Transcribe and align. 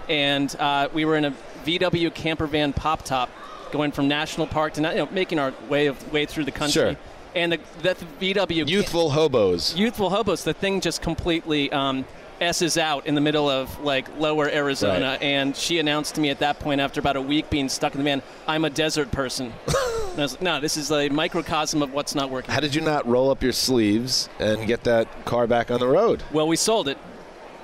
and 0.08 0.54
uh, 0.58 0.88
we 0.92 1.04
were 1.04 1.16
in 1.16 1.26
a 1.26 1.34
VW 1.64 2.14
camper 2.14 2.46
van 2.46 2.72
pop 2.72 3.04
top, 3.04 3.30
going 3.72 3.92
from 3.92 4.08
national 4.08 4.46
park 4.46 4.74
to 4.74 4.80
you 4.80 4.86
know, 4.86 5.08
making 5.10 5.38
our 5.38 5.52
way 5.68 5.86
of 5.86 6.12
way 6.12 6.24
through 6.24 6.44
the 6.44 6.52
country. 6.52 6.72
Sure. 6.72 6.96
And 7.34 7.52
the, 7.52 7.60
that 7.82 7.98
VW 8.20 8.68
Youthful 8.68 9.10
hobos. 9.10 9.74
youthful 9.76 10.10
hobos, 10.10 10.44
the 10.44 10.54
thing 10.54 10.80
just 10.80 11.02
completely 11.02 11.70
um, 11.72 12.04
s's 12.40 12.78
out 12.78 13.06
in 13.06 13.14
the 13.14 13.20
middle 13.20 13.48
of 13.48 13.78
like 13.80 14.06
lower 14.18 14.48
Arizona. 14.48 15.10
Right. 15.12 15.22
And 15.22 15.56
she 15.56 15.78
announced 15.78 16.14
to 16.16 16.20
me 16.20 16.30
at 16.30 16.38
that 16.40 16.58
point, 16.60 16.80
after 16.80 17.00
about 17.00 17.16
a 17.16 17.20
week 17.20 17.50
being 17.50 17.68
stuck 17.68 17.94
in 17.94 17.98
the 17.98 18.04
van, 18.04 18.22
I'm 18.46 18.64
a 18.64 18.70
desert 18.70 19.10
person. 19.10 19.52
and 19.66 20.18
I 20.18 20.22
was 20.22 20.32
like, 20.34 20.42
no, 20.42 20.60
this 20.60 20.76
is 20.76 20.90
a 20.92 21.08
microcosm 21.08 21.82
of 21.82 21.92
what's 21.92 22.14
not 22.14 22.30
working. 22.30 22.52
How 22.52 22.60
did 22.60 22.74
you 22.74 22.80
not 22.80 23.06
roll 23.06 23.30
up 23.30 23.42
your 23.42 23.52
sleeves 23.52 24.28
and 24.38 24.66
get 24.66 24.84
that 24.84 25.24
car 25.24 25.46
back 25.46 25.70
on 25.70 25.80
the 25.80 25.88
road? 25.88 26.22
Well, 26.32 26.46
we 26.46 26.56
sold 26.56 26.88
it. 26.88 26.98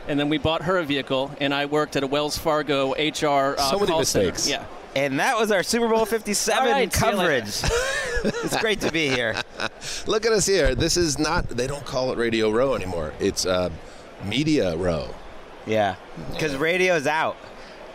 And 0.08 0.18
then 0.18 0.28
we 0.28 0.38
bought 0.38 0.62
her 0.62 0.78
a 0.78 0.82
vehicle, 0.84 1.30
and 1.40 1.54
I 1.54 1.66
worked 1.66 1.94
at 1.94 2.02
a 2.02 2.06
Wells 2.06 2.36
Fargo 2.36 2.92
HR 2.94 3.54
uh, 3.56 3.70
So 3.70 3.78
many 3.78 3.86
call 3.92 4.04
center. 4.04 4.26
mistakes. 4.32 4.48
Yeah. 4.48 4.64
And 4.96 5.20
that 5.20 5.38
was 5.38 5.50
our 5.50 5.62
Super 5.62 5.88
Bowl 5.88 6.04
57 6.06 6.58
All 6.58 6.72
right, 6.72 6.92
see 6.92 7.06
you 7.06 7.16
later. 7.16 7.40
coverage. 7.42 7.48
it's 8.44 8.56
great 8.58 8.80
to 8.80 8.90
be 8.90 9.08
here. 9.08 9.40
Look 10.06 10.26
at 10.26 10.32
us 10.32 10.46
here. 10.46 10.74
This 10.74 10.96
is 10.96 11.18
not, 11.18 11.48
they 11.48 11.66
don't 11.66 11.84
call 11.84 12.12
it 12.12 12.18
Radio 12.18 12.50
Row 12.50 12.74
anymore. 12.74 13.12
It's 13.20 13.46
uh, 13.46 13.70
Media 14.24 14.76
Row. 14.76 15.14
Yeah, 15.66 15.96
because 16.32 16.56
radio's 16.56 17.06
out. 17.06 17.36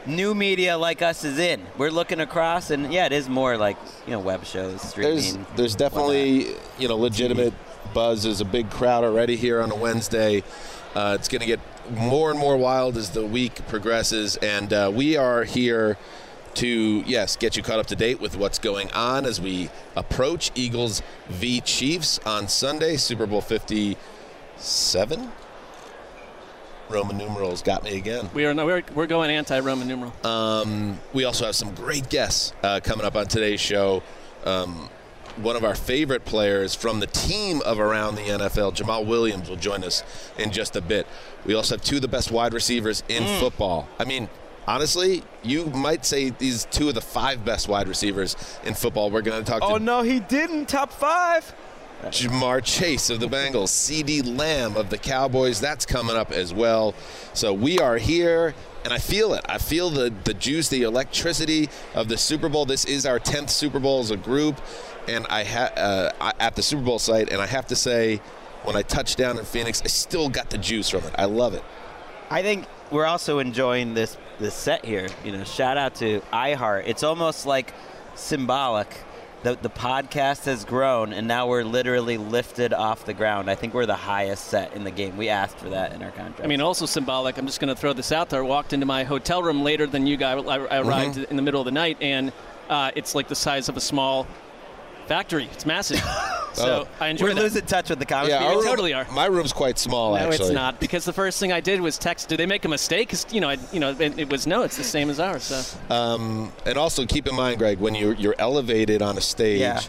New 0.06 0.36
media 0.36 0.78
like 0.78 1.02
us 1.02 1.24
is 1.24 1.40
in. 1.40 1.66
We're 1.80 1.90
looking 1.90 2.20
across, 2.20 2.70
and 2.70 2.94
yeah, 2.94 3.08
it 3.08 3.12
is 3.12 3.28
more 3.28 3.58
like 3.58 3.76
you 4.06 4.12
know 4.12 4.20
web 4.20 4.46
shows, 4.46 4.80
streaming. 4.82 5.16
There's, 5.16 5.38
there's 5.56 5.76
definitely, 5.76 6.46
you 6.78 6.88
know, 6.88 6.96
legitimate 6.96 7.54
buzz. 7.92 8.22
There's 8.22 8.40
a 8.40 8.46
big 8.46 8.70
crowd 8.70 9.04
already 9.04 9.36
here 9.36 9.62
on 9.62 9.72
a 9.72 9.76
Wednesday. 9.76 10.44
Uh, 10.94 11.18
it's 11.20 11.28
going 11.28 11.42
to 11.42 11.48
get 11.48 11.60
more 11.92 12.30
and 12.30 12.40
more 12.40 12.56
wild 12.56 12.98
as 12.98 13.10
the 13.10 13.26
week 13.26 13.68
progresses, 13.68 14.38
and 14.38 14.72
uh, 14.72 14.92
we 14.94 15.18
are 15.18 15.44
here 15.44 15.98
to 16.56 17.04
yes 17.06 17.36
get 17.36 17.56
you 17.56 17.64
caught 17.64 17.80
up 17.80 17.88
to 17.88 17.96
date 17.96 18.20
with 18.20 18.38
what's 18.38 18.60
going 18.60 18.92
on 18.92 19.26
as 19.26 19.40
we 19.40 19.70
approach 19.96 20.52
Eagles 20.56 21.02
v 21.28 21.62
Chiefs 21.62 22.20
on 22.26 22.48
Sunday, 22.48 22.98
Super 22.98 23.26
Bowl 23.26 23.42
57. 23.42 25.32
Roman 26.90 27.18
numerals 27.18 27.62
got 27.62 27.84
me 27.84 27.98
again. 27.98 28.30
We 28.34 28.46
are 28.46 28.54
no, 28.54 28.66
we're, 28.66 28.84
we're 28.94 29.08
going 29.08 29.32
anti-Roman 29.32 29.88
numeral. 29.88 30.14
Um, 30.24 31.00
we 31.14 31.24
also 31.24 31.46
have 31.46 31.56
some 31.56 31.74
great 31.74 32.10
guests 32.10 32.54
uh, 32.64 32.80
coming 32.84 33.06
up 33.06 33.16
on 33.16 33.28
today's 33.28 33.60
show. 33.60 34.04
Um, 34.46 34.90
one 35.38 35.56
of 35.56 35.64
our 35.66 35.76
favorite 35.76 36.24
players 36.24 36.76
from 36.76 37.00
the 37.00 37.08
team 37.08 37.62
of 37.66 37.80
Around 37.80 38.16
the 38.16 38.22
NFL, 38.22 38.76
Jamaal 38.76 39.06
Williams, 39.06 39.50
will 39.50 39.58
join 39.58 39.84
us 39.84 40.04
in 40.38 40.52
just 40.52 40.76
a 40.76 40.82
bit. 40.82 41.08
We 41.46 41.54
also 41.56 41.76
have 41.76 41.84
two 41.84 41.98
of 41.98 42.02
the 42.02 42.08
best 42.08 42.32
wide 42.32 42.54
receivers 42.54 43.04
in 43.10 43.24
football. 43.40 43.88
I 44.00 44.06
mean, 44.06 44.30
honestly, 44.68 45.24
you 45.44 45.66
might 45.68 46.06
say 46.06 46.30
these 46.30 46.66
two 46.72 46.90
of 46.90 46.96
the 46.96 47.02
five 47.02 47.46
best 47.46 47.68
wide 47.68 47.88
receivers 47.88 48.36
in 48.64 48.74
football. 48.74 49.10
We're 49.12 49.22
going 49.22 49.44
to 49.44 49.50
talk 49.50 49.58
about. 49.58 49.72
oh 49.72 49.78
to 49.78 49.84
no, 49.84 50.02
he 50.02 50.20
didn't 50.20 50.68
top 50.68 50.92
five. 50.92 51.54
Ja'Marr 52.04 52.64
Chase 52.64 53.10
of 53.10 53.20
the 53.20 53.28
Bengals, 53.28 53.70
CeeDee 53.70 54.38
Lamb 54.38 54.76
of 54.76 54.90
the 54.90 54.98
Cowboys. 54.98 55.60
That's 55.60 55.86
coming 55.86 56.16
up 56.16 56.32
as 56.32 56.54
well. 56.54 56.94
So 57.34 57.52
we 57.54 57.80
are 57.80 57.98
here, 57.98 58.54
and 58.84 58.94
I 58.94 59.00
feel 59.00 59.34
it. 59.34 59.44
I 59.48 59.58
feel 59.58 59.90
the, 59.90 60.14
the 60.24 60.34
juice, 60.36 60.68
the 60.70 60.84
electricity 60.84 61.70
of 61.96 62.08
the 62.08 62.18
Super 62.18 62.48
Bowl. 62.50 62.66
This 62.66 62.86
is 62.86 63.06
our 63.06 63.20
10th 63.20 63.50
Super 63.50 63.80
Bowl 63.80 64.02
as 64.02 64.12
a 64.12 64.18
group, 64.18 64.62
and 65.08 65.26
I 65.28 65.46
ha- 65.46 65.72
uh, 65.76 66.32
at 66.40 66.56
the 66.56 66.62
Super 66.62 66.84
Bowl 66.84 67.00
site, 67.00 67.32
and 67.32 67.42
I 67.42 67.48
have 67.48 67.66
to 67.68 67.76
say, 67.76 68.18
when 68.64 68.76
I 68.76 68.82
touched 68.84 69.18
down 69.18 69.40
in 69.40 69.46
Phoenix, 69.46 69.82
I 69.84 69.88
still 69.88 70.30
got 70.30 70.50
the 70.50 70.58
juice 70.58 70.90
from 70.90 71.04
it. 71.06 71.14
I 71.18 71.26
love 71.26 71.54
it. 71.54 71.64
I 72.30 72.42
think 72.42 72.66
we're 72.92 73.06
also 73.06 73.40
enjoying 73.40 73.94
this 73.94 74.18
this 74.40 74.54
set 74.54 74.84
here. 74.84 75.08
You 75.24 75.32
know, 75.32 75.44
shout 75.44 75.78
out 75.78 75.96
to 75.96 76.22
iHeart. 76.34 76.84
It's 76.88 77.04
almost 77.04 77.46
like 77.46 77.74
symbolic. 78.16 78.88
The, 79.44 79.56
the 79.62 79.70
podcast 79.70 80.46
has 80.46 80.66
grown, 80.66 81.14
and 81.14 81.28
now 81.28 81.48
we're 81.48 81.64
literally 81.64 82.18
lifted 82.18 82.74
off 82.74 83.06
the 83.06 83.14
ground. 83.14 83.48
I 83.48 83.54
think 83.54 83.76
we're 83.76 83.86
the 83.86 83.94
highest 83.96 84.46
set 84.46 84.74
in 84.74 84.84
the 84.84 84.90
game. 84.90 85.18
We 85.18 85.30
asked 85.30 85.58
for 85.60 85.70
that 85.70 85.94
in 85.94 86.02
our 86.02 86.10
contract. 86.10 86.42
I 86.42 86.48
mean, 86.48 86.62
also 86.62 86.88
symbolic. 86.88 87.38
I'm 87.38 87.46
just 87.46 87.60
going 87.60 87.74
to 87.74 87.80
throw 87.80 87.94
this 87.94 88.12
out 88.12 88.32
there. 88.32 88.40
I 88.40 88.48
walked 88.48 88.74
into 88.74 88.88
my 88.88 89.04
hotel 89.04 89.44
room 89.44 89.62
later 89.62 89.86
than 89.86 90.08
you 90.08 90.18
guys. 90.18 90.44
I, 90.48 90.56
I 90.56 90.80
arrived 90.80 91.20
in 91.20 91.36
the 91.36 91.44
middle 91.44 91.62
of 91.62 91.66
the 91.66 91.72
night, 91.72 91.98
and 92.02 92.34
uh, 92.70 92.90
it's 92.96 93.14
like 93.14 93.28
the 93.28 93.36
size 93.36 93.70
of 93.70 93.78
a 93.78 93.82
small 93.82 94.26
factory. 95.08 95.50
It's 95.54 95.66
massive. 95.66 96.02
So 96.56 96.88
I 97.02 97.10
enjoy 97.10 97.26
We're 97.26 97.34
that. 97.34 97.42
losing 97.42 97.66
touch 97.66 97.90
with 97.90 98.00
the 98.00 98.06
comic 98.06 98.30
Yeah, 98.30 98.48
We 98.48 98.56
room- 98.56 98.64
totally 98.64 98.94
are. 98.94 99.06
My 99.12 99.26
room's 99.26 99.52
quite 99.52 99.78
small, 99.78 100.16
actually. 100.16 100.28
No, 100.30 100.32
actually. 100.32 100.46
it's 100.48 100.56
not 100.56 100.80
because 100.80 101.04
the 101.04 101.12
first 101.12 101.38
thing 101.38 101.52
I 101.52 101.60
did 101.60 101.82
was 101.82 101.98
text. 101.98 102.30
Did 102.30 102.40
they 102.40 102.46
make 102.46 102.64
a 102.64 102.70
mistake? 102.70 103.10
'Cause, 103.10 103.26
you 103.30 103.42
know, 103.42 103.50
I, 103.50 103.58
you 103.74 103.82
know, 103.82 103.90
it, 103.92 104.18
it 104.18 104.30
was 104.30 104.48
no. 104.48 104.62
It's 104.62 104.78
the 104.78 104.84
same 104.86 105.10
as 105.10 105.20
ours. 105.20 105.44
So 105.44 105.94
Um, 105.94 106.54
and 106.66 106.78
also 106.78 107.06
keep 107.06 107.28
in 107.28 107.36
mind, 107.36 107.58
Greg, 107.58 107.80
when 107.80 107.94
you're 107.94 108.14
you're 108.14 108.36
elevated 108.40 109.02
on 109.02 109.18
a 109.18 109.22
stage, 109.22 109.60
Yeah. 109.60 109.82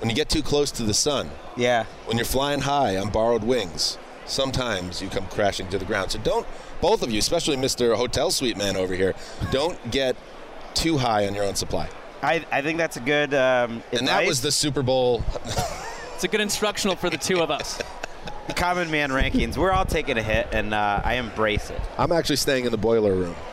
when 0.00 0.10
you 0.10 0.16
get 0.16 0.28
too 0.28 0.42
close 0.42 0.72
to 0.72 0.82
the 0.82 0.92
sun, 0.92 1.30
Yeah. 1.56 1.84
when 2.06 2.16
you're 2.16 2.24
flying 2.26 2.62
high 2.62 2.96
on 2.96 3.10
borrowed 3.10 3.44
wings, 3.44 3.96
sometimes 4.26 5.00
you 5.00 5.08
come 5.08 5.26
crashing 5.28 5.68
to 5.68 5.78
the 5.78 5.84
ground. 5.84 6.10
So 6.10 6.18
don't, 6.18 6.48
both 6.80 7.04
of 7.04 7.12
you, 7.12 7.20
especially 7.20 7.56
Mr. 7.56 7.94
Hotel 7.94 8.32
Suite 8.32 8.56
Man 8.56 8.76
over 8.76 8.96
here, 8.96 9.14
don't 9.52 9.78
get 9.92 10.16
too 10.74 10.98
high 10.98 11.28
on 11.28 11.34
your 11.36 11.44
own 11.44 11.54
supply. 11.54 11.88
I, 12.22 12.44
I 12.52 12.62
think 12.62 12.78
that's 12.78 12.96
a 12.96 13.00
good 13.00 13.34
um, 13.34 13.82
And 13.92 14.06
that 14.06 14.26
was 14.26 14.40
the 14.40 14.52
Super 14.52 14.82
Bowl. 14.82 15.24
it's 16.14 16.24
a 16.24 16.28
good 16.28 16.40
instructional 16.40 16.96
for 16.96 17.10
the 17.10 17.18
two 17.18 17.40
of 17.40 17.50
us. 17.50 17.80
common 18.54 18.90
man 18.90 19.10
rankings. 19.10 19.56
We're 19.56 19.72
all 19.72 19.84
taking 19.84 20.18
a 20.18 20.22
hit, 20.22 20.48
and 20.52 20.72
uh, 20.74 21.00
I 21.04 21.14
embrace 21.14 21.70
it. 21.70 21.80
I'm 21.98 22.12
actually 22.12 22.36
staying 22.36 22.64
in 22.64 22.70
the 22.70 22.78
boiler 22.78 23.14
room 23.14 23.34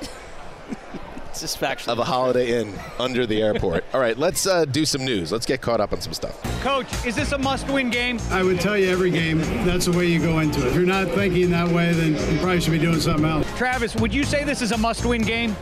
It's 1.29 1.41
just 1.41 1.59
factual. 1.59 1.93
of 1.93 1.99
a 1.99 2.03
Holiday 2.03 2.59
Inn 2.59 2.73
under 2.99 3.27
the 3.27 3.41
airport. 3.41 3.85
All 3.93 3.99
right, 3.99 4.17
let's 4.17 4.47
uh, 4.47 4.65
do 4.65 4.83
some 4.83 5.05
news. 5.05 5.31
Let's 5.31 5.45
get 5.45 5.61
caught 5.61 5.79
up 5.79 5.93
on 5.93 6.01
some 6.01 6.11
stuff. 6.13 6.41
Coach, 6.61 6.87
is 7.05 7.15
this 7.15 7.31
a 7.33 7.37
must-win 7.37 7.91
game? 7.91 8.19
I 8.31 8.41
would 8.41 8.59
tell 8.59 8.75
you 8.75 8.89
every 8.89 9.11
game, 9.11 9.37
that's 9.63 9.85
the 9.85 9.91
way 9.91 10.07
you 10.07 10.19
go 10.19 10.39
into 10.39 10.59
it. 10.61 10.67
If 10.67 10.75
you're 10.75 10.85
not 10.85 11.07
thinking 11.09 11.51
that 11.51 11.69
way, 11.69 11.93
then 11.93 12.13
you 12.33 12.39
probably 12.39 12.61
should 12.61 12.71
be 12.71 12.79
doing 12.79 12.99
something 12.99 13.25
else. 13.25 13.47
Travis, 13.57 13.95
would 13.95 14.13
you 14.13 14.23
say 14.23 14.43
this 14.43 14.63
is 14.63 14.71
a 14.71 14.77
must-win 14.77 15.21
game? 15.21 15.55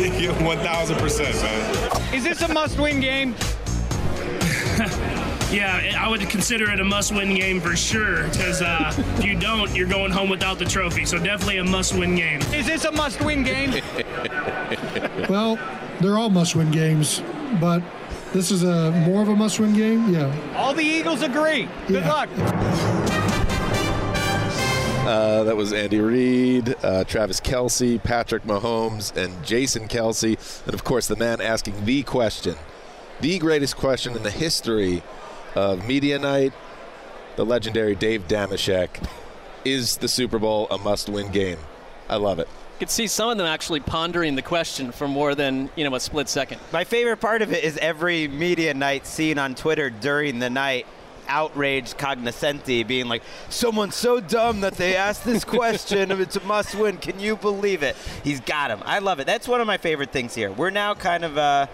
One 0.40 0.58
thousand 0.60 0.96
percent, 0.96 1.34
man. 1.42 2.14
Is 2.14 2.24
this 2.24 2.40
a 2.42 2.48
must-win 2.52 3.00
game? 3.00 3.34
Yeah, 5.52 5.96
I 5.98 6.08
would 6.08 6.20
consider 6.30 6.70
it 6.70 6.78
a 6.78 6.84
must-win 6.84 7.34
game 7.34 7.60
for 7.60 7.74
sure. 7.74 8.22
Because 8.28 8.62
uh, 8.62 8.94
if 9.18 9.24
you 9.24 9.34
don't, 9.36 9.74
you're 9.74 9.88
going 9.88 10.12
home 10.12 10.30
without 10.30 10.60
the 10.60 10.64
trophy. 10.64 11.04
So 11.04 11.18
definitely 11.18 11.56
a 11.58 11.64
must-win 11.64 12.14
game. 12.14 12.40
Is 12.54 12.66
this 12.66 12.84
a 12.84 12.92
must-win 12.92 13.42
game? 13.42 13.82
Well, 15.28 15.58
they're 16.00 16.16
all 16.16 16.30
must-win 16.30 16.70
games, 16.70 17.20
but 17.60 17.82
this 18.32 18.52
is 18.52 18.62
a 18.62 18.92
more 18.92 19.22
of 19.22 19.28
a 19.28 19.34
must-win 19.34 19.74
game. 19.74 20.14
Yeah. 20.14 20.32
All 20.56 20.72
the 20.72 20.84
Eagles 20.84 21.22
agree. 21.22 21.68
Good 21.88 22.04
Yeah. 22.04 22.12
luck. 22.12 23.29
Uh, 25.00 25.44
that 25.44 25.56
was 25.56 25.72
Andy 25.72 25.98
Reid, 25.98 26.76
uh, 26.82 27.04
Travis 27.04 27.40
Kelce, 27.40 28.00
Patrick 28.02 28.44
Mahomes, 28.44 29.16
and 29.16 29.44
Jason 29.44 29.88
Kelce. 29.88 30.64
And 30.66 30.74
of 30.74 30.84
course, 30.84 31.08
the 31.08 31.16
man 31.16 31.40
asking 31.40 31.84
the 31.84 32.02
question, 32.02 32.54
the 33.20 33.38
greatest 33.38 33.76
question 33.76 34.14
in 34.14 34.22
the 34.22 34.30
history 34.30 35.02
of 35.54 35.86
Media 35.86 36.18
Night, 36.18 36.52
the 37.36 37.44
legendary 37.44 37.94
Dave 37.94 38.28
Dameshek. 38.28 39.04
Is 39.64 39.96
the 39.96 40.08
Super 40.08 40.38
Bowl 40.38 40.68
a 40.70 40.78
must 40.78 41.08
win 41.08 41.30
game? 41.32 41.58
I 42.08 42.16
love 42.16 42.38
it. 42.38 42.48
You 42.48 42.86
could 42.86 42.90
see 42.90 43.06
some 43.06 43.30
of 43.30 43.36
them 43.36 43.46
actually 43.46 43.80
pondering 43.80 44.36
the 44.36 44.42
question 44.42 44.90
for 44.90 45.06
more 45.06 45.34
than 45.34 45.70
you 45.76 45.84
know 45.84 45.94
a 45.94 46.00
split 46.00 46.28
second. 46.28 46.60
My 46.72 46.84
favorite 46.84 47.18
part 47.18 47.42
of 47.42 47.52
it 47.52 47.62
is 47.62 47.76
every 47.78 48.28
media 48.28 48.72
night 48.74 49.06
seen 49.06 49.38
on 49.38 49.54
Twitter 49.54 49.90
during 49.90 50.38
the 50.38 50.50
night. 50.50 50.86
Outraged 51.30 51.96
cognoscenti 51.96 52.82
being 52.82 53.06
like, 53.06 53.22
someone's 53.48 53.94
so 53.94 54.18
dumb 54.20 54.60
that 54.62 54.74
they 54.74 54.96
asked 54.96 55.24
this 55.24 55.44
question 55.44 56.10
if 56.10 56.18
it's 56.18 56.34
a 56.36 56.40
must 56.44 56.74
win. 56.74 56.96
Can 56.98 57.20
you 57.20 57.36
believe 57.36 57.82
it? 57.84 57.96
He's 58.24 58.40
got 58.40 58.70
him. 58.70 58.80
I 58.84 58.98
love 58.98 59.20
it. 59.20 59.26
That's 59.26 59.46
one 59.46 59.60
of 59.60 59.66
my 59.66 59.78
favorite 59.78 60.10
things 60.10 60.34
here. 60.34 60.50
We're 60.50 60.70
now 60.70 60.94
kind 60.94 61.24
of 61.24 61.38
uh, 61.38 61.66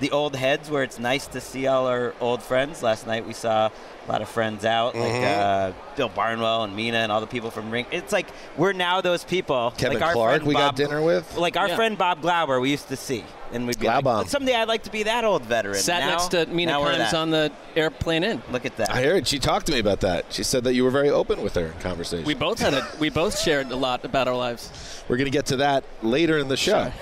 the 0.00 0.10
old 0.10 0.34
heads 0.34 0.70
where 0.70 0.82
it's 0.82 0.98
nice 0.98 1.26
to 1.28 1.40
see 1.42 1.66
all 1.66 1.86
our 1.86 2.14
old 2.20 2.42
friends. 2.42 2.82
Last 2.82 3.06
night 3.06 3.26
we 3.26 3.34
saw 3.34 3.68
a 3.68 4.10
lot 4.10 4.22
of 4.22 4.28
friends 4.30 4.64
out, 4.64 4.96
like 4.96 5.22
uh, 5.22 5.72
Bill 5.94 6.08
Barnwell 6.08 6.64
and 6.64 6.74
Mina 6.74 6.96
and 6.96 7.12
all 7.12 7.20
the 7.20 7.26
people 7.26 7.50
from 7.50 7.70
Ring. 7.70 7.84
It's 7.92 8.12
like 8.12 8.26
we're 8.56 8.72
now 8.72 9.00
those 9.02 9.22
people. 9.24 9.72
Kevin 9.76 9.98
like 9.98 10.06
our 10.08 10.12
Clark, 10.14 10.30
friend 10.36 10.46
we 10.46 10.54
got 10.54 10.74
dinner 10.74 11.02
with. 11.02 11.36
Like 11.36 11.56
our 11.58 11.68
Yeah. 11.68 11.76
friend 11.76 11.98
Bob 11.98 12.20
Glauber, 12.22 12.58
we 12.60 12.70
used 12.70 12.88
to 12.88 12.96
see, 12.96 13.24
and 13.52 13.66
we'd 13.66 13.78
be 13.78 13.86
Glaubbaum. 13.86 14.18
like, 14.18 14.28
someday 14.28 14.54
I'd 14.54 14.68
like 14.68 14.84
to 14.84 14.90
be 14.90 15.02
that 15.04 15.24
old 15.24 15.42
veteran. 15.44 15.76
Sat 15.76 16.00
Now- 16.00 16.10
next 16.10 16.28
to 16.28 16.46
Mina 16.46 16.72
now 16.72 16.82
we're 16.82 16.94
Kimes 16.94 17.14
on 17.14 17.30
the 17.30 17.52
airplane 17.76 18.24
in. 18.24 18.42
Look 18.50 18.66
at 18.66 18.76
that. 18.76 18.90
I 18.90 19.02
heard 19.02 19.26
she 19.26 19.38
talked 19.38 19.66
to 19.66 19.72
me 19.72 19.78
about 19.78 20.00
that. 20.00 20.26
She 20.30 20.42
said 20.42 20.64
that 20.64 20.74
you 20.74 20.84
were 20.84 20.90
very 20.90 21.10
open 21.10 21.42
with 21.42 21.54
her 21.54 21.66
in 21.66 21.72
conversation. 21.80 22.24
We 22.24 22.34
both 22.34 22.58
had 22.58 22.74
a, 22.74 22.86
we 22.98 23.10
both 23.10 23.38
shared 23.38 23.70
a 23.70 23.76
lot 23.76 24.04
about 24.04 24.28
our 24.28 24.36
lives. 24.36 25.02
We're 25.08 25.16
going 25.16 25.30
to 25.30 25.36
get 25.36 25.46
to 25.46 25.56
that 25.56 25.84
later 26.02 26.38
in 26.38 26.48
the 26.48 26.56
show. 26.56 26.92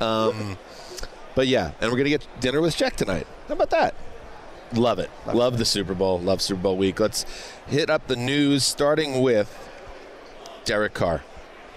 Um, 0.00 0.58
but 1.34 1.46
yeah, 1.46 1.72
and 1.80 1.90
we're 1.90 1.96
going 1.98 2.04
to 2.04 2.10
get 2.10 2.26
dinner 2.40 2.60
with 2.60 2.76
Jack 2.76 2.96
tonight. 2.96 3.26
How 3.48 3.54
about 3.54 3.70
that? 3.70 3.94
Love 4.74 4.98
it. 4.98 5.10
Love, 5.26 5.58
the 5.58 5.64
Super 5.66 5.94
Bowl. 5.94 6.18
Love 6.18 6.40
Super 6.40 6.62
Bowl 6.62 6.76
week. 6.78 6.98
Let's 6.98 7.26
hit 7.66 7.90
up 7.90 8.06
the 8.06 8.16
news, 8.16 8.64
starting 8.64 9.20
with 9.20 9.54
Derek 10.64 10.94
Carr. 10.94 11.22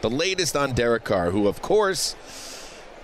The 0.01 0.09
latest 0.09 0.55
on 0.55 0.73
Derek 0.73 1.03
Carr, 1.03 1.31
who, 1.31 1.47
of 1.47 1.61
course, 1.61 2.15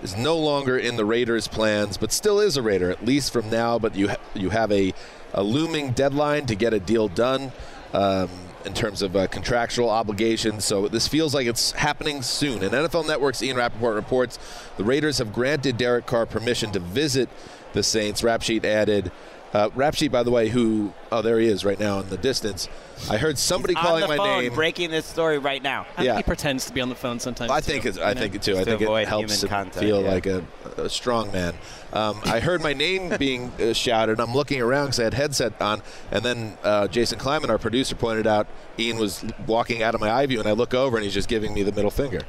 is 0.02 0.16
no 0.16 0.36
longer 0.36 0.76
in 0.76 0.96
the 0.96 1.04
Raiders' 1.04 1.48
plans, 1.48 1.96
but 1.96 2.12
still 2.12 2.40
is 2.40 2.56
a 2.56 2.62
Raider, 2.62 2.90
at 2.90 3.04
least 3.04 3.32
from 3.32 3.48
now. 3.50 3.78
But 3.78 3.94
you, 3.94 4.08
ha- 4.08 4.16
you 4.34 4.50
have 4.50 4.70
a, 4.72 4.92
a 5.32 5.42
looming 5.42 5.92
deadline 5.92 6.46
to 6.46 6.54
get 6.54 6.72
a 6.72 6.80
deal 6.80 7.08
done. 7.08 7.52
Um, 7.92 8.28
in 8.64 8.74
terms 8.74 9.02
of 9.02 9.16
uh, 9.16 9.26
contractual 9.26 9.90
obligations. 9.90 10.64
So 10.64 10.88
this 10.88 11.08
feels 11.08 11.34
like 11.34 11.46
it's 11.46 11.72
happening 11.72 12.22
soon. 12.22 12.62
And 12.62 12.72
NFL 12.72 13.06
Network's 13.06 13.42
Ian 13.42 13.56
Rapoport 13.56 13.96
reports 13.96 14.38
the 14.76 14.84
Raiders 14.84 15.18
have 15.18 15.32
granted 15.32 15.76
Derek 15.76 16.06
Carr 16.06 16.26
permission 16.26 16.72
to 16.72 16.78
visit 16.80 17.28
the 17.72 17.82
Saints. 17.82 18.22
Rap 18.22 18.42
Sheet 18.42 18.64
added, 18.64 19.10
uh, 19.52 19.68
Rap 19.74 19.94
Sheet, 19.94 20.10
by 20.10 20.22
the 20.22 20.30
way, 20.30 20.48
who, 20.48 20.92
oh, 21.10 21.20
there 21.22 21.38
he 21.38 21.46
is 21.46 21.64
right 21.64 21.78
now 21.78 22.00
in 22.00 22.08
the 22.08 22.16
distance. 22.16 22.68
I 23.10 23.18
heard 23.18 23.36
somebody 23.36 23.74
on 23.74 23.82
calling 23.82 24.00
the 24.02 24.08
my 24.08 24.16
phone, 24.16 24.42
name. 24.44 24.54
breaking 24.54 24.90
this 24.90 25.04
story 25.04 25.38
right 25.38 25.62
now. 25.62 25.86
I 25.96 26.04
Yeah. 26.04 26.14
think 26.14 26.24
he 26.26 26.28
pretends 26.28 26.66
to 26.66 26.72
be 26.72 26.80
on 26.80 26.88
the 26.88 26.94
phone 26.94 27.18
sometimes. 27.20 27.50
I 27.50 27.60
too, 27.60 27.72
think 27.72 27.84
it's, 27.86 27.98
I 27.98 28.14
know? 28.14 28.20
think 28.20 28.34
it 28.36 28.42
too. 28.42 28.52
I 28.52 28.64
Just 28.64 28.68
to 28.70 28.78
think 28.78 28.90
it 28.90 29.08
helps 29.08 29.32
human 29.34 29.44
him 29.44 29.48
contact, 29.48 29.78
feel 29.84 30.02
yeah. 30.02 30.10
like 30.10 30.26
a, 30.26 30.44
a 30.78 30.88
strong 30.88 31.30
man. 31.32 31.54
Um, 31.92 32.20
I 32.24 32.40
heard 32.40 32.62
my 32.62 32.72
name 32.72 33.14
being 33.18 33.52
uh, 33.60 33.72
shouted. 33.74 34.20
I'm 34.20 34.32
looking 34.34 34.60
around 34.62 34.86
because 34.86 35.00
I 35.00 35.04
had 35.04 35.14
headset 35.14 35.60
on, 35.60 35.82
and 36.10 36.24
then 36.24 36.56
uh, 36.62 36.88
Jason 36.88 37.18
Kleiman, 37.18 37.50
our 37.50 37.58
producer, 37.58 37.94
pointed 37.94 38.26
out 38.26 38.46
Ian 38.78 38.98
was 38.98 39.24
walking 39.46 39.82
out 39.82 39.94
of 39.94 40.00
my 40.00 40.10
eye 40.10 40.26
view, 40.26 40.38
and 40.40 40.48
I 40.48 40.52
look 40.52 40.72
over 40.72 40.96
and 40.96 41.04
he's 41.04 41.14
just 41.14 41.28
giving 41.28 41.52
me 41.52 41.62
the 41.62 41.72
middle 41.72 41.90
finger, 41.90 42.20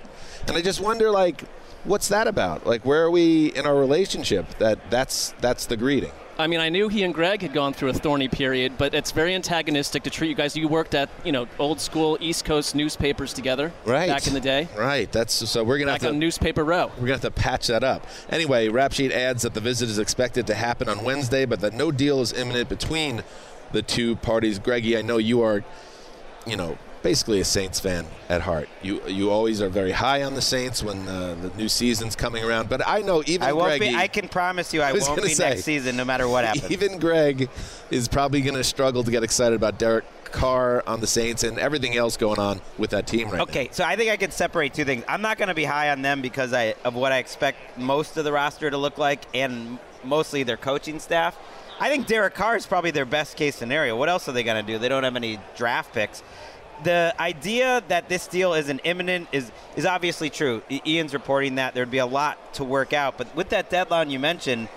and 0.48 0.58
I 0.58 0.62
just 0.62 0.81
wonder 0.81 1.10
like, 1.10 1.44
what's 1.86 2.10
that 2.10 2.28
about? 2.28 2.66
Like, 2.68 2.84
where 2.86 3.04
are 3.04 3.12
we 3.12 3.48
in 3.54 3.66
our 3.66 3.76
relationship 3.76 4.58
that 4.58 4.90
that's 4.92 5.34
that's 5.40 5.68
the 5.68 5.78
greeting? 5.78 6.12
I 6.38 6.47
mean, 6.47 6.59
I 6.59 6.69
knew 6.69 6.89
he 6.89 7.03
and 7.03 7.13
Greg 7.13 7.41
had 7.44 7.53
gone 7.53 7.74
through 7.74 7.89
a 7.89 7.94
thorny 7.94 8.27
period, 8.27 8.74
but 8.77 8.94
it's 8.95 9.12
very 9.12 9.35
antagonistic 9.35 10.03
to 10.03 10.09
treat 10.09 10.30
you 10.30 10.35
guys. 10.35 10.56
You 10.56 10.68
worked 10.68 10.95
at, 10.95 11.09
you 11.24 11.31
know, 11.31 11.47
old 11.59 11.80
school 11.80 12.18
East 12.19 12.44
Coast 12.44 12.74
newspapers 12.74 13.33
together 13.33 13.71
Right. 13.85 14.09
back 14.09 14.25
in 14.25 14.33
the 14.33 14.39
day, 14.39 14.68
Right. 14.75 15.12
That's 15.12 15.33
so 15.47 15.63
we're 15.63 15.77
gonna 15.77 15.91
back 15.91 16.01
have 16.01 16.09
to 16.09 16.13
on 16.15 16.19
Newspaper 16.19 16.63
Row. 16.63 16.88
We're 17.00 17.07
going 17.07 17.19
to 17.19 17.27
have 17.27 17.35
to 17.35 17.41
patch 17.41 17.68
that 17.68 17.83
up. 17.83 18.07
Anyway, 18.30 18.68
Rap 18.69 18.94
Sheet 18.94 19.12
adds 19.12 19.44
that 19.44 19.53
the 19.53 19.62
visit 19.62 19.89
is 19.89 20.00
expected 20.00 20.47
to 20.47 20.56
happen 20.56 20.89
on 20.89 21.03
Wednesday, 21.03 21.45
but 21.45 21.59
that 21.62 21.74
no 21.74 21.91
deal 21.91 22.19
is 22.21 22.33
imminent 22.33 22.68
between 22.68 23.23
the 23.71 23.81
two 23.83 24.16
parties. 24.16 24.57
Greggy, 24.59 24.97
I 24.97 25.02
know 25.04 25.18
you 25.18 25.42
are, 25.44 25.63
you 26.47 26.57
know, 26.57 26.78
basically 27.04 27.42
a 27.42 27.45
Saints 27.45 27.80
fan 27.80 28.06
at 28.30 28.42
heart. 28.42 28.69
You 28.81 29.02
you 29.07 29.30
always 29.30 29.62
are 29.62 29.69
very 29.69 29.92
high 29.92 30.24
on 30.24 30.33
the 30.33 30.42
Saints 30.42 30.81
when 30.81 31.07
uh, 31.07 31.36
the 31.36 31.50
new 31.57 31.69
season's 31.69 32.16
coming 32.16 32.44
around. 32.44 32.69
But 32.69 32.81
I 32.88 33.02
know 33.02 33.22
even 33.28 33.48
I 33.48 33.54
won't 33.54 33.78
Greggy, 33.78 33.90
be. 33.90 33.95
I 33.95 34.07
can 34.07 34.28
promise 34.28 34.74
you, 34.74 34.81
I, 34.81 34.90
I 34.90 34.94
won't 34.94 35.22
be 35.22 35.30
say, 35.30 35.50
next 35.50 35.64
season, 35.64 35.95
no 35.95 36.06
matter 36.06 36.28
what 36.28 36.45
happens. 36.45 36.72
even 36.72 36.98
Greg 36.98 37.50
is 37.92 38.07
probably 38.07 38.42
going 38.42 38.56
to 38.56 38.64
struggle 38.64 39.04
to 39.04 39.12
get 39.12 39.24
excited 39.24 39.56
about 39.56 39.78
Derek 39.78 40.06
Carr 40.26 40.83
on 40.88 41.00
the 41.00 41.07
Saints 41.07 41.44
and 41.44 41.60
everything 41.60 41.95
else 41.95 42.18
going 42.18 42.40
on 42.40 42.60
with 42.78 42.90
that 42.90 43.06
team 43.06 43.28
right 43.28 43.38
now. 43.38 43.44
Okay, 43.44 43.69
so 43.72 43.83
I 43.83 43.95
think 43.95 44.10
I 44.10 44.18
can 44.18 44.31
separate 44.31 44.74
two 44.74 44.86
things. 44.86 45.04
I'm 45.07 45.22
not 45.22 45.38
going 45.38 45.50
to 45.50 45.54
be 45.54 45.66
high 45.66 45.92
on 45.92 46.02
them 46.02 46.22
because 46.22 46.54
I 46.54 46.74
of 46.83 46.95
what 46.95 47.12
I 47.12 47.18
expect 47.18 47.78
most 47.78 48.18
of 48.18 48.26
the 48.26 48.31
roster 48.31 48.72
to 48.72 48.78
look 48.78 48.98
like, 48.98 49.26
and 49.33 49.78
mostly 50.04 50.44
their 50.44 50.57
coaching 50.57 51.00
staff. 51.00 51.38
I 51.80 51.90
think 51.90 52.07
Derek 52.07 52.36
Carr 52.36 52.56
is 52.56 52.66
probably 52.66 52.92
their 52.92 53.06
best 53.06 53.36
case 53.36 53.56
scenario. 53.56 53.98
What 53.98 54.07
else 54.07 54.30
are 54.30 54.31
they 54.31 54.44
going 54.44 54.64
to 54.64 54.72
do? 54.72 54.78
They 54.78 54.90
don't 54.90 55.04
have 55.04 55.16
any 55.16 55.40
draft 55.57 55.94
picks. 55.94 56.24
The 56.83 57.16
idea 57.19 57.83
that 57.87 58.09
this 58.09 58.28
deal 58.28 58.54
isn't 58.54 58.81
imminent 58.83 59.30
is 59.31 59.52
is 59.75 59.85
obviously 59.85 60.30
true. 60.30 60.61
Ian's 60.85 61.13
reporting 61.13 61.56
that 61.56 61.73
there'd 61.73 61.92
be 61.92 61.99
a 61.99 62.06
lot 62.06 62.54
to 62.56 62.63
work 62.63 62.94
out, 62.94 63.18
but 63.18 63.33
with 63.35 63.49
that 63.49 63.69
deadline 63.69 64.09
you 64.09 64.19
mentioned, 64.19 64.68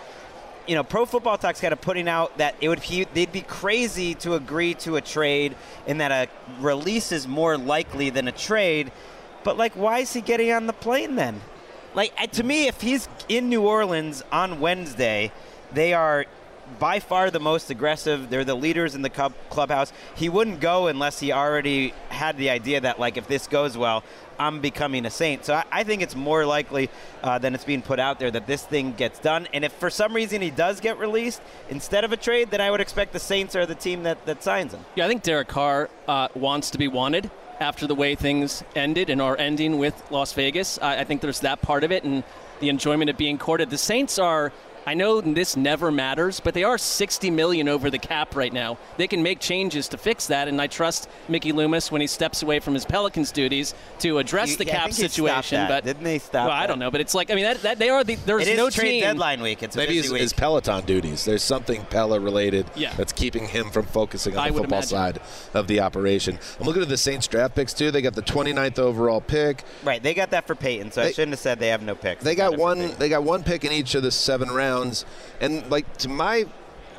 you 0.67 0.75
know, 0.75 0.83
Pro 0.83 1.07
Football 1.07 1.39
Talk's 1.39 1.61
kind 1.61 1.73
of 1.73 1.81
putting 1.81 2.09
out 2.09 2.39
that 2.39 2.57
it 2.61 2.69
would 2.69 2.81
be, 2.81 3.05
they'd 3.05 3.33
be 3.33 3.41
crazy 3.41 4.15
to 4.17 4.35
agree 4.35 4.75
to 4.75 4.97
a 4.97 5.01
trade 5.01 5.57
and 5.87 6.01
that 6.01 6.11
a 6.11 6.29
release 6.61 7.13
is 7.13 7.29
more 7.29 7.57
likely 7.57 8.11
than 8.11 8.29
a 8.29 8.33
trade. 8.33 8.91
But 9.45 9.57
like, 9.57 9.75
why 9.75 10.01
is 10.01 10.13
he 10.13 10.21
getting 10.21 10.53
on 10.53 10.67
the 10.67 10.73
plane 10.73 11.15
then? 11.15 11.41
Like 11.95 12.33
to 12.33 12.43
me, 12.43 12.67
if 12.67 12.81
he's 12.81 13.09
in 13.29 13.49
New 13.49 13.63
Orleans 13.63 14.23
on 14.33 14.61
Wednesday, 14.61 15.33
they 15.73 15.95
are 15.95 16.27
by 16.79 17.01
far 17.01 17.31
the 17.31 17.41
most 17.41 17.71
aggressive. 17.71 18.31
They're 18.31 18.45
the 18.45 18.55
leaders 18.55 18.95
in 18.95 19.03
the 19.03 19.11
club, 19.11 19.33
clubhouse. 19.51 19.93
He 20.15 20.29
wouldn't 20.29 20.61
go 20.61 20.87
unless 20.87 21.21
he 21.21 21.33
already 21.33 21.95
had 22.09 22.37
the 22.37 22.51
idea 22.51 22.81
that, 22.81 22.99
like, 22.99 23.17
if 23.17 23.27
this 23.27 23.47
goes 23.47 23.77
well, 23.77 24.05
I'm 24.39 24.61
becoming 24.61 25.07
a 25.07 25.11
saint. 25.11 25.45
So 25.45 25.55
I, 25.55 25.65
I 25.73 25.85
think 25.85 26.03
it's 26.03 26.15
more 26.15 26.45
likely 26.45 26.91
uh, 27.23 27.39
than 27.39 27.55
it's 27.55 27.65
being 27.65 27.83
put 27.83 27.99
out 27.99 28.19
there 28.19 28.31
that 28.31 28.47
this 28.47 28.63
thing 28.63 28.93
gets 28.93 29.19
done. 29.19 29.49
And 29.53 29.65
if 29.65 29.73
for 29.73 29.91
some 29.91 30.15
reason 30.15 30.43
he 30.43 30.51
does 30.51 30.81
get 30.81 30.99
released 30.99 31.41
instead 31.69 32.05
of 32.05 32.13
a 32.13 32.17
trade, 32.17 32.51
then 32.51 32.61
I 32.61 32.71
would 32.71 32.81
expect 32.81 33.13
the 33.13 33.19
Saints 33.19 33.57
are 33.57 33.67
the 33.67 33.75
team 33.75 34.03
that, 34.03 34.27
that 34.27 34.43
signs 34.43 34.75
him. 34.75 34.85
Yeah, 34.95 35.07
I 35.07 35.09
think 35.09 35.23
Derek 35.23 35.49
Carr 35.49 35.89
uh, 36.07 36.29
wants 36.35 36.71
to 36.71 36.79
be 36.79 36.89
wanted 36.89 37.31
after 37.59 37.87
the 37.87 37.95
way 37.95 38.15
things 38.15 38.63
ended 38.75 39.09
and 39.09 39.23
are 39.23 39.37
ending 39.39 39.79
with 39.79 39.95
Las 40.11 40.35
Vegas. 40.35 40.79
I, 40.81 41.01
I 41.01 41.05
think 41.05 41.23
there's 41.23 41.41
that 41.41 41.63
part 41.63 41.85
of 41.85 41.91
it 41.91 42.05
and 42.05 42.23
the 42.61 42.69
enjoyment 42.69 43.11
of 43.11 43.17
being 43.17 43.39
courted. 43.39 43.71
The 43.71 43.79
Saints 43.79 44.19
are 44.19 44.53
I 44.87 44.95
know 44.95 45.21
this 45.21 45.57
never 45.57 45.91
matters, 45.91 46.39
but 46.39 46.55
they 46.55 46.63
are 46.63 46.79
60 46.79 47.29
million 47.31 47.69
over 47.69 47.91
the 47.91 47.99
cap 47.99 48.37
right 48.37 48.53
now. 48.53 48.79
They 48.97 49.09
can 49.09 49.21
make 49.23 49.41
changes 49.41 49.89
to 49.89 49.99
fix 49.99 50.29
that, 50.29 50.47
and 50.47 50.61
I 50.61 50.69
trust 50.69 51.09
Mickey 51.29 51.51
Loomis 51.51 51.91
when 51.91 52.01
he 52.01 52.07
steps 52.07 52.43
away 52.43 52.61
from 52.61 52.75
his 52.75 52.85
Pelicans 52.85 53.33
duties 53.33 53.75
to 53.99 54.19
address 54.19 54.51
He- 54.51 54.57
the 54.57 54.65
yeah, 54.67 54.73
I 54.73 54.77
cap 54.77 54.85
think 54.85 54.97
he 54.97 55.03
situation. 55.09 55.59
that. 55.59 55.69
But 55.69 55.85
Didn't 55.85 56.05
they 56.05 56.19
stop 56.21 56.47
Well, 56.49 56.57
I 56.57 56.67
don't 56.69 56.79
know, 56.79 56.93
but 56.93 57.01
it's 57.01 57.15
like 57.15 57.31
I 57.33 57.35
mean 57.35 57.45
that, 57.45 57.63
that 57.63 57.79
they 57.81 57.89
are 57.89 58.05
the 58.05 58.15
there's 58.15 58.43
It 58.43 58.49
is 58.53 58.57
no 58.57 58.71
trade 58.71 58.91
team. 58.93 59.01
deadline 59.03 59.41
week. 59.43 59.63
It's 59.65 59.75
a 59.75 59.79
Maybe 59.79 59.95
busy 59.95 60.03
his, 60.03 60.13
week. 60.13 60.23
his 60.23 60.33
Peloton 60.33 60.85
duties. 60.85 61.25
There's 61.25 61.43
something 61.43 61.85
Pella 61.87 62.21
related 62.21 62.67
Yeah. 62.77 62.93
that's 62.97 63.13
keeping 63.13 63.49
him 63.49 63.71
from 63.71 63.87
focusing 63.87 64.35
on 64.37 64.39
I 64.45 64.51
the 64.51 64.59
football 64.59 64.79
imagine. 64.79 64.89
side 64.89 65.21
of 65.55 65.67
the 65.67 65.81
operation. 65.81 66.39
I'm 66.61 66.67
looking 66.67 66.83
at 66.83 66.89
the 66.89 66.97
Saints 66.97 67.27
draft 67.27 67.57
picks 67.57 67.75
too. 67.75 67.91
They 67.91 68.03
got 68.03 68.15
the 68.15 68.23
29th 68.23 68.79
overall 68.79 69.21
pick. 69.21 69.65
Right, 69.83 70.01
they 70.03 70.15
got 70.15 70.31
that 70.31 70.47
for 70.47 70.55
Peyton, 70.55 70.93
so 70.93 71.03
I 71.03 71.11
shouldn't 71.11 71.33
have 71.33 71.41
said 71.41 71.59
they 71.59 71.69
have 71.69 71.83
no 71.83 71.97
picks. 71.97 72.23
They 72.23 72.37
got 72.37 72.47
got 72.51 72.53
it 72.53 72.57
for 72.59 72.63
one. 72.63 72.95
They 72.99 73.09
got 73.09 73.25
one 73.25 73.43
pick 73.43 73.65
in 73.65 73.73
each 73.73 73.95
of 73.97 74.03
the 74.05 74.13
seven 74.13 74.49
rounds, 74.51 74.76
and 75.41 75.71
like 75.71 75.97
to 75.99 76.09
my, 76.09 76.47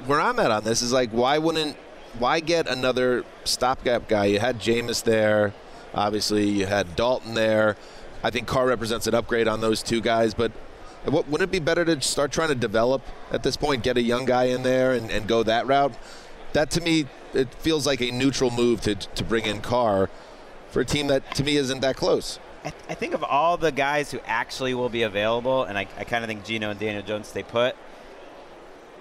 where 0.05 0.22
I'm 0.22 0.39
at 0.39 0.51
on 0.51 0.63
this 0.63 0.81
is 0.81 0.91
like, 0.91 1.12
why 1.12 1.38
wouldn't, 1.38 1.75
why 2.19 2.39
get 2.39 2.67
another 2.67 3.24
stopgap 3.43 4.07
guy? 4.07 4.25
You 4.25 4.39
had 4.39 4.60
Jameis 4.60 5.03
there, 5.03 5.53
obviously. 5.93 6.50
You 6.50 6.65
had 6.65 6.96
Dalton 6.96 7.34
there. 7.34 7.75
I 8.24 8.29
think 8.29 8.48
Carr 8.48 8.67
represents 8.67 9.07
an 9.07 9.13
upgrade 9.13 9.48
on 9.48 9.62
those 9.62 9.84
two 9.84 10.01
guys, 10.01 10.34
but. 10.34 10.51
What, 11.05 11.29
wouldn't 11.29 11.50
it 11.50 11.51
be 11.53 11.60
better 11.60 11.86
to 11.86 12.01
start 12.01 12.34
trying 12.34 12.50
to 12.50 12.55
develop 12.55 13.01
at 13.31 13.41
this 13.41 13.55
point, 13.55 13.81
get 13.81 13.96
a 13.96 14.01
young 14.01 14.25
guy 14.25 14.46
in 14.46 14.63
there 14.63 14.91
and, 14.91 15.10
and 15.10 15.25
go 15.25 15.41
that 15.43 15.65
route? 15.65 15.93
That 16.51 16.69
to 16.72 16.81
me, 16.81 17.05
it 17.34 17.53
feels 17.53 17.86
like 17.86 18.01
a 18.01 18.12
neutral 18.12 18.51
move 18.51 18.81
to, 18.81 18.96
to 18.96 19.24
bring 19.24 19.46
in 19.46 19.62
Carr 19.62 20.10
for 20.69 20.81
a 20.81 20.86
team 20.86 21.07
that 21.07 21.34
to 21.36 21.43
me 21.43 21.55
isn't 21.55 21.79
that 21.79 21.96
close. 21.96 22.39
I, 22.67 22.74
I 22.89 22.93
think 22.95 23.13
of 23.13 23.24
all 23.24 23.57
the 23.57 23.71
guys 23.71 24.12
who 24.12 24.19
actually 24.25 24.74
will 24.74 24.89
be 24.89 25.03
available, 25.03 25.63
and 25.63 25.77
I, 25.77 25.88
I 25.97 26.03
kind 26.03 26.24
of 26.24 26.27
think 26.27 26.43
Gino 26.43 26.69
and 26.69 26.79
Daniel 26.79 27.03
Jones 27.03 27.27
stay 27.27 27.43
put. 27.43 27.75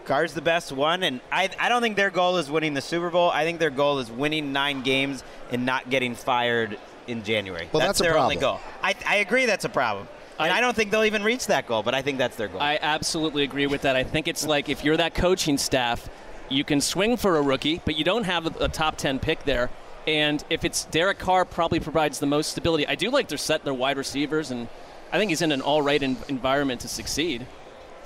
Carr's 0.04 0.34
the 0.34 0.42
best 0.42 0.70
one, 0.70 1.02
and 1.02 1.20
I, 1.32 1.50
I 1.58 1.68
don't 1.68 1.82
think 1.82 1.96
their 1.96 2.10
goal 2.10 2.36
is 2.36 2.48
winning 2.48 2.74
the 2.74 2.80
Super 2.80 3.10
Bowl. 3.10 3.28
I 3.30 3.42
think 3.44 3.58
their 3.58 3.70
goal 3.70 3.98
is 3.98 4.08
winning 4.10 4.52
nine 4.52 4.82
games 4.82 5.24
and 5.50 5.66
not 5.66 5.90
getting 5.90 6.14
fired 6.14 6.78
in 7.08 7.24
January. 7.24 7.68
Well, 7.72 7.80
that's 7.80 7.98
a 7.98 8.04
their 8.04 8.16
only 8.16 8.36
problem. 8.36 8.60
goal. 8.62 8.72
I, 8.84 8.94
I 9.04 9.16
agree 9.16 9.46
that's 9.46 9.64
a 9.64 9.68
problem. 9.68 10.06
And 10.38 10.52
I, 10.52 10.58
I- 10.58 10.60
don't 10.60 10.76
think 10.76 10.92
they'll 10.92 11.04
even 11.04 11.24
reach 11.24 11.48
that 11.48 11.66
goal, 11.66 11.82
but 11.82 11.94
I 11.94 12.02
think 12.02 12.18
that's 12.18 12.36
their 12.36 12.46
goal. 12.48 12.60
I 12.60 12.78
absolutely 12.80 13.42
agree 13.42 13.66
with 13.66 13.82
that. 13.82 13.96
I 13.96 14.04
think 14.04 14.28
it's 14.28 14.46
like 14.46 14.68
if 14.68 14.84
you're 14.84 14.96
that 14.96 15.14
coaching 15.14 15.58
staff, 15.58 16.08
you 16.48 16.62
can 16.62 16.80
swing 16.80 17.16
for 17.16 17.36
a 17.36 17.42
rookie, 17.42 17.80
but 17.84 17.96
you 17.96 18.04
don't 18.04 18.24
have 18.24 18.46
a, 18.60 18.64
a 18.66 18.68
top 18.68 18.96
10 18.96 19.18
pick 19.18 19.42
there. 19.44 19.70
And 20.06 20.42
if 20.50 20.64
it's 20.64 20.84
Derek 20.86 21.18
Carr, 21.18 21.44
probably 21.44 21.80
provides 21.80 22.18
the 22.20 22.26
most 22.26 22.50
stability. 22.52 22.86
I 22.86 22.94
do 22.94 23.10
like 23.10 23.28
their 23.28 23.38
set, 23.38 23.64
their 23.64 23.74
wide 23.74 23.96
receivers, 23.96 24.50
and 24.50 24.68
I 25.12 25.18
think 25.18 25.30
he's 25.30 25.42
in 25.42 25.50
an 25.52 25.60
all 25.60 25.82
right 25.82 26.02
en- 26.02 26.16
environment 26.28 26.80
to 26.82 26.88
succeed. 26.88 27.46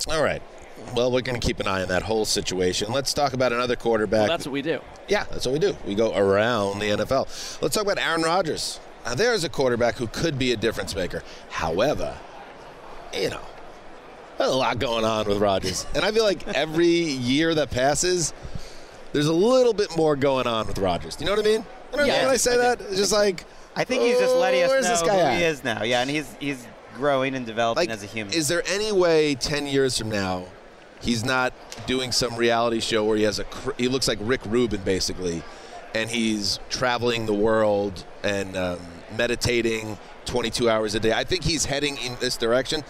All 0.09 0.23
right. 0.23 0.41
Well, 0.95 1.11
we're 1.11 1.21
going 1.21 1.39
to 1.39 1.45
keep 1.45 1.59
an 1.59 1.67
eye 1.67 1.83
on 1.83 1.89
that 1.89 2.01
whole 2.01 2.25
situation. 2.25 2.91
Let's 2.91 3.13
talk 3.13 3.33
about 3.33 3.53
another 3.53 3.75
quarterback. 3.75 4.21
Well, 4.21 4.29
that's 4.29 4.47
what 4.47 4.53
we 4.53 4.63
do. 4.63 4.79
yeah, 5.07 5.25
that's 5.25 5.45
what 5.45 5.53
we 5.53 5.59
do. 5.59 5.77
We 5.85 5.93
go 5.93 6.15
around 6.15 6.79
the 6.79 6.87
NFL. 6.87 7.61
Let's 7.61 7.75
talk 7.75 7.83
about 7.83 7.99
Aaron 7.99 8.23
Rodgers. 8.23 8.79
Now, 9.05 9.13
there's 9.13 9.43
a 9.43 9.49
quarterback 9.49 9.95
who 9.97 10.07
could 10.07 10.39
be 10.39 10.51
a 10.53 10.57
difference 10.57 10.95
maker. 10.95 11.21
However, 11.49 12.17
you 13.13 13.29
know, 13.29 13.41
a 14.39 14.49
lot 14.49 14.79
going 14.79 15.05
on 15.05 15.27
with 15.27 15.37
Rodgers. 15.37 15.85
And 15.93 16.03
I 16.03 16.11
feel 16.11 16.23
like 16.23 16.47
every 16.55 16.87
year 16.87 17.53
that 17.53 17.69
passes, 17.69 18.33
there's 19.13 19.27
a 19.27 19.33
little 19.33 19.73
bit 19.73 19.95
more 19.95 20.15
going 20.15 20.47
on 20.47 20.65
with 20.65 20.79
Rodgers. 20.79 21.15
Do 21.15 21.25
you 21.25 21.29
know 21.29 21.35
what 21.37 21.45
I 21.45 21.49
mean? 21.49 21.65
You 21.91 21.97
know 21.97 22.03
what 22.03 22.11
I 22.11 22.13
mean 22.13 22.13
Yeah, 22.13 22.25
when 22.25 22.33
I 22.33 22.37
say 22.37 22.53
I 22.53 22.57
that? 22.57 22.81
It's 22.81 22.97
just 22.97 23.11
like, 23.11 23.45
I 23.75 23.83
think 23.83 24.03
he's 24.03 24.19
just 24.19 24.35
letting 24.35 24.61
oh, 24.61 24.65
us 24.65 24.69
where's 24.69 24.85
know 24.85 24.91
this 24.91 25.01
guy 25.01 25.13
who 25.13 25.19
at? 25.19 25.37
he 25.37 25.43
is 25.43 25.63
now. 25.63 25.83
Yeah, 25.83 26.01
and 26.01 26.09
he's 26.09 26.33
he's 26.39 26.67
growing 26.95 27.35
and 27.35 27.45
developing 27.45 27.87
like, 27.87 27.89
as 27.89 28.03
a 28.03 28.05
human. 28.05 28.33
is 28.33 28.47
there 28.49 28.63
any 28.67 28.91
way 28.91 29.33
10 29.35 29.65
years 29.65 29.97
from 29.97 30.09
now 30.09 30.43
he's 31.01 31.23
not 31.23 31.53
doing 31.87 32.11
some 32.11 32.35
reality 32.35 32.81
show 32.81 33.03
where 33.05 33.15
he 33.17 33.23
has 33.23 33.39
a 33.39 33.45
cr- 33.45 33.71
he 33.77 33.87
looks 33.87 34.07
like 34.09 34.19
Rick 34.21 34.41
Rubin 34.45 34.81
basically 34.81 35.41
and 35.95 36.09
he's 36.09 36.59
traveling 36.69 37.25
the 37.25 37.33
world 37.33 38.05
and 38.23 38.55
um, 38.55 38.79
meditating 39.17 39.97
22 40.25 40.69
hours 40.69 40.95
a 40.95 40.99
day. 40.99 41.13
I 41.13 41.23
think 41.23 41.43
he's 41.43 41.65
heading 41.65 41.97
in 41.97 42.15
this 42.19 42.37
direction. 42.37 42.83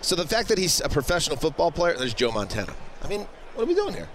So 0.00 0.16
the 0.16 0.26
fact 0.26 0.48
that 0.48 0.58
he's 0.58 0.80
a 0.80 0.88
professional 0.88 1.36
football 1.36 1.70
player, 1.70 1.96
there's 1.96 2.14
Joe 2.14 2.30
Montana. 2.32 2.74
I 3.02 3.08
mean, 3.08 3.26
what 3.54 3.64
are 3.64 3.66
we 3.66 3.74
doing 3.74 3.94
here? 3.94 4.08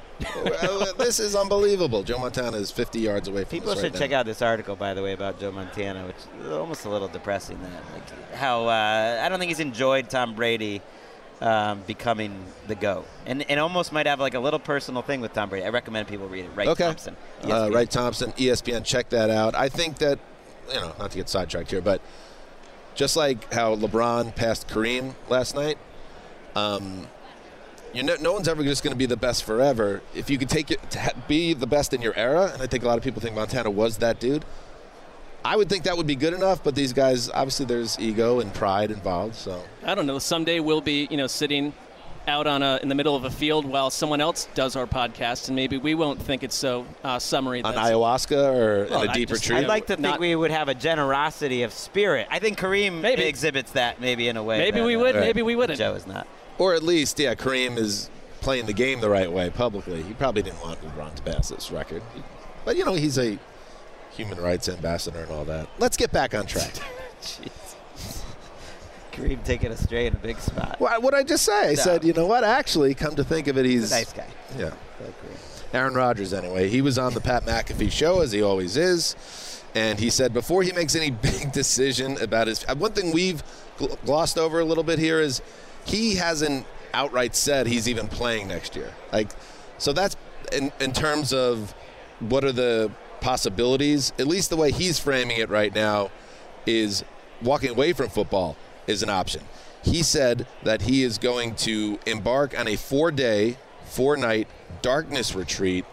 This 0.97 1.19
is 1.19 1.35
unbelievable. 1.35 2.03
Joe 2.03 2.19
Montana 2.19 2.57
is 2.57 2.71
50 2.71 2.99
yards 2.99 3.27
away 3.27 3.43
from 3.43 3.49
People 3.49 3.75
should 3.75 3.93
right 3.93 3.95
check 3.95 4.11
now. 4.11 4.19
out 4.19 4.25
this 4.25 4.41
article, 4.41 4.75
by 4.75 4.93
the 4.93 5.01
way, 5.01 5.13
about 5.13 5.39
Joe 5.39 5.51
Montana, 5.51 6.05
which 6.05 6.15
is 6.41 6.51
almost 6.51 6.85
a 6.85 6.89
little 6.89 7.07
depressing. 7.07 7.59
That 7.61 7.71
like 7.93 8.33
how 8.35 8.67
uh, 8.67 9.21
I 9.23 9.29
don't 9.29 9.39
think 9.39 9.49
he's 9.49 9.59
enjoyed 9.59 10.09
Tom 10.09 10.35
Brady 10.35 10.81
um, 11.41 11.81
becoming 11.87 12.45
the 12.67 12.75
goat, 12.75 13.05
and 13.25 13.49
and 13.49 13.59
almost 13.59 13.91
might 13.91 14.05
have 14.07 14.19
like 14.19 14.33
a 14.33 14.39
little 14.39 14.59
personal 14.59 15.01
thing 15.01 15.19
with 15.19 15.33
Tom 15.33 15.49
Brady. 15.49 15.65
I 15.65 15.69
recommend 15.69 16.07
people 16.07 16.27
read 16.27 16.45
it. 16.45 16.51
Right, 16.55 16.67
okay. 16.69 16.85
Thompson. 16.85 17.15
Uh. 17.43 17.69
Wright 17.71 17.89
Thompson, 17.89 18.31
ESPN, 18.33 18.85
check 18.85 19.09
that 19.09 19.29
out. 19.29 19.55
I 19.55 19.67
think 19.67 19.97
that, 19.97 20.19
you 20.69 20.75
know, 20.75 20.93
not 20.99 21.11
to 21.11 21.17
get 21.17 21.27
sidetracked 21.27 21.71
here, 21.71 21.81
but 21.81 22.01
just 22.95 23.17
like 23.17 23.51
how 23.53 23.75
LeBron 23.75 24.35
passed 24.35 24.67
Kareem 24.67 25.15
last 25.27 25.55
night, 25.55 25.77
um, 26.55 27.07
you 27.93 28.03
know, 28.03 28.15
no 28.19 28.33
one's 28.33 28.47
ever 28.47 28.63
just 28.63 28.83
going 28.83 28.93
to 28.93 28.97
be 28.97 29.05
the 29.05 29.17
best 29.17 29.43
forever. 29.43 30.01
If 30.15 30.29
you 30.29 30.37
could 30.37 30.49
take 30.49 30.71
it 30.71 30.89
to 30.91 30.99
ha- 30.99 31.11
be 31.27 31.53
the 31.53 31.67
best 31.67 31.93
in 31.93 32.01
your 32.01 32.15
era, 32.15 32.49
and 32.53 32.61
I 32.61 32.67
think 32.67 32.83
a 32.83 32.87
lot 32.87 32.97
of 32.97 33.03
people 33.03 33.21
think 33.21 33.35
Montana 33.35 33.69
was 33.69 33.97
that 33.97 34.19
dude. 34.19 34.43
I 35.45 35.55
would 35.57 35.67
think 35.69 35.83
that 35.83 35.97
would 35.97 36.07
be 36.07 36.15
good 36.15 36.33
enough, 36.33 36.63
but 36.63 36.73
these 36.73 36.93
guys 36.93 37.29
obviously 37.29 37.65
there's 37.65 37.99
ego 37.99 38.39
and 38.39 38.53
pride 38.53 38.91
involved. 38.91 39.35
So 39.35 39.61
I 39.85 39.93
don't 39.93 40.07
know. 40.07 40.17
Someday 40.19 40.59
we'll 40.61 40.79
be, 40.81 41.07
you 41.11 41.17
know, 41.17 41.27
sitting 41.27 41.73
out 42.25 42.47
on 42.47 42.63
a 42.63 42.79
in 42.81 42.87
the 42.87 42.95
middle 42.95 43.17
of 43.17 43.25
a 43.25 43.29
field 43.29 43.65
while 43.65 43.89
someone 43.89 44.21
else 44.21 44.47
does 44.55 44.77
our 44.77 44.87
podcast, 44.87 45.47
and 45.49 45.55
maybe 45.57 45.75
we 45.77 45.93
won't 45.95 46.21
think 46.21 46.41
it's 46.43 46.55
so 46.55 46.85
uh, 47.03 47.19
summary. 47.19 47.61
on 47.61 47.75
that's- 47.75 47.91
ayahuasca 47.91 48.55
or 48.55 48.87
Well, 48.89 49.01
in 49.03 49.09
a 49.09 49.11
I 49.11 49.13
deep 49.13 49.27
just- 49.27 49.43
retreat, 49.43 49.65
I'd 49.65 49.67
like 49.67 49.87
to 49.87 49.95
think 49.95 50.03
Not- 50.03 50.19
we 50.21 50.33
would 50.33 50.51
have 50.51 50.69
a 50.69 50.73
generosity 50.73 51.63
of 51.63 51.73
spirit. 51.73 52.27
I 52.31 52.39
think 52.39 52.57
Kareem 52.57 53.01
Maybe. 53.01 53.23
exhibits 53.23 53.73
that 53.73 53.99
maybe 53.99 54.29
in 54.29 54.37
a 54.37 54.43
way. 54.43 54.59
Maybe 54.59 54.79
that, 54.79 54.85
we 54.85 54.95
uh, 54.95 54.99
would, 54.99 55.15
Right. 55.15 55.25
maybe 55.25 55.41
we 55.41 55.57
wouldn't. 55.57 55.77
Joe 55.77 55.95
is 55.95 56.07
not. 56.07 56.25
Or 56.57 56.73
at 56.73 56.83
least, 56.83 57.19
yeah, 57.19 57.35
Kareem 57.35 57.77
is 57.77 58.09
playing 58.41 58.65
the 58.67 58.73
game 58.73 59.01
the 59.01 59.09
right 59.09 59.31
way 59.31 59.49
publicly. 59.49 60.03
He 60.03 60.13
probably 60.13 60.41
didn't 60.43 60.61
want 60.61 60.79
LeBron 60.81 61.15
to 61.15 61.21
pass 61.23 61.49
this 61.49 61.71
record. 61.71 62.01
But, 62.65 62.75
you 62.77 62.85
know, 62.85 62.93
he's 62.93 63.17
a 63.17 63.39
human 64.11 64.39
rights 64.39 64.69
ambassador 64.69 65.19
and 65.21 65.31
all 65.31 65.45
that. 65.45 65.67
Let's 65.79 65.97
get 65.97 66.11
back 66.11 66.33
on 66.35 66.45
track. 66.45 66.73
Kareem 69.11 69.43
taking 69.43 69.71
us 69.71 69.79
straight 69.81 70.07
in 70.07 70.13
a 70.13 70.17
big 70.17 70.39
spot. 70.39 70.79
what 70.79 71.03
what 71.03 71.13
I 71.13 71.21
just 71.23 71.45
say? 71.45 71.69
I 71.69 71.73
No. 71.73 71.75
said, 71.75 72.03
you 72.03 72.13
know 72.13 72.25
what? 72.25 72.43
Actually, 72.43 72.95
come 72.95 73.15
to 73.15 73.23
think 73.23 73.47
of 73.47 73.57
it, 73.57 73.65
He's 73.65 73.91
a 73.91 73.95
nice 73.95 74.11
guy. 74.11 74.25
Yeah. 74.57 74.71
Aaron 75.71 75.93
Rodgers, 75.93 76.33
anyway. 76.33 76.69
He 76.69 76.81
was 76.81 76.97
on 76.97 77.13
the 77.13 77.21
Pat 77.21 77.45
McAfee 77.45 77.91
show, 77.91 78.21
as 78.21 78.31
he 78.31 78.41
always 78.41 78.75
is. 78.77 79.15
And 79.75 79.99
he 79.99 80.09
said 80.11 80.33
before 80.33 80.61
he 80.63 80.71
makes 80.71 80.95
any 80.95 81.09
big 81.29 81.51
decision 81.51 82.17
about 82.21 82.47
his. 82.47 82.63
uh, 82.67 82.75
One 82.75 82.91
thing 82.93 83.11
we've 83.11 83.43
gl- 83.77 83.97
glossed 84.05 84.37
over 84.37 84.59
a 84.59 84.65
little 84.65 84.83
bit 84.83 84.97
here 84.99 85.19
is 85.19 85.41
he 85.85 86.15
hasn't 86.15 86.65
outright 86.93 87.35
said 87.35 87.67
he's 87.67 87.89
even 87.89 88.07
playing 88.07 88.47
next 88.47 88.75
year. 88.75 88.93
Like, 89.11 89.29
so 89.77 89.93
that's 89.93 90.15
in, 90.51 90.71
in 90.79 90.91
terms 90.91 91.33
of 91.33 91.73
what 92.19 92.43
are 92.43 92.51
the 92.51 92.91
possibilities, 93.21 94.13
at 94.19 94.27
least 94.27 94.49
the 94.49 94.57
way 94.57 94.71
he's 94.71 94.99
framing 94.99 95.37
it 95.37 95.49
right 95.49 95.73
now, 95.73 96.11
is 96.65 97.03
walking 97.41 97.71
away 97.71 97.93
from 97.93 98.09
football 98.09 98.55
is 98.87 99.03
an 99.03 99.09
option. 99.09 99.41
He 99.83 100.03
said 100.03 100.47
that 100.63 100.83
he 100.83 101.03
is 101.03 101.17
going 101.17 101.55
to 101.55 101.99
embark 102.05 102.57
on 102.57 102.67
a 102.67 102.75
four 102.75 103.11
day, 103.11 103.57
four 103.85 104.15
night 104.15 104.47
darkness 104.81 105.35
retreat 105.35 105.85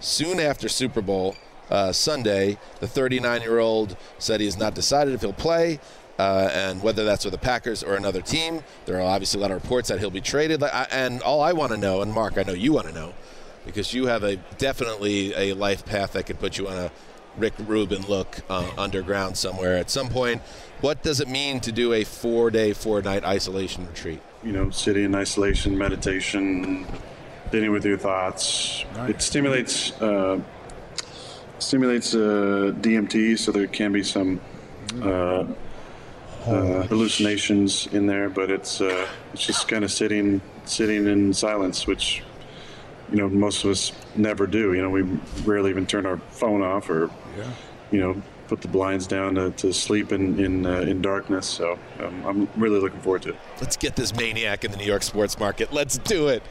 soon 0.00 0.38
after 0.38 0.68
Super 0.68 1.00
Bowl 1.00 1.36
uh, 1.70 1.92
Sunday. 1.92 2.58
The 2.80 2.86
39 2.86 3.42
year 3.42 3.58
old 3.58 3.96
said 4.18 4.40
he 4.40 4.46
has 4.46 4.58
not 4.58 4.74
decided 4.74 5.14
if 5.14 5.22
he'll 5.22 5.32
play. 5.32 5.80
Uh, 6.18 6.50
and 6.52 6.82
whether 6.82 7.04
that's 7.04 7.24
with 7.24 7.32
the 7.32 7.38
Packers 7.38 7.82
or 7.82 7.94
another 7.94 8.20
team, 8.20 8.62
there 8.86 8.98
are 8.98 9.02
obviously 9.02 9.38
a 9.38 9.42
lot 9.42 9.50
of 9.50 9.62
reports 9.62 9.88
that 9.88 10.00
he'll 10.00 10.10
be 10.10 10.20
traded. 10.20 10.62
And 10.62 11.22
all 11.22 11.40
I 11.40 11.52
want 11.52 11.72
to 11.72 11.78
know, 11.78 12.02
and 12.02 12.12
Mark, 12.12 12.38
I 12.38 12.42
know 12.42 12.52
you 12.52 12.72
want 12.72 12.88
to 12.88 12.92
know, 12.92 13.14
because 13.64 13.94
you 13.94 14.06
have 14.06 14.24
a 14.24 14.36
definitely 14.58 15.32
a 15.34 15.52
life 15.52 15.86
path 15.86 16.12
that 16.14 16.26
could 16.26 16.40
put 16.40 16.58
you 16.58 16.68
on 16.68 16.76
a 16.76 16.90
Rick 17.36 17.54
Rubin 17.58 18.02
look 18.06 18.40
uh, 18.50 18.68
underground 18.76 19.36
somewhere 19.36 19.76
at 19.76 19.90
some 19.90 20.08
point. 20.08 20.42
What 20.80 21.02
does 21.02 21.20
it 21.20 21.28
mean 21.28 21.60
to 21.60 21.70
do 21.70 21.92
a 21.92 22.02
four 22.02 22.50
day, 22.50 22.72
four 22.72 23.00
night 23.00 23.24
isolation 23.24 23.86
retreat? 23.86 24.20
you 24.42 24.52
know, 24.52 24.70
sitting 24.70 25.04
in 25.04 25.14
isolation, 25.14 25.76
meditation, 25.76 26.86
dealing 27.50 27.72
with 27.72 27.84
your 27.84 27.98
thoughts. 27.98 28.84
It 29.08 29.20
stimulates 29.20 29.92
uh, 30.00 30.40
stimulates 31.58 32.14
uh, 32.14 32.72
DMT, 32.80 33.38
so 33.38 33.52
there 33.52 33.66
can 33.66 33.92
be 33.92 34.02
some 34.02 34.40
uh, 35.02 35.44
uh, 36.48 36.82
hallucinations 36.86 37.86
in 37.88 38.06
there, 38.06 38.28
but 38.28 38.50
it's 38.50 38.80
uh, 38.80 39.06
it's 39.32 39.46
just 39.46 39.68
kind 39.68 39.84
of 39.84 39.90
sitting 39.90 40.40
sitting 40.64 41.06
in 41.06 41.32
silence, 41.32 41.86
which 41.86 42.22
you 43.10 43.16
know 43.16 43.28
most 43.28 43.64
of 43.64 43.70
us 43.70 43.92
never 44.16 44.46
do. 44.46 44.72
You 44.74 44.82
know, 44.82 44.90
we 44.90 45.02
rarely 45.44 45.70
even 45.70 45.86
turn 45.86 46.06
our 46.06 46.18
phone 46.30 46.62
off 46.62 46.90
or 46.90 47.10
you 47.90 48.00
know 48.00 48.22
put 48.48 48.62
the 48.62 48.68
blinds 48.68 49.06
down 49.06 49.34
to, 49.34 49.50
to 49.52 49.72
sleep 49.72 50.10
in 50.10 50.38
in, 50.40 50.66
uh, 50.66 50.80
in 50.80 51.02
darkness. 51.02 51.46
So 51.46 51.78
um, 52.00 52.24
I'm 52.26 52.48
really 52.56 52.80
looking 52.80 53.00
forward 53.00 53.22
to 53.22 53.30
it. 53.30 53.36
Let's 53.60 53.76
get 53.76 53.94
this 53.94 54.14
maniac 54.14 54.64
in 54.64 54.70
the 54.70 54.76
New 54.78 54.86
York 54.86 55.02
sports 55.02 55.38
market. 55.38 55.72
Let's 55.72 55.98
do 55.98 56.28
it. 56.28 56.42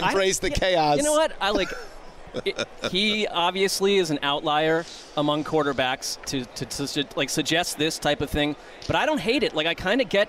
I- 0.00 0.08
Embrace 0.10 0.38
the 0.40 0.50
yeah, 0.50 0.56
chaos. 0.56 0.96
You 0.98 1.04
know 1.04 1.12
what? 1.12 1.32
I 1.40 1.50
like. 1.50 1.70
It, 2.44 2.68
he 2.90 3.26
obviously 3.26 3.96
is 3.96 4.10
an 4.10 4.18
outlier 4.22 4.84
among 5.16 5.44
quarterbacks 5.44 6.22
to, 6.26 6.44
to, 6.44 6.86
to 6.86 7.06
like 7.16 7.30
suggest 7.30 7.78
this 7.78 7.98
type 7.98 8.20
of 8.20 8.30
thing, 8.30 8.56
but 8.86 8.96
I 8.96 9.06
don't 9.06 9.20
hate 9.20 9.42
it. 9.42 9.54
Like 9.54 9.66
I 9.66 9.74
kind 9.74 10.00
of 10.00 10.08
get, 10.08 10.28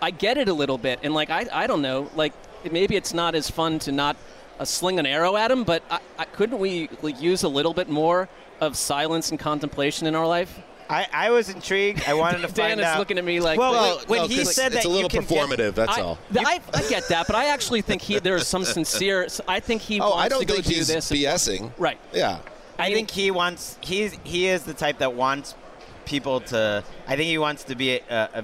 I 0.00 0.10
get 0.10 0.38
it 0.38 0.48
a 0.48 0.54
little 0.54 0.78
bit, 0.78 1.00
and 1.02 1.14
like 1.14 1.30
I, 1.30 1.46
I 1.52 1.66
don't 1.66 1.82
know, 1.82 2.10
like 2.14 2.32
maybe 2.70 2.96
it's 2.96 3.14
not 3.14 3.34
as 3.34 3.50
fun 3.50 3.78
to 3.80 3.92
not 3.92 4.16
uh, 4.58 4.64
sling 4.64 4.98
an 4.98 5.06
arrow 5.06 5.36
at 5.36 5.50
him, 5.50 5.64
but 5.64 5.82
I, 5.90 6.00
I, 6.18 6.24
couldn't 6.24 6.58
we 6.58 6.88
like 7.02 7.20
use 7.20 7.42
a 7.42 7.48
little 7.48 7.74
bit 7.74 7.88
more 7.88 8.28
of 8.60 8.76
silence 8.76 9.30
and 9.30 9.38
contemplation 9.38 10.06
in 10.06 10.14
our 10.14 10.26
life? 10.26 10.60
I, 10.90 11.06
I 11.12 11.30
was 11.30 11.48
intrigued. 11.48 12.02
I 12.08 12.14
wanted 12.14 12.38
to 12.42 12.48
Dan 12.48 12.54
find 12.70 12.80
is 12.80 12.86
out. 12.86 12.98
looking 12.98 13.16
at 13.18 13.24
me 13.24 13.40
like, 13.40 13.58
well, 13.58 13.72
Well, 13.72 13.98
when 14.06 14.22
no, 14.22 14.26
he 14.28 14.38
'cause 14.38 14.54
said 14.54 14.72
it's 14.74 14.82
that 14.82 14.84
a 14.84 14.88
little 14.88 15.04
you 15.04 15.08
can 15.08 15.20
get- 15.24 15.28
performative. 15.28 15.74
that's 15.74 15.96
I, 15.96 16.00
all. 16.02 16.18
th- 16.32 16.44
I, 16.46 16.60
I 16.74 16.82
get 16.88 17.08
that, 17.08 17.26
but 17.26 17.36
I 17.36 17.46
actually 17.46 17.80
think 17.82 18.02
he 18.02 18.18
there's 18.18 18.46
some 18.46 18.64
sincere. 18.76 19.26
I 19.48 19.60
think 19.60 19.82
he 19.82 20.00
Oh, 20.00 20.10
wants 20.10 20.24
I 20.24 20.28
don't 20.28 20.40
to 20.40 20.46
go 20.46 20.54
think 20.54 20.66
do 20.66 20.74
he's 20.74 20.88
this. 20.88 21.10
BSing. 21.10 21.72
Right. 21.78 21.98
Yeah. 22.12 22.38
I 22.78 22.92
think 22.92 23.10
he 23.10 23.30
wants. 23.30 23.76
He's 23.82 24.16
he 24.24 24.46
is 24.48 24.62
the 24.64 24.72
type 24.74 24.98
that 24.98 25.12
wants 25.14 25.54
people 26.06 26.40
to. 26.40 26.82
I 27.06 27.16
think 27.16 27.28
he 27.28 27.36
wants 27.38 27.64
to 27.64 27.74
be 27.74 28.00
a, 28.08 28.28
a 28.34 28.42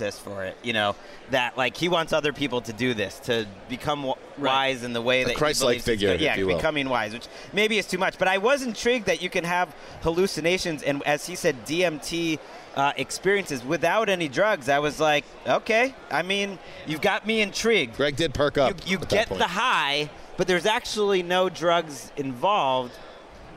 evangelicist 0.00 0.20
for 0.20 0.44
it. 0.44 0.56
You 0.62 0.72
know 0.72 0.96
that 1.30 1.56
like 1.56 1.76
he 1.76 1.88
wants 1.88 2.12
other 2.12 2.32
people 2.32 2.60
to 2.62 2.72
do 2.72 2.94
this 2.94 3.18
to 3.20 3.46
become 3.68 4.00
w- 4.02 4.14
wise 4.38 4.82
in 4.84 4.92
the 4.92 5.02
way 5.02 5.22
A 5.22 5.26
that 5.26 5.36
Christ-like 5.36 5.68
believes 5.68 5.84
figure, 5.84 6.08
good. 6.10 6.14
if 6.16 6.20
Yeah, 6.22 6.36
you 6.36 6.46
will. 6.46 6.56
becoming 6.56 6.88
wise, 6.88 7.12
which 7.12 7.26
maybe 7.52 7.78
is 7.78 7.86
too 7.86 7.98
much. 7.98 8.18
But 8.18 8.28
I 8.28 8.38
was 8.38 8.62
intrigued 8.62 9.06
that 9.06 9.22
you 9.22 9.30
can 9.30 9.44
have 9.44 9.74
hallucinations 10.02 10.82
and, 10.82 11.02
as 11.04 11.26
he 11.26 11.34
said, 11.34 11.64
DMT. 11.66 12.38
Uh, 12.76 12.92
experiences 12.96 13.64
without 13.64 14.08
any 14.08 14.28
drugs, 14.28 14.68
I 14.68 14.80
was 14.80 14.98
like, 14.98 15.24
okay. 15.46 15.94
I 16.10 16.22
mean, 16.22 16.58
you've 16.88 17.00
got 17.00 17.24
me 17.24 17.40
intrigued. 17.40 17.96
Greg 17.96 18.16
did 18.16 18.34
perk 18.34 18.58
up. 18.58 18.70
You, 18.84 18.90
you 18.90 18.96
at 18.96 19.02
that 19.02 19.10
get 19.10 19.28
point. 19.28 19.38
the 19.38 19.46
high, 19.46 20.10
but 20.36 20.48
there's 20.48 20.66
actually 20.66 21.22
no 21.22 21.48
drugs 21.48 22.10
involved. 22.16 22.90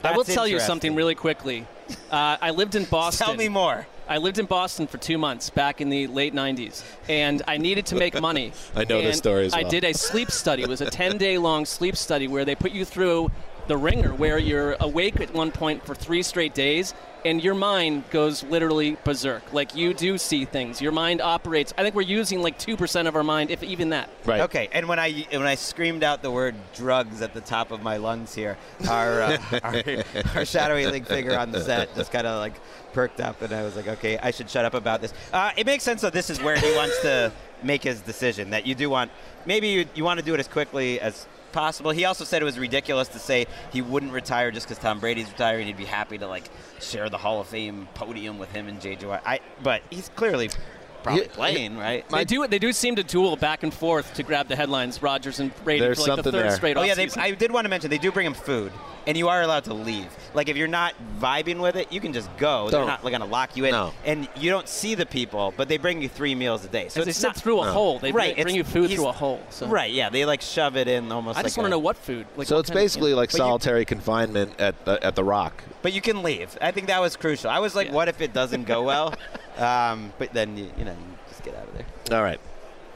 I 0.04 0.16
will 0.16 0.24
tell 0.24 0.48
you 0.48 0.60
something 0.60 0.94
really 0.94 1.16
quickly. 1.16 1.66
Uh, 2.12 2.38
I 2.40 2.52
lived 2.52 2.76
in 2.76 2.84
Boston. 2.84 3.26
Tell 3.30 3.36
me 3.36 3.50
more. 3.50 3.88
I 4.10 4.18
lived 4.18 4.40
in 4.40 4.46
Boston 4.46 4.88
for 4.88 4.98
two 4.98 5.18
months 5.18 5.50
back 5.50 5.82
in 5.82 5.90
the 5.90 6.08
late 6.08 6.34
90s, 6.34 6.84
and 7.10 7.42
I 7.48 7.58
needed 7.58 7.86
to 7.88 7.96
make 7.96 8.20
money. 8.20 8.54
I 8.76 8.86
know 8.86 9.02
this 9.02 9.08
And 9.08 9.16
story 9.18 9.46
as 9.48 9.54
I 9.54 9.64
did 9.64 9.84
a 9.84 9.94
sleep 9.94 10.32
study. 10.32 10.64
It 10.64 10.70
was 10.70 10.82
a 10.82 10.90
10 10.90 11.18
day 11.18 11.38
long 11.38 11.66
sleep 11.66 11.96
study 11.98 12.28
where 12.28 12.46
they 12.46 12.56
put 12.56 12.72
you 12.72 12.86
through 12.86 13.32
the 13.68 13.76
ringer, 13.76 14.14
where 14.14 14.38
you're 14.38 14.78
awake 14.80 15.20
at 15.20 15.34
one 15.34 15.52
point 15.52 15.86
for 15.86 15.94
three 15.94 16.24
straight 16.24 16.54
days, 16.54 16.94
and 17.26 17.44
your 17.44 17.56
mind 17.56 18.04
goes 18.10 18.44
literally 18.44 18.98
berserk. 19.04 19.54
Like 19.54 19.76
you 19.76 19.94
do 19.94 20.18
see 20.18 20.46
things. 20.46 20.82
Your 20.82 20.92
mind 20.92 21.22
operates. 21.22 21.74
I 21.78 21.84
think 21.84 21.96
we're 21.96 22.02
using 22.02 22.42
like 22.42 22.60
2% 22.60 23.08
of 23.08 23.16
our 23.16 23.24
mind, 23.24 23.52
if 23.52 23.64
even 23.64 23.90
that. 23.90 24.10
Right. 24.26 24.42
Okay, 24.42 24.70
and 24.72 24.88
when 24.88 25.00
I 25.00 25.26
when 25.32 25.44
I 25.44 25.56
screamed 25.56 26.04
out 26.04 26.22
the 26.22 26.32
word 26.32 26.56
drugs 26.74 27.22
at 27.22 27.34
the 27.34 27.42
top 27.42 27.72
of 27.72 27.82
my 27.82 27.98
lungs 27.98 28.34
here, 28.34 28.58
our 28.90 29.22
uh, 29.22 29.38
our, 29.64 29.84
our 30.36 30.46
shadowy 30.46 30.86
league 30.88 31.08
figure 31.08 31.38
on 31.38 31.52
the 31.52 31.62
set 31.62 31.94
just 31.96 32.12
kind 32.12 32.28
of 32.28 32.40
like 32.40 32.54
perked 32.94 33.20
up, 33.20 33.42
and 33.42 33.54
I 33.54 33.64
was 33.64 33.76
like, 33.76 33.88
okay, 33.88 34.18
I 34.18 34.32
should 34.32 34.50
shut 34.50 34.66
up 34.66 34.74
about 34.74 35.02
this. 35.02 35.14
Uh, 35.34 35.52
it 35.58 35.66
makes 35.66 35.84
sense 35.84 36.02
that 36.02 36.14
this 36.14 36.30
is 36.30 36.42
where 36.42 36.58
he 36.58 36.76
wants 36.76 37.00
to 37.02 37.32
make 37.64 37.84
his 37.84 38.02
decision. 38.02 38.52
That 38.52 38.66
you 38.66 38.76
do 38.76 38.90
want 38.90 39.12
maybe 39.46 39.70
you, 39.70 39.86
you 39.96 40.04
want 40.04 40.20
to 40.20 40.26
do 40.26 40.34
it 40.34 40.40
as 40.40 40.48
quickly 40.48 41.00
as 41.00 41.28
possible. 41.52 41.92
He 41.92 42.06
also 42.06 42.24
said 42.24 42.42
it 42.42 42.46
was 42.46 42.60
ridiculous 42.60 43.08
to 43.10 43.20
say 43.20 43.46
he 43.72 43.82
wouldn't 43.82 44.12
retire 44.12 44.52
just 44.52 44.68
because 44.68 44.82
Tom 44.82 45.00
Brady's 45.00 45.30
retiring. 45.30 45.68
He'd 45.68 45.78
be 45.78 45.86
happy 45.86 46.18
to 46.18 46.28
like 46.28 46.50
share 46.80 47.10
the 47.10 47.18
Hall 47.18 47.42
of 47.42 47.48
Fame 47.48 47.88
podium 47.94 48.38
with 48.38 48.52
him 48.52 48.68
and 48.68 48.80
JJ. 48.80 49.22
I 49.26 49.40
but 49.62 49.82
he's 49.90 50.10
clearly 50.10 50.50
probably 51.04 51.24
Yeah, 51.24 51.28
playing 51.32 51.78
right. 51.78 52.08
They 52.10 52.26
do. 52.26 52.46
They 52.48 52.60
do 52.60 52.72
seem 52.74 52.96
to 52.96 53.04
duel 53.04 53.36
back 53.36 53.64
and 53.64 53.74
forth 53.74 54.14
to 54.16 54.24
grab 54.24 54.48
the 54.48 54.56
headlines. 54.56 55.02
Rogers 55.02 55.40
and 55.40 55.52
Brady 55.64 55.82
There's 55.82 56.04
for 56.04 56.12
like 56.16 56.24
the 56.24 56.32
third 56.32 56.46
there. 56.46 56.52
straight 56.56 56.78
Oh 56.78 56.84
yeah, 56.84 56.96
they. 56.96 57.10
I 57.18 57.32
did 57.32 57.52
want 57.52 57.66
to 57.66 57.70
mention 57.70 57.90
they 57.90 57.98
do 57.98 58.12
bring 58.12 58.26
him 58.26 58.34
food, 58.34 58.72
and 59.06 59.18
you 59.18 59.30
are 59.30 59.42
allowed 59.42 59.64
to 59.66 59.74
leave. 59.74 60.08
Like 60.34 60.50
if 60.50 60.58
you're 60.58 60.68
not 60.68 60.94
vibing 61.20 61.60
with 61.60 61.76
it, 61.76 61.92
you 61.92 62.00
can 62.00 62.14
just 62.14 62.30
go. 62.38 62.70
They're 62.70 62.80
Don't. 62.82 62.88
not 62.88 63.02
going 63.02 63.20
to 63.20 63.26
lock 63.26 63.56
you 63.58 63.66
in, 63.66 63.72
No. 63.72 63.94
and 64.06 64.28
you 64.36 64.50
don't 64.50 64.68
see 64.68 64.94
the 64.96 65.06
people, 65.06 65.54
but 65.58 65.68
they 65.68 65.78
bring 65.78 66.02
you 66.02 66.10
three 66.10 66.36
meals 66.36 66.64
a 66.66 66.68
day. 66.68 66.90
So 66.90 67.00
As 67.02 67.06
they 67.06 67.10
it's 67.12 67.24
not 67.24 67.36
through 67.36 67.62
a 67.62 67.66
No. 67.66 67.72
hole. 67.74 68.00
They 68.00 68.12
right. 68.12 68.36
bring, 68.36 68.44
bring 68.44 68.56
you 68.56 68.64
food 68.64 68.92
through 68.92 69.08
a 69.08 69.12
hole. 69.12 69.42
So. 69.50 69.68
Right. 69.68 69.92
Yeah, 69.92 70.10
they 70.10 70.26
like 70.26 70.42
shove 70.42 70.76
it 70.78 70.88
in 70.88 71.12
almost. 71.12 71.40
I 71.40 71.44
just 71.44 71.58
like 71.58 71.64
want 71.64 71.68
to 71.68 71.72
know 71.72 71.80
what 71.80 71.98
food. 71.98 72.28
Like 72.36 72.48
so 72.48 72.56
what 72.56 72.60
it's 72.62 72.70
kind 72.70 72.78
of- 72.80 72.84
basically 72.84 73.14
like 73.14 73.30
But 73.30 73.34
you- 73.36 73.46
solitary 73.46 73.86
confinement 73.86 74.60
at 74.60 74.86
the, 74.86 75.04
at 75.04 75.16
the 75.16 75.24
Rock. 75.24 75.64
But 75.82 75.94
you 75.94 76.02
can 76.02 76.22
leave. 76.24 76.58
I 76.62 76.72
think 76.72 76.88
that 76.88 77.02
was 77.02 77.16
crucial. 77.16 77.50
I 77.50 77.60
was 77.60 77.74
like, 77.76 77.88
Yeah. 77.88 77.94
what 77.94 78.08
if 78.10 78.20
it 78.22 78.34
doesn't 78.34 78.66
go 78.66 78.84
well? 78.84 79.14
um, 79.58 80.14
but 80.18 80.34
then 80.34 80.58
you, 80.58 80.72
you 80.78 80.86
know 80.86 80.92
you 80.92 81.18
just 81.30 81.44
get 81.44 81.56
out 81.56 81.68
of 81.68 81.74
there. 81.74 82.18
All 82.18 82.24
right, 82.24 82.40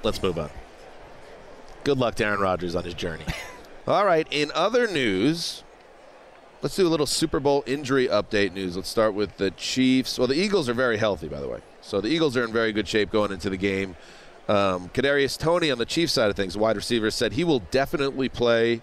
let's 0.04 0.22
move 0.22 0.38
on. 0.38 0.50
Good 1.84 1.98
luck 1.98 2.16
to 2.16 2.26
Aaron 2.26 2.40
Rodgers 2.40 2.76
on 2.76 2.84
his 2.84 2.94
journey. 2.94 3.26
All 3.88 4.06
right, 4.06 4.28
in 4.30 4.52
other 4.54 4.88
news, 4.88 5.64
let's 6.62 6.76
do 6.76 6.88
a 6.88 6.90
little 6.90 7.08
Super 7.08 7.40
Bowl 7.40 7.64
injury 7.66 8.08
update 8.08 8.54
news. 8.54 8.76
Let's 8.76 8.90
start 8.90 9.14
with 9.16 9.38
the 9.38 9.52
Chiefs. 9.52 10.20
Well, 10.20 10.28
the 10.28 10.36
Eagles 10.36 10.70
are 10.70 10.74
very 10.74 10.98
healthy, 10.98 11.28
by 11.28 11.40
the 11.40 11.48
way. 11.48 11.62
So 11.82 12.00
the 12.00 12.08
Eagles 12.08 12.38
are 12.38 12.44
in 12.44 12.54
very 12.54 12.72
good 12.72 12.88
shape 12.88 13.10
going 13.12 13.32
into 13.32 13.50
the 13.50 13.58
game. 13.58 13.96
Um, 14.48 14.90
Kadarius 14.90 15.38
Toney 15.38 15.72
on 15.72 15.78
the 15.78 15.86
Chiefs 15.86 16.14
side 16.14 16.30
of 16.30 16.36
things, 16.36 16.56
wide 16.56 16.76
receiver, 16.76 17.10
said 17.10 17.34
he 17.34 17.44
will 17.44 17.60
definitely 17.72 18.30
play 18.30 18.82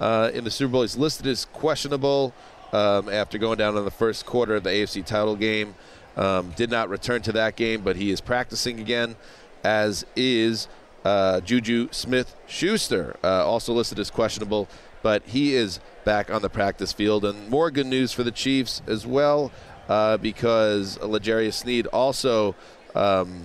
uh, 0.00 0.30
in 0.34 0.44
the 0.44 0.50
Super 0.50 0.72
Bowl. 0.72 0.82
He's 0.82 0.96
listed 0.96 1.26
as 1.26 1.44
questionable 1.44 2.34
um, 2.72 3.08
after 3.08 3.38
going 3.38 3.58
down 3.58 3.76
in 3.76 3.84
the 3.84 3.90
first 3.90 4.26
quarter 4.26 4.56
of 4.56 4.64
the 4.64 4.70
AFC 4.70 5.04
title 5.04 5.36
game. 5.36 5.74
Um, 6.16 6.52
did 6.56 6.70
not 6.70 6.88
return 6.88 7.22
to 7.22 7.32
that 7.32 7.56
game, 7.56 7.82
but 7.82 7.96
he 7.96 8.10
is 8.10 8.20
practicing 8.20 8.80
again, 8.80 9.16
as 9.62 10.04
is 10.16 10.68
uh, 11.04 11.40
Juju 11.40 11.88
Smith 11.92 12.34
Schuster, 12.46 13.16
uh, 13.22 13.46
also 13.46 13.72
listed 13.72 13.98
as 13.98 14.10
questionable, 14.10 14.68
but 15.02 15.22
he 15.26 15.54
is 15.54 15.80
back 16.04 16.30
on 16.30 16.42
the 16.42 16.50
practice 16.50 16.92
field. 16.92 17.24
And 17.24 17.48
more 17.48 17.70
good 17.70 17.86
news 17.86 18.12
for 18.12 18.22
the 18.22 18.30
Chiefs 18.30 18.82
as 18.86 19.06
well, 19.06 19.50
uh, 19.88 20.16
because 20.18 20.98
L'Jarius 21.00 21.54
Sneed 21.54 21.86
also 21.86 22.54
um, 22.94 23.44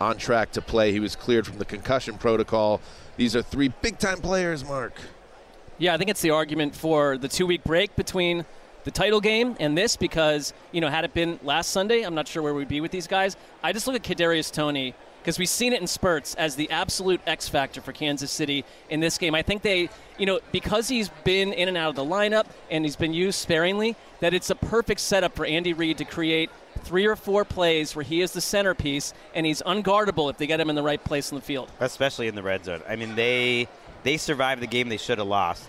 on 0.00 0.16
track 0.16 0.52
to 0.52 0.60
play. 0.60 0.92
He 0.92 1.00
was 1.00 1.16
cleared 1.16 1.46
from 1.46 1.58
the 1.58 1.64
concussion 1.64 2.18
protocol. 2.18 2.80
These 3.16 3.34
are 3.36 3.42
three 3.42 3.68
big 3.82 3.98
time 3.98 4.18
players, 4.18 4.64
Mark. 4.64 4.94
Yeah, 5.78 5.94
I 5.94 5.98
think 5.98 6.10
it's 6.10 6.20
the 6.20 6.30
argument 6.30 6.76
for 6.76 7.18
the 7.18 7.28
two 7.28 7.46
week 7.46 7.64
break 7.64 7.96
between 7.96 8.44
the 8.84 8.90
title 8.90 9.20
game 9.20 9.56
and 9.60 9.76
this 9.76 9.96
because, 9.96 10.52
you 10.72 10.80
know, 10.80 10.88
had 10.88 11.04
it 11.04 11.14
been 11.14 11.38
last 11.42 11.70
Sunday, 11.70 12.02
I'm 12.02 12.14
not 12.14 12.28
sure 12.28 12.42
where 12.42 12.54
we'd 12.54 12.68
be 12.68 12.80
with 12.80 12.90
these 12.90 13.06
guys. 13.06 13.36
I 13.62 13.72
just 13.72 13.86
look 13.86 13.96
at 13.96 14.02
Kadarius 14.02 14.52
Toney 14.52 14.94
because 15.20 15.38
we've 15.38 15.48
seen 15.48 15.72
it 15.72 15.80
in 15.80 15.86
spurts 15.86 16.34
as 16.34 16.56
the 16.56 16.68
absolute 16.70 17.20
X 17.26 17.48
factor 17.48 17.80
for 17.80 17.92
Kansas 17.92 18.30
City 18.30 18.64
in 18.90 18.98
this 18.98 19.18
game. 19.18 19.34
I 19.36 19.42
think 19.42 19.62
they, 19.62 19.88
you 20.18 20.26
know, 20.26 20.40
because 20.50 20.88
he's 20.88 21.10
been 21.22 21.52
in 21.52 21.68
and 21.68 21.76
out 21.76 21.90
of 21.90 21.94
the 21.96 22.04
lineup 22.04 22.46
and 22.70 22.84
he's 22.84 22.96
been 22.96 23.14
used 23.14 23.38
sparingly, 23.38 23.94
that 24.18 24.34
it's 24.34 24.50
a 24.50 24.56
perfect 24.56 25.00
setup 25.00 25.36
for 25.36 25.46
Andy 25.46 25.74
Reid 25.74 25.98
to 25.98 26.04
create 26.04 26.50
three 26.80 27.06
or 27.06 27.14
four 27.14 27.44
plays 27.44 27.94
where 27.94 28.02
he 28.02 28.20
is 28.20 28.32
the 28.32 28.40
centerpiece 28.40 29.14
and 29.34 29.46
he's 29.46 29.62
unguardable 29.62 30.28
if 30.28 30.38
they 30.38 30.46
get 30.48 30.58
him 30.58 30.68
in 30.68 30.74
the 30.74 30.82
right 30.82 31.02
place 31.04 31.30
in 31.30 31.36
the 31.36 31.42
field. 31.42 31.70
especially 31.78 32.26
in 32.26 32.34
the 32.34 32.42
red 32.42 32.64
zone. 32.64 32.82
I 32.88 32.96
mean, 32.96 33.14
they 33.14 33.68
they 34.02 34.16
survived 34.16 34.60
the 34.60 34.66
game 34.66 34.88
they 34.88 34.96
should 34.96 35.18
have 35.18 35.28
lost 35.28 35.68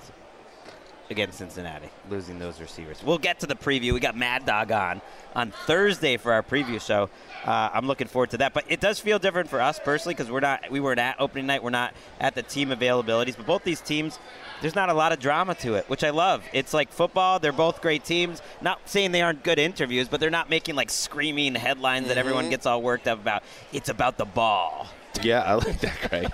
against 1.10 1.38
Cincinnati, 1.38 1.90
losing 2.10 2.40
those 2.40 2.60
receivers. 2.62 3.02
We'll 3.04 3.18
get 3.18 3.40
to 3.42 3.48
the 3.48 3.56
preview. 3.56 3.94
We 3.94 4.00
got 4.00 4.16
Mad 4.18 4.46
Dog 4.46 4.72
on 4.72 5.02
on 5.36 5.52
Thursday 5.52 6.18
for 6.18 6.32
our 6.34 6.44
preview 6.44 6.80
show. 6.82 7.10
Uh, 7.46 7.70
I'm 7.74 7.88
looking 7.88 8.08
forward 8.08 8.30
to 8.32 8.38
that. 8.38 8.54
But 8.54 8.66
it 8.70 8.80
does 8.80 9.00
feel 9.00 9.20
different 9.20 9.50
for 9.50 9.60
us 9.62 9.80
personally 9.80 10.14
because 10.16 10.32
we're 10.32 10.40
not 10.40 10.72
we 10.72 10.80
weren't 10.80 11.00
at 11.00 11.20
opening 11.20 11.46
night. 11.48 11.62
We're 11.64 11.70
not 11.72 11.94
at 12.20 12.36
the 12.36 12.42
team 12.44 12.70
availabilities. 12.70 13.36
But 13.38 13.46
both 13.46 13.64
these 13.64 13.82
teams. 13.82 14.18
There's 14.62 14.76
not 14.76 14.88
a 14.90 14.94
lot 14.94 15.12
of 15.12 15.20
drama 15.20 15.56
to 15.56 15.74
it, 15.74 15.90
which 15.90 16.06
I 16.06 16.12
love. 16.12 16.42
It's 16.54 16.74
like 16.74 16.90
football. 16.90 17.38
They're 17.38 17.52
both 17.52 17.82
great 17.82 18.06
teams. 18.06 18.42
Not 18.62 18.80
saying 18.88 19.12
they 19.12 19.22
aren't 19.22 19.44
good 19.44 19.60
interviews, 19.60 20.08
but 20.08 20.22
they're 20.22 20.30
not 20.30 20.50
making 20.50 20.76
like 20.76 20.90
screaming 20.90 21.54
headlines 21.56 22.08
that 22.08 22.18
everyone 22.18 22.46
Mhm. 22.46 22.52
gets 22.52 22.66
all 22.66 22.82
worked 22.82 23.08
up 23.10 23.20
about. 23.20 23.44
It's 23.74 23.90
about 23.90 24.18
the 24.18 24.24
ball. 24.26 24.88
Yeah, 25.22 25.42
I 25.42 25.54
like 25.54 25.80
that, 25.80 25.96
Craig. 26.10 26.32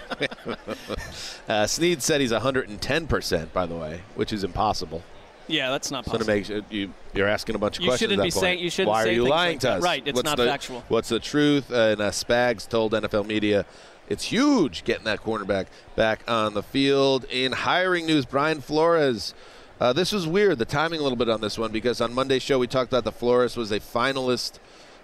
uh, 1.49 1.67
Sneed 1.67 2.01
said 2.01 2.21
he's 2.21 2.31
110%, 2.31 3.53
by 3.53 3.65
the 3.65 3.75
way, 3.75 4.01
which 4.15 4.31
is 4.33 4.43
impossible. 4.43 5.03
Yeah, 5.47 5.69
that's 5.71 5.89
not 5.91 6.05
So 6.05 6.11
to 6.11 6.17
possible. 6.19 6.35
make 6.35 6.45
sure 6.45 6.61
you, 6.69 6.93
you're 7.13 7.27
asking 7.27 7.55
a 7.55 7.57
bunch 7.59 7.77
of 7.77 7.83
You 7.83 7.89
questions. 7.89 8.11
shouldn't 8.11 8.21
at 8.21 8.25
be 8.25 8.31
saying- 8.31 8.59
you 8.59 8.69
shouldn't 8.69 8.89
Why 8.89 9.03
say 9.03 9.09
are 9.09 9.13
you 9.13 9.27
lying 9.27 9.53
like 9.55 9.59
to 9.61 9.67
that. 9.67 9.77
us? 9.77 9.83
Right, 9.83 10.03
it's 10.05 10.15
What's 10.15 10.25
not 10.25 10.37
the, 10.37 10.45
factual. 10.45 10.83
What's 10.87 11.09
the 11.09 11.19
truth? 11.19 11.71
Uh, 11.71 11.75
and 11.75 12.01
uh, 12.01 12.11
Spags 12.11 12.67
told 12.69 12.93
NFL 12.93 13.25
media 13.25 13.65
It's 14.07 14.25
huge 14.25 14.83
getting 14.85 15.05
that 15.05 15.21
cornerback 15.23 15.65
back 15.95 16.23
on 16.27 16.53
the 16.53 16.63
field. 16.63 17.25
In 17.31 17.51
hiring 17.51 18.05
news, 18.05 18.25
Brian 18.25 18.61
Flores. 18.61 19.33
Uh, 19.79 19.93
this 19.93 20.11
was 20.11 20.27
weird, 20.27 20.57
the 20.59 20.65
timing 20.65 20.99
a 20.99 21.03
little 21.03 21.15
bit 21.17 21.29
on 21.29 21.39
this 21.41 21.57
one, 21.57 21.71
because 21.71 22.01
on 22.01 22.13
Monday's 22.13 22.43
show 22.43 22.59
we 22.59 22.67
talked 22.67 22.91
about 22.91 23.03
the 23.05 23.11
Flores 23.13 23.55
was 23.55 23.71
a 23.71 23.79
finalist 23.79 24.59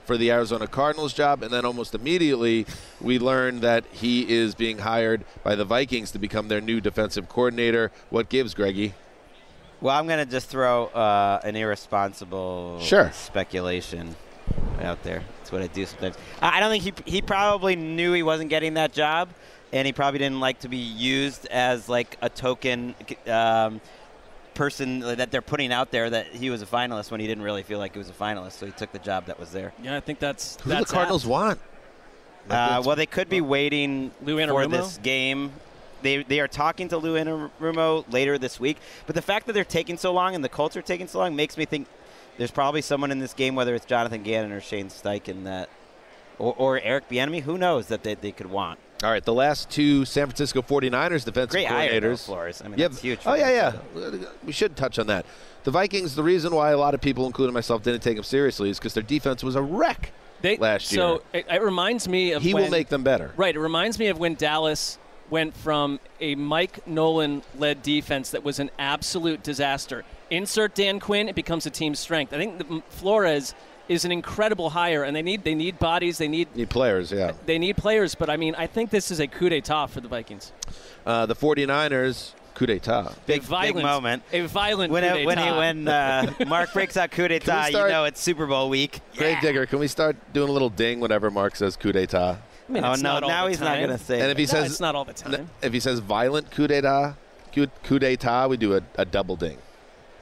for 0.05 0.17
the 0.17 0.31
Arizona 0.31 0.67
Cardinals 0.67 1.13
job, 1.13 1.41
and 1.43 1.51
then 1.51 1.65
almost 1.65 1.95
immediately 1.95 2.65
we 3.01 3.19
learned 3.19 3.61
that 3.61 3.83
he 3.91 4.31
is 4.31 4.55
being 4.55 4.79
hired 4.79 5.25
by 5.43 5.55
the 5.55 5.65
Vikings 5.65 6.11
to 6.11 6.19
become 6.19 6.47
their 6.47 6.61
new 6.61 6.79
defensive 6.79 7.27
coordinator. 7.27 7.91
What 8.09 8.29
gives, 8.29 8.53
Greggy? 8.53 8.93
Well, 9.81 9.95
I'm 9.97 10.07
going 10.07 10.23
to 10.25 10.31
just 10.31 10.47
throw 10.49 10.85
uh, 10.87 11.39
an 11.43 11.55
irresponsible 11.55 12.79
Sure. 12.81 13.11
speculation 13.13 14.15
out 14.81 15.03
there. 15.03 15.23
That's 15.39 15.51
what 15.51 15.61
I 15.61 15.67
do 15.67 15.85
sometimes. 15.85 16.17
I 16.41 16.57
I 16.57 16.59
don't 16.59 16.69
think 16.69 16.83
he 16.83 17.11
he 17.11 17.21
probably 17.21 17.75
knew 17.75 18.13
he 18.13 18.23
wasn't 18.23 18.49
getting 18.49 18.75
that 18.75 18.93
job, 18.93 19.29
and 19.73 19.85
he 19.85 19.91
probably 19.93 20.19
didn't 20.19 20.39
like 20.39 20.59
to 20.59 20.69
be 20.69 20.77
used 20.77 21.45
as 21.47 21.89
like 21.89 22.17
a 22.21 22.29
token 22.29 22.95
um, 23.27 23.81
person 24.55 24.99
that 25.01 25.29
they're 25.31 25.41
putting 25.41 25.71
out 25.71 25.91
there 25.91 26.09
that 26.09 26.27
he 26.27 26.49
was 26.49 26.61
a 26.61 26.65
finalist 26.65 27.11
when 27.11 27.19
he 27.19 27.27
didn't 27.27 27.43
really 27.43 27.63
feel 27.63 27.77
like 27.77 27.93
he 27.93 27.99
was 27.99 28.09
a 28.09 28.13
finalist. 28.13 28.53
So 28.53 28.65
he 28.65 28.71
took 28.71 28.91
the 28.91 28.99
job 28.99 29.25
that 29.27 29.39
was 29.39 29.51
there. 29.51 29.73
Yeah, 29.83 29.95
I 29.95 29.99
think 29.99 30.19
that's 30.19 30.59
Who 30.61 30.71
do 30.71 30.79
the 30.79 30.85
Cardinals 30.85 31.23
apt. 31.25 31.29
want? 31.29 31.59
Uh, 32.49 32.81
well, 32.85 32.95
they 32.95 33.05
could 33.05 33.29
be 33.29 33.41
waiting 33.41 34.11
Lou 34.21 34.37
for 34.37 34.53
Anarumo? 34.53 34.71
this 34.71 34.97
game. 34.97 35.51
They, 36.01 36.23
they 36.23 36.39
are 36.39 36.47
talking 36.47 36.87
to 36.89 36.97
Lou 36.97 37.15
Anarumo 37.15 38.11
later 38.11 38.37
this 38.37 38.59
week. 38.59 38.77
But 39.05 39.15
the 39.15 39.21
fact 39.21 39.47
that 39.47 39.53
they're 39.53 39.63
taking 39.63 39.97
so 39.97 40.13
long 40.13 40.35
and 40.35 40.43
the 40.43 40.49
Colts 40.49 40.77
are 40.77 40.81
taking 40.81 41.07
so 41.07 41.19
long 41.19 41.35
makes 41.35 41.57
me 41.57 41.65
think 41.65 41.87
there's 42.37 42.51
probably 42.51 42.81
someone 42.81 43.11
in 43.11 43.19
this 43.19 43.33
game, 43.33 43.55
whether 43.55 43.73
it's 43.73 43.85
Jonathan 43.85 44.21
Gannon 44.21 44.51
or 44.51 44.61
Shane 44.61 44.89
Steichen, 44.89 45.45
that, 45.45 45.69
or, 46.37 46.53
or 46.57 46.79
Eric 46.79 47.09
Bieniemy, 47.09 47.41
who 47.41 47.57
knows 47.57 47.87
that 47.87 48.03
they, 48.03 48.13
they 48.13 48.31
could 48.31 48.49
want. 48.51 48.77
All 49.03 49.11
right, 49.11 49.23
the 49.23 49.33
last 49.33 49.69
two 49.69 50.05
San 50.05 50.27
Francisco 50.27 50.61
49ers 50.61 51.25
defensive 51.25 51.49
Great 51.51 51.67
hire, 51.67 51.99
though, 51.99 52.07
coordinators. 52.13 52.25
Flores. 52.25 52.61
I 52.63 52.69
mean, 52.69 52.79
Yeah, 52.79 52.87
that's 52.87 53.01
huge. 53.01 53.19
Oh 53.25 53.33
yeah, 53.33 53.49
yeah. 53.93 54.11
We 54.45 54.51
should 54.53 54.75
touch 54.75 54.97
on 54.99 55.07
that. 55.07 55.25
The 55.65 55.71
Vikings. 55.71 56.15
The 56.15 56.23
reason 56.23 56.55
why 56.55 56.71
a 56.71 56.77
lot 56.77 56.93
of 56.93 57.01
people, 57.01 57.25
including 57.25 57.53
myself, 57.53 57.83
didn't 57.83 58.01
take 58.01 58.15
them 58.15 58.23
seriously 58.23 58.69
is 58.69 58.79
because 58.79 58.93
their 58.93 59.03
defense 59.03 59.43
was 59.43 59.55
a 59.55 59.61
wreck 59.61 60.11
They, 60.41 60.57
last 60.57 60.91
year. 60.91 60.99
So 61.01 61.21
it, 61.33 61.45
it 61.49 61.61
reminds 61.61 62.07
me 62.07 62.31
of 62.31 62.41
he 62.41 62.53
will 62.53 62.61
when- 62.63 62.71
make 62.71 62.87
them 62.89 63.03
better. 63.03 63.33
Right. 63.35 63.55
It 63.55 63.59
reminds 63.59 63.99
me 63.99 64.07
of 64.07 64.17
when 64.17 64.35
Dallas 64.35 64.97
went 65.29 65.57
from 65.57 65.99
a 66.21 66.35
Mike 66.35 66.87
Nolan 66.87 67.41
led 67.57 67.81
defense 67.81 68.29
that 68.31 68.43
was 68.43 68.59
an 68.59 68.69
absolute 68.79 69.41
disaster. 69.43 70.05
Insert 70.29 70.75
Dan 70.75 70.99
Quinn, 70.99 71.27
it 71.27 71.35
becomes 71.35 71.65
a 71.65 71.69
team 71.71 71.95
strength. 71.95 72.31
I 72.31 72.37
think 72.37 72.59
the, 72.59 72.81
Flores 72.89 73.55
is 73.87 74.05
an 74.05 74.11
incredible 74.11 74.69
hire, 74.71 75.03
and 75.03 75.15
they 75.15 75.21
need 75.21 75.43
they 75.43 75.55
need 75.55 75.77
bodies, 75.79 76.17
they 76.17 76.27
need 76.27 76.55
Need 76.55 76.69
players, 76.69 77.11
yeah. 77.11 77.33
they 77.45 77.59
need 77.59 77.77
players. 77.77 78.15
But 78.15 78.29
I 78.29 78.37
mean, 78.37 78.55
I 78.55 78.67
think 78.67 78.89
this 78.89 79.11
is 79.11 79.19
a 79.19 79.27
coup 79.27 79.49
d'état 79.49 79.89
for 79.89 80.01
the 80.01 80.07
Vikings. 80.07 80.51
Uh, 81.05 81.25
the 81.25 81.35
49ers 81.35 82.31
coup 82.55 82.65
d'état. 82.65 83.13
Big, 83.25 83.41
violent 83.43 83.75
big 83.75 83.83
moment. 83.83 84.23
A 84.31 84.41
violent 84.47 84.91
When, 84.91 85.03
coup 85.03 85.19
it, 85.19 85.25
when, 85.25 85.37
he, 85.37 85.43
d'état. 85.43 85.57
when 85.57 85.87
uh, 85.87 86.33
Mark 86.47 86.71
breaks 86.73 86.95
out 86.97 87.11
coup 87.11 87.27
d'etat, 87.27 87.67
you 87.71 87.77
know 87.77 88.05
it's 88.05 88.19
Super 88.21 88.45
Bowl 88.47 88.69
week. 88.69 89.01
Grave 89.17 89.39
Digger, 89.41 89.65
can 89.65 89.79
we 89.79 89.87
start 89.87 90.15
doing 90.33 90.49
a 90.49 90.51
little 90.51 90.69
ding 90.69 90.99
whenever 90.99 91.29
Mark 91.29 91.55
says 91.55 91.75
coup 91.75 91.91
d'état? 91.91 92.37
I 92.67 92.71
mean, 92.71 92.83
Oh, 92.83 92.93
it's 92.93 93.01
no, 93.03 93.19
not 93.19 93.27
now 93.27 93.43
the 93.43 93.49
he's 93.51 93.59
not 93.59 93.79
gonna 93.79 93.97
say 93.99 94.19
And 94.21 94.31
if 94.31 94.37
he 94.37 94.45
No, 94.45 94.51
says 94.51 94.71
it's 94.71 94.79
not 94.79 94.95
all 94.95 95.05
the 95.05 95.13
time. 95.13 95.49
if 95.61 95.71
he 95.73 95.79
says 95.79 95.99
violent 95.99 96.49
coup 96.49 96.67
d'état, 96.67 97.15
coup, 97.53 97.67
coup 97.83 97.99
d'état, 97.99 98.49
we 98.49 98.57
do 98.57 98.73
a, 98.75 98.81
a 98.97 99.05
double 99.05 99.35
ding. 99.35 99.57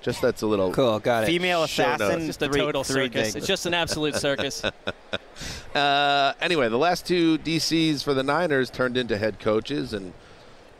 Just 0.03 0.21
that's 0.21 0.41
a 0.41 0.47
little 0.47 0.71
Cool, 0.73 0.99
got 0.99 1.23
it. 1.23 1.27
Female 1.27 1.65
Show 1.65 1.83
notes. 1.83 2.01
assassin. 2.01 2.17
It's 2.19 2.27
just 2.27 2.41
a 2.43 2.47
three- 2.49 2.59
total 2.61 2.83
three 2.83 3.05
circus. 3.05 3.21
dings. 3.23 3.35
It's 3.37 3.47
just 3.47 3.65
an 3.65 3.73
absolute 3.73 4.15
circus. 4.15 4.61
Uh, 5.73 6.33
anyway, 6.39 6.69
the 6.69 6.77
last 6.77 7.07
two 7.07 7.39
DCs 7.39 8.03
for 8.03 8.13
the 8.13 8.21
Niners 8.21 8.69
turned 8.69 8.95
into 8.95 9.17
head 9.17 9.39
coaches, 9.39 9.91
and 9.91 10.13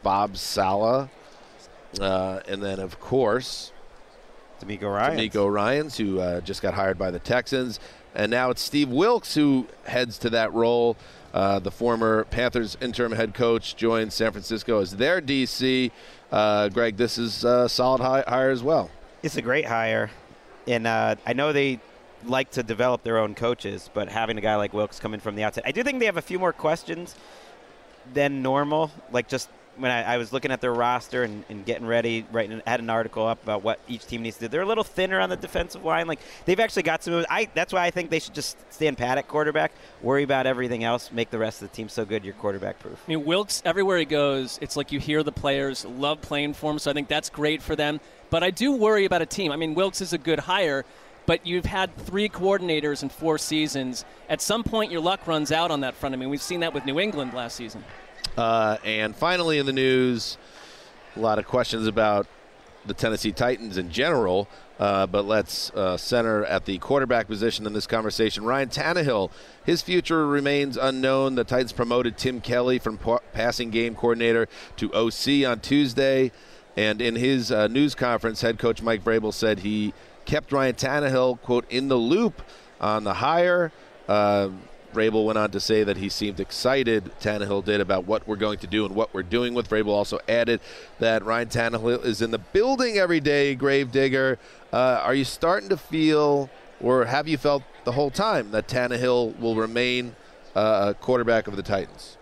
Bob 0.04 0.36
Saleh, 0.36 1.08
uh, 2.00 2.40
and 2.46 2.62
then 2.62 2.78
of 2.78 3.00
course 3.00 3.72
DeMeco 4.60 4.82
Ryan. 4.94 5.18
DeMeco 5.18 5.52
Ryans, 5.52 5.96
who 5.96 6.20
uh, 6.20 6.40
just 6.42 6.62
got 6.62 6.74
hired 6.74 6.96
by 6.96 7.10
the 7.10 7.18
Texans, 7.18 7.80
and 8.14 8.30
now 8.30 8.50
it's 8.50 8.62
Steve 8.62 8.88
Wilks 8.88 9.34
who 9.34 9.66
heads 9.84 10.16
to 10.18 10.30
that 10.30 10.52
role. 10.54 10.96
Uh, 11.32 11.58
the 11.58 11.72
former 11.72 12.22
Panthers 12.26 12.76
interim 12.80 13.10
head 13.12 13.34
coach 13.34 13.74
joins 13.74 14.14
San 14.14 14.30
Francisco 14.30 14.80
as 14.80 14.94
their 14.96 15.20
DC. 15.20 15.90
Uh, 16.30 16.68
Greg, 16.68 16.96
this 16.96 17.18
is 17.18 17.42
a 17.42 17.68
solid 17.68 18.00
hire 18.00 18.50
as 18.50 18.62
well. 18.62 18.90
It's 19.24 19.38
a 19.38 19.42
great 19.42 19.64
hire, 19.64 20.10
and 20.66 20.86
uh, 20.86 21.14
I 21.24 21.32
know 21.32 21.54
they 21.54 21.80
like 22.26 22.50
to 22.50 22.62
develop 22.62 23.04
their 23.04 23.16
own 23.16 23.34
coaches, 23.34 23.88
but 23.94 24.10
having 24.10 24.36
a 24.36 24.42
guy 24.42 24.56
like 24.56 24.74
Wilks 24.74 25.00
come 25.00 25.14
in 25.14 25.20
from 25.20 25.34
the 25.34 25.44
outside, 25.44 25.64
I 25.64 25.72
do 25.72 25.82
think 25.82 25.98
they 25.98 26.04
have 26.04 26.18
a 26.18 26.22
few 26.22 26.38
more 26.38 26.52
questions 26.52 27.16
than 28.12 28.42
normal. 28.42 28.90
Like 29.12 29.26
just 29.26 29.48
when 29.76 29.90
I, 29.90 30.14
I 30.14 30.16
was 30.18 30.32
looking 30.32 30.50
at 30.50 30.60
their 30.60 30.72
roster 30.72 31.22
and, 31.22 31.44
and 31.48 31.64
getting 31.64 31.86
ready, 31.86 32.26
writing 32.32 32.62
had 32.66 32.80
an 32.80 32.90
article 32.90 33.26
up 33.26 33.42
about 33.42 33.62
what 33.62 33.78
each 33.88 34.06
team 34.06 34.22
needs 34.22 34.36
to 34.36 34.42
do. 34.42 34.48
They're 34.48 34.62
a 34.62 34.66
little 34.66 34.84
thinner 34.84 35.20
on 35.20 35.30
the 35.30 35.36
defensive 35.36 35.84
line. 35.84 36.06
Like 36.06 36.20
they've 36.44 36.60
actually 36.60 36.84
got 36.84 37.02
some. 37.02 37.24
I 37.28 37.48
that's 37.54 37.72
why 37.72 37.84
I 37.84 37.90
think 37.90 38.10
they 38.10 38.18
should 38.18 38.34
just 38.34 38.56
stand 38.72 38.98
pat 38.98 39.18
at 39.18 39.28
quarterback, 39.28 39.72
worry 40.02 40.22
about 40.22 40.46
everything 40.46 40.84
else, 40.84 41.10
make 41.12 41.30
the 41.30 41.38
rest 41.38 41.62
of 41.62 41.70
the 41.70 41.76
team 41.76 41.88
so 41.88 42.04
good 42.04 42.24
you're 42.24 42.34
quarterback 42.34 42.78
proof. 42.78 43.02
I 43.06 43.10
mean, 43.10 43.24
Wilks, 43.24 43.62
everywhere 43.64 43.98
he 43.98 44.04
goes, 44.04 44.58
it's 44.62 44.76
like 44.76 44.92
you 44.92 45.00
hear 45.00 45.22
the 45.22 45.32
players 45.32 45.84
love 45.84 46.20
playing 46.20 46.54
for 46.54 46.70
him, 46.70 46.78
so 46.78 46.90
I 46.90 46.94
think 46.94 47.08
that's 47.08 47.30
great 47.30 47.62
for 47.62 47.76
them. 47.76 48.00
But 48.30 48.42
I 48.42 48.50
do 48.50 48.72
worry 48.72 49.04
about 49.04 49.22
a 49.22 49.26
team. 49.26 49.52
I 49.52 49.56
mean, 49.56 49.74
Wilks 49.74 50.00
is 50.00 50.12
a 50.12 50.18
good 50.18 50.40
hire, 50.40 50.84
but 51.26 51.46
you've 51.46 51.64
had 51.64 51.96
three 51.96 52.28
coordinators 52.28 53.02
in 53.02 53.08
four 53.08 53.38
seasons. 53.38 54.04
At 54.28 54.40
some 54.40 54.62
point, 54.62 54.90
your 54.90 55.00
luck 55.00 55.26
runs 55.26 55.52
out 55.52 55.70
on 55.70 55.80
that 55.80 55.94
front. 55.94 56.14
I 56.14 56.18
mean, 56.18 56.30
we've 56.30 56.42
seen 56.42 56.60
that 56.60 56.74
with 56.74 56.84
New 56.84 57.00
England 57.00 57.32
last 57.32 57.56
season. 57.56 57.84
Uh, 58.36 58.78
and 58.84 59.14
finally, 59.14 59.58
in 59.58 59.66
the 59.66 59.72
news, 59.72 60.36
a 61.16 61.20
lot 61.20 61.38
of 61.38 61.46
questions 61.46 61.86
about 61.86 62.26
the 62.86 62.94
Tennessee 62.94 63.32
Titans 63.32 63.76
in 63.76 63.90
general. 63.90 64.48
Uh, 64.78 65.06
but 65.06 65.24
let's 65.24 65.70
uh, 65.70 65.96
center 65.96 66.44
at 66.46 66.64
the 66.64 66.78
quarterback 66.78 67.28
position 67.28 67.64
in 67.64 67.72
this 67.72 67.86
conversation. 67.86 68.44
Ryan 68.44 68.68
Tannehill, 68.68 69.30
his 69.64 69.82
future 69.82 70.26
remains 70.26 70.76
unknown. 70.76 71.36
The 71.36 71.44
Titans 71.44 71.72
promoted 71.72 72.18
Tim 72.18 72.40
Kelly 72.40 72.80
from 72.80 72.98
pa- 72.98 73.20
passing 73.32 73.70
game 73.70 73.94
coordinator 73.94 74.48
to 74.76 74.92
OC 74.92 75.48
on 75.48 75.60
Tuesday. 75.60 76.32
And 76.76 77.00
in 77.00 77.14
his 77.14 77.52
uh, 77.52 77.68
news 77.68 77.94
conference, 77.94 78.40
head 78.40 78.58
coach 78.58 78.82
Mike 78.82 79.04
Vrabel 79.04 79.32
said 79.32 79.60
he 79.60 79.94
kept 80.24 80.50
Ryan 80.50 80.74
Tannehill, 80.74 81.40
quote, 81.40 81.70
in 81.70 81.86
the 81.86 81.96
loop 81.96 82.42
on 82.80 83.04
the 83.04 83.14
hire. 83.14 83.70
Vrabel 84.94 85.24
went 85.24 85.38
on 85.38 85.50
to 85.50 85.60
say 85.60 85.84
that 85.84 85.96
he 85.96 86.08
seemed 86.08 86.40
excited, 86.40 87.10
Tannehill 87.20 87.64
did, 87.64 87.80
about 87.80 88.06
what 88.06 88.26
we're 88.26 88.36
going 88.36 88.58
to 88.60 88.66
do 88.66 88.86
and 88.86 88.94
what 88.94 89.12
we're 89.12 89.22
doing 89.22 89.52
with. 89.52 89.68
Vrabel 89.68 89.88
also 89.88 90.18
added 90.28 90.60
that 91.00 91.24
Ryan 91.24 91.48
Tannehill 91.48 92.04
is 92.04 92.22
in 92.22 92.30
the 92.30 92.38
building 92.38 92.96
every 92.96 93.20
day, 93.20 93.54
Gravedigger. 93.54 94.38
Uh, 94.72 95.00
are 95.02 95.14
you 95.14 95.24
starting 95.24 95.68
to 95.68 95.76
feel, 95.76 96.48
or 96.80 97.04
have 97.04 97.28
you 97.28 97.36
felt 97.36 97.62
the 97.84 97.92
whole 97.92 98.10
time, 98.10 98.50
that 98.52 98.68
Tannehill 98.68 99.38
will 99.38 99.56
remain 99.56 100.16
uh, 100.54 100.86
a 100.90 100.94
quarterback 100.94 101.46
of 101.46 101.56
the 101.56 101.62
Titans? 101.62 102.16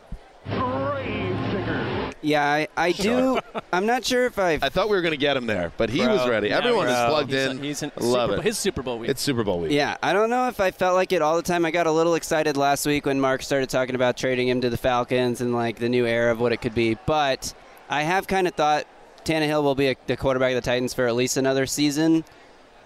Yeah, 2.23 2.45
I, 2.47 2.69
I 2.77 2.93
do. 2.93 3.41
I'm 3.73 3.85
not 3.85 4.05
sure 4.05 4.27
if 4.27 4.39
I've. 4.39 4.63
I 4.63 4.69
thought 4.69 4.89
we 4.89 4.95
were 4.97 5.03
going 5.03 5.13
to 5.13 5.17
get 5.19 5.37
him 5.37 5.47
there, 5.47 5.73
but 5.77 5.91
he 5.91 5.99
Bro. 6.05 6.15
was 6.17 6.29
ready. 6.29 6.51
Now 6.51 6.59
Everyone 6.59 6.87
he's- 6.87 6.99
is 7.01 7.09
plugged 7.09 7.31
he's- 7.33 7.51
in. 7.51 7.63
He's 7.63 7.83
in 7.83 7.93
Love 7.99 8.03
Super 8.29 8.33
it. 8.33 8.37
Bowl- 8.37 8.43
his 8.43 8.59
Super 8.59 8.83
Bowl 8.83 8.99
week. 9.01 9.11
It's 9.11 9.21
Super 9.21 9.43
Bowl 9.45 9.59
week. 9.61 9.73
Yeah, 9.73 9.97
I 10.03 10.13
don't 10.13 10.31
know 10.31 10.49
if 10.49 10.61
I 10.61 10.71
felt 10.71 10.95
like 10.95 11.13
it 11.13 11.21
all 11.21 11.37
the 11.37 11.43
time. 11.43 11.65
I 11.65 11.71
got 11.73 11.87
a 11.87 11.93
little 11.93 12.15
excited 12.15 12.57
last 12.57 12.87
week 12.87 13.07
when 13.07 13.21
Mark 13.21 13.43
started 13.43 13.69
talking 13.71 13.95
about 13.95 14.17
trading 14.17 14.47
him 14.49 14.61
to 14.61 14.71
the 14.71 14.77
Falcons 14.77 15.41
and 15.41 15.53
like 15.53 15.79
the 15.79 15.89
new 15.89 16.07
era 16.07 16.31
of 16.31 16.41
what 16.41 16.53
it 16.53 16.59
could 16.59 16.75
be. 16.75 16.97
But 17.07 17.53
I 17.91 18.03
have 18.03 18.27
kind 18.29 18.47
of 18.47 18.55
thought 18.55 18.87
Tannehill 19.25 19.63
will 19.63 19.75
be 19.75 19.89
a, 19.89 19.97
the 20.07 20.17
quarterback 20.17 20.53
of 20.53 20.63
the 20.63 20.69
Titans 20.71 20.95
for 20.95 21.07
at 21.07 21.15
least 21.15 21.37
another 21.37 21.67
season. 21.67 22.25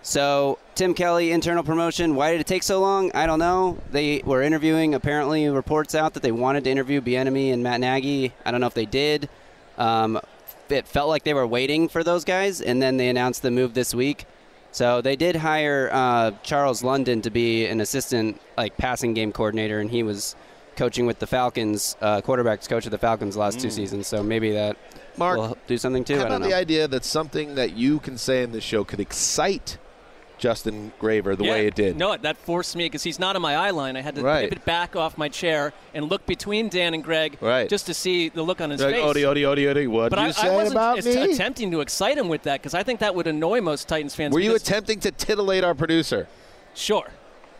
So 0.06 0.60
Tim 0.76 0.94
Kelly, 0.94 1.32
internal 1.32 1.64
promotion. 1.64 2.14
Why 2.14 2.30
did 2.30 2.40
it 2.40 2.46
take 2.46 2.62
so 2.62 2.80
long? 2.80 3.10
I 3.12 3.26
don't 3.26 3.40
know. 3.40 3.76
They 3.90 4.22
were 4.24 4.40
interviewing. 4.40 4.94
Apparently, 4.94 5.48
reports 5.48 5.96
out 5.96 6.14
that 6.14 6.22
they 6.22 6.30
wanted 6.30 6.62
to 6.62 6.70
interview 6.70 7.00
Bieniemy 7.00 7.52
and 7.52 7.60
Matt 7.60 7.80
Nagy. 7.80 8.32
I 8.44 8.52
don't 8.52 8.60
know 8.60 8.68
if 8.68 8.74
they 8.74 8.86
did. 8.86 9.28
Um, 9.76 10.20
it 10.68 10.86
felt 10.86 11.08
like 11.08 11.24
they 11.24 11.34
were 11.34 11.46
waiting 11.46 11.88
for 11.88 12.04
those 12.04 12.24
guys, 12.24 12.60
and 12.60 12.80
then 12.80 12.98
they 12.98 13.08
announced 13.08 13.42
the 13.42 13.50
move 13.50 13.74
this 13.74 13.96
week. 13.96 14.26
So 14.70 15.00
they 15.00 15.16
did 15.16 15.34
hire 15.34 15.90
uh, 15.92 16.30
Charles 16.44 16.84
London 16.84 17.20
to 17.22 17.30
be 17.30 17.66
an 17.66 17.80
assistant, 17.80 18.40
like 18.56 18.76
passing 18.76 19.12
game 19.12 19.32
coordinator, 19.32 19.80
and 19.80 19.90
he 19.90 20.04
was 20.04 20.36
coaching 20.76 21.06
with 21.06 21.18
the 21.18 21.26
Falcons, 21.26 21.96
uh, 22.00 22.20
quarterbacks 22.20 22.68
coach 22.68 22.84
of 22.84 22.92
the 22.92 22.98
Falcons 22.98 23.36
last 23.36 23.58
two 23.58 23.68
Mm. 23.68 23.72
seasons. 23.72 24.06
So 24.06 24.22
maybe 24.22 24.52
that 24.52 24.76
Mark, 25.16 25.36
will 25.38 25.58
do 25.66 25.76
something 25.78 26.04
too. 26.04 26.14
How 26.14 26.20
I 26.20 26.22
about 26.26 26.32
don't 26.34 26.40
know. 26.42 26.48
the 26.48 26.54
idea 26.54 26.86
that 26.86 27.04
something 27.04 27.56
that 27.56 27.76
you 27.76 27.98
can 27.98 28.16
say 28.16 28.44
in 28.44 28.52
this 28.52 28.62
show 28.62 28.84
could 28.84 29.00
excite 29.00 29.78
Justin 30.38 30.92
Graver 30.98 31.34
the 31.36 31.44
yeah, 31.44 31.50
way 31.50 31.66
it 31.66 31.74
did? 31.74 31.96
No, 31.96 32.16
that 32.16 32.36
forced 32.36 32.76
me 32.76 32.84
because 32.84 33.02
he's 33.02 33.18
not 33.18 33.36
on 33.36 33.42
my 33.42 33.56
eye 33.56 33.70
line. 33.70 33.96
I 33.96 34.00
had 34.02 34.14
to 34.16 34.22
Right. 34.22 34.52
it 34.52 34.64
back 34.64 34.94
off 34.94 35.16
my 35.16 35.28
chair 35.28 35.72
and 35.94 36.10
look 36.10 36.26
between 36.26 36.68
Dan 36.68 36.92
and 36.94 37.02
Greg 37.02 37.38
Right. 37.40 37.68
just 37.68 37.86
to 37.86 37.94
see 37.94 38.28
the 38.28 38.42
look 38.42 38.60
on 38.60 38.70
his 38.70 38.82
Like, 38.82 38.96
face. 38.96 39.04
Odie, 39.04 39.22
Odie, 39.22 39.42
Odie, 39.42 39.74
Odie, 39.74 39.88
what 39.88 40.10
but 40.10 40.16
do 40.16 40.22
I, 40.22 40.26
you 40.26 40.32
say 40.32 40.48
I 40.48 40.54
wasn't 40.54 40.74
about 40.74 41.04
me? 41.04 41.32
attempting 41.32 41.70
to 41.70 41.80
excite 41.80 42.18
him 42.18 42.28
with 42.28 42.42
that 42.42 42.60
because 42.60 42.74
I 42.74 42.82
think 42.82 43.00
that 43.00 43.14
would 43.14 43.26
annoy 43.26 43.60
most 43.60 43.88
Titans 43.88 44.14
fans. 44.14 44.34
Were 44.34 44.40
you 44.40 44.54
attempting 44.54 45.00
to 45.00 45.10
titillate 45.10 45.64
our 45.64 45.74
producer? 45.74 46.28
Sure. 46.74 47.08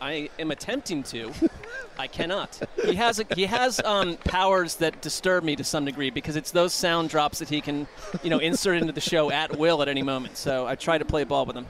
I 0.00 0.28
am 0.38 0.50
attempting 0.50 1.02
to. 1.04 1.32
I 1.98 2.06
cannot. 2.06 2.60
He 2.84 2.94
has 2.96 3.18
a, 3.20 3.24
he 3.34 3.46
has 3.46 3.80
um, 3.80 4.18
powers 4.18 4.76
that 4.76 5.00
disturb 5.00 5.42
me 5.44 5.56
to 5.56 5.64
some 5.64 5.86
degree 5.86 6.10
because 6.10 6.36
it's 6.36 6.50
those 6.50 6.74
sound 6.74 7.08
drops 7.08 7.38
that 7.38 7.48
he 7.48 7.62
can, 7.62 7.86
you 8.22 8.28
know, 8.28 8.38
insert 8.38 8.76
into 8.76 8.92
the 8.92 9.00
show 9.00 9.30
at 9.30 9.56
will 9.56 9.80
at 9.80 9.88
any 9.88 10.02
moment. 10.02 10.36
So 10.36 10.66
I 10.66 10.74
try 10.74 10.98
to 10.98 11.04
play 11.06 11.24
ball 11.24 11.46
with 11.46 11.56
him. 11.56 11.66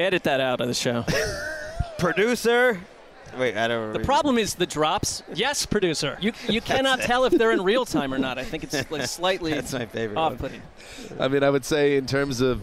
Edit 0.00 0.22
that 0.22 0.40
out 0.40 0.62
of 0.62 0.66
the 0.66 0.72
show. 0.74 1.04
Producer. 1.98 2.80
Wait, 3.38 3.54
I 3.56 3.68
don't. 3.68 3.92
The 3.92 4.00
problem 4.00 4.38
is 4.38 4.54
the 4.54 4.66
drops. 4.66 5.22
Yes, 5.34 5.64
producer. 5.64 6.18
You 6.20 6.32
you 6.48 6.60
cannot 6.60 6.98
it. 7.00 7.04
tell 7.06 7.26
if 7.26 7.32
they're 7.34 7.52
in 7.52 7.62
real 7.62 7.84
time 7.84 8.12
or 8.12 8.18
not. 8.18 8.38
I 8.38 8.44
think 8.44 8.64
it's 8.64 8.90
like 8.90 9.02
slightly 9.06 9.52
That's 9.52 9.72
my 9.72 9.86
favorite 9.86 10.18
off-putting. 10.18 10.60
I 11.20 11.28
mean, 11.28 11.44
I 11.44 11.50
would 11.50 11.64
say 11.64 11.96
in 11.96 12.06
terms 12.06 12.40
of 12.40 12.60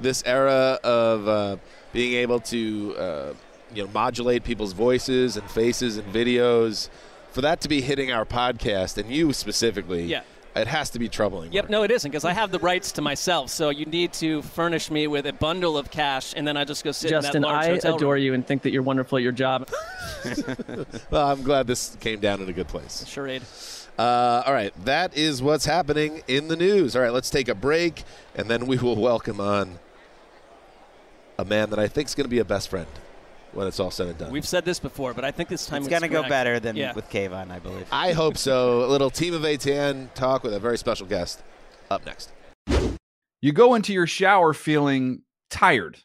this 0.00 0.22
era 0.26 0.78
of 0.84 1.28
uh, 1.28 1.56
being 1.94 2.14
able 2.14 2.40
to, 2.40 2.94
uh, 2.98 3.34
you 3.74 3.84
know, 3.84 3.90
modulate 3.94 4.44
people's 4.44 4.74
voices 4.74 5.38
and 5.38 5.50
faces 5.50 5.96
and 5.96 6.12
videos, 6.12 6.90
for 7.30 7.40
that 7.40 7.62
to 7.62 7.68
be 7.68 7.80
hitting 7.80 8.12
our 8.12 8.26
podcast 8.26 8.98
and 8.98 9.08
you 9.10 9.32
specifically, 9.32 10.04
Yeah. 10.04 10.22
It 10.54 10.66
has 10.66 10.90
to 10.90 10.98
be 10.98 11.08
troubling. 11.08 11.52
Yep, 11.52 11.70
no, 11.70 11.82
it 11.82 11.90
isn't 11.90 12.10
because 12.10 12.24
I 12.24 12.32
have 12.32 12.50
the 12.50 12.58
rights 12.58 12.92
to 12.92 13.02
myself. 13.02 13.50
So 13.50 13.70
you 13.70 13.86
need 13.86 14.12
to 14.14 14.42
furnish 14.42 14.90
me 14.90 15.06
with 15.06 15.26
a 15.26 15.32
bundle 15.32 15.78
of 15.78 15.90
cash, 15.90 16.34
and 16.36 16.46
then 16.46 16.56
I 16.56 16.64
just 16.64 16.84
go 16.84 16.92
sit 16.92 17.10
Justin, 17.10 17.36
in 17.36 17.42
that 17.42 17.48
large 17.48 17.66
I 17.66 17.68
hotel 17.70 17.96
adore 17.96 18.14
room. 18.14 18.22
you 18.22 18.34
and 18.34 18.46
think 18.46 18.62
that 18.62 18.70
you're 18.70 18.82
wonderful 18.82 19.18
at 19.18 19.22
your 19.22 19.32
job. 19.32 19.70
well, 21.10 21.30
I'm 21.30 21.42
glad 21.42 21.66
this 21.66 21.96
came 22.00 22.20
down 22.20 22.40
in 22.40 22.48
a 22.48 22.52
good 22.52 22.68
place. 22.68 23.04
Charade. 23.06 23.42
Uh, 23.98 24.42
all 24.46 24.52
right, 24.52 24.72
that 24.84 25.16
is 25.16 25.42
what's 25.42 25.66
happening 25.66 26.22
in 26.26 26.48
the 26.48 26.56
news. 26.56 26.96
All 26.96 27.02
right, 27.02 27.12
let's 27.12 27.30
take 27.30 27.48
a 27.48 27.54
break, 27.54 28.04
and 28.34 28.48
then 28.48 28.66
we 28.66 28.78
will 28.78 28.96
welcome 28.96 29.40
on 29.40 29.78
a 31.38 31.44
man 31.44 31.70
that 31.70 31.78
I 31.78 31.88
think 31.88 32.08
is 32.08 32.14
going 32.14 32.24
to 32.24 32.30
be 32.30 32.38
a 32.38 32.44
best 32.44 32.68
friend 32.68 32.86
when 33.52 33.66
it's 33.66 33.80
all 33.80 33.90
said 33.90 34.08
and 34.08 34.18
done. 34.18 34.30
We've 34.30 34.46
said 34.46 34.64
this 34.64 34.78
before, 34.78 35.14
but 35.14 35.24
I 35.24 35.30
think 35.30 35.48
this 35.48 35.66
time 35.66 35.78
It's 35.78 35.88
it's 35.88 36.00
gonna 36.00 36.08
go 36.08 36.28
better 36.28 36.58
than 36.60 36.76
yeah. 36.76 36.92
with 36.94 37.08
Kayvon, 37.10 37.50
I 37.50 37.58
believe. 37.58 37.86
I 37.92 38.12
hope 38.12 38.36
so. 38.36 38.84
A 38.84 38.88
little 38.88 39.10
team 39.10 39.34
of 39.34 39.42
A10 39.42 40.14
talk 40.14 40.42
with 40.42 40.54
a 40.54 40.60
very 40.60 40.78
special 40.78 41.06
guest 41.06 41.42
up 41.90 42.04
next. 42.06 42.32
You 43.40 43.52
go 43.52 43.74
into 43.74 43.92
your 43.92 44.06
shower 44.06 44.54
feeling 44.54 45.22
tired, 45.50 45.98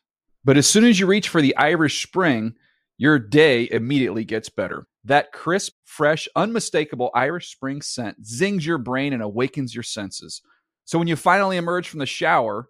but 0.44 0.58
as 0.58 0.68
soon 0.68 0.86
as 0.86 1.00
you 1.00 1.08
reach 1.08 1.30
for 1.30 1.42
the 1.42 1.56
Irish 1.56 2.04
Spring, 2.04 2.56
your 2.98 3.20
day 3.20 3.68
immediately 3.72 4.26
gets 4.26 4.50
better. 4.50 4.88
That 5.04 5.32
crisp, 5.32 5.74
fresh, 5.86 6.28
unmistakable 6.36 7.12
Irish 7.14 7.52
Spring 7.52 7.82
scent 7.82 8.26
zings 8.26 8.66
your 8.66 8.80
brain 8.80 9.14
and 9.14 9.22
awakens 9.22 9.74
your 9.74 9.84
senses. 9.84 10.42
So 10.86 10.98
when 10.98 11.08
you 11.08 11.16
finally 11.16 11.58
emerge 11.58 11.88
from 11.88 12.00
the 12.00 12.06
shower, 12.06 12.70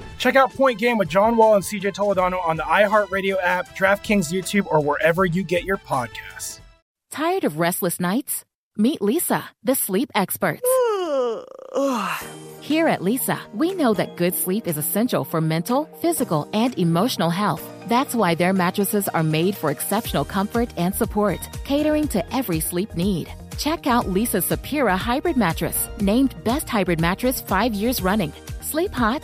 Check 0.21 0.35
out 0.35 0.53
Point 0.53 0.77
Game 0.77 0.99
with 0.99 1.09
John 1.09 1.35
Wall 1.35 1.55
and 1.55 1.63
CJ 1.63 1.95
Toledano 1.95 2.45
on 2.45 2.55
the 2.55 2.61
iHeartRadio 2.61 3.37
app, 3.41 3.75
DraftKings 3.75 4.31
YouTube, 4.31 4.67
or 4.67 4.79
wherever 4.79 5.25
you 5.25 5.41
get 5.41 5.63
your 5.63 5.77
podcasts. 5.77 6.59
Tired 7.09 7.43
of 7.43 7.57
restless 7.57 7.99
nights? 7.99 8.45
Meet 8.77 8.99
Leesa, 8.99 9.45
the 9.63 9.73
sleep 9.73 10.11
experts. 10.13 10.61
Here 12.61 12.87
at 12.87 12.99
Leesa, 12.99 13.39
we 13.55 13.73
know 13.73 13.95
that 13.95 14.15
good 14.15 14.35
sleep 14.35 14.67
is 14.67 14.77
essential 14.77 15.25
for 15.25 15.41
mental, 15.41 15.89
physical, 16.03 16.47
and 16.53 16.77
emotional 16.77 17.31
health. 17.31 17.67
That's 17.87 18.13
why 18.13 18.35
their 18.35 18.53
mattresses 18.53 19.07
are 19.07 19.23
made 19.23 19.55
for 19.57 19.71
exceptional 19.71 20.23
comfort 20.23 20.71
and 20.77 20.93
support, 20.93 21.39
catering 21.63 22.07
to 22.09 22.23
every 22.31 22.59
sleep 22.59 22.95
need. 22.95 23.33
Check 23.57 23.87
out 23.87 24.05
Leesa's 24.05 24.45
Sapira 24.45 24.97
Hybrid 24.99 25.35
Mattress, 25.35 25.89
named 25.99 26.35
Best 26.43 26.69
Hybrid 26.69 27.01
Mattress 27.01 27.41
five 27.41 27.73
years 27.73 28.03
running. 28.03 28.31
Sleep 28.61 28.91
hot? 28.91 29.23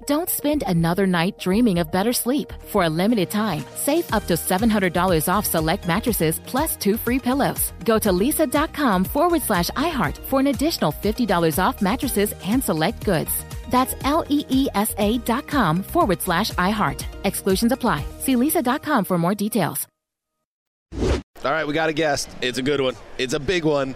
Don't 0.07 0.29
spend 0.29 0.63
another 0.65 1.05
night 1.05 1.37
dreaming 1.37 1.77
of 1.79 1.91
better 1.91 2.13
sleep. 2.13 2.51
For 2.69 2.83
a 2.83 2.89
limited 2.89 3.29
time, 3.29 3.63
save 3.75 4.11
up 4.13 4.25
to 4.27 4.33
$700 4.33 5.27
off 5.31 5.45
select 5.45 5.85
mattresses 5.87 6.39
plus 6.39 6.75
two 6.75 6.97
free 6.97 7.19
pillows. 7.19 7.71
Go 7.85 7.99
to 7.99 8.09
leesa.com 8.09 9.03
forward 9.05 9.41
slash 9.41 9.69
iHeart 9.71 10.17
for 10.17 10.39
an 10.39 10.47
additional 10.47 10.91
$50 10.91 11.63
off 11.63 11.81
mattresses 11.81 12.33
and 12.43 12.63
select 12.63 13.03
goods. 13.05 13.31
That's 13.69 13.95
L 14.03 14.25
E 14.29 14.45
E 14.49 14.67
S 14.75 14.93
A 14.97 15.17
dot 15.19 15.47
com 15.47 15.83
forward 15.83 16.21
slash 16.21 16.51
iHeart. 16.51 17.05
Exclusions 17.23 17.71
apply. 17.71 18.03
See 18.19 18.35
leesa.com 18.35 19.05
for 19.05 19.17
more 19.17 19.35
details. 19.35 19.87
All 21.43 21.51
right, 21.51 21.65
we 21.65 21.73
got 21.73 21.89
a 21.89 21.93
guest. 21.93 22.29
It's 22.41 22.59
a 22.59 22.61
good 22.61 22.81
one. 22.81 22.95
It's 23.17 23.33
a 23.33 23.39
big 23.39 23.65
one. 23.65 23.95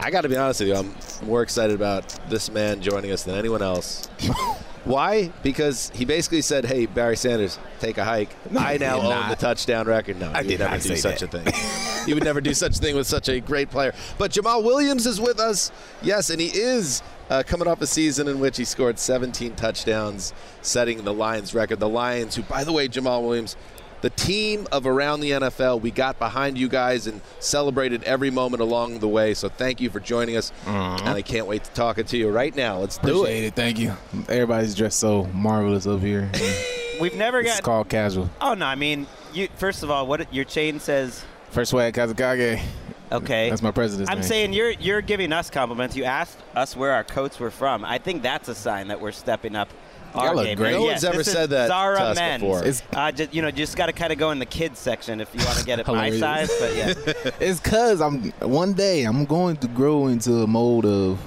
I 0.00 0.10
got 0.10 0.22
to 0.22 0.28
be 0.28 0.36
honest 0.36 0.60
with 0.60 0.70
you. 0.70 0.74
I'm 0.74 0.92
more 1.28 1.42
excited 1.42 1.76
about 1.76 2.08
this 2.28 2.50
man 2.50 2.80
joining 2.80 3.12
us 3.12 3.22
than 3.22 3.36
anyone 3.36 3.62
else. 3.62 4.08
Why? 4.84 5.30
Because 5.42 5.90
he 5.94 6.04
basically 6.04 6.42
said, 6.42 6.64
"Hey, 6.64 6.86
Barry 6.86 7.16
Sanders, 7.16 7.58
take 7.78 7.98
a 7.98 8.04
hike." 8.04 8.30
I 8.56 8.78
now 8.78 8.98
own 8.98 9.10
not. 9.10 9.30
the 9.30 9.36
touchdown 9.36 9.86
record. 9.86 10.18
No, 10.18 10.30
I 10.32 10.42
did 10.42 10.58
never 10.58 10.72
not 10.72 10.82
do 10.82 10.96
such 10.96 11.20
that. 11.20 11.34
a 11.34 11.42
thing. 11.42 12.06
you 12.08 12.14
would 12.14 12.24
never 12.24 12.40
do 12.40 12.52
such 12.52 12.76
a 12.76 12.80
thing 12.80 12.96
with 12.96 13.06
such 13.06 13.28
a 13.28 13.38
great 13.40 13.70
player. 13.70 13.94
But 14.18 14.32
Jamaal 14.32 14.64
Williams 14.64 15.06
is 15.06 15.20
with 15.20 15.38
us. 15.38 15.70
Yes, 16.02 16.30
and 16.30 16.40
he 16.40 16.48
is 16.48 17.00
uh, 17.30 17.42
coming 17.46 17.68
off 17.68 17.80
a 17.80 17.86
season 17.86 18.26
in 18.28 18.40
which 18.40 18.56
he 18.56 18.64
scored 18.64 18.98
17 18.98 19.54
touchdowns, 19.54 20.34
setting 20.62 21.04
the 21.04 21.14
Lions 21.14 21.54
record. 21.54 21.78
The 21.78 21.88
Lions, 21.88 22.34
who, 22.34 22.42
by 22.42 22.64
the 22.64 22.72
way, 22.72 22.88
Jamaal 22.88 23.22
Williams, 23.22 23.56
the 24.02 24.10
team 24.10 24.66
of 24.70 24.86
around 24.86 25.20
the 25.20 25.30
NFL. 25.30 25.80
We 25.80 25.90
got 25.90 26.18
behind 26.18 26.58
you 26.58 26.68
guys 26.68 27.06
and 27.06 27.20
celebrated 27.38 28.02
every 28.02 28.30
moment 28.30 28.60
along 28.60 28.98
the 28.98 29.08
way. 29.08 29.32
So 29.32 29.48
thank 29.48 29.80
you 29.80 29.88
for 29.88 30.00
joining 30.00 30.36
us, 30.36 30.52
mm-hmm. 30.64 31.06
and 31.06 31.08
I 31.08 31.22
can't 31.22 31.46
wait 31.46 31.64
to 31.64 31.70
talk 31.70 31.96
to 31.96 32.16
you 32.18 32.30
right 32.30 32.54
now. 32.54 32.78
Let's 32.78 32.98
do 32.98 33.24
it. 33.24 33.44
it. 33.44 33.54
Thank 33.54 33.78
you. 33.78 33.94
Everybody's 34.28 34.74
dressed 34.74 34.98
so 34.98 35.24
marvelous 35.32 35.86
up 35.86 36.00
here. 36.00 36.30
We've 37.00 37.14
never 37.14 37.40
it's 37.40 37.54
got. 37.54 37.62
called 37.62 37.88
casual. 37.88 38.30
Oh 38.40 38.54
no, 38.54 38.66
I 38.66 38.74
mean, 38.74 39.06
you. 39.32 39.48
First 39.56 39.82
of 39.82 39.90
all, 39.90 40.06
what 40.06 40.32
your 40.32 40.44
chain 40.44 40.78
says. 40.80 41.24
First 41.50 41.72
way, 41.72 41.90
Kazekage. 41.92 42.62
Okay, 43.10 43.50
That's 43.50 43.60
my 43.60 43.72
president. 43.72 44.08
I'm 44.08 44.20
name. 44.20 44.26
saying 44.26 44.52
you're 44.54 44.70
you're 44.70 45.02
giving 45.02 45.32
us 45.32 45.50
compliments. 45.50 45.94
You 45.96 46.04
asked 46.04 46.38
us 46.54 46.74
where 46.74 46.92
our 46.92 47.04
coats 47.04 47.38
were 47.38 47.50
from. 47.50 47.84
I 47.84 47.98
think 47.98 48.22
that's 48.22 48.48
a 48.48 48.54
sign 48.54 48.88
that 48.88 49.00
we're 49.00 49.12
stepping 49.12 49.54
up. 49.54 49.68
Our 50.14 50.26
Y'all 50.26 50.34
look 50.36 50.44
game. 50.46 50.56
great. 50.56 50.72
No 50.72 50.84
Yes, 50.84 51.04
one's 51.04 51.14
ever 51.14 51.24
said 51.24 51.50
that 51.50 51.68
Zara 51.68 51.96
to 51.96 52.02
us 52.04 52.16
Men's. 52.18 52.42
before. 52.42 52.58
It's- 52.60 52.82
Uh, 52.94 53.10
just, 53.12 53.32
you 53.34 53.40
know, 53.42 53.50
just 53.50 53.76
got 53.76 53.86
to 53.86 53.92
kind 53.92 54.12
of 54.12 54.18
go 54.18 54.30
in 54.30 54.38
the 54.38 54.46
kids 54.46 54.78
section 54.78 55.20
if 55.20 55.34
you 55.34 55.44
want 55.44 55.58
to 55.58 55.64
get 55.64 55.78
it 55.78 55.86
my 55.86 56.10
size. 56.10 56.50
But 56.60 56.76
yeah, 56.76 56.92
it's 57.40 57.60
cause 57.60 58.00
I'm 58.00 58.30
one 58.40 58.74
day 58.74 59.04
I'm 59.04 59.24
going 59.24 59.56
to 59.58 59.68
grow 59.68 60.08
into 60.08 60.42
a 60.42 60.46
mold 60.46 60.84
of 60.84 61.18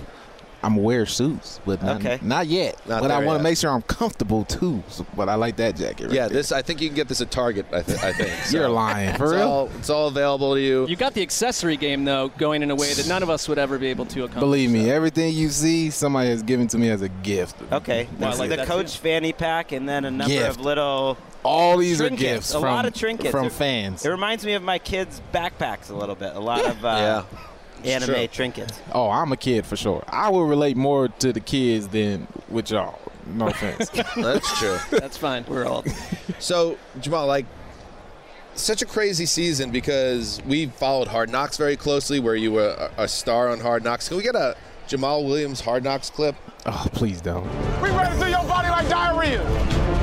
I'm 0.65 0.78
wear 0.78 1.06
suits, 1.06 1.60
but 1.65 1.82
not, 1.84 1.97
Okay. 1.97 2.17
not 2.23 2.47
yet. 2.47 2.75
Not 2.88 3.01
but 3.04 3.12
I 3.12 3.23
want 3.23 3.38
to 3.39 3.43
make 3.43 3.58
sure 3.58 3.69
I'm 3.71 3.84
comfortable 3.84 4.45
too. 4.45 4.84
So, 4.89 5.06
but 5.15 5.30
I 5.30 5.36
like 5.36 5.58
that 5.58 5.75
jacket. 5.75 6.06
Right 6.08 6.13
yeah, 6.15 6.28
there. 6.28 6.38
this 6.38 6.51
I 6.51 6.62
think 6.63 6.82
you 6.82 6.89
can 6.89 6.95
get 6.95 7.08
this 7.08 7.21
at 7.21 7.30
Target. 7.30 7.67
I, 7.71 7.82
th- 7.84 7.99
I 7.99 8.12
think 8.13 8.32
You're 8.51 8.67
lying. 8.69 9.15
For 9.15 9.25
it's 9.25 9.34
real? 9.34 9.47
All, 9.47 9.69
it's 9.78 9.89
all 9.89 10.08
available 10.08 10.56
to 10.56 10.60
you. 10.62 10.88
You 10.88 10.95
got 10.95 11.13
the 11.13 11.21
accessory 11.21 11.78
game 11.78 12.04
though 12.04 12.30
going 12.30 12.63
in 12.63 12.71
a 12.71 12.75
way 12.75 12.93
that 12.93 13.08
none 13.08 13.21
of 13.23 13.30
us 13.30 13.47
would 13.47 13.60
ever 13.60 13.78
be 13.78 13.88
able 13.88 14.06
to 14.08 14.21
accomplish. 14.23 14.41
Believe 14.41 14.71
me, 14.71 14.89
everything 14.89 15.34
you 15.34 15.49
see, 15.49 15.89
somebody 15.91 16.30
has 16.30 16.41
given 16.41 16.67
to 16.69 16.78
me 16.78 16.89
as 16.89 17.01
a 17.01 17.10
gift. 17.10 17.56
Okay, 17.71 18.08
That's 18.17 18.38
the 18.39 18.62
it. 18.62 18.67
coach 18.67 18.97
fanny 18.97 19.34
pack, 19.34 19.71
and 19.71 19.88
then 19.88 20.04
a 20.06 20.12
number 20.12 20.34
Gift. 20.34 20.49
of 20.60 20.62
little. 20.62 21.17
All 21.43 21.78
these 21.78 22.01
are 22.01 22.08
trinkets, 22.08 22.23
gifts 22.23 22.49
A 22.56 22.60
from- 22.60 22.63
lot 22.73 22.86
of 22.88 22.93
trinkets 22.95 23.30
from 23.30 23.51
fans. 23.51 24.04
It 24.04 24.10
reminds 24.10 24.43
me 24.43 24.54
of 24.54 24.63
my 24.63 24.80
kids' 24.80 25.21
backpacks 25.32 25.91
a 25.91 25.93
little 25.95 26.15
bit. 26.15 26.36
A 26.36 26.39
lot 26.39 26.65
of 26.65 26.84
uh, 26.84 27.23
It's 27.30 27.55
anime 27.88 28.15
true. 28.15 28.28
trinkets. 28.28 28.80
Oh, 28.91 29.10
I'm 29.10 29.32
a 29.32 29.38
kid 29.38 29.65
for 29.65 29.76
sure. 29.76 30.04
I 30.08 30.30
will 30.30 30.45
relate 30.45 30.78
more 30.78 31.08
to 31.08 31.32
the 31.34 31.39
kids 31.39 31.88
than 31.88 32.28
with 32.50 32.71
y'all. 32.71 33.00
No 33.28 33.48
offense. 33.50 33.89
That's 34.15 34.60
true. 34.60 34.78
That's 34.91 35.17
fine. 35.17 35.45
We're 35.48 35.65
old. 35.67 35.88
So 36.39 36.78
Jamaal, 37.00 37.28
like, 37.28 37.45
such 38.56 38.82
a 38.82 38.86
crazy 38.86 39.26
season 39.26 39.71
because 39.71 40.41
we 40.45 40.65
followed 40.67 41.08
Hard 41.08 41.30
Knocks 41.30 41.58
very 41.58 41.76
closely, 41.78 42.19
where 42.19 42.36
you 42.36 42.52
were 42.52 42.89
a, 42.98 43.04
a 43.04 43.08
star 43.08 43.50
on 43.50 43.60
Hard 43.62 43.84
Knocks. 43.84 44.08
Can 44.10 44.17
we 44.17 44.24
get 44.24 44.36
a 44.36 44.56
Jamaal 44.88 45.26
Williams 45.26 45.62
Hard 45.62 45.84
Knocks 45.84 46.10
clip? 46.10 46.36
Oh, 46.65 46.86
please 46.93 47.21
don't. 47.21 47.45
We 47.82 47.89
ready 47.89 48.15
through 48.17 48.30
your 48.30 48.43
body 48.43 48.69
like 48.69 48.88
diarrhea. 48.89 49.43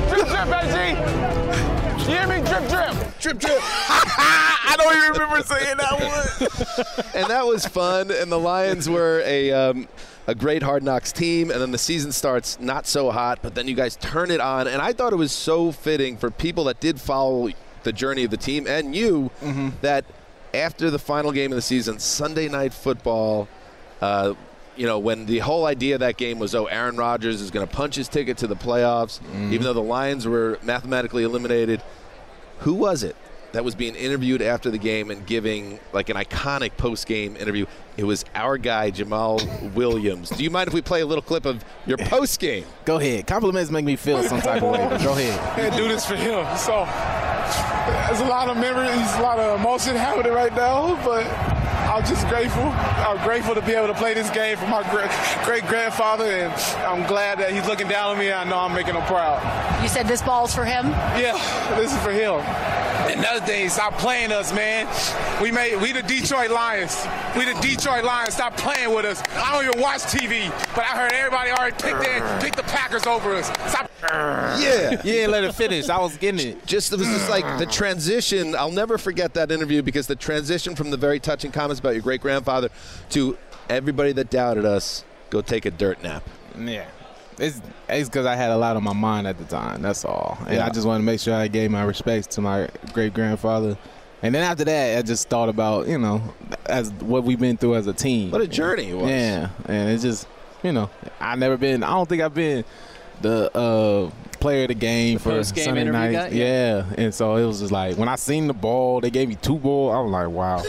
Drip, 0.09 0.27
drip, 0.27 0.47
AG. 0.47 1.72
You 1.99 2.05
hear 2.05 2.27
me? 2.27 2.35
Drip, 2.47 2.67
drip. 2.67 3.19
Drip, 3.19 3.39
drip. 3.39 3.59
I 3.61 4.75
don't 4.77 4.95
even 4.97 5.11
remember 5.13 5.43
saying 5.43 5.77
that 5.77 5.99
one. 5.99 7.05
and 7.15 7.29
that 7.29 7.45
was 7.45 7.65
fun. 7.65 8.11
And 8.11 8.31
the 8.31 8.39
Lions 8.39 8.89
were 8.89 9.21
a 9.25 9.51
um, 9.51 9.87
a 10.27 10.35
great 10.35 10.63
Hard 10.63 10.83
Knocks 10.83 11.11
team. 11.11 11.51
And 11.51 11.61
then 11.61 11.71
the 11.71 11.77
season 11.77 12.11
starts 12.11 12.59
not 12.59 12.87
so 12.87 13.11
hot, 13.11 13.39
but 13.41 13.55
then 13.55 13.67
you 13.67 13.75
guys 13.75 13.95
turn 13.95 14.31
it 14.31 14.41
on. 14.41 14.67
And 14.67 14.81
I 14.81 14.93
thought 14.93 15.13
it 15.13 15.17
was 15.17 15.31
so 15.31 15.71
fitting 15.71 16.17
for 16.17 16.31
people 16.31 16.63
that 16.65 16.79
did 16.79 16.99
follow 16.99 17.49
the 17.83 17.93
journey 17.93 18.23
of 18.23 18.31
the 18.31 18.37
team 18.37 18.65
and 18.65 18.95
you 18.95 19.29
that 19.81 20.05
after 20.53 20.89
the 20.89 20.99
final 20.99 21.31
game 21.31 21.51
of 21.51 21.55
the 21.55 21.61
season, 21.61 21.99
Sunday 21.99 22.47
Night 22.49 22.73
Football. 22.73 23.47
Uh, 24.01 24.33
you 24.75 24.85
know, 24.85 24.99
when 24.99 25.25
the 25.25 25.39
whole 25.39 25.65
idea 25.65 25.95
of 25.95 25.99
that 26.01 26.17
game 26.17 26.39
was, 26.39 26.55
oh, 26.55 26.65
Aaron 26.65 26.97
Rodgers 26.97 27.41
is 27.41 27.51
going 27.51 27.65
to 27.67 27.73
punch 27.73 27.95
his 27.95 28.07
ticket 28.07 28.37
to 28.37 28.47
the 28.47 28.55
playoffs, 28.55 29.19
mm-hmm. 29.19 29.53
even 29.53 29.63
though 29.63 29.73
the 29.73 29.81
Lions 29.81 30.27
were 30.27 30.59
mathematically 30.63 31.23
eliminated. 31.23 31.81
Who 32.59 32.73
was 32.73 33.03
it 33.03 33.15
that 33.51 33.63
was 33.63 33.75
being 33.75 33.93
interviewed 33.95 34.41
after 34.41 34.71
the 34.71 34.77
game 34.77 35.11
and 35.11 35.25
giving 35.27 35.79
like 35.91 36.09
an 36.09 36.17
iconic 36.17 36.77
post 36.77 37.07
game 37.07 37.35
interview? 37.35 37.65
It 37.97 38.05
was 38.05 38.25
our 38.33 38.57
guy, 38.57 38.89
Jamaal 38.89 39.73
Williams. 39.75 40.29
Do 40.29 40.43
you 40.43 40.49
mind 40.49 40.67
if 40.67 40.73
we 40.73 40.81
play 40.81 41.01
a 41.01 41.05
little 41.05 41.21
clip 41.21 41.45
of 41.45 41.63
your 41.85 41.97
post 42.09 42.39
game? 42.39 42.65
Go 42.85 42.97
ahead. 42.97 43.27
Compliments 43.27 43.69
make 43.69 43.85
me 43.85 43.95
feel 43.95 44.23
some 44.23 44.41
type 44.41 44.63
of 44.63 44.71
way, 44.71 44.87
but 44.89 45.01
go 45.01 45.11
ahead. 45.11 45.39
Can't 45.55 45.75
do 45.75 45.87
this 45.87 46.05
for 46.05 46.15
him. 46.15 46.45
So 46.57 46.85
there's 48.07 48.21
a 48.21 48.25
lot 48.25 48.49
of 48.49 48.57
memories, 48.57 49.15
a 49.17 49.21
lot 49.21 49.39
of 49.39 49.59
emotion 49.59 49.95
happening 49.95 50.31
right 50.31 50.55
now, 50.55 50.95
but 51.03 51.62
I'm 51.93 52.03
just 52.05 52.27
grateful. 52.27 52.63
I'm 52.63 53.23
grateful 53.23 53.53
to 53.53 53.61
be 53.61 53.73
able 53.73 53.85
to 53.85 53.93
play 53.93 54.15
this 54.15 54.27
game 54.31 54.57
for 54.57 54.65
my 54.65 54.81
great 55.45 55.63
grandfather, 55.67 56.25
and 56.25 56.51
I'm 56.83 57.07
glad 57.07 57.37
that 57.37 57.51
he's 57.51 57.67
looking 57.67 57.87
down 57.87 58.13
on 58.13 58.17
me. 58.17 58.31
I 58.31 58.43
know 58.45 58.57
I'm 58.57 58.73
making 58.73 58.95
him 58.95 59.03
proud. 59.03 59.43
You 59.83 59.87
said 59.87 60.07
this 60.07 60.23
ball's 60.23 60.55
for 60.55 60.65
him? 60.65 60.87
Yeah, 60.87 61.33
this 61.77 61.93
is 61.93 61.99
for 61.99 62.11
him. 62.11 62.39
Another 63.15 63.45
thing, 63.45 63.69
stop 63.69 63.93
playing 63.99 64.31
us, 64.31 64.51
man. 64.53 64.87
We 65.39 65.51
made 65.51 65.79
we 65.83 65.91
the 65.91 66.01
Detroit 66.01 66.49
Lions. 66.49 67.05
We 67.37 67.45
the 67.45 67.59
Detroit 67.61 68.03
Lions. 68.03 68.33
Stop 68.33 68.57
playing 68.57 68.95
with 68.95 69.05
us. 69.05 69.21
I 69.35 69.53
don't 69.53 69.69
even 69.69 69.79
watch 69.79 70.01
TV, 70.01 70.49
but 70.75 70.85
I 70.85 70.97
heard 70.97 71.11
everybody 71.11 71.51
already 71.51 71.75
picked 71.75 72.01
their, 72.01 72.39
picked 72.41 72.55
the 72.55 72.63
Packers 72.63 73.05
over 73.05 73.35
us. 73.35 73.49
Stop. 73.69 73.91
Yeah, 74.03 74.91
you 74.91 74.97
didn't 74.97 75.31
let 75.31 75.43
it 75.43 75.53
finish. 75.55 75.89
I 75.89 75.99
was 75.99 76.17
getting 76.17 76.47
it. 76.47 76.65
Just 76.65 76.91
it 76.91 76.99
was 76.99 77.07
just 77.07 77.29
like 77.29 77.57
the 77.57 77.65
transition. 77.65 78.55
I'll 78.55 78.71
never 78.71 78.97
forget 78.97 79.33
that 79.35 79.51
interview 79.51 79.81
because 79.81 80.07
the 80.07 80.15
transition 80.15 80.75
from 80.75 80.89
the 80.89 80.97
very 80.97 81.19
touching 81.19 81.51
comments 81.51 81.79
about 81.83 81.93
your 81.93 82.01
great 82.01 82.21
grandfather 82.21 82.69
to 83.09 83.37
everybody 83.69 84.13
that 84.13 84.29
doubted 84.29 84.65
us 84.65 85.03
go 85.29 85.41
take 85.41 85.65
a 85.65 85.71
dirt 85.71 86.01
nap. 86.01 86.23
Yeah. 86.57 86.85
It's 87.39 87.61
it's 87.89 88.07
because 88.09 88.25
I 88.25 88.35
had 88.35 88.51
a 88.51 88.57
lot 88.57 88.75
on 88.77 88.83
my 88.83 88.93
mind 88.93 89.27
at 89.27 89.37
the 89.37 89.43
time. 89.45 89.81
That's 89.81 90.05
all, 90.05 90.37
and 90.45 90.55
Yeah. 90.57 90.65
I 90.65 90.69
just 90.69 90.85
wanted 90.85 90.99
to 90.99 91.05
make 91.05 91.19
sure 91.19 91.33
I 91.33 91.47
gave 91.47 91.71
my 91.71 91.83
respects 91.83 92.27
to 92.35 92.41
my 92.41 92.69
great 92.93 93.13
grandfather. 93.13 93.75
And 94.21 94.33
then 94.33 94.43
after 94.43 94.63
that, 94.63 94.99
I 94.99 95.01
just 95.01 95.29
thought 95.29 95.49
about 95.49 95.87
you 95.87 95.97
know 95.97 96.21
as 96.67 96.91
what 96.93 97.23
we've 97.23 97.39
been 97.39 97.57
through 97.57 97.75
as 97.75 97.87
a 97.87 97.93
team. 97.93 98.29
What 98.31 98.41
a 98.41 98.47
journey 98.47 98.89
it 98.89 98.95
was. 98.95 99.09
Yeah, 99.09 99.49
and 99.65 99.89
it's 99.89 100.03
just 100.03 100.27
you 100.61 100.71
know 100.71 100.89
I 101.19 101.35
never 101.35 101.57
been. 101.57 101.81
I 101.83 101.89
don't 101.89 102.07
think 102.07 102.21
I've 102.21 102.35
been 102.35 102.63
the 103.21 103.49
uh, 103.57 104.11
player 104.43 104.63
of 104.63 104.67
the 104.67 104.73
game 104.73 105.17
for 105.19 105.29
post-game 105.29 105.63
Sunday 105.63 105.85
night. 105.85 106.11
guy? 106.11 106.27
Yeah. 106.27 106.83
and 106.97 107.15
so 107.15 107.37
it 107.37 107.45
was 107.45 107.61
just 107.61 107.71
like 107.71 107.97
when 107.97 108.09
I 108.09 108.17
seen 108.17 108.47
the 108.47 108.53
ball, 108.53 108.99
they 108.99 109.09
gave 109.09 109.29
me 109.29 109.35
two 109.35 109.57
ball. 109.57 109.89
I 109.89 110.01
was 110.01 110.11
like, 110.11 110.27
wow. 110.27 110.61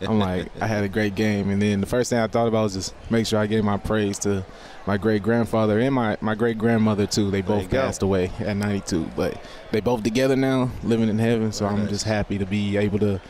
I'm 0.00 0.18
like, 0.28 0.48
I 0.62 0.66
had 0.66 0.82
a 0.82 0.88
great 0.88 1.14
game. 1.14 1.50
And 1.50 1.60
then 1.60 1.82
the 1.82 1.86
first 1.86 2.08
thing 2.08 2.18
I 2.18 2.26
thought 2.26 2.48
about 2.48 2.62
was 2.62 2.72
just 2.74 2.94
make 3.10 3.26
sure 3.26 3.38
I 3.38 3.46
gave 3.46 3.64
my 3.64 3.76
praise 3.76 4.18
to 4.20 4.46
my 4.86 4.96
great 4.96 5.22
grandfather 5.22 5.78
and 5.78 5.94
my, 5.94 6.16
my 6.22 6.34
great 6.34 6.56
grandmother 6.56 7.06
too. 7.06 7.30
They 7.30 7.42
both 7.42 7.64
you 7.64 7.68
go. 7.68 7.82
passed 7.82 8.02
away 8.02 8.32
at 8.40 8.56
92, 8.56 9.10
but 9.14 9.38
they 9.72 9.80
both 9.80 10.02
together 10.02 10.34
now, 10.34 10.70
living 10.82 11.10
in 11.10 11.18
heaven. 11.18 11.52
So 11.52 11.66
I'm 11.66 11.86
just 11.88 12.04
happy 12.04 12.38
to 12.38 12.46
be 12.46 12.78
able 12.78 12.98
to 13.00 13.20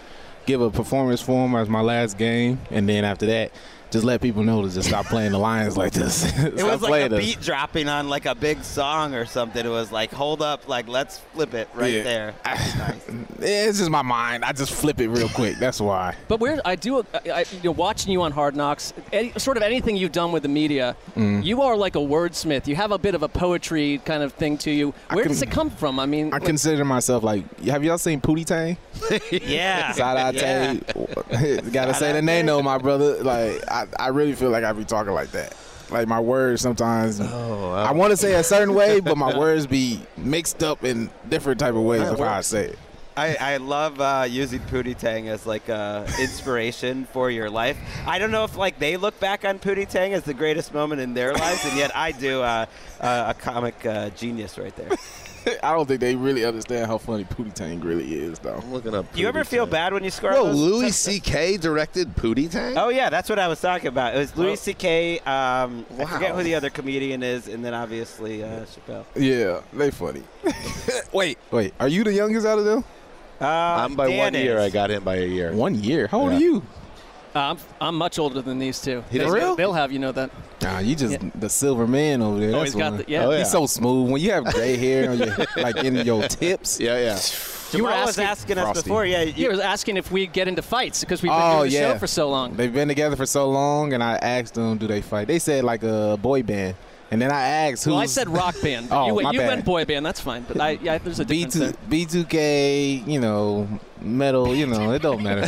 give 0.46 0.60
a 0.60 0.70
performance 0.70 1.20
for 1.20 1.42
them 1.42 1.56
as 1.56 1.68
my 1.68 1.80
last 1.80 2.16
game, 2.16 2.60
and 2.70 2.88
then 2.88 3.04
after 3.04 3.26
that, 3.26 3.50
just 3.90 4.04
let 4.04 4.20
people 4.20 4.42
know 4.42 4.62
to 4.62 4.68
just 4.70 4.88
stop 4.88 5.06
playing 5.06 5.32
the 5.32 5.38
Lions 5.38 5.76
like 5.76 5.92
this. 5.92 6.24
It 6.38 6.54
was 6.54 6.62
like 6.64 6.74
a 6.74 6.78
playing 6.78 7.12
us. 7.14 7.18
beat 7.20 7.40
dropping 7.40 7.88
on 7.88 8.08
like 8.08 8.26
a 8.26 8.34
big 8.34 8.62
song 8.62 9.14
or 9.14 9.24
something. 9.24 9.64
It 9.64 9.68
was 9.68 9.90
like, 9.92 10.12
hold 10.12 10.42
up, 10.42 10.68
like 10.68 10.88
let's 10.88 11.18
flip 11.18 11.54
it 11.54 11.68
right 11.74 11.92
Yeah. 11.92 12.02
there. 12.02 12.34
Yeah, 13.40 13.66
it's 13.68 13.78
just 13.78 13.90
my 13.90 14.02
mind. 14.02 14.44
I 14.44 14.50
just 14.52 14.72
flip 14.72 15.00
it 15.00 15.08
real 15.08 15.28
quick. 15.28 15.58
That's 15.58 15.80
why. 15.80 16.16
But 16.26 16.40
where 16.40 16.60
I 16.64 16.74
do, 16.74 16.98
I, 17.14 17.30
I, 17.30 17.40
you 17.52 17.60
know, 17.62 17.70
watching 17.70 18.10
you 18.12 18.22
on 18.22 18.32
Hard 18.32 18.56
Knocks, 18.56 18.92
any, 19.12 19.32
sort 19.38 19.56
of 19.56 19.62
anything 19.62 19.94
you've 19.96 20.10
done 20.10 20.32
with 20.32 20.42
the 20.42 20.48
media, 20.48 20.96
Mm. 21.16 21.44
you 21.44 21.62
are 21.62 21.76
like 21.76 21.94
a 21.94 22.00
wordsmith. 22.00 22.66
You 22.66 22.74
have 22.74 22.90
a 22.90 22.98
bit 22.98 23.14
of 23.14 23.22
a 23.22 23.28
poetry 23.28 24.00
kind 24.04 24.24
of 24.24 24.32
thing 24.32 24.58
to 24.58 24.72
you. 24.72 24.92
Where 25.12 25.24
does 25.24 25.40
it 25.40 25.52
come 25.52 25.70
from? 25.70 26.00
I 26.00 26.06
mean, 26.06 26.34
I 26.34 26.40
consider 26.40 26.84
myself 26.84 27.22
like. 27.22 27.60
Have 27.60 27.84
y'all 27.84 27.96
seen 27.98 28.20
Pootie 28.20 28.44
Tang? 28.44 28.76
yeah. 29.30 29.92
Side 29.92 30.16
eye 30.16 30.30
Yeah. 30.30 30.74
Tay. 31.30 31.60
Gotta 31.70 31.94
say 31.94 32.12
the 32.12 32.22
name 32.22 32.46
though, 32.46 32.62
my 32.62 32.78
brother. 32.78 33.22
Like 33.22 33.62
I, 33.70 33.77
I 33.98 34.08
really 34.08 34.34
feel 34.34 34.50
like 34.50 34.64
I 34.64 34.72
be 34.72 34.84
talking 34.84 35.12
like 35.12 35.30
that. 35.32 35.56
Like 35.90 36.06
my 36.06 36.20
words 36.20 36.60
sometimes. 36.60 37.20
I 37.20 37.92
want 37.92 38.10
to 38.10 38.16
say 38.16 38.34
a 38.34 38.44
certain 38.44 38.74
way, 38.74 39.00
but 39.00 39.16
my 39.16 39.36
words 39.36 39.66
be 39.66 40.02
mixed 40.16 40.62
up 40.62 40.84
in 40.84 41.10
different 41.28 41.60
type 41.60 41.74
of 41.74 41.82
ways 41.82 42.08
of 42.08 42.18
how 42.18 42.26
I 42.26 42.40
say 42.42 42.66
it. 42.66 42.78
I, 43.16 43.34
I 43.34 43.56
love 43.56 44.00
uh, 44.00 44.26
using 44.28 44.60
Pootie 44.60 44.96
Tang 44.96 45.28
as 45.28 45.44
like 45.44 45.68
uh, 45.68 46.06
inspiration 46.20 47.04
for 47.06 47.32
your 47.32 47.50
life. 47.50 47.76
I 48.06 48.20
don't 48.20 48.30
know 48.30 48.44
if 48.44 48.56
like 48.56 48.78
they 48.78 48.96
look 48.96 49.18
back 49.18 49.44
on 49.44 49.58
Pootie 49.58 49.88
Tang 49.88 50.12
as 50.12 50.22
the 50.22 50.34
greatest 50.34 50.72
moment 50.72 51.00
in 51.00 51.14
their 51.14 51.32
lives, 51.32 51.64
and 51.64 51.76
yet 51.76 51.90
I 51.96 52.12
do. 52.12 52.42
Uh, 52.42 52.66
uh, 53.00 53.26
a 53.36 53.40
comic 53.40 53.84
uh, 53.86 54.10
genius 54.10 54.58
right 54.58 54.74
there. 54.76 54.90
I 55.62 55.72
don't 55.72 55.86
think 55.86 56.00
they 56.00 56.14
really 56.16 56.44
understand 56.44 56.86
how 56.86 56.98
funny 56.98 57.24
Pootie 57.24 57.52
Tang 57.54 57.80
really 57.80 58.14
is, 58.14 58.38
though. 58.38 58.54
I'm 58.62 58.72
looking 58.72 58.94
up. 58.94 59.12
Do 59.12 59.20
you 59.20 59.28
ever 59.28 59.44
feel 59.44 59.66
bad 59.66 59.92
when 59.92 60.04
you 60.04 60.10
score? 60.10 60.32
Whoa, 60.32 60.44
those 60.46 60.56
Louis? 60.56 60.96
C.K. 60.96 61.56
directed 61.58 62.14
Pootie 62.16 62.50
Tang? 62.50 62.76
Oh 62.76 62.88
yeah, 62.88 63.10
that's 63.10 63.28
what 63.28 63.38
I 63.38 63.48
was 63.48 63.60
talking 63.60 63.88
about. 63.88 64.14
It 64.14 64.18
was 64.18 64.36
Louis 64.36 64.52
Oh. 64.52 64.54
C.K. 64.56 65.18
Um, 65.20 65.86
I 65.98 66.04
forget 66.04 66.34
who 66.34 66.42
the 66.42 66.54
other 66.54 66.70
comedian 66.70 67.22
is, 67.22 67.48
and 67.48 67.64
then 67.64 67.74
obviously 67.74 68.42
uh, 68.42 68.64
Chappelle. 68.66 69.04
Yeah, 69.16 69.60
they 69.72 69.90
funny. 69.90 70.22
wait, 71.12 71.38
wait. 71.50 71.74
Are 71.80 71.88
you 71.88 72.04
the 72.04 72.12
youngest 72.12 72.46
out 72.46 72.58
of 72.58 72.64
them? 72.64 72.84
Uh, 73.40 73.46
I'm 73.46 73.94
by 73.94 74.08
Dan 74.08 74.18
one 74.18 74.34
year. 74.34 74.58
I 74.58 74.68
got 74.68 74.90
him 74.90 75.04
by 75.04 75.16
a 75.16 75.26
year. 75.26 75.52
One 75.52 75.74
year. 75.76 76.08
How 76.08 76.20
old 76.20 76.32
Yeah. 76.32 76.36
are 76.38 76.40
you? 76.40 76.62
Uh, 77.38 77.50
I'm, 77.52 77.58
I'm 77.80 77.94
much 77.94 78.18
older 78.18 78.42
than 78.42 78.58
these 78.58 78.80
two. 78.80 79.04
He 79.10 79.18
they, 79.18 79.30
real? 79.30 79.54
They'll 79.54 79.72
have 79.72 79.92
you 79.92 79.98
know 80.00 80.10
that. 80.12 80.30
Nah, 80.60 80.80
you 80.80 80.96
just 80.96 81.12
Yeah. 81.22 81.30
the 81.36 81.48
silver 81.48 81.86
man 81.86 82.20
over 82.20 82.40
there. 82.40 82.48
Oh, 82.50 82.52
That's 82.60 82.72
he's 82.72 82.74
got 82.74 82.96
the- 82.96 83.04
yeah. 83.06 83.26
Oh, 83.26 83.30
yeah. 83.30 83.38
He's 83.38 83.50
so 83.52 83.66
smooth. 83.66 84.10
When 84.10 84.20
you 84.20 84.32
have 84.32 84.44
gray 84.46 84.76
hair 84.76 85.10
on 85.10 85.18
your 85.18 85.36
like 85.56 85.76
in 85.76 85.94
your 85.96 86.22
tips. 86.26 86.80
Yeah, 86.80 86.98
yeah. 86.98 87.18
You 87.72 87.84
were 87.84 87.90
Jamaal 87.90 88.06
was 88.06 88.18
asking- 88.18 88.24
asking 88.24 88.58
us 88.58 88.64
Frosty. 88.64 88.82
before. 88.82 89.06
Yeah, 89.06 89.22
You 89.22 89.52
were 89.52 89.62
asking 89.62 89.98
if 89.98 90.10
we 90.10 90.26
get 90.26 90.48
into 90.48 90.62
fights 90.62 91.00
because 91.00 91.22
we've 91.22 91.30
been 91.30 91.40
Oh 91.40 91.58
doing 91.60 91.70
the 91.70 91.76
yeah, 91.76 91.92
show 91.92 91.98
for 91.98 92.06
so 92.08 92.28
long. 92.28 92.54
They've 92.56 92.72
been 92.72 92.88
together 92.88 93.14
for 93.14 93.26
so 93.26 93.48
long, 93.50 93.92
and 93.92 94.02
I 94.02 94.16
asked 94.16 94.54
them, 94.54 94.78
do 94.78 94.86
they 94.88 95.00
fight? 95.02 95.28
They 95.28 95.38
said 95.38 95.62
like 95.64 95.82
a 95.84 96.18
boy 96.20 96.42
band, 96.42 96.74
and 97.10 97.20
then 97.22 97.30
I 97.32 97.40
asked 97.70 97.84
who. 97.84 97.92
Well, 97.92 98.00
I 98.00 98.06
said 98.06 98.28
rock 98.28 98.54
band. 98.62 98.88
Oh, 98.92 99.06
you 99.06 99.14
went, 99.14 99.24
my 99.24 99.32
you 99.32 99.38
bad. 99.40 99.48
went 99.48 99.64
boy 99.64 99.84
band. 99.84 100.04
That's 100.04 100.20
fine. 100.20 100.44
But 100.46 100.60
I, 100.60 100.70
yeah, 100.82 100.98
there's 100.98 101.20
a 101.20 101.24
B 101.24 101.44
difference 101.44 101.54
two 101.54 101.58
there. 101.60 101.72
B 101.88 102.04
two 102.06 102.24
K, 102.24 103.02
you 103.06 103.20
know, 103.20 103.68
metal, 104.00 104.54
you 104.54 104.66
know, 104.66 104.92
it 104.92 105.02
don't 105.02 105.22
matter. 105.22 105.42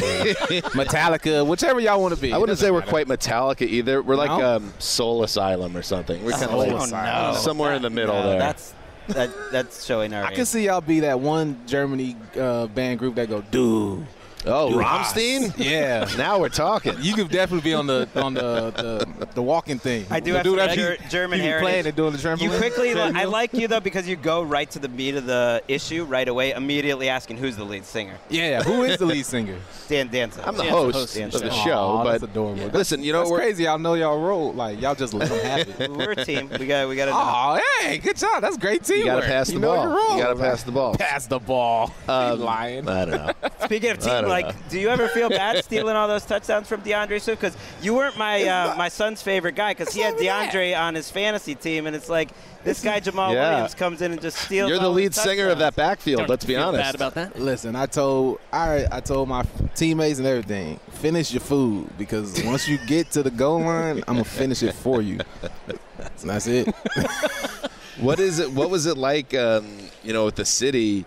Metallica, 0.74 1.46
whichever 1.46 1.80
y'all 1.80 2.00
want 2.00 2.14
to 2.14 2.20
be. 2.20 2.32
I 2.32 2.38
wouldn't 2.38 2.58
say 2.58 2.70
we're 2.70 2.82
quite 2.82 3.06
Metallica 3.06 3.62
either. 3.66 4.02
We're 4.02 4.16
like 4.16 4.30
No? 4.30 4.56
um, 4.56 4.72
Soul 4.78 5.22
Asylum 5.22 5.76
or 5.76 5.82
something. 5.82 6.22
We're 6.24 6.32
kind 6.32 6.44
of 6.44 6.54
like 6.58 6.72
Asylum. 6.72 7.36
somewhere 7.36 7.74
in 7.74 7.82
the 7.82 7.90
middle 7.90 8.14
No, 8.14 8.30
there. 8.30 8.38
That's 8.38 8.74
that, 9.08 9.30
that's 9.50 9.84
showing 9.84 10.14
our. 10.14 10.24
I 10.24 10.30
age. 10.30 10.36
can 10.36 10.46
see 10.46 10.66
y'all 10.66 10.80
be 10.80 11.00
that 11.00 11.18
one 11.20 11.60
Germany 11.66 12.16
uh, 12.38 12.66
band 12.68 12.98
group 12.98 13.16
that 13.16 13.28
go 13.28 13.40
do 13.50 14.06
Oh, 14.46 14.74
Ross. 14.76 15.12
Rammstein? 15.12 15.52
Yeah. 15.58 16.08
Now 16.16 16.38
we're 16.38 16.48
talking. 16.48 16.94
You 17.00 17.14
could 17.14 17.28
definitely 17.30 17.70
be 17.70 17.74
on 17.74 17.86
the 17.86 18.08
on 18.16 18.34
the 18.34 18.70
the, 18.70 19.26
the 19.34 19.42
walking 19.42 19.78
thing. 19.78 20.06
I 20.10 20.20
do 20.20 20.32
The 20.32 20.38
have 20.38 20.44
dude 20.44 20.58
some 20.58 20.68
that 20.68 20.76
Ger- 20.76 20.96
be- 21.02 21.08
German 21.08 21.38
he 21.38 21.44
be 21.44 21.48
heritage. 21.48 21.64
playing 21.64 21.86
and 21.86 21.96
doing 21.96 22.12
the 22.12 22.18
trampoline. 22.18 22.40
You 22.42 22.50
quickly, 22.58 22.92
I 22.94 23.24
like 23.24 23.52
you 23.54 23.68
though 23.68 23.80
because 23.80 24.06
you 24.08 24.16
go 24.16 24.42
right 24.42 24.70
to 24.70 24.78
the 24.78 24.88
meat 24.88 25.14
of 25.14 25.26
the 25.26 25.62
issue 25.68 26.04
right 26.04 26.26
away, 26.28 26.52
immediately 26.52 27.08
asking 27.08 27.36
who's 27.38 27.56
the 27.56 27.64
lead 27.64 27.84
singer. 27.84 28.16
Yeah, 28.28 28.62
who 28.62 28.82
is 28.84 28.98
the 28.98 29.06
lead 29.06 29.24
singer? 29.26 29.56
Dan 29.88 30.08
Danza. 30.08 30.46
I'm 30.46 30.56
the 30.56 30.62
Dan's 30.64 30.94
host 30.94 31.14
Dan 31.16 31.28
of 31.28 31.32
the 31.40 31.50
show, 31.50 31.72
Aw, 31.78 32.04
but 32.04 32.10
that's 32.12 32.22
adorable. 32.24 32.66
listen, 32.68 33.02
you 33.02 33.12
know 33.12 33.20
that's 33.20 33.30
we're 33.30 33.38
crazy. 33.38 33.64
Y'all 33.64 33.78
know 33.78 33.94
y'all 33.94 34.20
roll 34.20 34.52
like 34.52 34.80
y'all 34.80 34.94
just 34.94 35.12
let 35.14 35.28
them 35.28 35.44
have 35.44 35.80
it. 35.80 35.90
We're 36.00 36.12
a 36.12 36.24
team. 36.24 36.48
We 36.58 36.66
got 36.66 36.88
we 36.88 36.96
got 36.96 37.06
to. 37.06 37.12
Oh, 37.14 37.60
hey, 37.80 37.98
good 37.98 38.16
job. 38.16 38.40
That's 38.42 38.56
great 38.56 38.84
team. 38.84 38.98
You 38.98 39.04
got 39.06 39.20
to 39.20 39.26
pass 39.26 39.48
the 39.48 39.54
You 39.54 39.58
know 39.60 39.74
ball. 39.74 39.84
your. 40.10 40.16
You 40.18 40.22
got 40.24 40.34
to 40.34 40.38
pass 40.40 40.62
the 40.62 40.72
ball. 40.72 40.94
Pass 40.94 41.26
the 41.26 41.38
ball. 41.40 41.92
Um, 42.08 42.38
You 42.38 42.44
lying. 42.44 42.88
I 42.88 43.04
don't 43.04 43.26
know. 43.26 43.32
Speaking 43.64 43.90
of 43.90 43.98
team, 43.98 44.22
don't 44.22 44.29
like, 44.30 44.46
know. 44.46 44.62
do 44.70 44.80
you 44.80 44.88
ever 44.88 45.08
feel 45.08 45.28
bad 45.28 45.64
stealing 45.64 45.96
all 45.96 46.08
those 46.08 46.24
touchdowns 46.24 46.68
from 46.68 46.82
DeAndre 46.82 47.20
Swift? 47.20 47.40
Because 47.40 47.56
you 47.82 47.94
weren't 47.94 48.16
my 48.16 48.42
uh, 48.44 48.74
my 48.76 48.88
son's 48.88 49.22
favorite 49.22 49.54
guy 49.54 49.72
because 49.74 49.92
he 49.94 50.00
had 50.00 50.14
DeAndre 50.14 50.78
on 50.78 50.94
his 50.94 51.10
fantasy 51.10 51.54
team, 51.54 51.86
and 51.86 51.94
it's 51.94 52.08
like 52.08 52.30
this 52.64 52.82
guy 52.82 53.00
Jamaal 53.00 53.32
Yeah. 53.32 53.50
Williams 53.50 53.74
comes 53.74 54.02
in 54.02 54.12
and 54.12 54.20
just 54.20 54.36
steals. 54.38 54.68
You're 54.70 54.78
the 54.78 54.86
all 54.86 54.92
lead 54.92 55.14
his 55.14 55.22
singer 55.22 55.48
of 55.48 55.58
that 55.58 55.74
touchdowns. 55.74 55.76
backfield. 55.76 56.28
Let's 56.28 56.44
be 56.44 56.56
honest. 56.56 56.82
Bad 56.82 56.94
about 56.94 57.14
that? 57.14 57.38
Listen, 57.38 57.76
I 57.76 57.86
told 57.86 58.40
I 58.52 58.86
I 58.90 59.00
told 59.00 59.28
my 59.28 59.44
teammates 59.74 60.18
and 60.18 60.26
everything, 60.26 60.78
finish 60.90 61.32
your 61.32 61.40
food 61.40 61.90
because 61.98 62.42
once 62.44 62.68
you 62.68 62.78
get 62.86 63.10
to 63.12 63.22
the 63.22 63.30
goal 63.30 63.60
line, 63.60 63.98
I'm 64.08 64.14
gonna 64.14 64.24
finish 64.24 64.62
it 64.62 64.74
for 64.74 65.02
you. 65.02 65.18
And 65.66 66.30
that's 66.30 66.46
it. 66.46 66.68
What 68.00 68.18
is 68.18 68.38
it? 68.38 68.50
What 68.52 68.70
was 68.70 68.86
it 68.86 68.96
like? 68.96 69.34
Um, 69.34 69.76
you 70.02 70.14
know, 70.14 70.24
with 70.24 70.36
the 70.36 70.46
city, 70.46 71.04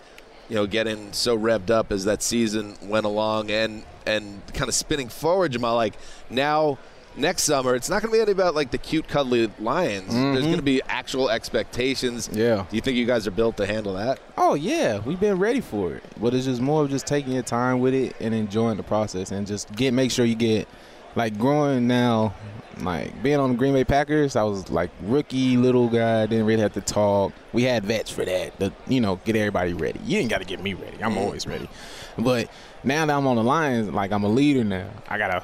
you 0.49 0.55
know, 0.55 0.65
getting 0.67 1.13
so 1.13 1.37
revved 1.37 1.69
up 1.69 1.91
as 1.91 2.05
that 2.05 2.21
season 2.21 2.75
went 2.83 3.05
along, 3.05 3.49
and 3.51 3.83
and 4.05 4.41
kind 4.53 4.67
of 4.67 4.75
spinning 4.75 5.09
forward, 5.09 5.53
Jamaal. 5.53 5.75
Like 5.75 5.93
now, 6.29 6.77
next 7.15 7.43
summer, 7.43 7.73
it's 7.75 7.89
not 7.89 8.01
going 8.01 8.11
to 8.11 8.17
be 8.17 8.21
any 8.21 8.31
about 8.31 8.53
like 8.55 8.71
the 8.71 8.77
cute, 8.77 9.07
cuddly 9.07 9.49
lions. 9.59 10.13
There's 10.13 10.39
Mhm. 10.39 10.41
going 10.43 10.55
to 10.57 10.61
be 10.61 10.81
actual 10.89 11.29
expectations. 11.29 12.29
Yeah. 12.31 12.65
Do 12.69 12.75
you 12.75 12.81
think 12.81 12.97
you 12.97 13.05
guys 13.05 13.25
are 13.27 13.31
built 13.31 13.55
to 13.57 13.65
handle 13.65 13.93
that? 13.93 14.19
Oh 14.37 14.55
yeah, 14.55 14.99
we've 15.05 15.19
been 15.19 15.39
ready 15.39 15.61
for 15.61 15.93
it. 15.93 16.03
But 16.19 16.33
it's 16.33 16.45
just 16.45 16.59
more 16.61 16.83
of 16.83 16.89
just 16.89 17.07
taking 17.07 17.33
your 17.33 17.43
time 17.43 17.79
with 17.79 17.93
it 17.93 18.15
and 18.19 18.33
enjoying 18.33 18.77
the 18.77 18.83
process, 18.83 19.31
and 19.31 19.47
just 19.47 19.73
get 19.75 19.93
make 19.93 20.11
sure 20.11 20.25
you 20.25 20.35
get 20.35 20.67
like 21.15 21.37
growing 21.37 21.87
now. 21.87 22.33
Like 22.81 23.21
being 23.21 23.39
on 23.39 23.51
the 23.51 23.55
Green 23.57 23.73
Bay 23.73 23.83
Packers, 23.83 24.35
I 24.35 24.43
was 24.43 24.69
like 24.69 24.89
rookie 25.01 25.57
little 25.57 25.87
guy, 25.89 26.25
didn't 26.25 26.45
really 26.45 26.61
have 26.61 26.73
to 26.73 26.81
talk. 26.81 27.31
We 27.53 27.63
had 27.63 27.85
vets 27.85 28.09
for 28.09 28.25
that, 28.25 28.59
to, 28.59 28.73
you 28.87 28.99
know, 28.99 29.17
get 29.25 29.35
everybody 29.35 29.73
ready. 29.73 29.99
You 30.03 30.19
ain't 30.19 30.29
got 30.29 30.39
to 30.39 30.45
get 30.45 30.61
me 30.61 30.73
ready. 30.73 31.03
I'm 31.03 31.17
always 31.17 31.45
ready. 31.45 31.69
But 32.17 32.49
now 32.83 33.05
that 33.05 33.15
I'm 33.15 33.27
on 33.27 33.35
the 33.35 33.43
Lions, 33.43 33.89
like 33.91 34.11
I'm 34.11 34.23
a 34.23 34.27
leader 34.29 34.63
now. 34.63 34.89
I 35.07 35.17
gotta, 35.17 35.43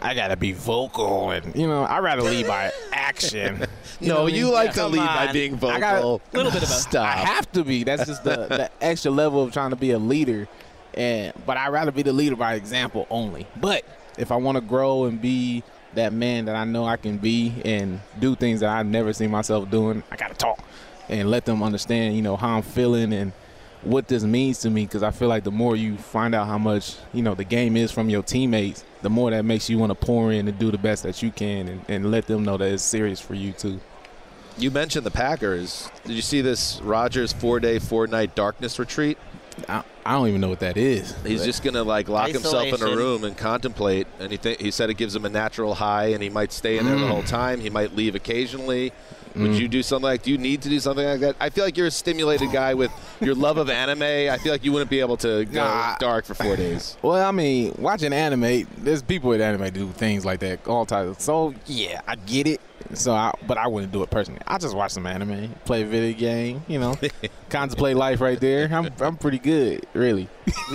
I 0.00 0.14
gotta 0.14 0.36
be 0.36 0.52
vocal, 0.52 1.30
and 1.30 1.54
you 1.54 1.66
know, 1.66 1.82
I 1.82 1.98
rather 1.98 2.22
lead 2.22 2.46
by 2.46 2.70
action. 2.92 3.66
No, 4.00 4.14
know 4.14 4.26
I 4.26 4.30
you 4.30 4.44
mean? 4.46 4.54
like 4.54 4.72
to 4.74 4.86
lead 4.86 4.98
by 5.06 5.32
being 5.32 5.54
I 5.56 5.78
gotta- 5.78 6.00
vocal. 6.02 6.22
Little 6.32 6.52
bit 6.52 6.62
of 6.62 6.70
a- 6.70 6.72
Stop. 6.72 7.06
I 7.06 7.18
have 7.18 7.50
to 7.52 7.62
be. 7.64 7.84
That's 7.84 8.06
just 8.06 8.24
the, 8.24 8.46
the 8.46 8.70
extra 8.80 9.10
level 9.10 9.42
of 9.42 9.52
trying 9.52 9.70
to 9.70 9.76
be 9.76 9.90
a 9.90 9.98
leader. 9.98 10.48
And 10.94 11.32
but 11.46 11.56
I'd 11.56 11.68
rather 11.68 11.92
be 11.92 12.02
the 12.02 12.12
leader 12.12 12.36
by 12.36 12.54
example 12.54 13.06
only. 13.10 13.46
But 13.60 13.84
if 14.18 14.32
I 14.32 14.36
want 14.36 14.56
to 14.56 14.60
grow 14.62 15.04
and 15.04 15.20
be 15.22 15.62
that 15.94 16.12
man 16.12 16.44
that 16.44 16.56
I 16.56 16.64
know 16.64 16.84
I 16.84 16.96
can 16.96 17.18
be 17.18 17.52
and 17.64 18.00
do 18.18 18.34
things 18.34 18.60
that 18.60 18.70
I've 18.70 18.86
never 18.86 19.12
seen 19.12 19.30
myself 19.30 19.70
doing, 19.70 20.02
I 20.10 20.16
gotta 20.16 20.34
talk 20.34 20.62
and 21.08 21.30
let 21.30 21.44
them 21.44 21.62
understand, 21.62 22.14
you 22.14 22.22
know, 22.22 22.36
how 22.36 22.56
I'm 22.56 22.62
feeling 22.62 23.12
and 23.12 23.32
what 23.82 24.08
this 24.08 24.22
means 24.22 24.60
to 24.60 24.70
me. 24.70 24.84
Because 24.86 25.02
I 25.02 25.10
feel 25.10 25.28
like 25.28 25.44
the 25.44 25.50
more 25.50 25.74
you 25.74 25.96
find 25.96 26.34
out 26.34 26.46
how 26.46 26.58
much 26.58 26.96
you 27.12 27.22
know 27.22 27.34
the 27.34 27.44
game 27.44 27.76
is 27.76 27.90
from 27.90 28.08
your 28.08 28.22
teammates, 28.22 28.84
the 29.02 29.10
more 29.10 29.30
that 29.30 29.44
makes 29.44 29.68
you 29.68 29.78
want 29.78 29.90
to 29.90 29.94
pour 29.94 30.32
in 30.32 30.46
and 30.46 30.58
do 30.58 30.70
the 30.70 30.78
best 30.78 31.02
that 31.02 31.22
you 31.22 31.30
can 31.30 31.68
and, 31.68 31.84
and 31.88 32.10
let 32.10 32.26
them 32.26 32.44
know 32.44 32.56
that 32.56 32.70
it's 32.70 32.82
serious 32.82 33.20
for 33.20 33.34
you 33.34 33.52
too. 33.52 33.80
You 34.60 34.70
mentioned 34.70 35.06
the 35.06 35.10
Packers. 35.10 35.88
Did 36.04 36.12
you 36.14 36.20
see 36.22 36.42
this 36.42 36.80
Rodgers 36.82 37.32
four-day, 37.32 37.78
four-night 37.78 38.34
darkness 38.34 38.78
retreat? 38.78 39.16
I, 39.68 39.82
I 40.04 40.12
don't 40.12 40.28
even 40.28 40.40
know 40.42 40.50
what 40.50 40.60
that 40.60 40.76
is. 40.76 41.14
He's 41.24 41.44
just 41.44 41.62
gonna 41.62 41.82
like 41.82 42.08
lock 42.08 42.28
himself 42.30 42.66
in 42.66 42.82
a 42.82 42.94
room 42.96 43.24
and 43.24 43.36
contemplate. 43.36 44.06
And 44.18 44.30
he 44.30 44.36
th- 44.38 44.60
he 44.60 44.70
said 44.70 44.90
it 44.90 44.94
gives 44.94 45.16
him 45.16 45.24
a 45.24 45.28
natural 45.30 45.74
high, 45.74 46.06
and 46.08 46.22
he 46.22 46.28
might 46.28 46.52
stay 46.52 46.76
in 46.78 46.84
there 46.84 46.96
the 46.98 47.04
Mm. 47.06 47.08
whole 47.10 47.22
time. 47.22 47.60
He 47.60 47.70
might 47.70 47.96
leave 47.96 48.14
occasionally. 48.14 48.92
Would 49.36 49.52
Mm. 49.52 49.58
you 49.60 49.68
do 49.68 49.82
something 49.82 50.02
like? 50.04 50.22
Do 50.22 50.30
you 50.30 50.38
need 50.38 50.62
to 50.62 50.68
do 50.68 50.80
something 50.80 51.06
like 51.06 51.20
that? 51.20 51.36
I 51.40 51.50
feel 51.50 51.64
like 51.64 51.76
you're 51.76 51.86
a 51.86 51.90
stimulated 51.90 52.50
guy 52.52 52.74
with 52.74 52.90
your 53.20 53.34
love 53.34 53.58
of 53.58 53.70
anime. 53.70 54.02
I 54.02 54.38
feel 54.38 54.50
like 54.52 54.64
you 54.64 54.72
wouldn't 54.72 54.90
be 54.90 55.00
able 55.00 55.16
to 55.18 55.44
go 55.44 55.60
Nah. 55.64 55.96
dark 55.98 56.24
for 56.24 56.34
four 56.34 56.56
days. 56.56 56.96
Well, 57.02 57.24
I 57.26 57.30
mean, 57.30 57.74
watching 57.78 58.12
anime, 58.12 58.66
there's 58.78 59.02
people 59.02 59.30
with 59.30 59.40
anime 59.40 59.70
do 59.72 59.88
things 59.88 60.24
like 60.24 60.40
that 60.40 60.66
all 60.66 60.84
time. 60.86 61.14
So 61.18 61.54
yeah, 61.66 62.00
I 62.08 62.16
get 62.16 62.46
it. 62.46 62.60
So, 62.94 63.12
I, 63.12 63.32
but 63.46 63.56
I 63.56 63.68
wouldn't 63.68 63.92
do 63.92 64.02
it 64.02 64.10
personally. 64.10 64.40
I 64.48 64.58
just 64.58 64.74
watch 64.74 64.90
some 64.92 65.06
anime, 65.06 65.54
play 65.64 65.82
a 65.82 65.86
video 65.86 66.18
game, 66.18 66.64
you 66.66 66.80
know, 66.80 66.96
contemplate 67.50 67.96
life 67.96 68.20
right 68.20 68.40
there. 68.40 68.68
I'm 68.72 68.88
I'm 69.00 69.16
pretty 69.16 69.38
good, 69.38 69.86
really. 69.94 70.28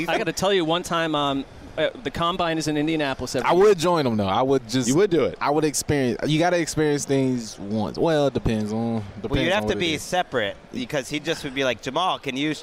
I 0.08 0.18
got 0.18 0.26
to 0.26 0.32
tell 0.34 0.54
you, 0.54 0.64
one 0.64 0.84
time, 0.84 1.14
um, 1.14 1.44
uh, 1.78 1.90
the 2.04 2.12
combine 2.12 2.58
is 2.58 2.68
in 2.68 2.78
Indianapolis. 2.78 3.36
Every 3.36 3.50
I 3.50 3.54
would 3.54 3.78
join 3.78 4.06
them 4.06 4.18
though. 4.18 4.28
I 4.28 4.42
would 4.42 4.68
just. 4.68 4.88
You 4.88 4.96
would 4.96 5.10
do 5.10 5.26
it. 5.26 5.38
I 5.42 5.50
would 5.50 5.64
experience. 5.64 6.20
You 6.28 6.40
got 6.40 6.52
to 6.52 6.60
experience 6.60 7.06
things 7.06 7.60
once. 7.60 7.98
Well, 7.98 8.28
it 8.28 8.34
depends 8.34 8.72
on. 8.72 9.04
Depends 9.22 9.30
Well, 9.30 9.42
you'd 9.42 9.52
on 9.52 9.62
have 9.64 9.72
to 9.72 9.76
be 9.78 9.98
separate 9.98 10.56
because 10.74 11.10
he 11.10 11.20
just 11.20 11.44
would 11.44 11.54
be 11.56 11.64
like, 11.64 11.82
Jamaal, 11.82 12.22
can 12.22 12.38
you 12.38 12.54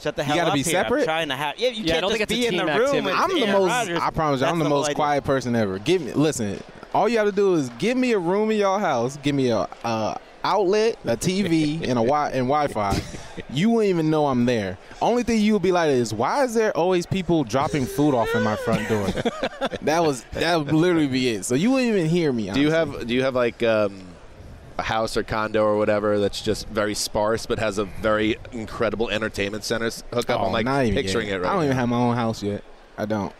shut 0.00 0.16
the 0.16 0.22
hell 0.22 0.36
you 0.36 0.42
gotta 0.42 0.50
up 0.50 0.54
be 0.54 0.62
here? 0.62 0.78
I'm 0.78 0.84
separate? 0.84 1.04
trying 1.04 1.28
to 1.28 1.36
have. 1.36 1.58
Yeah, 1.58 1.68
you 1.70 1.84
Yeah, 1.84 1.92
can't 1.94 2.02
don't 2.02 2.10
just 2.10 2.18
think 2.18 2.30
it's 2.30 2.50
be 2.50 2.56
in 2.56 2.66
the 2.66 2.72
room. 2.72 3.04
With 3.04 3.14
I'm 3.14 3.28
the 3.30 3.40
Aaron 3.40 3.52
most. 3.52 3.68
Rodgers. 3.68 3.98
I 4.00 4.10
promise 4.10 4.40
you, 4.40 4.46
I'm 4.46 4.58
the, 4.58 4.64
whole 4.66 4.78
most 4.78 4.94
quiet 4.94 5.24
person 5.24 5.54
ever. 5.56 5.78
Give 5.78 6.02
me, 6.02 6.12
listen. 6.12 6.62
All 6.92 7.08
you 7.08 7.18
have 7.18 7.26
to 7.28 7.32
do 7.32 7.54
is 7.54 7.70
give 7.78 7.96
me 7.96 8.12
a 8.12 8.18
room 8.18 8.50
in 8.50 8.58
your 8.58 8.80
house. 8.80 9.16
Give 9.22 9.34
me 9.34 9.50
a, 9.50 9.68
uh 9.84 10.14
outlet, 10.44 10.98
a 11.04 11.16
TV, 11.16 11.76
and 11.82 11.92
a 11.92 12.02
wi- 12.02 12.30
and 12.30 12.46
Wi-Fi. 12.48 13.00
You 13.50 13.70
wouldn't 13.70 13.90
even 13.90 14.10
know 14.10 14.26
I'm 14.26 14.44
there. 14.46 14.78
Only 15.02 15.22
thing 15.22 15.40
you 15.40 15.54
would 15.54 15.62
be 15.62 15.72
like 15.72 15.90
is, 15.90 16.12
why 16.14 16.44
is 16.44 16.54
there 16.54 16.76
always 16.76 17.06
people 17.06 17.42
dropping 17.44 17.86
food 17.86 18.14
off 18.14 18.34
in 18.34 18.42
my 18.42 18.56
front 18.56 18.88
door? 18.88 19.06
that 19.82 20.02
was 20.02 20.24
that 20.32 20.56
would 20.56 20.72
literally 20.72 21.06
be 21.08 21.28
it. 21.30 21.44
So 21.44 21.54
you 21.54 21.70
wouldn't 21.70 21.94
even 21.96 22.08
hear 22.08 22.32
me. 22.32 22.50
Do 22.50 22.60
you 22.60 22.70
have 22.70 23.06
Do 23.06 23.14
you 23.14 23.22
have 23.22 23.34
like 23.34 23.62
um, 23.62 24.02
a 24.78 24.82
house 24.82 25.16
or 25.16 25.22
condo 25.22 25.62
or 25.64 25.76
whatever 25.76 26.18
that's 26.18 26.40
just 26.42 26.68
very 26.68 26.94
sparse 26.94 27.46
but 27.46 27.58
has 27.58 27.78
a 27.78 27.84
very 27.84 28.36
incredible 28.52 29.10
entertainment 29.10 29.64
center 29.64 29.90
hookup? 30.12 30.40
Oh, 30.40 30.46
I'm 30.46 30.52
like 30.64 30.92
picturing 30.94 31.28
yet. 31.28 31.36
it 31.36 31.40
right 31.42 31.48
I 31.50 31.52
don't 31.52 31.60
now. 31.60 31.64
even 31.66 31.76
have 31.76 31.88
my 31.88 31.96
own 31.98 32.14
house 32.16 32.42
yet. 32.42 32.62
I 32.98 33.06
don't. 33.06 33.32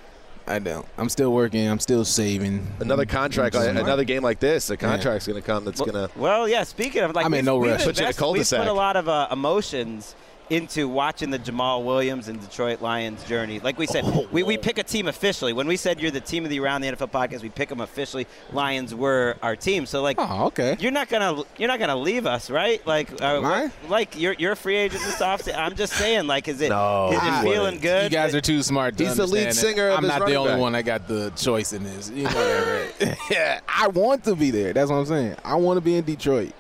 I 0.51 0.59
don't. 0.59 0.85
I'm 0.99 1.09
still 1.09 1.33
working. 1.33 1.69
I'm 1.69 1.79
still 1.79 2.05
saving. 2.05 2.67
Another 2.81 3.07
contract, 3.07 3.55
Just- 3.55 3.69
another 3.69 4.05
game 4.05 4.23
like 4.23 4.41
this, 4.41 4.67
the 4.67 4.77
contract's 4.77 5.27
going 5.27 5.41
to 5.41 5.47
come 5.47 5.65
that's 5.65 5.81
going 5.81 5.93
to. 5.93 6.11
Well, 6.17 6.49
yeah. 6.49 6.65
Speaking 6.65 7.03
of, 7.03 7.15
like, 7.15 7.25
I'm 7.25 7.33
in 7.35 7.39
we've- 7.39 7.47
no 7.47 7.57
we've 7.59 7.71
rush. 7.73 7.85
Put 7.85 7.97
you 7.99 8.01
in 8.01 8.05
a 8.07 8.09
invested- 8.09 8.09
We've 8.09 8.17
cul-de-sac. 8.17 8.59
put 8.61 8.69
a 8.69 8.73
lot 8.73 8.97
of 8.97 9.09
uh, 9.09 9.29
emotions 9.31 10.15
into 10.51 10.89
watching 10.89 11.31
the 11.31 11.39
Jamaal 11.39 11.85
Williams 11.85 12.29
and 12.29 12.41
Detroit 12.41 12.83
Lions 12.83 13.23
journey. 13.25 13.61
Like 13.61 13.79
we 13.79 13.87
said, 13.87 14.05
Oh, 14.07 14.27
we, 14.33 14.43
we 14.43 14.59
pick 14.59 14.79
a 14.79 14.83
team 14.83 15.07
officially. 15.09 15.53
When 15.53 15.67
we 15.69 15.77
said 15.77 16.01
you're 16.01 16.11
the 16.11 16.21
team 16.21 16.43
of 16.45 16.51
the 16.51 16.59
Around 16.61 16.81
the 16.83 16.89
NFL 16.89 17.11
podcast, 17.13 17.43
we 17.43 17.49
pick 17.49 17.69
them 17.69 17.81
officially. 17.81 18.27
Lions 18.53 18.95
were 18.95 19.37
our 19.43 19.55
team. 19.57 19.87
So 19.87 20.03
like, 20.03 20.17
Oh, 20.19 20.47
okay. 20.47 20.77
you're 20.81 20.91
not 20.93 21.09
gonna 21.09 21.43
you're 21.57 21.69
not 21.69 21.79
gonna 21.79 21.97
leave 21.97 22.27
us, 22.27 22.51
right? 22.51 22.85
Like, 22.87 23.13
uh, 23.23 23.37
Am 23.39 23.45
I? 23.45 23.71
like 23.89 24.19
you're 24.21 24.35
you're 24.35 24.53
a 24.53 24.57
free 24.57 24.77
agent 24.77 25.03
this 25.05 25.17
offseason. 25.21 25.57
I'm 25.57 25.77
just 25.77 25.93
saying, 25.93 26.27
like, 26.27 26.49
is 26.49 26.61
it 26.61 26.71
No, 26.71 27.11
is 27.13 27.21
it 27.23 27.43
feeling 27.43 27.79
good? 27.79 28.11
You 28.11 28.19
guys 28.19 28.35
are 28.35 28.41
too 28.41 28.63
smart. 28.63 28.97
To 28.99 29.05
He's 29.07 29.17
the 29.17 29.27
lead 29.27 29.55
singer 29.55 29.87
that. 29.89 29.93
of 29.93 29.97
I'm 29.99 30.03
his 30.05 30.19
not 30.19 30.27
the 30.27 30.35
only 30.35 30.53
back. 30.53 30.61
one 30.61 30.73
that 30.73 30.85
got 30.85 31.07
the 31.07 31.31
choice 31.37 31.73
in 31.73 31.85
this. 31.85 32.11
You 32.11 32.25
know 32.25 32.85
right? 33.01 33.17
yeah, 33.31 33.61
I 33.69 33.87
want 33.89 34.25
to 34.25 34.35
be 34.35 34.51
there. 34.51 34.73
That's 34.73 34.91
what 34.91 34.97
I'm 34.97 35.07
saying. 35.07 35.37
I 35.45 35.55
want 35.55 35.77
to 35.77 35.81
be 35.81 35.95
in 35.97 36.05
Detroit. 36.05 36.53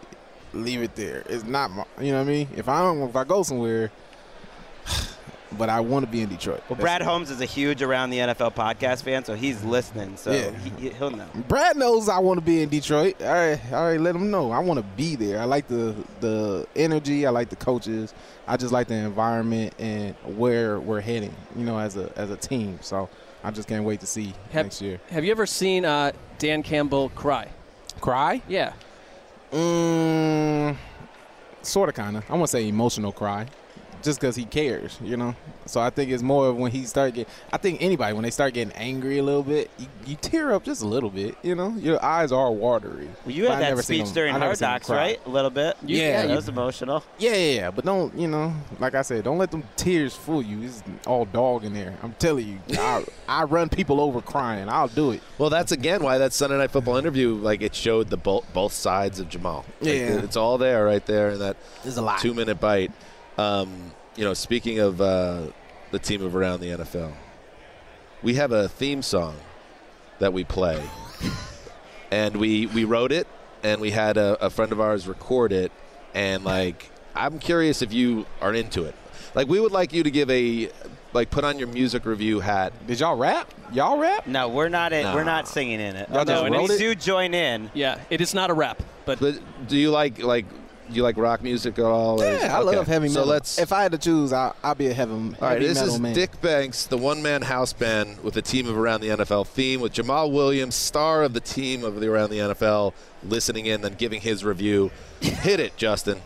Leave 0.52 0.82
it 0.82 0.94
there. 0.96 1.22
It's 1.28 1.44
not 1.44 1.70
my. 1.70 1.84
You 2.00 2.12
know 2.12 2.18
what 2.18 2.28
I 2.28 2.32
mean? 2.32 2.48
If 2.56 2.68
I 2.68 2.80
don't, 2.82 3.08
if 3.08 3.14
I 3.16 3.24
go 3.24 3.42
somewhere, 3.42 3.90
but 5.58 5.68
I 5.68 5.80
want 5.80 6.04
to 6.06 6.10
be 6.10 6.22
in 6.22 6.28
Detroit. 6.28 6.58
Well, 6.68 6.76
That's 6.76 6.80
Brad 6.80 7.00
it. 7.02 7.04
Holmes 7.04 7.30
is 7.30 7.40
a 7.40 7.44
huge 7.44 7.82
Around 7.82 8.10
the 8.10 8.18
NFL 8.18 8.54
podcast 8.54 9.02
fan, 9.02 9.24
so 9.24 9.34
he's 9.34 9.62
listening. 9.64 10.16
So 10.16 10.30
Yeah. 10.32 10.50
he, 10.78 10.90
he'll 10.90 11.10
know. 11.10 11.26
Brad 11.48 11.76
knows 11.76 12.08
I 12.08 12.18
want 12.18 12.38
to 12.38 12.44
be 12.44 12.62
in 12.62 12.68
Detroit. 12.68 13.20
All 13.22 13.28
right, 13.32 13.60
all 13.72 13.84
right, 13.90 14.00
let 14.00 14.14
him 14.14 14.30
know. 14.30 14.50
I 14.52 14.58
want 14.60 14.78
to 14.78 14.86
be 14.96 15.16
there. 15.16 15.40
I 15.40 15.44
like 15.44 15.66
the 15.68 15.94
the 16.20 16.66
energy. 16.76 17.26
I 17.26 17.30
like 17.30 17.48
the 17.50 17.56
coaches. 17.56 18.14
I 18.46 18.56
just 18.56 18.72
like 18.72 18.88
the 18.88 18.94
environment 18.94 19.74
and 19.78 20.14
where 20.36 20.80
we're 20.80 21.00
heading. 21.00 21.34
You 21.56 21.64
know, 21.64 21.78
as 21.78 21.96
a 21.96 22.12
as 22.16 22.30
a 22.30 22.36
team. 22.36 22.78
So 22.82 23.08
I 23.44 23.50
just 23.50 23.68
can't 23.68 23.84
wait 23.84 24.00
to 24.00 24.06
see 24.06 24.34
Have, 24.52 24.66
next 24.66 24.82
year. 24.82 25.00
have 25.10 25.24
you 25.24 25.30
ever 25.30 25.46
seen 25.46 25.84
uh, 25.84 26.12
Dan 26.38 26.62
Campbell 26.62 27.08
cry? 27.10 27.48
Cry? 28.00 28.42
Yeah. 28.48 28.72
Mm, 29.52 30.76
sort 31.62 31.88
of, 31.88 31.94
kind 31.94 32.16
of. 32.16 32.24
I 32.30 32.34
want 32.34 32.44
to 32.44 32.48
say 32.48 32.68
emotional 32.68 33.12
cry. 33.12 33.46
Just 34.02 34.20
because 34.20 34.36
he 34.36 34.44
cares, 34.44 34.98
you 35.02 35.16
know. 35.16 35.34
So 35.66 35.80
I 35.80 35.90
think 35.90 36.10
it's 36.10 36.22
more 36.22 36.48
of 36.48 36.56
when 36.56 36.72
he 36.72 36.84
start 36.84 37.14
getting. 37.14 37.32
I 37.52 37.58
think 37.58 37.82
anybody 37.82 38.12
when 38.14 38.22
they 38.22 38.30
start 38.30 38.54
getting 38.54 38.72
angry 38.74 39.18
a 39.18 39.22
little 39.22 39.42
bit, 39.42 39.70
you, 39.78 39.86
you 40.06 40.16
tear 40.16 40.52
up 40.52 40.64
just 40.64 40.82
a 40.82 40.86
little 40.86 41.10
bit, 41.10 41.36
you 41.42 41.54
know. 41.54 41.70
Your 41.76 42.02
eyes 42.04 42.32
are 42.32 42.50
watery. 42.50 43.08
Well, 43.26 43.34
you 43.34 43.46
had 43.46 43.60
that 43.76 43.84
speech 43.84 44.06
him- 44.08 44.14
during 44.14 44.30
I 44.34 44.38
never 44.38 44.46
Hard 44.46 44.58
seen 44.58 44.68
Knocks, 44.68 44.88
right? 44.90 45.20
A 45.26 45.28
little 45.28 45.50
bit. 45.50 45.76
You- 45.84 45.98
Yeah, 45.98 46.22
that 46.22 46.30
you- 46.30 46.36
was 46.36 46.48
emotional. 46.48 47.04
Yeah, 47.18 47.32
yeah, 47.34 47.54
yeah, 47.60 47.70
but 47.70 47.84
don't 47.84 48.16
you 48.18 48.26
know? 48.26 48.54
Like 48.78 48.94
I 48.94 49.02
said, 49.02 49.22
don't 49.24 49.38
let 49.38 49.50
them 49.50 49.64
tears 49.76 50.14
fool 50.16 50.42
you. 50.42 50.62
It's 50.62 50.82
all 51.06 51.26
dog 51.26 51.64
in 51.64 51.74
there. 51.74 51.94
I'm 52.02 52.14
telling 52.14 52.48
you, 52.48 52.58
I, 52.78 53.04
I 53.28 53.44
run 53.44 53.68
people 53.68 54.00
over 54.00 54.20
crying. 54.22 54.68
I'll 54.68 54.88
do 54.88 55.10
it. 55.12 55.20
Well, 55.38 55.50
that's 55.50 55.72
again 55.72 56.02
why 56.02 56.18
that 56.18 56.32
Sunday 56.32 56.56
Night 56.56 56.70
Football 56.70 56.96
interview, 56.96 57.34
like 57.34 57.60
it 57.62 57.74
showed 57.74 58.08
the 58.08 58.16
both 58.16 58.50
both 58.54 58.72
sides 58.72 59.20
of 59.20 59.28
Jamaal. 59.28 59.64
Like, 59.80 59.92
Yeah. 59.94 60.22
it's 60.24 60.36
all 60.36 60.56
there 60.58 60.84
right 60.86 61.04
there 61.04 61.30
in 61.30 61.38
that 61.40 61.56
There's 61.82 61.96
a 61.98 62.02
lot. 62.02 62.18
two 62.20 62.32
minute 62.34 62.58
bite. 62.60 62.90
Um, 63.38 63.92
you 64.16 64.24
know, 64.24 64.34
speaking 64.34 64.78
of 64.80 65.00
uh, 65.00 65.46
the 65.90 65.98
team 65.98 66.22
of 66.22 66.34
around 66.36 66.60
the 66.60 66.68
NFL, 66.68 67.12
we 68.22 68.34
have 68.34 68.52
a 68.52 68.68
theme 68.68 69.02
song 69.02 69.36
that 70.18 70.32
we 70.32 70.44
play, 70.44 70.82
and 72.10 72.36
we 72.36 72.66
we 72.66 72.84
wrote 72.84 73.12
it, 73.12 73.26
and 73.62 73.80
we 73.80 73.90
had 73.90 74.16
a, 74.16 74.44
a 74.44 74.50
friend 74.50 74.72
of 74.72 74.80
ours 74.80 75.08
record 75.08 75.52
it, 75.52 75.72
and 76.14 76.44
like 76.44 76.90
I'm 77.14 77.38
curious 77.38 77.82
if 77.82 77.92
you 77.92 78.26
are 78.40 78.52
into 78.54 78.84
it. 78.84 78.94
Like 79.34 79.48
we 79.48 79.60
would 79.60 79.72
like 79.72 79.92
you 79.92 80.02
to 80.02 80.10
give 80.10 80.28
a 80.30 80.70
like 81.12 81.30
put 81.30 81.44
on 81.44 81.58
your 81.58 81.68
music 81.68 82.04
review 82.04 82.40
hat. 82.40 82.72
Did 82.86 83.00
y'all 83.00 83.16
rap? 83.16 83.52
Y'all 83.72 83.98
rap? 83.98 84.26
No, 84.26 84.48
we're 84.48 84.68
not. 84.68 84.92
In, 84.92 85.12
We're 85.14 85.24
not 85.24 85.46
singing 85.48 85.80
in 85.80 85.96
it. 85.96 86.08
Y'all 86.08 86.24
just 86.24 86.28
no, 86.28 86.44
and 86.44 86.54
wrote 86.54 86.68
we 86.68 86.74
it? 86.74 86.78
do 86.78 86.94
join 86.94 87.34
in. 87.34 87.70
Yeah, 87.74 88.00
it 88.10 88.20
is 88.20 88.34
not 88.34 88.50
a 88.50 88.54
rap, 88.54 88.82
But, 89.04 89.20
but, 89.20 89.38
do 89.68 89.76
you 89.76 89.90
like 89.90 90.22
like 90.22 90.46
do 90.90 90.96
you 90.96 91.02
like 91.02 91.16
rock 91.16 91.42
music 91.42 91.78
at 91.78 91.84
all? 91.84 92.20
or- 92.20 92.24
Yeah, 92.24 92.56
I 92.56 92.60
okay. 92.62 92.76
love 92.76 92.86
heavy 92.86 93.08
metal. 93.08 93.24
So 93.24 93.28
let's. 93.28 93.58
If 93.58 93.72
I 93.72 93.82
had 93.82 93.92
to 93.92 93.98
choose, 93.98 94.32
I, 94.32 94.52
I'll 94.62 94.74
be 94.74 94.88
a 94.88 94.92
heavy, 94.94 95.12
heavy 95.12 95.36
all 95.40 95.48
right, 95.48 95.60
this 95.60 95.80
is 95.80 95.98
man. 95.98 96.14
Dick 96.14 96.40
Banks, 96.40 96.86
the 96.86 96.98
one-man 96.98 97.42
house 97.42 97.72
band 97.72 98.22
with 98.22 98.36
a 98.36 98.42
team 98.42 98.66
of 98.68 98.76
around 98.76 99.00
the 99.00 99.08
NFL 99.08 99.46
theme, 99.46 99.80
with 99.80 99.92
Jamaal 99.92 100.32
Williams, 100.32 100.74
star 100.74 101.22
of 101.22 101.32
the 101.32 101.40
team 101.40 101.84
of 101.84 102.00
the 102.00 102.08
around 102.08 102.30
the 102.30 102.38
NFL, 102.38 102.92
listening 103.22 103.66
in, 103.66 103.80
then 103.82 103.94
giving 103.94 104.20
his 104.20 104.44
review. 104.44 104.90
Hit 105.20 105.60
it, 105.60 105.76
Justin. 105.76 106.20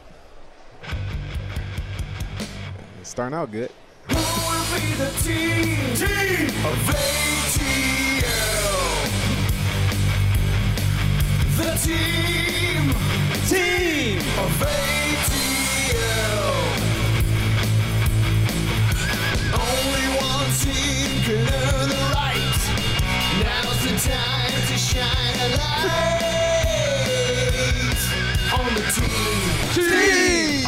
It's 3.00 3.10
starting 3.10 3.36
out 3.36 3.52
good. 3.52 3.70
Who 4.08 4.14
will 4.14 4.80
be 4.80 4.94
the 4.94 5.10
team? 5.22 5.74
Team 13.48 14.18
of 14.18 14.62
ATL. 14.62 15.28
Team. 15.28 15.50
Team. 18.40 19.52
Only 19.52 20.06
one 20.16 20.50
team 20.60 21.10
can 21.24 21.40
earn 21.52 21.88
the 21.90 22.00
right. 22.14 22.60
Now's 23.44 23.80
the 23.84 23.92
time 24.08 24.56
to 24.68 24.76
shine 24.78 25.36
a 25.40 25.48
light 25.60 26.24
on 28.54 28.70
the 28.74 28.84
team. 28.96 29.48
Team 29.74 30.64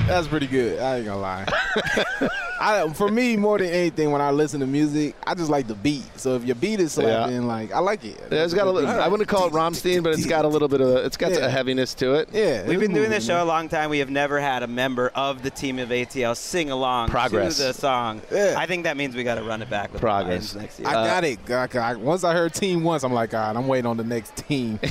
That's 0.06 0.26
pretty 0.28 0.46
good. 0.48 0.78
I 0.80 0.96
ain't 0.96 1.06
gonna 1.06 1.20
lie. 1.20 1.46
I, 2.60 2.88
for 2.92 3.08
me, 3.08 3.36
more 3.36 3.58
than 3.58 3.68
anything, 3.68 4.10
when 4.12 4.20
I 4.20 4.30
listen 4.30 4.60
to 4.60 4.66
music, 4.66 5.16
I 5.26 5.34
just 5.34 5.48
like 5.50 5.66
the 5.66 5.74
beat. 5.74 6.04
So 6.16 6.34
if 6.36 6.44
your 6.44 6.54
beat 6.54 6.80
is 6.80 6.92
slapping, 6.92 7.46
like 7.46 7.72
I 7.72 7.78
like 7.78 8.04
it. 8.04 8.20
Yeah, 8.30 8.44
it's 8.44 8.52
got 8.54 8.66
a 8.66 8.70
little, 8.70 8.88
I 8.90 9.08
wouldn't 9.08 9.28
call 9.28 9.46
it 9.46 9.52
Rammstein, 9.52 10.02
but 10.02 10.12
it's 10.12 10.26
got 10.26 10.44
a 10.44 10.48
little 10.48 10.68
bit 10.68 10.80
of 10.80 10.88
it's 11.06 11.16
got 11.16 11.32
Yeah. 11.32 11.46
a 11.46 11.48
heaviness 11.48 11.94
to 11.94 12.14
it. 12.14 12.28
Yeah, 12.32 12.66
We've 12.66 12.78
been 12.78 12.92
doing 12.94 13.10
this 13.10 13.24
show 13.26 13.42
a 13.42 13.44
long 13.46 13.68
time. 13.68 13.90
We 13.90 13.98
have 14.00 14.10
never 14.10 14.38
had 14.40 14.62
a 14.62 14.66
member 14.66 15.08
of 15.14 15.42
the 15.42 15.50
team 15.50 15.78
of 15.78 15.88
ATL 15.88 16.36
sing 16.36 16.70
along 16.70 17.08
Progress. 17.08 17.56
to 17.56 17.64
the 17.64 17.74
song. 17.74 18.22
Yeah. 18.30 18.54
I 18.58 18.66
think 18.66 18.84
that 18.84 18.96
means 18.96 19.14
we 19.16 19.24
got 19.24 19.36
to 19.36 19.42
run 19.44 19.62
it 19.62 19.70
back 19.70 19.92
with 19.92 20.00
Progress. 20.00 20.54
next 20.54 20.78
year. 20.78 20.88
I 20.88 20.94
uh, 20.94 21.06
got 21.06 21.24
it. 21.24 21.38
I- 21.50 21.92
I- 21.92 21.94
once 21.96 22.22
I 22.24 22.32
heard 22.32 22.52
team 22.54 22.82
once, 22.84 23.02
I'm 23.02 23.12
like, 23.12 23.30
God, 23.30 23.56
I'm 23.56 23.66
waiting 23.68 23.86
on 23.86 23.96
the 23.96 24.04
next 24.04 24.36
team. 24.36 24.76
do 24.82 24.88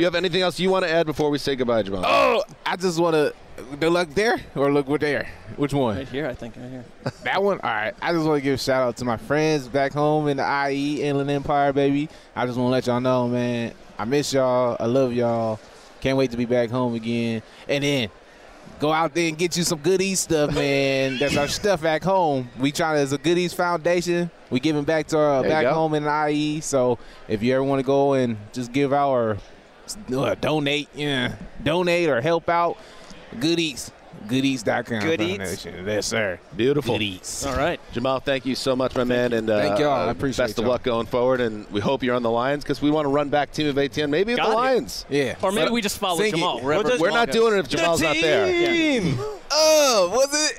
you 0.00 0.04
have 0.04 0.14
anything 0.14 0.42
else 0.42 0.58
you 0.58 0.70
want 0.70 0.84
to 0.84 0.90
add 0.90 1.06
before 1.06 1.30
we 1.30 1.38
say 1.38 1.54
goodbye, 1.54 1.82
Jamaal? 1.82 2.02
oh, 2.06 2.42
I 2.64 2.76
just 2.76 2.98
want 2.98 3.14
to. 3.14 3.34
The 3.78 3.90
luck 3.90 4.08
there 4.10 4.40
or 4.54 4.72
look 4.72 4.88
what 4.88 5.00
there? 5.00 5.28
Which 5.56 5.72
one? 5.72 5.96
right 5.96 6.08
here, 6.08 6.26
I 6.26 6.34
think, 6.34 6.56
right 6.56 6.70
here. 6.70 6.84
That 7.24 7.42
one? 7.42 7.60
All 7.60 7.70
right. 7.70 7.94
I 8.00 8.12
just 8.12 8.26
want 8.26 8.38
to 8.38 8.42
give 8.42 8.54
a 8.54 8.58
shout 8.58 8.82
out 8.82 8.96
to 8.98 9.04
my 9.04 9.16
friends 9.16 9.68
back 9.68 9.92
home 9.92 10.28
in 10.28 10.38
the 10.38 10.68
IE, 10.70 11.02
Inland 11.02 11.30
Empire, 11.30 11.72
baby. 11.72 12.08
I 12.34 12.46
just 12.46 12.58
want 12.58 12.68
to 12.68 12.72
let 12.72 12.86
y'all 12.86 13.00
know, 13.00 13.28
man, 13.28 13.74
I 13.98 14.04
miss 14.04 14.32
y'all. 14.32 14.76
I 14.80 14.86
love 14.86 15.12
y'all. 15.12 15.60
Can't 16.00 16.16
wait 16.16 16.30
to 16.30 16.36
be 16.36 16.46
back 16.46 16.70
home 16.70 16.94
again. 16.94 17.42
And 17.68 17.84
then 17.84 18.10
go 18.78 18.92
out 18.92 19.14
there 19.14 19.28
and 19.28 19.36
get 19.36 19.56
you 19.56 19.62
some 19.62 19.78
goodies 19.78 20.20
stuff, 20.26 20.54
man. 20.54 21.18
That's 21.18 21.36
our 21.36 21.48
stuff 21.48 21.82
back 21.82 22.02
home. 22.02 22.48
We 22.58 22.72
trying 22.72 22.96
to, 22.96 23.00
as 23.02 23.12
a 23.12 23.18
goodies 23.18 23.52
foundation, 23.52 24.30
we 24.48 24.60
giving 24.60 24.84
back 24.84 25.06
to 25.08 25.18
our 25.18 25.42
There 25.42 25.50
back 25.50 25.66
home 25.66 25.94
in 25.94 26.04
the 26.04 26.28
IE. 26.30 26.60
So 26.60 26.98
if 27.28 27.42
you 27.42 27.54
ever 27.54 27.62
want 27.62 27.80
to 27.80 27.86
go 27.86 28.14
and 28.14 28.38
just 28.52 28.72
give 28.72 28.92
out 28.92 29.10
or 29.10 29.38
uh, 30.12 30.34
donate, 30.36 30.88
yeah, 30.94 31.34
donate 31.62 32.08
or 32.08 32.20
help 32.20 32.48
out, 32.48 32.78
goodies. 33.38 33.90
Goodies.com. 34.28 35.00
Good 35.00 35.20
Eats? 35.20 35.64
Yes, 35.64 36.06
sir. 36.06 36.38
Beautiful. 36.56 36.94
Goodies. 36.94 37.44
All 37.46 37.56
right. 37.56 37.80
Jamaal, 37.94 38.22
thank 38.22 38.44
you 38.44 38.54
so 38.54 38.74
much, 38.76 38.94
my 38.94 39.04
man, 39.04 39.32
and 39.32 39.48
uh, 39.48 39.60
Thank 39.60 39.78
y'all. 39.78 39.92
I 39.92 40.08
uh, 40.08 40.10
appreciate 40.10 40.46
best 40.46 40.58
of 40.58 40.64
y'all. 40.64 40.72
luck 40.72 40.82
going 40.82 41.06
forward. 41.06 41.40
And 41.40 41.68
we 41.70 41.80
hope 41.80 42.02
you're 42.02 42.14
on 42.16 42.22
the 42.22 42.30
Lions 42.30 42.62
because 42.64 42.82
we 42.82 42.90
want 42.90 43.06
to 43.06 43.08
run 43.08 43.28
back 43.28 43.52
Team 43.52 43.68
of 43.68 43.76
ATN, 43.76 44.10
maybe 44.10 44.32
with 44.32 44.38
Got 44.38 44.46
the 44.48 44.52
it. 44.52 44.56
Lions. 44.56 45.06
Yeah. 45.08 45.36
Or 45.42 45.52
maybe 45.52 45.70
we 45.70 45.80
just 45.80 45.98
follow 45.98 46.18
Sing. 46.18 46.34
Jamaal. 46.34 46.56
We'll 46.56 46.64
Wherever 46.64 46.88
We're 46.98 47.10
Jamaal 47.10 47.12
not 47.14 47.28
goes. 47.28 47.34
doing 47.34 47.54
it 47.54 47.58
if 47.60 47.68
Jamaal's 47.68 48.02
not 48.02 48.16
there. 48.20 48.46
Team. 48.46 49.16
Oh, 49.52 50.10
was 50.12 50.28
it 50.50 50.58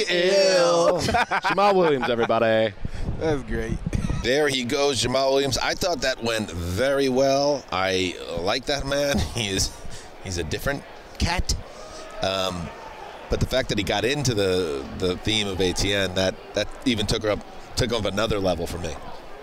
ATL? 0.00 1.00
Jamaal 1.42 1.74
Williams, 1.74 2.10
everybody. 2.10 2.74
That's 3.18 3.42
great. 3.42 3.78
There 4.22 4.48
he 4.48 4.64
goes, 4.64 5.02
Jamaal 5.02 5.32
Williams. 5.32 5.58
I 5.58 5.74
thought 5.74 6.00
that 6.02 6.22
went 6.22 6.50
very 6.50 7.08
well. 7.08 7.64
I 7.72 8.16
like 8.40 8.66
that 8.66 8.86
man. 8.86 9.18
He 9.34 9.48
is 9.48 9.70
he's 10.24 10.38
a 10.38 10.44
different 10.44 10.82
cat. 11.20 11.54
Um, 12.22 12.68
but 13.28 13.38
the 13.40 13.46
fact 13.46 13.68
that 13.68 13.78
he 13.78 13.84
got 13.84 14.04
into 14.04 14.34
the 14.34 14.84
the 14.98 15.16
theme 15.18 15.46
of 15.46 15.58
ATN 15.58 16.14
that 16.16 16.34
that 16.54 16.68
even 16.84 17.06
took 17.06 17.22
her 17.22 17.30
up 17.30 17.44
took 17.76 17.92
up 17.92 18.04
another 18.04 18.40
level 18.40 18.66
for 18.66 18.78
me. 18.78 18.94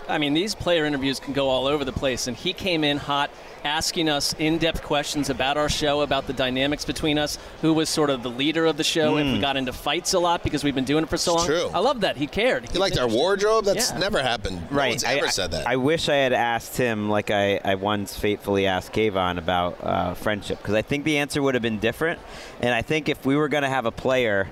I 0.08 0.18
mean, 0.18 0.32
these 0.34 0.54
player 0.54 0.84
interviews 0.84 1.20
can 1.20 1.34
go 1.34 1.48
all 1.48 1.66
over 1.66 1.84
the 1.84 1.92
place, 1.92 2.26
and 2.26 2.36
he 2.36 2.52
came 2.52 2.82
in 2.84 2.96
hot, 2.96 3.30
asking 3.64 4.08
us 4.08 4.34
in-depth 4.38 4.82
questions 4.82 5.28
about 5.30 5.56
our 5.56 5.68
show, 5.68 6.00
about 6.00 6.26
the 6.26 6.32
dynamics 6.32 6.84
between 6.84 7.18
us, 7.18 7.38
who 7.60 7.72
was 7.74 7.88
sort 7.88 8.08
of 8.08 8.22
the 8.22 8.30
leader 8.30 8.64
of 8.66 8.76
the 8.76 8.84
show, 8.84 9.16
if 9.18 9.26
we 9.26 9.34
Mm. 9.38 9.40
got 9.40 9.56
into 9.56 9.72
fights 9.72 10.14
a 10.14 10.18
lot 10.18 10.42
because 10.42 10.62
we've 10.64 10.74
been 10.74 10.84
doing 10.84 11.04
it 11.04 11.10
for 11.10 11.16
so 11.16 11.34
It's 11.34 11.38
long. 11.40 11.46
true. 11.46 11.70
I 11.74 11.80
love 11.80 12.00
that 12.00 12.16
he 12.16 12.26
cared. 12.26 12.70
He 12.70 12.78
liked 12.78 12.98
our 12.98 13.08
wardrobe. 13.08 13.64
That's 13.64 13.90
Yeah. 13.90 13.98
never 13.98 14.22
happened. 14.22 14.62
No 14.70 14.76
Right. 14.76 14.90
one's 14.90 15.04
I, 15.04 15.14
ever 15.14 15.26
I- 15.26 15.30
said 15.30 15.50
that. 15.50 15.66
I 15.66 15.76
wish 15.76 16.08
I 16.08 16.14
had 16.16 16.32
asked 16.32 16.76
him, 16.76 17.10
like 17.10 17.30
I, 17.30 17.60
I 17.64 17.74
once 17.74 18.16
fatefully 18.16 18.66
asked 18.66 18.92
Kayvon 18.92 19.38
about 19.38 19.76
uh, 19.82 20.14
friendship, 20.14 20.58
because 20.58 20.74
I 20.74 20.82
think 20.82 21.04
the 21.04 21.18
answer 21.18 21.42
would 21.42 21.54
have 21.54 21.62
been 21.62 21.78
different. 21.80 22.20
And 22.60 22.72
I 22.72 22.82
think 22.82 23.08
if 23.08 23.26
we 23.26 23.36
were 23.36 23.48
going 23.48 23.64
to 23.64 23.68
have 23.68 23.84
a 23.86 23.92
player 23.92 24.48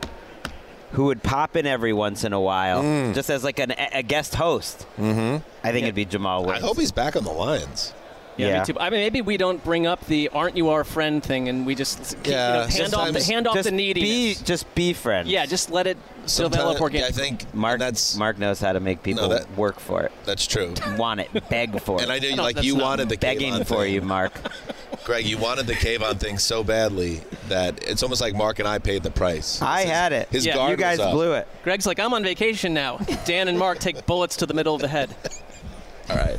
who 0.93 1.05
would 1.07 1.23
pop 1.23 1.57
in 1.57 1.67
every 1.67 1.93
once 1.93 2.25
in 2.25 2.33
a 2.33 2.41
while, 2.41 2.83
Mm. 2.83 3.15
just 3.15 3.29
as 3.31 3.43
like 3.45 3.59
an, 3.59 3.73
a 3.93 4.03
guest 4.03 4.35
host, 4.37 4.87
mm-hmm. 4.99 5.39
I 5.67 5.73
think 5.73 5.85
it'd 5.85 5.95
be 5.95 6.07
Jamaal 6.07 6.49
I 6.49 6.59
hope 6.61 6.79
he's 6.79 6.93
back 6.93 7.17
on 7.17 7.25
the 7.25 7.33
Lions. 7.33 7.93
Yeah, 8.37 8.49
Yeah. 8.49 8.59
me 8.61 8.65
too. 8.67 8.77
I 8.79 8.91
mean, 8.91 9.01
maybe 9.01 9.23
we 9.23 9.37
don't 9.37 9.63
bring 9.65 9.87
up 9.87 10.05
the 10.07 10.29
"aren't 10.31 10.57
you 10.57 10.69
our 10.71 10.85
friend" 10.85 11.23
thing, 11.23 11.49
and 11.49 11.65
we 11.67 11.75
just 11.75 12.17
keep, 12.23 12.27
you 12.27 12.33
know, 12.33 12.67
hand 12.69 12.95
off 12.95 13.13
the 13.13 13.23
hand 13.25 13.47
off 13.47 13.55
just 13.55 13.69
the 13.69 13.75
neediness. 13.75 14.39
Be, 14.39 14.45
just 14.45 14.75
be 14.75 14.93
friends. 14.93 15.29
yeah, 15.29 15.47
just 15.47 15.71
let 15.71 15.87
it 15.87 15.97
develop 16.27 16.31
Sometimes- 16.53 16.81
organically. 16.81 17.09
I 17.09 17.17
think 17.29 17.55
Mark, 17.55 17.79
that's 17.79 18.17
Mark 18.17 18.39
knows 18.39 18.61
how 18.61 18.73
to 18.73 18.81
make 18.81 19.03
people 19.03 19.29
that- 19.29 19.51
work 19.57 19.81
for 19.81 20.03
it. 20.03 20.13
that's 20.25 20.47
true. 20.47 20.75
Want 20.99 21.21
it, 21.21 21.31
beg 21.49 21.81
for 21.81 21.99
it. 21.99 22.03
And 22.03 22.13
I 22.13 22.19
knew, 22.19 22.37
No, 22.37 22.43
like, 22.43 22.63
you 22.63 22.77
wanted 22.77 23.09
the 23.09 23.17
begging 23.17 23.55
Kayvon 23.55 23.67
for 23.67 23.85
thing. 23.85 23.95
you, 23.95 24.03
Mark. 24.03 24.33
Greg, 25.05 25.25
you 25.25 25.39
wanted 25.39 25.67
the 25.69 25.75
Kayvon 25.75 26.19
thing 26.19 26.37
so 26.37 26.65
badly 26.65 27.21
that 27.49 27.81
it's 27.89 28.03
almost 28.03 28.21
like 28.21 28.35
Mark 28.35 28.59
and 28.59 28.67
I 28.67 28.79
paid 28.81 29.05
the 29.05 29.11
price. 29.11 29.63
I 29.63 29.83
His- 29.83 29.91
had 29.91 30.13
it. 30.13 30.29
His 30.33 30.45
Yeah, 30.47 30.55
guard 30.57 30.73
you 30.73 30.77
guys 30.77 30.99
was 30.99 31.07
up. 31.07 31.13
blew 31.13 31.33
it. 31.35 31.47
Greg's 31.63 31.87
like, 31.87 32.01
I'm 32.01 32.13
on 32.13 32.25
vacation 32.25 32.75
now. 32.75 32.99
Dan 33.25 33.47
and 33.49 33.57
Mark 33.59 33.79
take 33.79 34.05
bullets 34.05 34.37
to 34.39 34.47
the 34.47 34.55
middle 34.55 34.75
of 34.75 34.81
the 34.81 34.89
head. 34.89 35.15
All 36.11 36.17
right. 36.17 36.37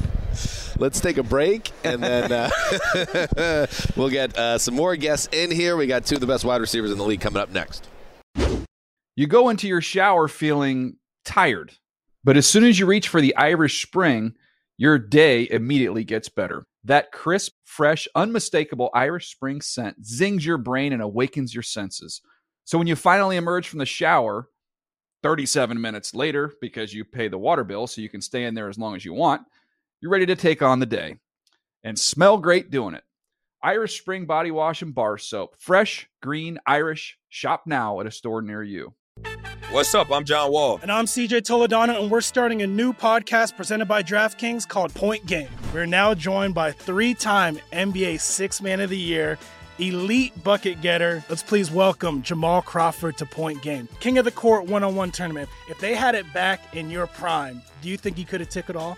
Let's 0.79 0.99
take 0.99 1.17
a 1.17 1.23
break, 1.23 1.71
and 1.83 2.03
then 2.03 2.31
uh, 2.31 3.65
we'll 3.95 4.09
get 4.09 4.37
uh, 4.37 4.59
some 4.59 4.75
more 4.75 4.95
guests 4.95 5.27
in 5.31 5.49
here. 5.49 5.75
We 5.75 5.87
got 5.87 6.05
two 6.05 6.15
of 6.15 6.21
the 6.21 6.27
best 6.27 6.45
wide 6.45 6.61
receivers 6.61 6.91
in 6.91 6.99
the 6.99 7.03
league 7.03 7.19
coming 7.19 7.41
up 7.41 7.49
next. 7.49 7.87
You 9.15 9.25
go 9.25 9.49
into 9.49 9.67
your 9.67 9.81
shower 9.81 10.27
feeling 10.27 10.97
tired, 11.25 11.73
but 12.23 12.37
as 12.37 12.45
soon 12.45 12.63
as 12.63 12.77
you 12.77 12.85
reach 12.85 13.07
for 13.07 13.21
the 13.21 13.35
Irish 13.35 13.81
Spring, 13.81 14.35
your 14.77 14.99
day 14.99 15.47
immediately 15.49 16.03
gets 16.03 16.29
better. 16.29 16.67
That 16.83 17.11
crisp, 17.11 17.53
fresh, 17.63 18.07
unmistakable 18.13 18.91
Irish 18.93 19.31
Spring 19.31 19.61
scent 19.61 20.05
zings 20.05 20.45
your 20.45 20.59
brain 20.59 20.93
and 20.93 21.01
awakens 21.01 21.55
your 21.55 21.63
senses. 21.63 22.21
So 22.65 22.77
when 22.77 22.85
you 22.85 22.95
finally 22.95 23.37
emerge 23.37 23.67
from 23.67 23.79
the 23.79 23.85
shower, 23.87 24.49
37 25.23 25.81
minutes 25.81 26.13
later, 26.13 26.53
because 26.61 26.93
you 26.93 27.03
pay 27.03 27.27
the 27.27 27.39
water 27.39 27.63
bill 27.63 27.87
so 27.87 28.01
you 28.01 28.09
can 28.09 28.21
stay 28.21 28.43
in 28.43 28.53
there 28.53 28.69
as 28.69 28.77
long 28.77 28.95
as 28.95 29.03
you 29.03 29.13
want, 29.13 29.41
you're 30.01 30.11
ready 30.11 30.25
to 30.27 30.35
take 30.35 30.61
on 30.61 30.79
the 30.79 30.85
day 30.85 31.15
and 31.83 31.97
smell 31.97 32.37
great 32.37 32.69
doing 32.69 32.93
it. 32.93 33.03
Irish 33.63 33.99
Spring 33.99 34.25
Body 34.25 34.51
Wash 34.51 34.81
and 34.83 34.93
Bar 34.93 35.17
Soap. 35.17 35.55
Fresh, 35.57 36.07
green, 36.21 36.59
Irish. 36.67 37.17
Shop 37.29 37.63
now 37.65 37.99
at 37.99 38.05
a 38.05 38.11
store 38.11 38.41
near 38.41 38.61
you. 38.61 38.93
What's 39.71 39.93
up? 39.95 40.11
I'm 40.11 40.23
John 40.23 40.51
Wall. 40.51 40.79
And 40.81 40.91
I'm 40.91 41.05
CJ 41.05 41.41
Toledano, 41.41 41.99
and 41.99 42.11
we're 42.11 42.21
starting 42.21 42.61
a 42.61 42.67
new 42.67 42.93
podcast 42.93 43.57
presented 43.57 43.87
by 43.87 44.03
DraftKings 44.03 44.67
called 44.67 44.93
Point 44.93 45.25
Game. 45.25 45.49
We're 45.73 45.87
now 45.87 46.13
joined 46.13 46.53
by 46.53 46.71
three 46.71 47.13
time 47.15 47.59
NBA 47.73 48.21
Six 48.21 48.61
Man 48.61 48.79
of 48.79 48.91
the 48.91 48.97
Year, 48.97 49.39
elite 49.79 50.41
bucket 50.43 50.79
getter. 50.81 51.25
Let's 51.27 51.43
please 51.43 51.71
welcome 51.71 52.21
Jamal 52.21 52.61
Crawford 52.61 53.17
to 53.17 53.25
Point 53.25 53.63
Game. 53.63 53.89
King 53.99 54.19
of 54.19 54.25
the 54.25 54.31
Court 54.31 54.67
one 54.67 54.83
on 54.83 54.95
one 54.95 55.11
tournament. 55.11 55.49
If 55.67 55.79
they 55.79 55.95
had 55.95 56.13
it 56.13 56.31
back 56.31 56.75
in 56.75 56.91
your 56.91 57.07
prime, 57.07 57.63
do 57.81 57.89
you 57.89 57.97
think 57.97 58.19
you 58.19 58.25
could 58.25 58.39
have 58.39 58.49
took 58.49 58.69
it 58.69 58.75
all? 58.75 58.97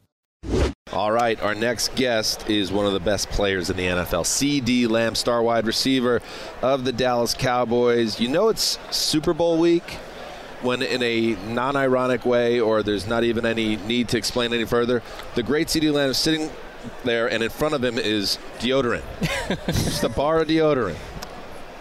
All 0.93 1.11
right, 1.11 1.41
our 1.41 1.55
next 1.55 1.95
guest 1.95 2.49
is 2.49 2.69
one 2.69 2.85
of 2.85 2.91
the 2.91 2.99
best 2.99 3.29
players 3.29 3.69
in 3.69 3.77
the 3.77 3.85
NFL. 3.85 4.25
CeeDee 4.25 4.89
Lamb, 4.89 5.15
star 5.15 5.41
wide 5.41 5.65
receiver 5.65 6.21
of 6.61 6.83
the 6.83 6.91
Dallas 6.91 7.33
Cowboys. 7.33 8.19
You 8.19 8.27
know 8.27 8.49
it's 8.49 8.77
Super 8.89 9.33
Bowl 9.33 9.57
week 9.57 9.97
when, 10.61 10.81
in 10.81 11.01
a 11.01 11.35
non 11.47 11.77
ironic 11.77 12.25
way, 12.25 12.59
or 12.59 12.83
there's 12.83 13.07
not 13.07 13.23
even 13.23 13.45
any 13.45 13.77
need 13.77 14.09
to 14.09 14.17
explain 14.17 14.53
any 14.53 14.65
further, 14.65 15.01
the 15.35 15.43
great 15.43 15.67
CeeDee 15.67 15.93
Lamb 15.93 16.09
is 16.09 16.17
sitting 16.17 16.49
there, 17.05 17.29
and 17.31 17.41
in 17.41 17.49
front 17.49 17.73
of 17.73 17.81
him 17.83 17.97
is 17.97 18.37
deodorant. 18.59 19.03
Just 19.67 20.03
a 20.03 20.09
bar 20.09 20.41
of 20.41 20.49
deodorant. 20.49 20.97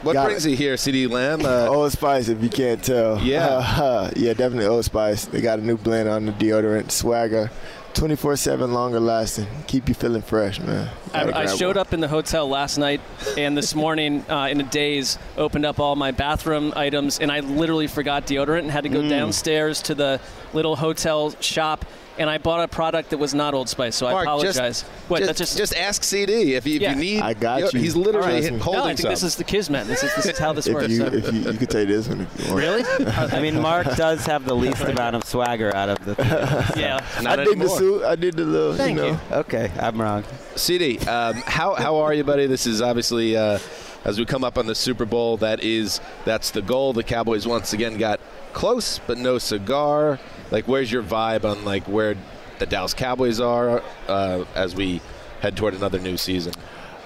What 0.03 0.15
Got 0.15 0.27
brings 0.27 0.47
it. 0.47 0.51
you 0.53 0.57
here, 0.57 0.75
CeeDee 0.75 1.11
Lamb? 1.11 1.45
Uh, 1.45 1.67
Old 1.67 1.93
Spice, 1.93 2.29
if 2.29 2.43
you 2.43 2.49
can't 2.49 2.83
tell. 2.83 3.21
Yeah. 3.21 3.47
Uh, 3.47 4.11
yeah, 4.17 4.33
definitely 4.33 4.67
Old 4.67 4.85
Spice. 4.85 5.27
They 5.27 5.41
got 5.43 5.59
a 5.59 5.63
new 5.63 5.77
blend 5.77 6.09
on 6.09 6.27
the 6.27 6.33
deodorant, 6.33 6.91
Swagger. 6.91 7.51
24 7.95 8.37
7 8.37 8.73
longer 8.73 9.01
lasting. 9.01 9.47
Keep 9.67 9.89
you 9.89 9.95
feeling 9.95 10.23
fresh, 10.23 10.61
man. 10.61 10.89
I, 11.13 11.33
I 11.43 11.47
showed 11.47 11.77
up 11.77 11.93
in 11.93 12.01
the 12.01 12.09
hotel 12.09 12.49
last 12.49 12.79
night 12.79 13.01
and 13.37 13.57
this 13.57 13.75
morning 13.75 14.25
uh, 14.31 14.49
in 14.51 14.61
a 14.61 14.65
daze 14.65 15.19
opened 15.37 15.67
up 15.67 15.81
all 15.81 15.97
my 15.97 16.11
bathroom 16.13 16.73
items 16.77 17.19
and 17.19 17.31
I 17.33 17.41
literally 17.41 17.89
forgot 17.89 18.27
deodorant 18.27 18.61
and 18.61 18.71
had 18.71 18.85
to 18.85 18.89
go 18.91 19.01
Mm. 19.01 19.09
downstairs 19.09 19.83
to 19.83 19.95
the 19.95 20.21
little 20.53 20.77
hotel 20.77 21.31
shop 21.41 21.85
and 22.19 22.29
I 22.29 22.39
bought 22.39 22.63
a 22.65 22.69
product 22.69 23.11
that 23.11 23.19
was 23.19 23.35
not 23.35 23.55
Old 23.55 23.69
Spice, 23.69 23.97
so 23.97 24.07
I 24.07 24.13
Mark, 24.13 24.27
just- 24.43 24.59
apologize. 24.59 24.83
what? 25.09 25.19
just, 25.19 25.27
that's 25.29 25.39
just 25.39 25.57
just 25.59 25.75
ask 25.77 26.03
CeeDee 26.03 26.53
if 26.57 26.67
you, 26.67 26.77
if 26.77 26.83
Yeah. 26.83 26.91
you 26.95 26.97
need. 27.01 27.21
I 27.23 27.35
got 27.35 27.73
you. 27.73 27.81
He's 27.81 27.97
literally 27.97 28.41
Trust 28.41 28.53
me. 28.53 28.59
holding 28.59 28.81
no, 28.83 28.87
I 28.89 28.95
think 28.95 29.09
this 29.09 29.23
is 29.23 29.37
the 29.37 29.45
Kismet. 29.45 29.87
This 29.87 30.03
is 30.03 30.15
this 30.17 30.27
is 30.27 30.39
how 30.39 30.53
this 30.53 30.67
if 30.69 30.75
works. 30.75 30.89
you, 30.89 30.97
so. 30.99 31.07
if 31.07 31.33
you, 31.33 31.41
you 31.53 31.59
could 31.59 31.71
take 31.71 31.89
this 31.89 32.09
one 32.09 32.21
if 32.23 32.41
you 32.47 32.53
want. 32.55 32.59
Really? 32.65 32.85
I 33.07 33.41
mean, 33.41 33.61
Mark 33.61 33.87
does 33.97 34.27
have 34.27 34.45
the 34.45 34.55
least 34.57 34.83
amount 34.83 35.17
of 35.17 35.25
swagger 35.25 35.75
out 35.75 35.89
of 35.89 36.05
the 36.05 36.15
three. 36.15 36.83
yeah. 36.83 37.05
I 37.27 37.37
did 37.37 37.59
the 37.59 37.69
suit. 37.69 38.05
I 38.05 38.17
did 38.17 38.37
the 38.37 38.45
little, 38.45 38.75
Thank 38.75 38.97
you 38.97 39.03
know. 39.03 39.09
you. 39.31 39.37
Okay, 39.37 39.71
I'm 39.79 40.01
wrong. 40.01 40.25
CeeDee, 40.57 41.07
um, 41.07 41.35
how 41.47 41.75
how 41.75 41.97
are 41.97 42.13
you, 42.13 42.25
buddy? 42.25 42.47
This 42.47 42.67
is 42.67 42.83
obviously 42.83 43.37
uh, 43.37 43.59
as 44.05 44.19
we 44.19 44.25
come 44.27 44.45
up 44.45 44.59
on 44.59 44.67
the 44.67 44.75
Super 44.75 45.05
Bowl. 45.07 45.37
That 45.39 45.63
is 45.63 46.01
that's 46.25 46.51
the 46.51 46.61
goal. 46.63 46.93
The 46.93 47.03
Cowboys 47.05 47.47
once 47.47 47.73
again 47.73 47.97
got 47.99 48.21
close, 48.53 48.99
but 49.07 49.19
no 49.19 49.39
cigar. 49.39 50.19
Like, 50.51 50.67
where's 50.67 50.91
your 50.91 51.03
vibe 51.03 51.45
on 51.45 51.65
like 51.65 51.85
where 51.85 52.17
the 52.59 52.67
Dallas 52.67 52.95
Cowboys 52.95 53.41
are 53.41 53.83
uh, 54.09 54.45
as 54.55 54.75
we 54.75 55.01
head 55.41 55.57
toward 55.57 55.75
another 55.75 55.99
new 55.99 56.17
season? 56.17 56.53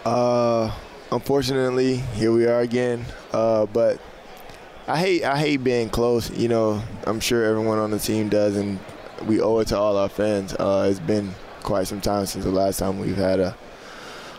Uh, 0.04 0.74
unfortunately, 1.10 1.96
here 1.96 2.32
we 2.32 2.46
are 2.46 2.60
again. 2.60 3.04
Uh, 3.32 3.66
but 3.66 4.00
I 4.86 4.98
hate 4.98 5.24
I 5.24 5.38
hate 5.38 5.64
being 5.64 5.88
close. 5.88 6.30
You 6.30 6.48
know, 6.48 6.82
I'm 7.04 7.20
sure 7.20 7.44
everyone 7.44 7.78
on 7.78 7.90
the 7.90 7.98
team 7.98 8.28
does, 8.28 8.56
and 8.56 8.78
we 9.26 9.40
owe 9.40 9.58
it 9.60 9.68
to 9.68 9.78
all 9.78 9.96
our 9.96 10.08
fans. 10.08 10.54
Uh, 10.54 10.88
it's 10.90 11.00
been 11.00 11.34
quite 11.62 11.86
some 11.86 12.00
time 12.00 12.26
since 12.26 12.44
the 12.44 12.50
last 12.50 12.78
time 12.78 12.98
we've 12.98 13.16
had 13.16 13.40
a 13.40 13.56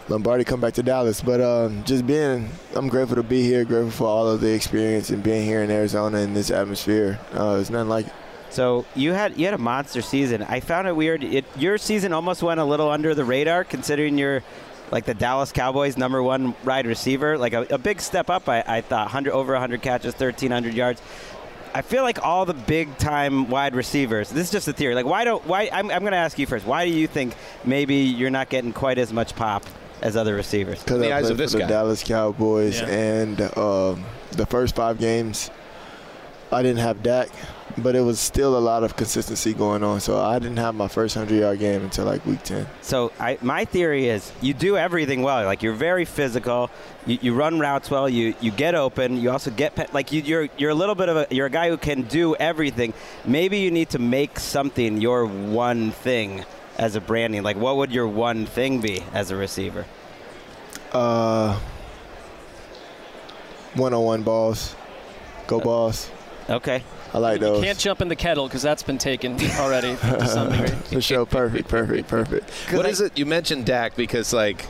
Lombardi 0.08 0.44
come 0.44 0.62
back 0.62 0.74
to 0.74 0.84
Dallas. 0.84 1.22
But 1.22 1.42
um, 1.42 1.84
just 1.84 2.06
being, 2.06 2.50
I'm 2.74 2.88
grateful 2.88 3.16
to 3.16 3.24
be 3.24 3.42
here. 3.42 3.66
Grateful 3.66 3.92
for 3.92 4.08
all 4.08 4.28
of 4.28 4.42
the 4.42 4.54
experience 4.54 5.10
and 5.10 5.24
being 5.24 5.46
here 5.46 5.64
in 5.64 5.72
Arizona 5.72 6.20
in 6.20 6.34
this 6.34 6.52
atmosphere. 6.52 7.20
Uh, 7.34 7.58
it's 7.60 7.70
nothing 7.70 7.90
like 7.90 8.08
it. 8.08 8.14
So 8.50 8.86
you 8.96 9.12
had 9.12 9.38
you 9.38 9.46
had 9.46 9.54
a 9.54 9.60
monster 9.60 10.02
season. 10.02 10.44
I 10.44 10.60
found 10.60 10.88
it 10.88 10.96
weird. 10.96 11.24
It, 11.24 11.46
your 11.58 11.78
season 11.78 12.14
almost 12.14 12.42
went 12.42 12.60
a 12.60 12.64
little 12.64 12.90
under 12.90 13.14
the 13.14 13.26
radar, 13.26 13.64
considering 13.64 14.18
you're 14.18 14.44
like 14.92 15.06
the 15.06 15.16
Dallas 15.16 15.52
Cowboys' 15.52 15.98
number 15.98 16.22
one 16.22 16.56
wide 16.64 16.86
receiver. 16.86 17.38
Like 17.38 17.54
a, 17.54 17.64
a 17.72 17.78
big 17.78 18.00
step 18.00 18.30
up. 18.30 18.48
I, 18.48 18.64
I 18.66 18.82
thought 18.82 19.08
100 19.08 19.34
over 19.34 19.54
100 19.54 19.82
catches, 19.82 20.14
1,300 20.14 20.74
yards. 20.74 21.02
I 21.74 21.82
feel 21.82 22.04
like 22.04 22.24
all 22.24 22.46
the 22.46 22.54
big 22.54 22.98
time 22.98 23.50
wide 23.50 23.76
receivers. 23.76 24.30
This 24.30 24.46
is 24.46 24.52
just 24.52 24.68
a 24.70 24.74
theory. 24.74 24.96
Like 24.96 25.08
why 25.08 25.26
don't 25.26 25.46
why? 25.48 25.70
I'm, 25.74 25.92
I'm 25.92 26.02
going 26.02 26.14
to 26.14 26.18
ask 26.18 26.38
you 26.40 26.46
first. 26.46 26.66
Why 26.66 26.86
do 26.86 26.92
you 26.92 27.08
think 27.08 27.36
maybe 27.66 27.96
you're 27.96 28.30
not 28.30 28.50
getting 28.50 28.72
quite 28.72 29.00
as 29.00 29.12
much 29.12 29.36
pop 29.36 29.66
as 30.02 30.16
other 30.16 30.36
receivers? 30.36 30.84
Because 30.84 31.02
I 31.02 31.22
played 31.22 31.38
for 31.52 31.58
the 31.58 31.66
Dallas 31.68 32.04
Cowboys, 32.04 32.82
Yeah. 32.82 32.88
and 32.88 33.42
um, 33.58 34.04
the 34.32 34.46
first 34.46 34.76
five 34.76 35.00
games, 35.00 35.50
I 36.52 36.62
didn't 36.62 36.80
have 36.80 37.02
Dak, 37.04 37.30
but 37.78 37.96
it 37.96 38.02
was 38.02 38.20
still 38.20 38.58
a 38.58 38.60
lot 38.60 38.84
of 38.84 38.96
consistency 38.96 39.54
going 39.54 39.84
on. 39.84 40.00
So 40.00 40.18
I 40.22 40.40
didn't 40.40 40.58
have 40.58 40.76
my 40.76 40.88
first 40.88 41.16
hundred 41.16 41.40
yard 41.40 41.60
game 41.60 41.82
until 41.84 42.06
like 42.06 42.26
week 42.26 42.44
ten. 42.44 42.68
So 42.82 43.12
I, 43.20 43.38
my 43.42 43.66
theory 43.66 44.08
is 44.08 44.32
you 44.42 44.54
do 44.54 44.78
everything 44.78 45.24
well. 45.24 45.44
Like 45.46 45.64
you're 45.64 45.74
very 45.74 46.06
physical. 46.06 46.70
You, 47.06 47.18
you 47.22 47.34
run 47.34 47.60
routes 47.60 47.90
well. 47.90 48.08
You 48.08 48.36
you 48.40 48.52
get 48.52 48.76
open. 48.76 49.20
You 49.20 49.32
also 49.32 49.52
get 49.52 49.76
pe- 49.76 49.88
like 49.92 50.12
you, 50.12 50.22
you're 50.22 50.48
you're 50.58 50.70
a 50.70 50.76
little 50.76 50.96
bit 50.96 51.10
of 51.10 51.18
a 51.18 51.28
you're 51.32 51.48
a 51.48 51.50
guy 51.50 51.70
who 51.70 51.78
can 51.78 52.04
do 52.04 52.36
everything. 52.36 52.94
Maybe 53.26 53.58
you 53.60 53.72
need 53.72 53.90
to 53.90 54.00
make 54.00 54.40
something 54.40 55.02
your 55.02 55.26
one 55.26 55.92
thing 55.92 56.46
as 56.78 56.96
a 56.96 57.02
branding. 57.02 57.44
Like 57.44 57.58
what 57.58 57.78
would 57.78 57.92
your 57.92 58.08
one 58.08 58.46
thing 58.46 58.82
be 58.82 59.04
as 59.14 59.32
a 59.32 59.36
receiver? 59.36 59.86
Uh, 60.92 61.60
one 63.74 63.94
on 63.94 64.04
one 64.04 64.24
balls, 64.24 64.76
go 65.48 65.60
balls. 65.60 66.10
Okay. 66.50 66.84
I 67.14 67.18
like 67.18 67.40
those. 67.40 67.64
Can't 67.64 67.80
jump 67.80 68.02
in 68.02 68.10
the 68.10 68.16
kettle 68.16 68.46
because 68.46 68.62
that's 68.62 68.84
been 68.84 68.98
taken 68.98 69.40
already 69.58 69.96
to 69.96 70.28
some 70.28 70.50
degree. 70.52 70.68
For 70.68 71.02
sure, 71.02 71.26
perfect, 71.26 71.70
perfect, 71.70 72.10
perfect. 72.10 72.50
What 72.74 72.86
is 72.86 73.00
it? 73.00 73.18
You 73.18 73.26
mentioned 73.26 73.66
Dak 73.66 73.96
because, 73.96 74.34
like, 74.34 74.66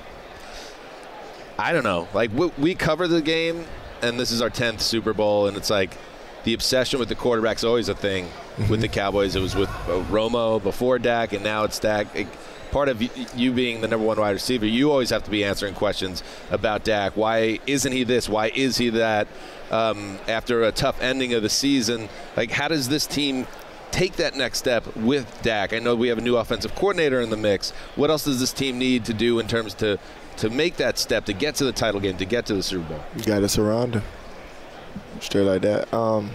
I 1.58 1.74
don't 1.74 1.84
know. 1.84 2.08
Like, 2.14 2.32
we, 2.34 2.52
we 2.60 2.76
cover 2.76 3.08
the 3.08 3.22
game, 3.22 3.66
and 4.04 4.20
this 4.20 4.30
is 4.30 4.44
our 4.44 4.52
10th 4.52 4.82
Super 4.82 5.12
Bowl, 5.12 5.48
and 5.48 5.58
it's 5.58 5.72
like 5.72 5.98
the 6.46 6.54
obsession 6.54 7.00
with 7.00 7.10
the 7.10 7.16
quarterback's 7.16 7.64
always 7.64 7.90
a 7.90 7.96
thing 7.96 8.30
with 8.70 8.80
the 8.82 8.88
Cowboys. 8.88 9.36
It 9.36 9.42
was 9.42 9.56
with 9.56 9.70
uh, 9.70 10.04
Romo 10.10 10.62
before 10.64 10.98
Dak, 11.00 11.34
and 11.34 11.44
now 11.44 11.66
it's 11.66 11.80
Dak. 11.80 12.08
It- 12.16 12.28
part 12.72 12.90
of 12.90 13.02
you 13.38 13.54
being 13.54 13.80
the 13.80 13.88
number 13.88 14.06
one 14.06 14.20
wide 14.20 14.32
receiver, 14.32 14.66
you 14.66 14.92
always 14.92 15.10
have 15.10 15.24
to 15.24 15.30
be 15.32 15.46
answering 15.46 15.74
questions 15.74 16.22
about 16.52 16.84
Dak. 16.84 17.16
Why 17.16 17.58
isn't 17.66 17.92
he 17.94 18.04
this? 18.04 18.28
Why 18.28 18.48
is 18.54 18.78
he 18.78 18.90
that? 18.90 19.30
Um, 19.72 20.20
after 20.28 20.64
a 20.64 20.74
tough 20.74 21.02
ending 21.02 21.34
of 21.36 21.42
the 21.42 21.48
season, 21.48 22.10
like, 22.36 22.52
how 22.52 22.68
does 22.68 22.90
this 22.90 23.08
team 23.08 23.48
take 23.92 24.18
that 24.18 24.36
next 24.36 24.58
step 24.58 24.94
with 24.98 25.26
Dak? 25.42 25.72
I 25.72 25.80
know 25.80 25.96
we 25.96 26.10
have 26.10 26.18
a 26.18 26.22
new 26.22 26.36
offensive 26.36 26.76
coordinator 26.76 27.22
in 27.22 27.30
the 27.30 27.38
mix. 27.38 27.72
What 27.96 28.10
else 28.10 28.26
does 28.26 28.42
this 28.42 28.52
team 28.52 28.78
need 28.78 29.06
to 29.06 29.14
do 29.14 29.40
in 29.40 29.48
terms 29.48 29.74
to 29.76 29.98
to 30.38 30.50
make 30.50 30.76
that 30.76 30.98
step 31.00 31.24
to 31.26 31.34
get 31.34 31.56
to 31.56 31.64
the 31.64 31.72
title 31.72 32.02
game, 32.02 32.18
to 32.18 32.26
get 32.26 32.46
to 32.48 32.56
the 32.56 32.64
Super 32.64 32.90
Bowl? 32.90 33.00
You 33.16 33.24
got 33.24 33.40
to 33.40 33.48
surround 33.48 33.94
him. 33.96 34.04
Straight 35.20 35.44
like 35.44 35.62
that. 35.62 35.94
Um, 35.94 36.32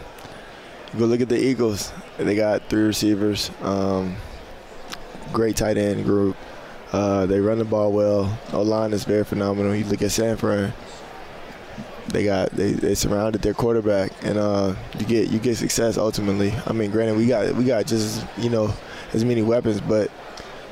go 0.99 1.05
look 1.07 1.21
at 1.21 1.29
the 1.29 1.39
Eagles. 1.39 1.93
They 2.19 2.35
got 2.35 2.69
three 2.69 2.83
receivers. 2.83 3.51
Um, 3.63 4.17
great 5.33 5.57
tight 5.57 5.77
end 5.77 6.05
group. 6.05 6.37
Uh, 6.93 7.27
they 7.27 7.41
run 7.41 7.59
the 7.59 7.65
ball 7.65 7.93
well. 7.93 8.39
O 8.53 8.63
line 8.63 8.93
is 8.93 9.05
very 9.05 9.25
phenomenal. 9.25 9.75
You 9.75 9.85
look 9.85 10.03
at 10.03 10.11
San 10.11 10.37
Fran. 10.37 10.73
They 12.09 12.25
got 12.25 12.51
they, 12.51 12.73
they 12.73 12.97
surrounded 12.97 13.43
their 13.43 13.55
quarterback, 13.55 14.11
and 14.25 14.37
uh, 14.37 14.75
you 14.99 15.07
get 15.07 15.31
you 15.31 15.39
get 15.39 15.57
success 15.57 15.97
ultimately. 15.97 16.53
I 16.67 16.73
mean, 16.73 16.91
granted, 16.91 17.17
we 17.17 17.27
got 17.27 17.55
we 17.55 17.65
got 17.65 17.87
just 17.87 18.27
you 18.37 18.51
know 18.51 18.75
as 19.13 19.25
many 19.25 19.43
weapons, 19.43 19.81
but 19.81 20.11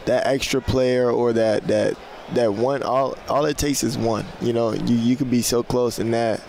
that 0.07 0.27
extra 0.27 0.61
player 0.61 1.09
or 1.09 1.33
that 1.35 1.69
that 1.69 1.97
that 2.35 2.53
one 2.55 2.83
all 2.83 3.17
all 3.29 3.45
it 3.45 3.57
takes 3.57 3.85
is 3.85 3.97
one. 3.97 4.25
You 4.41 4.53
know, 4.53 4.73
you 4.73 4.97
you 4.97 5.15
could 5.15 5.31
be 5.31 5.43
so 5.43 5.63
close 5.63 6.01
in 6.01 6.11
that 6.11 6.41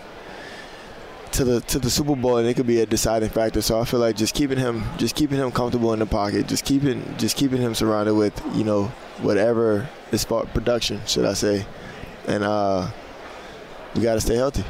to 1.32 1.44
the 1.44 1.60
to 1.62 1.78
the 1.78 1.90
Super 1.90 2.16
Bowl, 2.16 2.36
and 2.38 2.48
it 2.48 2.54
could 2.54 2.66
be 2.66 2.80
a 2.80 2.86
deciding 2.86 3.30
factor. 3.30 3.62
So 3.62 3.80
I 3.80 3.84
feel 3.84 4.00
like 4.00 4.16
just 4.16 4.34
keeping 4.34 4.58
him 4.58 4.84
just 4.98 5.14
keeping 5.14 5.38
him 5.38 5.50
comfortable 5.50 5.92
in 5.92 5.98
the 5.98 6.06
pocket, 6.06 6.46
just 6.46 6.64
keeping 6.64 7.02
just 7.18 7.36
keeping 7.36 7.60
him 7.60 7.74
surrounded 7.74 8.14
with 8.14 8.40
you 8.54 8.64
know 8.64 8.84
whatever 9.22 9.88
is 10.12 10.24
for 10.24 10.44
production, 10.46 11.00
should 11.06 11.24
I 11.24 11.34
say, 11.34 11.66
and 12.26 12.44
uh, 12.44 12.88
we 13.94 14.02
got 14.02 14.14
to 14.14 14.20
stay 14.20 14.36
healthy. 14.36 14.64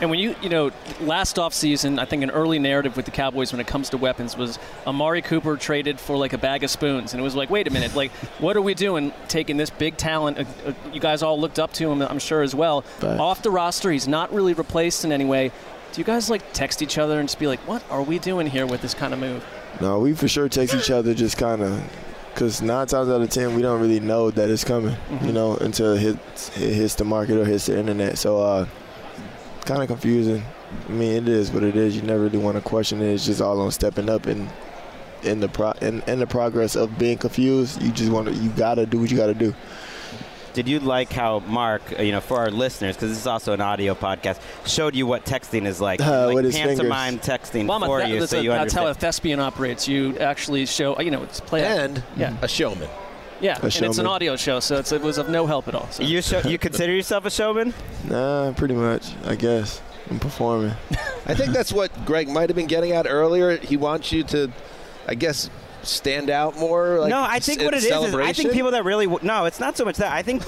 And 0.00 0.08
when 0.08 0.18
you, 0.18 0.34
you 0.40 0.48
know, 0.48 0.70
last 1.00 1.36
offseason, 1.36 1.98
I 1.98 2.06
think 2.06 2.22
an 2.22 2.30
early 2.30 2.58
narrative 2.58 2.96
with 2.96 3.04
the 3.04 3.10
Cowboys 3.10 3.52
when 3.52 3.60
it 3.60 3.66
comes 3.66 3.90
to 3.90 3.98
weapons 3.98 4.34
was 4.34 4.58
Amari 4.86 5.20
Cooper 5.20 5.58
traded 5.58 6.00
for 6.00 6.16
like 6.16 6.32
a 6.32 6.38
bag 6.38 6.64
of 6.64 6.70
spoons. 6.70 7.12
And 7.12 7.20
it 7.20 7.22
was 7.22 7.36
like, 7.36 7.50
wait 7.50 7.68
a 7.68 7.70
minute, 7.70 7.94
like, 7.94 8.10
what 8.38 8.56
are 8.56 8.62
we 8.62 8.72
doing 8.72 9.12
taking 9.28 9.58
this 9.58 9.68
big 9.68 9.98
talent? 9.98 10.38
Uh, 10.38 10.44
uh, 10.66 10.72
you 10.92 11.00
guys 11.00 11.22
all 11.22 11.38
looked 11.38 11.58
up 11.58 11.74
to 11.74 11.90
him, 11.90 12.00
I'm 12.00 12.18
sure, 12.18 12.40
as 12.40 12.54
well. 12.54 12.82
Right. 13.02 13.20
Off 13.20 13.42
the 13.42 13.50
roster, 13.50 13.90
he's 13.90 14.08
not 14.08 14.32
really 14.32 14.54
replaced 14.54 15.04
in 15.04 15.12
any 15.12 15.26
way. 15.26 15.52
Do 15.92 16.00
you 16.00 16.04
guys 16.04 16.30
like 16.30 16.52
text 16.52 16.82
each 16.82 16.98
other 16.98 17.18
and 17.18 17.28
just 17.28 17.38
be 17.38 17.46
like, 17.46 17.60
what 17.66 17.82
are 17.90 18.02
we 18.02 18.18
doing 18.18 18.46
here 18.46 18.66
with 18.66 18.80
this 18.80 18.94
kind 18.94 19.12
of 19.12 19.18
move? 19.18 19.44
No, 19.80 19.98
we 19.98 20.14
for 20.14 20.28
sure 20.28 20.48
text 20.48 20.74
each 20.74 20.90
other 20.90 21.14
just 21.14 21.36
kind 21.36 21.62
of 21.62 21.82
because 22.32 22.62
nine 22.62 22.86
times 22.86 23.08
out 23.08 23.20
of 23.20 23.28
ten 23.30 23.56
we 23.56 23.62
don't 23.62 23.80
really 23.80 24.00
know 24.00 24.30
that 24.30 24.48
it's 24.48 24.64
coming, 24.64 24.96
you 25.22 25.32
know, 25.32 25.56
until 25.56 25.94
it 25.94 26.00
hits, 26.00 26.56
it 26.56 26.74
hits 26.74 26.94
the 26.94 27.04
market 27.04 27.36
or 27.36 27.44
hits 27.44 27.66
the 27.66 27.78
internet. 27.78 28.18
So 28.18 28.40
uh, 28.40 28.66
kind 29.64 29.82
of 29.82 29.88
confusing. 29.88 30.44
I 30.88 30.92
mean, 30.92 31.10
it 31.24 31.28
is 31.28 31.50
what 31.50 31.64
it 31.64 31.76
is. 31.76 31.96
You 31.96 32.02
never 32.02 32.22
really 32.22 32.38
want 32.38 32.56
to 32.56 32.62
question 32.62 33.02
it. 33.02 33.12
It's 33.12 33.26
just 33.26 33.40
all 33.40 33.60
on 33.60 33.72
stepping 33.72 34.08
up 34.08 34.26
and 34.26 34.48
in 35.22 35.40
the 35.40 35.48
pro 35.48 35.72
in, 35.82 36.02
in 36.02 36.18
the 36.18 36.26
progress 36.26 36.76
of 36.76 36.98
being 36.98 37.18
confused. 37.18 37.82
You 37.82 37.90
just 37.90 38.10
want 38.10 38.28
to 38.28 38.34
you 38.34 38.50
gotta 38.50 38.86
do 38.86 39.00
what 39.00 39.10
you 39.10 39.16
gotta 39.16 39.34
do. 39.34 39.54
Did 40.52 40.68
you 40.68 40.80
like 40.80 41.12
how 41.12 41.40
Mark, 41.40 41.82
uh, 41.98 42.02
you 42.02 42.12
know, 42.12 42.20
for 42.20 42.38
our 42.38 42.50
listeners, 42.50 42.96
because 42.96 43.10
this 43.10 43.18
is 43.18 43.26
also 43.26 43.52
an 43.52 43.60
audio 43.60 43.94
podcast, 43.94 44.40
showed 44.66 44.94
you 44.94 45.06
what 45.06 45.24
texting 45.24 45.66
is 45.66 45.80
like? 45.80 46.00
Uh, 46.00 46.26
like 46.26 46.36
with 46.36 46.52
pantomime 46.52 47.18
texting 47.18 47.68
Well, 47.68 47.80
for 47.80 48.00
the- 48.00 48.08
you, 48.08 48.26
so 48.26 48.38
a- 48.38 48.42
you 48.42 48.50
that's 48.50 48.74
how 48.74 48.86
a 48.86 48.94
thespian 48.94 49.38
operates. 49.38 49.86
You 49.86 50.18
actually 50.18 50.66
show, 50.66 50.98
you 51.00 51.10
know, 51.10 51.22
it's 51.22 51.40
play 51.40 51.64
and 51.64 52.02
yeah. 52.16 52.36
a 52.42 52.48
showman. 52.48 52.88
Yeah, 53.40 53.56
A 53.62 53.64
and 53.64 53.86
it's 53.86 53.96
an 53.96 54.06
audio 54.06 54.36
show, 54.36 54.60
so 54.60 54.76
it's, 54.76 54.92
it 54.92 55.00
was 55.00 55.16
of 55.16 55.30
no 55.30 55.46
help 55.46 55.66
at 55.66 55.74
all. 55.74 55.88
So. 55.90 56.02
You 56.02 56.20
show, 56.20 56.40
you 56.40 56.58
consider 56.58 56.92
yourself 56.92 57.24
a 57.24 57.30
showman? 57.30 57.72
Nah, 58.04 58.52
pretty 58.52 58.74
much. 58.74 59.14
I 59.24 59.34
guess 59.34 59.80
I'm 60.10 60.18
performing. 60.18 60.72
I 61.26 61.34
think 61.34 61.52
that's 61.52 61.72
what 61.72 62.04
Greg 62.04 62.28
might 62.28 62.50
have 62.50 62.56
been 62.56 62.66
getting 62.66 62.92
at 62.92 63.06
earlier. 63.08 63.56
He 63.56 63.78
wants 63.78 64.12
you 64.12 64.24
to, 64.24 64.50
I 65.08 65.14
guess, 65.14 65.48
stand 65.82 66.30
out 66.30 66.56
more. 66.58 66.98
Like, 67.00 67.10
no, 67.10 67.22
I 67.22 67.38
think 67.38 67.60
in 67.60 67.64
what 67.66 67.74
it 67.74 67.78
is 67.78 67.84
is 67.86 68.14
I 68.14 68.32
think 68.32 68.52
people 68.52 68.70
that 68.72 68.84
really 68.84 69.06
w- 69.06 69.26
no, 69.26 69.44
it's 69.44 69.60
not 69.60 69.76
so 69.76 69.84
much 69.84 69.96
that. 69.98 70.12
I 70.12 70.22
think 70.22 70.42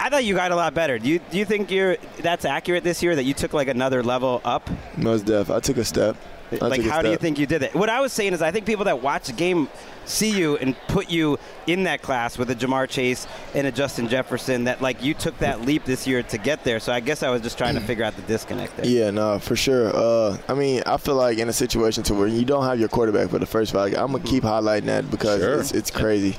I 0.00 0.08
thought 0.08 0.24
you 0.24 0.34
got 0.34 0.52
a 0.52 0.56
lot 0.56 0.74
better. 0.74 0.98
Do 0.98 1.08
you 1.08 1.20
do 1.30 1.38
you 1.38 1.44
think 1.44 1.70
you're 1.70 1.96
that's 2.18 2.44
accurate 2.44 2.84
this 2.84 3.02
year 3.02 3.14
that 3.16 3.24
you 3.24 3.34
took 3.34 3.52
like 3.52 3.68
another 3.68 4.02
level 4.02 4.40
up? 4.44 4.68
Most 4.96 5.26
def. 5.26 5.50
I 5.50 5.60
took 5.60 5.76
a 5.76 5.84
step. 5.84 6.16
I 6.60 6.66
like 6.66 6.80
took 6.80 6.90
a 6.90 6.92
how 6.92 7.02
do 7.02 7.10
you 7.10 7.16
think 7.16 7.38
you 7.38 7.46
did 7.46 7.62
it? 7.62 7.74
What 7.74 7.88
I 7.88 8.00
was 8.00 8.12
saying 8.12 8.32
is 8.32 8.42
I 8.42 8.50
think 8.50 8.66
people 8.66 8.84
that 8.86 9.00
watch 9.00 9.28
the 9.28 9.32
game 9.32 9.68
see 10.04 10.36
you 10.36 10.56
and 10.56 10.76
put 10.88 11.08
you 11.10 11.38
in 11.68 11.84
that 11.84 12.02
class 12.02 12.36
with 12.36 12.50
a 12.50 12.56
Ja'Marr 12.56 12.88
Chase 12.88 13.26
and 13.54 13.66
a 13.66 13.72
Justin 13.72 14.08
Jefferson 14.08 14.64
that 14.64 14.82
like 14.82 15.02
you 15.02 15.14
took 15.14 15.38
that 15.38 15.60
leap 15.62 15.84
this 15.84 16.06
year 16.06 16.22
to 16.24 16.38
get 16.38 16.64
there. 16.64 16.80
So 16.80 16.92
I 16.92 16.98
guess 17.00 17.22
I 17.22 17.30
was 17.30 17.40
just 17.40 17.56
trying 17.56 17.74
to 17.76 17.80
figure 17.80 18.04
out 18.04 18.16
the 18.16 18.22
disconnect 18.22 18.76
there. 18.76 18.86
Yeah, 18.86 19.10
no, 19.10 19.38
for 19.38 19.54
sure. 19.54 19.92
Uh, 19.94 20.36
I 20.48 20.54
mean, 20.54 20.82
I 20.86 20.96
feel 20.96 21.14
like 21.14 21.38
in 21.38 21.48
a 21.48 21.52
situation 21.52 22.02
to 22.04 22.14
where 22.14 22.26
you 22.26 22.44
don't 22.44 22.64
have 22.64 22.80
your 22.80 22.88
quarterback 22.88 23.30
for 23.30 23.38
the 23.38 23.46
first 23.46 23.72
five, 23.72 23.94
I'm 23.94 24.10
gonna 24.12 24.24
keep 24.24 24.42
highlighting 24.42 24.86
that 24.86 25.08
because 25.10 25.40
Sure. 25.40 25.60
it's, 25.60 25.70
it's 25.72 25.90
crazy. 25.90 26.36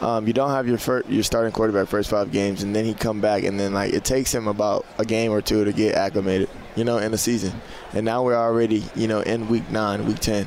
Um, 0.00 0.26
you 0.26 0.32
don't 0.32 0.48
have 0.50 0.66
your 0.66 0.78
fir- 0.78 1.04
your 1.08 1.22
starting 1.22 1.52
quarterback 1.52 1.86
first 1.88 2.08
five 2.08 2.32
games, 2.32 2.62
and 2.62 2.74
then 2.74 2.86
he 2.86 2.94
come 2.94 3.20
back, 3.20 3.42
and 3.42 3.60
then 3.60 3.74
like 3.74 3.92
it 3.92 4.02
takes 4.02 4.32
him 4.32 4.48
about 4.48 4.86
a 4.96 5.04
game 5.04 5.30
or 5.30 5.42
two 5.42 5.62
to 5.66 5.72
get 5.74 5.94
acclimated, 5.94 6.48
you 6.74 6.84
know, 6.84 6.96
in 6.96 7.10
the 7.12 7.18
season. 7.18 7.52
And 7.92 8.04
now 8.04 8.22
we're 8.22 8.36
already, 8.36 8.84
you 8.94 9.08
know, 9.08 9.20
in 9.20 9.48
week 9.48 9.68
nine, 9.70 10.06
week 10.06 10.20
ten. 10.20 10.46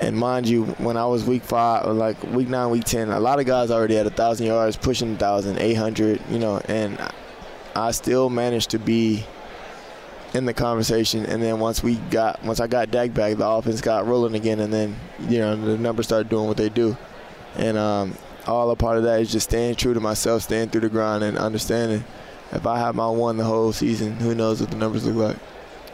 And 0.00 0.16
mind 0.16 0.48
you, 0.48 0.64
when 0.64 0.96
I 0.96 1.04
was 1.06 1.24
week 1.24 1.42
five, 1.42 1.86
like 1.86 2.22
week 2.24 2.48
nine, 2.48 2.70
week 2.70 2.84
ten, 2.84 3.10
a 3.10 3.20
lot 3.20 3.38
of 3.38 3.46
guys 3.46 3.70
already 3.70 3.94
had 3.94 4.06
a 4.06 4.10
thousand 4.10 4.46
yards, 4.46 4.76
pushing 4.76 5.16
thousand, 5.18 5.58
eight 5.58 5.74
hundred, 5.74 6.20
you 6.30 6.38
know, 6.38 6.60
and 6.66 6.98
I 7.74 7.90
still 7.90 8.30
managed 8.30 8.70
to 8.70 8.78
be 8.78 9.24
in 10.32 10.46
the 10.46 10.54
conversation. 10.54 11.26
And 11.26 11.42
then 11.42 11.58
once 11.58 11.82
we 11.82 11.96
got, 11.96 12.42
once 12.42 12.60
I 12.60 12.66
got 12.66 12.90
Dak 12.90 13.12
back, 13.12 13.36
the 13.36 13.46
offense 13.46 13.82
got 13.82 14.06
rolling 14.06 14.34
again, 14.34 14.60
and 14.60 14.72
then 14.72 14.96
you 15.28 15.38
know 15.38 15.54
the 15.54 15.76
numbers 15.76 16.06
started 16.06 16.30
doing 16.30 16.46
what 16.46 16.56
they 16.56 16.70
do. 16.70 16.96
And 17.56 17.76
um, 17.76 18.16
all 18.46 18.70
a 18.70 18.76
part 18.76 18.96
of 18.96 19.02
that 19.04 19.20
is 19.20 19.30
just 19.30 19.50
staying 19.50 19.74
true 19.74 19.92
to 19.92 20.00
myself, 20.00 20.42
staying 20.42 20.70
through 20.70 20.82
the 20.82 20.88
grind, 20.88 21.22
and 21.22 21.36
understanding 21.36 22.04
if 22.52 22.66
I 22.66 22.78
have 22.78 22.94
my 22.94 23.08
one 23.08 23.36
the 23.36 23.44
whole 23.44 23.72
season, 23.72 24.16
who 24.16 24.34
knows 24.34 24.60
what 24.60 24.70
the 24.70 24.76
numbers 24.76 25.04
look 25.04 25.16
like. 25.16 25.36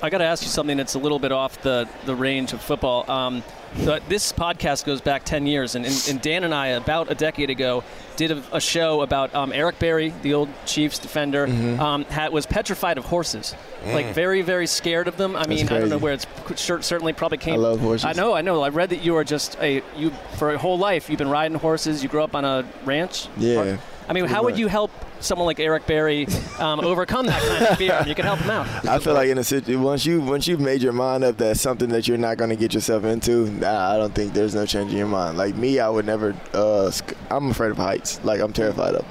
I 0.03 0.11
got 0.11 0.19
to 0.19 0.25
ask 0.25 0.43
you 0.43 0.49
something 0.51 0.77
that's 0.77 0.95
a 0.95 0.99
little 0.99 1.19
bit 1.19 1.33
off 1.33 1.63
the, 1.63 1.89
the 2.05 2.15
range 2.15 2.53
of 2.53 2.61
football. 2.61 3.11
Um, 3.11 3.43
the, 3.77 4.01
this 4.09 4.33
podcast 4.33 4.85
goes 4.85 5.01
back 5.01 5.25
10 5.25 5.47
years, 5.47 5.75
and, 5.75 5.85
and, 5.87 6.07
and 6.11 6.21
Dan 6.21 6.45
and 6.45 6.55
I, 6.55 6.69
about 6.69 7.11
a 7.11 7.15
decade 7.15 7.51
ago, 7.51 7.83
did 8.17 8.31
a, 8.31 8.43
a 8.53 8.61
show 8.61 9.01
about 9.03 9.35
um, 9.35 9.53
Eric 9.53 9.79
Berry, 9.79 10.13
the 10.23 10.35
old 10.35 10.49
Chiefs 10.67 10.99
defender, 10.99 11.47
Mhm. 11.47 11.79
um, 11.79 12.05
had, 12.05 12.33
was 12.33 12.47
petrified 12.47 12.99
of 12.99 13.05
horses. 13.07 13.55
Mm. 13.85 13.95
Like, 13.95 14.07
very, 14.15 14.43
very 14.43 14.67
scared 14.67 15.09
of 15.09 15.17
them. 15.17 15.35
I 15.35 15.41
That's 15.41 15.49
mean, 15.49 15.69
I 15.69 15.79
don't 15.81 15.89
know 15.89 15.99
where 15.99 16.15
it's 16.15 16.27
cer- 16.57 16.83
certainly 16.83 17.13
probably 17.13 17.39
came. 17.39 17.55
I 17.55 17.59
love 17.59 17.81
horses. 17.81 18.05
I 18.05 18.13
know, 18.13 18.35
I 18.35 18.43
know. 18.43 18.63
I 18.63 18.69
read 18.69 18.91
that 18.91 19.03
you 19.03 19.17
are 19.17 19.25
just 19.25 19.57
a, 19.61 19.83
you, 19.97 20.11
for 20.37 20.53
a 20.53 20.59
whole 20.59 20.79
life, 20.79 21.09
you've 21.11 21.19
been 21.19 21.31
riding 21.31 21.59
horses. 21.59 22.03
You 22.03 22.09
grew 22.09 22.23
up 22.23 22.35
on 22.35 22.45
a 22.45 22.65
ranch. 22.85 23.29
Yeah, 23.37 23.79
I 24.09 24.13
mean, 24.13 24.27
how 24.27 24.45
would 24.45 24.57
you 24.59 24.69
help 24.69 24.91
someone 25.21 25.47
like 25.47 25.59
Eric 25.59 25.87
Berry 25.87 26.27
um, 26.59 26.81
overcome 26.85 27.27
that 27.27 27.43
kind 27.43 27.67
of 27.67 27.79
fear? 27.79 28.05
You 28.07 28.15
can 28.15 28.25
help 28.25 28.39
him 28.41 28.51
out. 28.51 28.87
I 28.87 28.99
feel 28.99 29.15
like 29.15 29.29
in 29.29 29.39
a 29.39 29.45
situation 29.45 29.83
once 29.83 30.07
you 30.07 30.21
once 30.21 30.47
you've 30.47 30.61
made 30.61 30.83
your 30.83 30.93
mind 30.93 31.25
up 31.25 31.37
that 31.39 31.57
something 31.59 31.89
that 31.89 32.07
you're 32.07 32.19
not 32.19 32.37
going 32.37 32.51
to 32.51 32.57
get 32.57 32.73
yourself 32.75 33.05
into, 33.05 33.51
nah, 33.51 33.95
I 33.95 33.97
don't 33.97 34.15
think 34.15 34.33
there's 34.33 34.55
no 34.55 34.65
change 34.67 34.93
in 34.93 34.99
your 34.99 35.09
mind. 35.09 35.37
Like 35.39 35.57
me, 35.57 35.81
I 35.81 35.89
would 35.89 36.07
never. 36.07 36.35
Uh, 36.55 36.91
I'm 37.31 37.51
afraid 37.51 37.71
of 37.73 37.77
heights. 37.79 38.21
Like 38.25 38.41
I'm 38.41 38.53
terrified 38.53 38.95
of, 38.95 39.05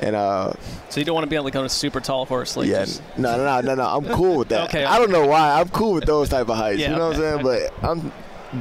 and 0.00 0.16
uh, 0.16 0.52
So 0.88 1.00
you 1.00 1.04
don't 1.04 1.14
want 1.14 1.24
to 1.24 1.30
be 1.30 1.36
on 1.36 1.44
like 1.44 1.56
on 1.56 1.64
a 1.64 1.68
super 1.68 2.00
tall 2.00 2.24
horse, 2.24 2.56
like 2.56 2.68
yeah, 2.68 2.84
just- 2.86 3.02
no, 3.18 3.36
no, 3.36 3.44
no, 3.44 3.60
no, 3.60 3.74
no. 3.74 3.82
I'm 3.84 4.04
cool 4.16 4.38
with 4.38 4.48
that. 4.48 4.60
Okay, 4.70 4.84
I 4.84 4.98
don't 4.98 5.10
know 5.10 5.26
why. 5.26 5.60
I'm 5.60 5.68
cool 5.68 5.92
with 5.94 6.04
those 6.06 6.28
type 6.28 6.48
of 6.48 6.56
heights. 6.56 6.78
Yeah, 6.80 6.92
you 6.92 6.96
know 6.96 7.08
what 7.08 7.16
I'm 7.16 7.42
saying? 7.44 7.70
But 7.82 7.84
I'm 7.84 8.12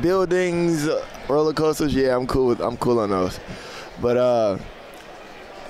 buildings, 0.01 0.87
roller 1.29 1.53
coasters. 1.53 1.93
Yeah, 1.93 2.15
I'm 2.15 2.27
cool 2.27 2.47
with. 2.47 2.59
I'm 2.59 2.77
cool 2.77 2.99
on 2.99 3.09
those. 3.11 3.39
But 4.01 4.17
uh, 4.17 4.57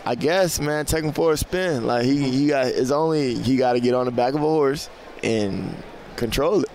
I 0.09 0.15
guess 0.15 0.59
man, 0.59 0.87
take 0.87 1.03
him 1.03 1.11
for 1.11 1.33
a 1.33 1.37
spin. 1.37 1.85
Like 1.85 2.03
he, 2.03 2.31
he 2.31 2.47
got. 2.47 2.65
It's 2.65 2.89
only 2.89 3.35
he 3.35 3.57
got 3.57 3.73
to 3.73 3.79
get 3.79 3.93
on 3.93 4.05
the 4.05 4.11
back 4.11 4.33
of 4.33 4.41
a 4.41 4.43
horse 4.43 4.89
and 5.23 5.75
control 6.15 6.63
it. 6.63 6.69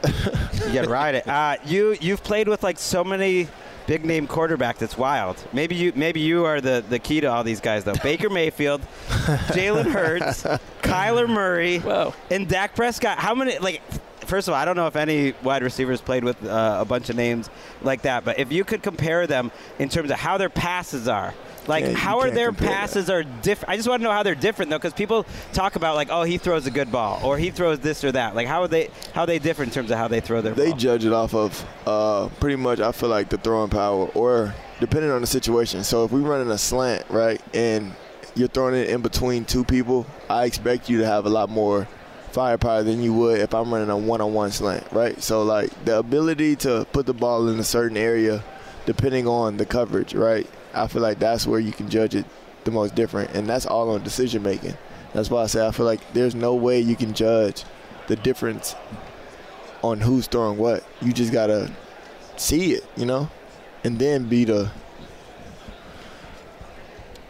You 0.68 0.72
got 0.72 0.84
to 0.84 0.88
ride 1.02 1.16
it. 1.16 1.26
Uh, 1.26 1.56
you 1.64 1.96
you've 2.00 2.22
played 2.22 2.46
with 2.46 2.62
like 2.62 2.78
so 2.78 3.02
many 3.02 3.48
big 3.88 4.04
name 4.04 4.28
quarterbacks. 4.28 4.82
It's 4.82 4.96
wild. 4.96 5.36
Maybe 5.52 5.74
you 5.74 5.92
maybe 5.96 6.20
you 6.20 6.44
are 6.44 6.60
the, 6.60 6.84
the 6.88 7.00
key 7.00 7.22
to 7.22 7.26
all 7.26 7.42
these 7.42 7.60
guys 7.60 7.82
though. 7.82 7.94
Baker 8.04 8.30
Mayfield, 8.30 8.82
Jalen 9.08 9.90
Hurts, 9.90 10.44
Kyler 10.82 11.28
Murray, 11.28 11.78
Whoa. 11.80 12.14
and 12.30 12.48
Dak 12.48 12.76
Prescott. 12.76 13.18
How 13.18 13.34
many 13.34 13.58
like? 13.58 13.82
first 14.26 14.46
of 14.46 14.54
all, 14.54 14.60
I 14.60 14.64
don't 14.64 14.76
know 14.76 14.86
if 14.86 14.94
any 14.94 15.34
wide 15.42 15.64
receivers 15.64 16.00
played 16.00 16.22
with 16.22 16.42
uh, 16.44 16.78
a 16.80 16.84
bunch 16.84 17.10
of 17.10 17.16
names 17.16 17.50
like 17.82 18.02
that, 18.02 18.24
but 18.24 18.38
if 18.38 18.52
you 18.52 18.64
could 18.64 18.82
compare 18.82 19.26
them 19.26 19.50
in 19.80 19.88
terms 19.88 20.10
of 20.12 20.18
how 20.18 20.38
their 20.38 20.48
passes 20.48 21.08
are, 21.08 21.34
like 21.66 21.84
Yeah, 21.84 21.92
how 21.94 22.20
are 22.20 22.30
their 22.30 22.48
compare 22.48 22.68
that. 22.68 22.74
passes 22.80 23.10
are 23.10 23.22
different? 23.22 23.70
I 23.72 23.76
just 23.76 23.88
want 23.88 24.00
to 24.00 24.04
know 24.04 24.12
how 24.12 24.22
they're 24.22 24.34
different 24.34 24.70
though, 24.70 24.78
because 24.78 24.92
people 24.92 25.26
talk 25.52 25.76
about 25.76 25.94
like, 25.96 26.08
oh, 26.10 26.22
he 26.22 26.38
throws 26.38 26.66
a 26.66 26.70
good 26.70 26.90
ball, 26.92 27.20
or 27.24 27.38
he 27.38 27.50
throws 27.50 27.78
this 27.80 28.04
or 28.04 28.12
that. 28.12 28.34
Like 28.34 28.46
how 28.46 28.62
are 28.62 28.68
they 28.68 28.90
how 29.14 29.22
are 29.22 29.26
they 29.26 29.38
different 29.38 29.70
in 29.70 29.74
terms 29.74 29.90
of 29.90 29.98
how 29.98 30.08
they 30.08 30.20
throw 30.20 30.40
their 30.40 30.54
They 30.54 30.70
ball? 30.70 30.76
judge 30.78 31.04
it 31.04 31.12
off 31.12 31.34
of 31.34 31.64
uh, 31.86 32.28
pretty 32.40 32.56
much. 32.56 32.80
I 32.80 32.92
feel 32.92 33.08
like 33.08 33.28
the 33.30 33.38
throwing 33.38 33.70
power, 33.70 34.06
or 34.14 34.54
depending 34.80 35.10
on 35.10 35.20
the 35.20 35.26
situation. 35.26 35.84
So 35.84 36.04
if 36.04 36.10
we're 36.12 36.20
running 36.20 36.50
a 36.50 36.58
slant, 36.58 37.04
right, 37.10 37.40
and 37.54 37.94
you're 38.34 38.48
throwing 38.48 38.74
it 38.74 38.88
in 38.90 39.00
between 39.00 39.44
two 39.44 39.64
people, 39.64 40.06
I 40.28 40.44
expect 40.46 40.90
you 40.90 40.98
to 40.98 41.06
have 41.06 41.24
a 41.26 41.30
lot 41.30 41.48
more 41.50 41.86
firepower 42.32 42.82
than 42.82 43.00
you 43.00 43.14
would 43.14 43.38
if 43.38 43.54
I'm 43.54 43.72
running 43.72 43.90
a 43.90 43.96
one-on-one 43.96 44.50
slant, 44.50 44.84
right? 44.90 45.22
So 45.22 45.44
like 45.44 45.70
the 45.84 45.98
ability 46.00 46.56
to 46.56 46.84
put 46.92 47.06
the 47.06 47.14
ball 47.14 47.48
in 47.48 47.60
a 47.60 47.64
certain 47.64 47.96
area, 47.96 48.42
depending 48.86 49.28
on 49.28 49.56
the 49.56 49.64
coverage, 49.64 50.14
right? 50.14 50.48
I 50.74 50.86
feel 50.86 51.02
like 51.02 51.18
that's 51.18 51.46
where 51.46 51.60
you 51.60 51.72
can 51.72 51.88
judge 51.88 52.14
it 52.14 52.24
the 52.64 52.70
most 52.70 52.94
different, 52.94 53.30
and 53.34 53.46
that's 53.48 53.66
all 53.66 53.90
on 53.90 54.02
decision 54.02 54.42
making. 54.42 54.74
That's 55.12 55.30
why 55.30 55.42
I 55.42 55.46
say 55.46 55.66
I 55.66 55.70
feel 55.70 55.86
like 55.86 56.00
there's 56.12 56.34
no 56.34 56.54
way 56.54 56.80
you 56.80 56.96
can 56.96 57.12
judge 57.14 57.64
the 58.08 58.16
difference 58.16 58.74
on 59.82 60.00
who's 60.00 60.26
throwing 60.26 60.58
what. 60.58 60.84
You 61.02 61.12
just 61.12 61.32
gotta 61.32 61.70
see 62.36 62.72
it, 62.72 62.84
you 62.96 63.06
know, 63.06 63.28
and 63.84 63.98
then 63.98 64.28
be 64.28 64.44
the 64.44 64.70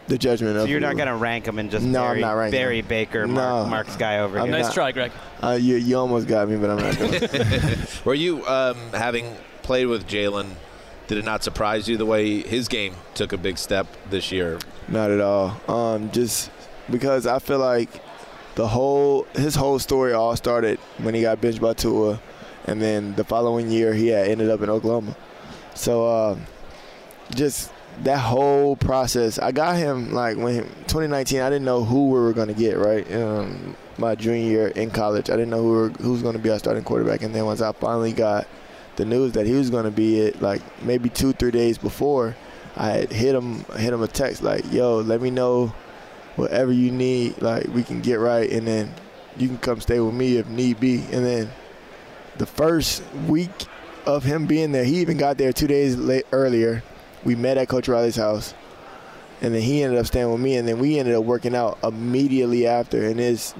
the 0.07 0.17
judgment 0.17 0.55
So 0.55 0.63
of. 0.63 0.69
you're 0.69 0.79
not 0.79 0.91
who- 0.91 0.97
going 0.97 1.07
to 1.07 1.15
rank 1.15 1.45
them 1.45 1.57
and 1.57 1.71
just 1.71 1.83
No, 1.85 2.01
Barry, 2.01 2.15
I'm 2.17 2.21
not 2.21 2.31
ranking 2.33 2.59
Barry 2.59 2.81
them. 2.81 2.87
Baker, 2.89 3.27
Mark, 3.27 3.63
No. 3.65 3.69
Mark's 3.69 3.95
guy 3.95 4.19
over 4.19 4.37
I'm 4.39 4.49
here. 4.49 4.59
not- 4.61 4.73
try, 4.73 4.91
Greg. 4.91 5.11
Uh, 5.41 5.57
you 5.59 5.75
you 5.77 5.97
almost 5.97 6.27
got 6.27 6.47
me, 6.47 6.57
but 6.57 6.69
I'm 6.69 6.77
not. 6.77 6.97
Doing 6.97 7.13
it. 7.23 8.01
Were 8.05 8.13
you 8.13 8.45
um, 8.47 8.77
having 8.93 9.35
played 9.63 9.87
with 9.87 10.07
Jalen? 10.07 10.47
Did 11.07 11.19
it 11.19 11.25
not 11.25 11.43
surprise 11.43 11.87
you 11.87 11.97
the 11.97 12.05
way 12.05 12.41
his 12.41 12.67
game 12.67 12.95
took 13.13 13.31
a 13.31 13.37
big 13.37 13.57
step 13.57 13.87
this 14.09 14.31
year? 14.31 14.59
Not 14.87 15.11
at 15.11 15.21
all. 15.21 15.59
Um, 15.67 16.11
just 16.11 16.49
because 16.89 17.27
I 17.27 17.39
feel 17.39 17.59
like 17.59 17.89
the 18.55 18.67
whole 18.67 19.27
his 19.33 19.55
whole 19.55 19.79
story 19.79 20.13
all 20.13 20.35
started 20.35 20.79
when 20.97 21.13
he 21.13 21.21
got 21.21 21.41
benched 21.41 21.61
by 21.61 21.73
Tua, 21.73 22.19
and 22.65 22.81
then 22.81 23.13
the 23.15 23.23
following 23.23 23.69
year 23.69 23.93
he 23.93 24.07
had 24.07 24.27
ended 24.27 24.49
up 24.49 24.61
in 24.61 24.69
Oklahoma. 24.69 25.15
So 25.75 26.07
uh, 26.07 26.37
just 27.35 27.71
that 28.03 28.19
whole 28.19 28.75
process, 28.75 29.37
I 29.37 29.51
got 29.51 29.77
him 29.77 30.11
like 30.11 30.37
when 30.37 30.63
2019. 30.63 31.39
I 31.39 31.49
didn't 31.49 31.65
know 31.65 31.83
who 31.83 32.09
we 32.09 32.19
were 32.19 32.33
gonna 32.33 32.53
get 32.53 32.77
right. 32.77 33.09
Um, 33.13 33.75
my 33.97 34.15
junior 34.15 34.43
year 34.43 34.67
in 34.69 34.89
college, 34.89 35.29
I 35.29 35.33
didn't 35.33 35.51
know 35.51 35.61
who, 35.61 35.71
were, 35.71 35.89
who 35.89 36.11
was 36.13 36.21
gonna 36.21 36.39
be 36.39 36.49
our 36.49 36.59
starting 36.59 36.83
quarterback, 36.83 37.21
and 37.21 37.35
then 37.35 37.45
once 37.45 37.61
I 37.61 37.71
finally 37.73 38.11
got 38.11 38.47
the 38.95 39.05
news 39.05 39.33
that 39.33 39.45
he 39.45 39.53
was 39.53 39.69
gonna 39.69 39.91
be 39.91 40.19
it, 40.19 40.41
like 40.41 40.61
maybe 40.83 41.09
two 41.09 41.33
three 41.33 41.51
days 41.51 41.77
before. 41.77 42.35
I 42.77 43.07
hit 43.09 43.35
him 43.35 43.63
hit 43.77 43.93
him 43.93 44.03
a 44.03 44.07
text 44.07 44.43
like, 44.43 44.71
"Yo, 44.71 44.97
let 44.99 45.21
me 45.21 45.29
know 45.31 45.73
whatever 46.35 46.71
you 46.71 46.91
need. 46.91 47.41
Like 47.41 47.67
we 47.73 47.83
can 47.83 48.01
get 48.01 48.19
right, 48.19 48.49
and 48.49 48.67
then 48.67 48.93
you 49.37 49.47
can 49.47 49.57
come 49.57 49.81
stay 49.81 49.99
with 49.99 50.13
me 50.13 50.37
if 50.37 50.47
need 50.47 50.79
be." 50.79 51.03
And 51.11 51.25
then 51.25 51.49
the 52.37 52.45
first 52.45 53.03
week 53.27 53.51
of 54.05 54.23
him 54.23 54.45
being 54.45 54.71
there, 54.71 54.83
he 54.83 54.97
even 54.97 55.17
got 55.17 55.37
there 55.37 55.53
two 55.53 55.67
days 55.67 55.95
late 55.95 56.25
earlier. 56.31 56.83
We 57.23 57.35
met 57.35 57.57
at 57.57 57.69
Coach 57.69 57.87
Riley's 57.87 58.17
house, 58.17 58.53
and 59.41 59.53
then 59.53 59.61
he 59.61 59.83
ended 59.83 59.99
up 59.99 60.05
staying 60.05 60.31
with 60.31 60.41
me, 60.41 60.57
and 60.57 60.67
then 60.67 60.79
we 60.79 60.99
ended 60.99 61.15
up 61.15 61.23
working 61.23 61.55
out 61.55 61.77
immediately 61.83 62.67
after. 62.67 63.05
And 63.05 63.19
it's 63.19 63.53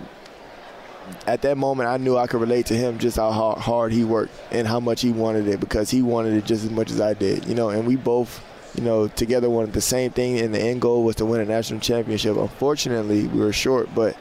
at 1.28 1.42
that 1.44 1.58
moment 1.58 1.90
I 1.90 1.98
knew 1.98 2.18
I 2.18 2.28
could 2.28 2.42
relate 2.42 2.68
to 2.68 2.74
him 2.76 3.00
just 3.00 3.18
how 3.18 3.32
hard, 3.32 3.58
hard 3.60 3.92
he 3.94 4.04
worked 4.04 4.34
and 4.52 4.68
how 4.68 4.80
much 4.80 5.02
he 5.02 5.12
wanted 5.12 5.48
it 5.48 5.60
because 5.60 5.90
he 5.90 6.02
wanted 6.02 6.34
it 6.34 6.46
just 6.46 6.64
as 6.64 6.72
much 6.72 6.92
as 6.92 7.02
I 7.02 7.14
did, 7.14 7.46
you 7.46 7.56
know. 7.56 7.70
And 7.70 7.86
we 7.88 7.96
both, 7.96 8.44
you 8.76 8.84
know, 8.84 9.08
together 9.08 9.50
wanted 9.50 9.74
the 9.74 9.82
same 9.82 10.12
thing, 10.12 10.40
and 10.40 10.54
the 10.54 10.62
end 10.62 10.82
goal 10.82 11.04
was 11.04 11.16
to 11.18 11.26
win 11.26 11.42
a 11.42 11.46
national 11.46 11.80
championship. 11.80 12.38
Unfortunately, 12.38 13.28
we 13.28 13.40
were 13.40 13.54
short, 13.54 13.90
but 13.96 14.16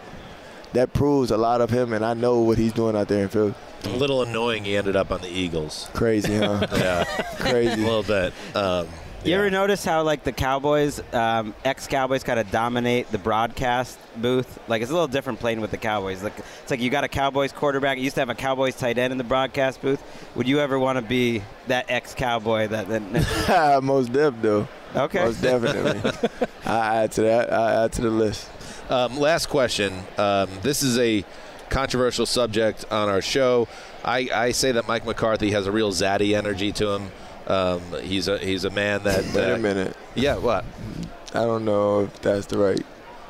that 0.73 0.93
proves 0.93 1.31
a 1.31 1.37
lot 1.37 1.61
of 1.61 1.71
him, 1.71 1.93
and 1.93 2.05
I 2.05 2.15
know 2.15 2.41
what 2.41 2.59
he's 2.59 2.73
doing 2.73 2.97
out 2.97 3.09
there 3.09 3.23
in 3.23 3.29
Philly. 3.29 3.55
A 3.85 3.89
little 3.89 4.23
annoying. 4.23 4.65
He 4.65 4.77
ended 4.77 4.97
up 4.97 5.11
on 5.13 5.21
the 5.21 5.29
Eagles. 5.29 5.89
Crazy, 5.93 6.37
huh? 6.37 6.67
yeah, 6.73 7.05
Crazy. 7.39 7.83
A 7.83 7.85
little 7.85 8.03
bit. 8.03 8.33
Um, 8.55 8.89
You 9.25 9.37
ever 9.37 9.49
notice 9.49 9.83
how 9.83 10.03
like 10.03 10.23
the 10.23 10.33
Cowboys, 10.33 11.01
um, 11.15 11.55
ex-Cowboys, 11.65 12.23
kind 12.23 12.39
of 12.39 12.51
dominate 12.51 13.11
the 13.11 13.17
broadcast 13.17 13.99
booth? 14.17 14.61
Like 14.69 14.83
it's 14.83 14.91
a 14.91 14.95
little 14.95 15.09
different 15.09 15.41
playing 15.41 15.63
with 15.63 15.71
the 15.71 15.79
Cowboys. 15.79 16.23
Like 16.23 16.39
it's 16.39 16.71
like 16.71 16.81
you 16.81 16.91
got 16.91 17.05
a 17.05 17.09
Cowboys 17.09 17.51
quarterback. 17.51 17.97
You 17.97 18.05
used 18.05 18.17
to 18.17 18.21
have 18.21 18.29
a 18.29 18.35
Cowboys 18.35 18.77
tight 18.77 18.99
end 18.99 19.13
in 19.13 19.19
the 19.19 19.25
broadcast 19.25 19.81
booth. 19.81 20.03
Would 20.35 20.47
you 20.47 20.61
ever 20.61 20.79
want 20.79 20.99
to 20.99 21.03
be 21.03 21.43
that 21.69 21.87
ex-Cowboy? 21.91 22.69
That, 22.69 22.89
that 22.89 23.83
Most 23.83 24.13
def, 24.13 24.35
though. 24.43 24.69
Okay. 24.95 25.25
Most 25.25 25.41
definitely. 25.41 26.29
I 26.67 27.05
add 27.05 27.13
to 27.13 27.23
that. 27.23 27.51
I 27.51 27.85
add 27.85 27.93
to 27.95 28.03
the 28.03 28.11
list. 28.11 28.51
Um, 28.91 29.19
last 29.19 29.47
question. 29.47 30.01
Um, 30.19 30.51
this 30.61 30.83
is 30.83 30.99
a 30.99 31.25
controversial 31.71 32.27
subject 32.27 32.85
on 32.91 33.09
our 33.09 33.23
show. 33.23 33.69
I, 34.05 34.29
I 34.35 34.51
say 34.51 34.73
that 34.73 34.87
Mike 34.87 35.07
McCarthy 35.07 35.53
has 35.53 35.67
a 35.67 35.73
real 35.73 35.93
zaddy 35.93 36.37
energy 36.37 36.73
to 36.73 36.91
him. 36.91 37.11
Um, 37.47 37.83
he's 38.03 38.29
a 38.29 38.39
he's 38.39 38.65
a 38.65 38.71
man 38.71 39.03
that. 39.05 39.25
Wait 39.35 39.51
uh, 39.51 39.55
a 39.55 39.59
minute. 39.59 39.97
Yeah, 40.15 40.37
what? 40.37 40.65
I 41.35 41.41
don't 41.41 41.65
know 41.65 42.05
if 42.05 42.21
that's 42.23 42.47
the 42.47 42.59
right. 42.59 42.85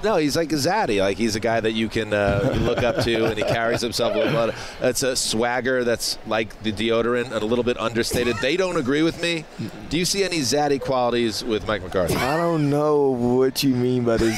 No, 0.05 0.16
he's 0.16 0.36
like 0.36 0.52
a 0.52 0.57
zaddy. 0.57 1.00
Like 1.00 1.16
he's 1.16 1.34
a 1.34 1.40
guy 1.40 1.61
that 1.61 1.72
you 1.72 1.88
can 1.88 2.12
uh, 2.12 2.52
you 2.55 2.61
look 2.61 2.82
up 2.82 3.02
to, 3.05 3.24
and 3.24 3.38
he 3.38 3.42
carries 3.42 3.80
himself 3.80 4.14
with 4.14 4.28
a 4.28 4.30
lot. 4.32 4.50
Of, 4.50 4.76
it's 4.82 5.02
a 5.02 5.16
swagger 5.16 5.82
that's 5.82 6.18
like 6.26 6.62
the 6.62 6.72
deodorant, 6.72 7.32
and 7.32 7.42
a 7.42 7.46
little 7.46 7.64
bit 7.64 7.80
understated. 7.80 8.36
They 8.36 8.59
don't 8.59 8.76
agree 8.76 9.02
with 9.02 9.22
me. 9.22 9.46
Do 9.88 9.96
you 9.96 10.05
see 10.05 10.22
any 10.22 10.40
zaddy 10.40 10.78
qualities 10.78 11.42
with 11.42 11.66
Mike 11.66 11.82
McCarthy? 11.82 12.16
I 12.16 12.36
don't 12.36 12.68
know 12.68 13.12
what 13.12 13.62
you 13.62 13.74
mean 13.74 14.05
by 14.05 14.18
this 14.18 14.36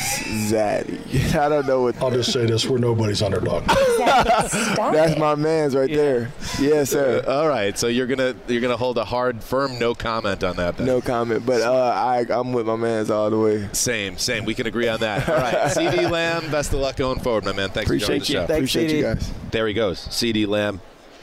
zaddy. 0.53 1.35
I 1.35 1.49
don't 1.49 1.67
know 1.67 1.83
what. 1.83 2.01
I'll 2.01 2.13
just 2.13 2.33
say 2.33 2.47
this: 2.47 2.65
we're 2.65 2.79
nobody's 2.79 3.21
underdog. 3.21 3.65
That's 3.99 5.19
my 5.19 5.35
man's 5.35 5.75
right 5.75 5.91
there. 5.91 6.31
Yes, 6.61 6.91
sir. 6.91 7.25
All 7.27 7.49
right, 7.49 7.77
so 7.77 7.89
you're 7.89 8.07
gonna 8.07 8.37
you're 8.47 8.61
gonna 8.61 8.77
hold 8.77 8.99
a 8.99 9.05
hard, 9.05 9.43
firm 9.43 9.81
no 9.81 9.97
comment 9.97 10.45
on 10.45 10.57
that. 10.57 10.77
Then. 10.77 10.87
No 10.87 11.01
comment, 11.01 11.45
but 11.45 11.63
uh, 11.63 11.73
I 11.73 12.25
I'm 12.31 12.53
with 12.53 12.67
my 12.67 12.77
man's 12.77 13.11
all 13.11 13.31
the 13.31 13.39
way. 13.39 13.69
Same, 13.73 14.17
same. 14.17 14.45
We 14.45 14.55
can 14.55 14.69
agree 14.69 14.87
on 14.87 15.01
that. 15.01 15.29
All 15.29 15.35
right, 15.35 15.56
CeeDee 15.69 16.11
Lamb, 16.11 16.51
best 16.51 16.73
of 16.73 16.81
luck 16.81 16.97
going 16.97 17.21
forward, 17.21 17.45
my 17.45 17.53
man. 17.53 17.71
Thanks 17.71 17.91
for 17.91 17.97
joining 17.97 18.23
Appreciate 18.23 18.27
the 18.27 18.33
you. 18.33 18.41
show. 18.41 18.47
Thanks, 18.47 18.75
Appreciate 18.75 18.97
you 18.97 19.03
guys. 19.03 19.33
There 19.51 19.67
he 19.67 19.75
goes, 19.75 20.01
CeeDee 20.09 20.47
Lamb, 20.47 20.81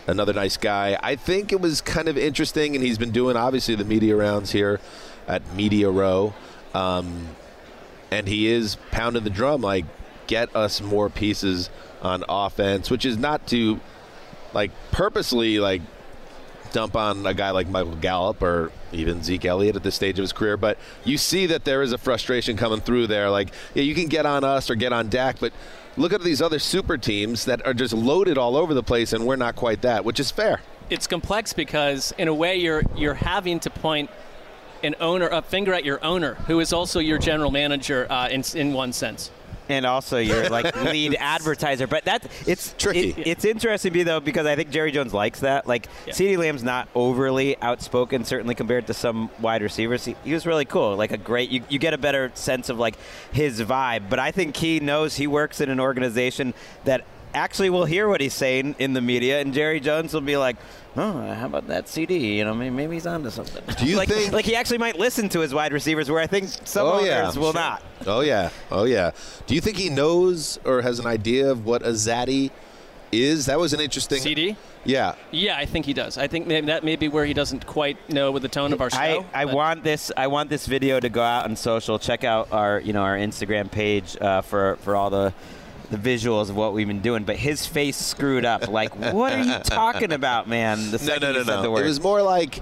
another 0.07 0.33
nice 0.33 0.57
guy. 0.57 0.97
I 1.01 1.15
think 1.15 1.51
it 1.51 1.61
was 1.61 1.81
kind 1.81 2.07
of 2.07 2.17
interesting, 2.17 2.75
and 2.75 2.83
he's 2.83 2.97
been 2.97 3.11
doing 3.11 3.35
obviously 3.37 3.75
the 3.75 3.85
media 3.85 4.15
rounds 4.15 4.51
here 4.51 4.79
at 5.27 5.53
Media 5.53 5.89
Row, 5.89 6.33
um, 6.73 7.29
and 8.11 8.27
he 8.27 8.47
is 8.47 8.77
pounding 8.91 9.23
the 9.23 9.29
drum 9.29 9.61
like 9.61 9.85
get 10.27 10.55
us 10.55 10.81
more 10.81 11.09
pieces 11.09 11.69
on 12.01 12.23
offense, 12.27 12.89
which 12.89 13.05
is 13.05 13.17
not 13.17 13.47
to 13.47 13.79
like 14.53 14.71
purposely 14.91 15.59
like 15.59 15.81
dump 16.73 16.97
on 16.97 17.25
a 17.25 17.33
guy 17.33 17.51
like 17.51 17.69
Michael 17.69 17.95
Gallup 17.95 18.41
or 18.41 18.71
even 18.91 19.23
Zeke 19.23 19.45
Elliott 19.45 19.77
at 19.77 19.83
this 19.83 19.95
stage 19.95 20.19
of 20.19 20.23
his 20.23 20.33
career, 20.33 20.57
but 20.57 20.77
you 21.05 21.17
see 21.17 21.45
that 21.45 21.63
there 21.63 21.81
is 21.81 21.93
a 21.93 21.97
frustration 21.97 22.57
coming 22.57 22.81
through 22.81 23.07
there. 23.07 23.29
Like, 23.29 23.53
yeah, 23.73 23.83
you 23.83 23.95
can 23.95 24.07
get 24.07 24.25
on 24.25 24.43
us 24.43 24.69
or 24.69 24.75
get 24.75 24.91
on 24.91 25.07
Dak, 25.07 25.39
but 25.39 25.53
look 25.95 26.11
at 26.11 26.21
these 26.21 26.41
other 26.41 26.59
super 26.59 26.97
teams 26.97 27.45
that 27.45 27.65
are 27.65 27.73
just 27.73 27.93
loaded 27.93 28.37
all 28.37 28.57
over 28.57 28.73
the 28.73 28.83
place, 28.83 29.13
and 29.13 29.25
we're 29.25 29.37
not 29.37 29.55
quite 29.55 29.81
that, 29.83 30.03
which 30.03 30.19
is 30.19 30.31
fair. 30.31 30.59
It's 30.89 31.07
complex 31.07 31.53
because 31.53 32.13
in 32.17 32.27
a 32.27 32.33
way 32.33 32.57
you're 32.57 32.83
you're 32.95 33.13
having 33.13 33.59
to 33.61 33.69
point 33.69 34.09
an 34.83 34.95
owner 34.99 35.29
a 35.29 35.41
finger 35.41 35.73
at 35.73 35.85
your 35.85 36.03
owner, 36.03 36.33
who 36.33 36.59
is 36.59 36.73
also 36.73 36.99
your 36.99 37.17
general 37.17 37.51
manager 37.51 38.05
uh, 38.11 38.27
in 38.27 38.43
in 38.55 38.73
one 38.73 38.91
sense. 38.91 39.31
And 39.69 39.85
also 39.85 40.17
your 40.17 40.49
like 40.49 40.75
lead 40.83 41.15
advertiser. 41.19 41.87
But 41.87 42.05
that 42.05 42.25
it's 42.47 42.73
tricky. 42.77 43.09
it- 43.11 43.27
it's 43.27 43.45
interesting 43.45 43.91
to 43.93 43.97
me 43.99 44.03
though 44.03 44.19
because 44.19 44.45
I 44.45 44.55
think 44.55 44.69
Jerry 44.69 44.91
Jones 44.91 45.13
likes 45.13 45.39
that. 45.41 45.67
Like 45.67 45.87
CeeDee 46.07 46.37
Lamb's 46.37 46.63
not 46.63 46.87
overly 46.95 47.59
outspoken, 47.61 48.25
certainly 48.25 48.55
compared 48.55 48.87
to 48.87 48.93
some 48.93 49.29
wide 49.39 49.61
receivers. 49.61 50.05
He, 50.05 50.15
he 50.23 50.33
was 50.33 50.45
really 50.45 50.65
cool, 50.65 50.95
like 50.95 51.11
a 51.11 51.17
great. 51.17 51.49
You, 51.49 51.63
you 51.69 51.79
get 51.79 51.93
a 51.93 51.97
better 51.97 52.31
sense 52.33 52.69
of 52.69 52.77
like 52.79 52.95
his 53.31 53.61
vibe. 53.61 54.09
But 54.09 54.19
I 54.19 54.31
think 54.31 54.55
he 54.57 54.79
knows 54.79 55.15
he 55.15 55.27
works 55.27 55.61
in 55.61 55.69
an 55.69 55.79
organization 55.79 56.53
that 56.85 57.03
actually 57.33 57.69
will 57.69 57.85
hear 57.85 58.07
what 58.07 58.21
he's 58.21 58.33
saying 58.33 58.75
in 58.79 58.93
the 58.93 59.01
media, 59.01 59.41
and 59.41 59.53
Jerry 59.53 59.79
Jones 59.79 60.13
will 60.13 60.21
be 60.21 60.37
like. 60.37 60.57
Oh, 60.95 61.33
how 61.33 61.47
about 61.47 61.67
that 61.67 61.85
CeeDee? 61.85 62.35
You 62.35 62.45
know, 62.45 62.53
maybe, 62.53 62.75
maybe 62.75 62.93
he's 62.95 63.07
onto 63.07 63.29
something. 63.31 63.63
Do 63.77 63.85
you 63.85 63.95
like, 63.97 64.09
think- 64.09 64.31
like 64.31 64.45
he 64.45 64.55
actually 64.55 64.77
might 64.77 64.97
listen 64.99 65.27
to 65.29 65.39
his 65.39 65.53
wide 65.53 65.73
receivers, 65.73 66.09
where 66.09 66.19
I 66.21 66.27
think 66.27 66.49
some 66.65 66.85
oh 66.85 66.93
owners 66.93 67.07
yeah, 67.07 67.25
will 67.27 67.51
Sure. 67.51 67.53
not. 67.53 67.83
Oh 68.05 68.21
yeah, 68.21 68.49
oh 68.71 68.83
yeah. 68.83 69.11
Do 69.47 69.55
you 69.55 69.61
think 69.61 69.77
he 69.77 69.89
knows 69.89 70.59
or 70.65 70.81
has 70.81 70.99
an 70.99 71.07
idea 71.07 71.49
of 71.49 71.65
what 71.65 71.81
a 71.81 71.89
zaddy 71.91 72.51
is? 73.11 73.47
That 73.47 73.59
was 73.59 73.73
an 73.73 73.79
interesting 73.79 74.19
CeeDee. 74.21 74.55
Yeah. 74.85 75.15
Yeah, 75.31 75.57
I 75.57 75.65
think 75.65 75.85
he 75.85 75.93
does. 75.93 76.17
I 76.17 76.27
think 76.27 76.45
maybe 76.45 76.67
that 76.67 76.83
may 76.83 76.95
be 76.95 77.07
where 77.07 77.25
he 77.25 77.33
doesn't 77.33 77.65
quite 77.65 77.97
know 78.09 78.31
with 78.31 78.43
the 78.43 78.49
tone 78.49 78.73
of 78.73 78.81
our 78.81 78.89
show. 78.89 78.97
I, 78.97 79.25
I 79.33 79.45
want 79.45 79.83
this 79.83 80.11
I 80.15 80.27
want 80.27 80.49
this 80.49 80.67
video 80.67 80.99
to 80.99 81.09
go 81.09 81.23
out 81.23 81.45
on 81.45 81.55
social. 81.55 81.97
Check 81.97 82.23
out 82.23 82.49
our 82.51 82.79
you 82.81 82.93
know 82.93 83.01
our 83.01 83.17
Instagram 83.17 83.71
page 83.71 84.15
uh, 84.21 84.41
for 84.41 84.75
for 84.81 84.95
all 84.95 85.09
the 85.09 85.33
the 85.93 86.15
visuals 86.15 86.49
of 86.49 86.55
what 86.55 86.73
we've 86.73 86.87
been 86.87 87.01
doing, 87.01 87.23
but 87.23 87.35
his 87.35 87.67
face 87.67 87.95
screwed 87.95 88.45
up. 88.45 88.67
Like, 88.67 88.95
what 89.13 89.33
are 89.33 89.43
you 89.43 89.59
talking 89.59 90.11
about, 90.11 90.47
man? 90.47 90.89
The 90.89 90.97
No, 90.97 91.31
no, 91.31 91.43
no, 91.43 91.61
no. 91.61 91.77
It 91.77 91.85
was 91.85 92.01
more 92.01 92.23
like 92.23 92.61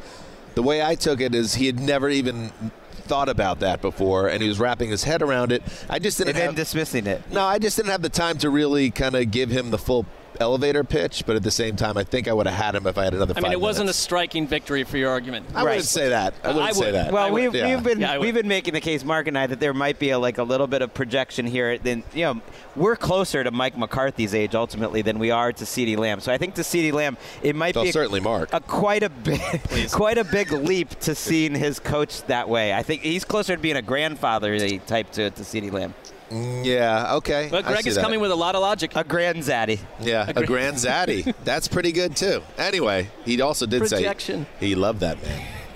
the 0.56 0.62
way 0.62 0.84
I 0.84 0.96
took 0.96 1.22
it 1.22 1.34
is 1.34 1.56
he 1.56 1.66
had 1.66 1.80
never 1.80 2.10
even 2.10 2.52
thought 2.92 3.30
about 3.30 3.62
that 3.62 3.82
before, 3.82 4.28
and 4.28 4.42
he 4.42 4.50
was 4.50 4.60
wrapping 4.60 4.90
his 4.90 5.06
head 5.06 5.22
around 5.22 5.54
it. 5.54 5.64
I 5.90 6.00
just 6.00 6.18
didn't 6.18 6.32
and 6.32 6.38
then 6.38 6.46
have 6.48 6.56
dismissing 6.56 7.08
it. 7.08 7.22
no, 7.32 7.44
I 7.44 7.58
just 7.58 7.78
didn't 7.78 7.92
have 7.92 8.02
the 8.02 8.10
time 8.10 8.38
to 8.40 8.50
really 8.50 8.92
kind 8.92 9.16
of 9.16 9.32
give 9.32 9.50
him 9.50 9.72
the 9.72 9.78
full 9.78 10.06
elevator 10.42 10.84
pitch. 10.84 11.24
But 11.26 11.36
at 11.38 11.44
the 11.44 11.52
same 11.52 11.76
time, 11.76 11.98
I 11.98 12.04
think 12.04 12.28
I 12.28 12.34
would 12.34 12.48
have 12.48 12.56
had 12.58 12.76
him 12.76 12.86
if 12.88 12.98
I 12.98 13.06
had 13.06 13.14
another. 13.14 13.34
I 13.34 13.38
mean, 13.38 13.44
five 13.44 13.52
it 13.54 13.62
wasn't 13.62 13.90
a 13.90 13.94
striking 13.94 14.48
victory 14.48 14.84
for 14.84 14.98
your 14.98 15.10
argument. 15.10 15.46
I 15.56 15.64
wouldn't 15.64 15.86
say 15.86 16.10
that. 16.10 16.34
I 16.44 16.48
wouldn't 16.50 16.66
I 16.66 16.72
say 16.72 16.92
that. 16.92 17.12
Well, 17.14 17.32
we've, 17.32 17.54
Yeah. 17.56 17.74
we've 17.76 17.84
been 17.84 18.00
Yeah, 18.02 18.18
we've 18.18 18.34
been 18.34 18.48
making 18.48 18.74
the 18.74 18.82
case, 18.82 19.04
Mark 19.06 19.28
and 19.28 19.38
I, 19.38 19.48
that 19.48 19.60
there 19.60 19.74
might 19.74 20.00
be 20.00 20.10
a, 20.10 20.20
like 20.20 20.38
a 20.38 20.44
little 20.44 20.68
bit 20.68 20.82
of 20.82 20.94
projection 20.94 21.46
here. 21.46 21.78
Then 21.78 22.04
you 22.14 22.26
know, 22.26 22.42
we're 22.76 22.96
closer 22.96 23.44
to 23.44 23.52
Mike 23.52 23.78
McCarthy's 23.78 24.34
age 24.36 24.56
ultimately 24.56 25.02
than 25.02 25.20
we 25.20 25.32
are 25.32 25.52
to 25.54 25.64
CeeDee 25.64 25.98
Lamb. 25.98 26.20
So 26.20 26.32
I 26.34 26.38
think 26.38 26.56
to 26.56 26.62
CeeDee 26.62 26.94
Lamb, 26.94 27.18
it 27.44 27.56
might 27.56 27.76
Well, 27.76 27.84
be 27.86 27.90
a- 27.90 27.94
certainly 27.94 28.20
Mark. 28.20 28.50
a 28.54 28.60
quite 28.60 29.04
a 29.04 29.10
big 29.10 29.42
quite 29.92 30.18
a 30.18 30.24
big 30.24 30.52
leap 30.52 30.90
to 31.02 31.16
seeing 31.16 31.56
his 31.56 31.80
coach 31.80 32.24
that 32.24 32.50
way. 32.50 32.74
I 32.74 32.84
think 32.84 33.02
he's 33.04 33.24
closer 33.26 33.56
to 33.56 33.62
being 33.62 33.76
a 33.78 33.82
grandfatherly 33.82 34.80
type 34.80 35.12
to 35.12 35.30
to 35.32 35.42
CeeDee 35.44 35.72
Lamb. 35.72 35.94
Mm, 36.32 36.66
Yeah. 36.66 37.16
Okay. 37.16 37.50
But 37.52 37.66
Greg 37.66 37.86
is 37.86 37.96
that. 37.96 38.02
coming 38.02 38.20
with 38.22 38.32
a 38.32 38.36
lot 38.36 38.56
of 38.56 38.62
logic. 38.62 38.92
A 38.96 39.04
grand 39.04 39.40
zaddy. 39.40 39.80
Yeah, 40.00 40.32
a 40.36 40.46
grand 40.46 40.78
zaddy. 40.78 41.34
That's 41.44 41.68
pretty 41.68 41.92
good 41.92 42.16
too. 42.16 42.42
Anyway, 42.58 43.10
he 43.26 43.40
also 43.42 43.66
did 43.66 43.82
Projection. 43.82 44.46
say 44.60 44.68
he 44.68 44.76
loved 44.76 45.02
that 45.02 45.22
man, 45.22 45.46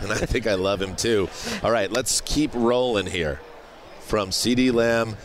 and 0.00 0.12
I 0.12 0.16
think 0.26 0.46
I 0.46 0.54
love 0.54 0.80
him 0.80 0.96
too. 0.96 1.28
All 1.62 1.70
right, 1.70 1.90
let's 1.92 2.20
keep 2.22 2.50
rolling 2.54 3.06
here. 3.06 3.40
From 4.02 4.28
CeeDee 4.28 4.74
Lamb 4.74 5.16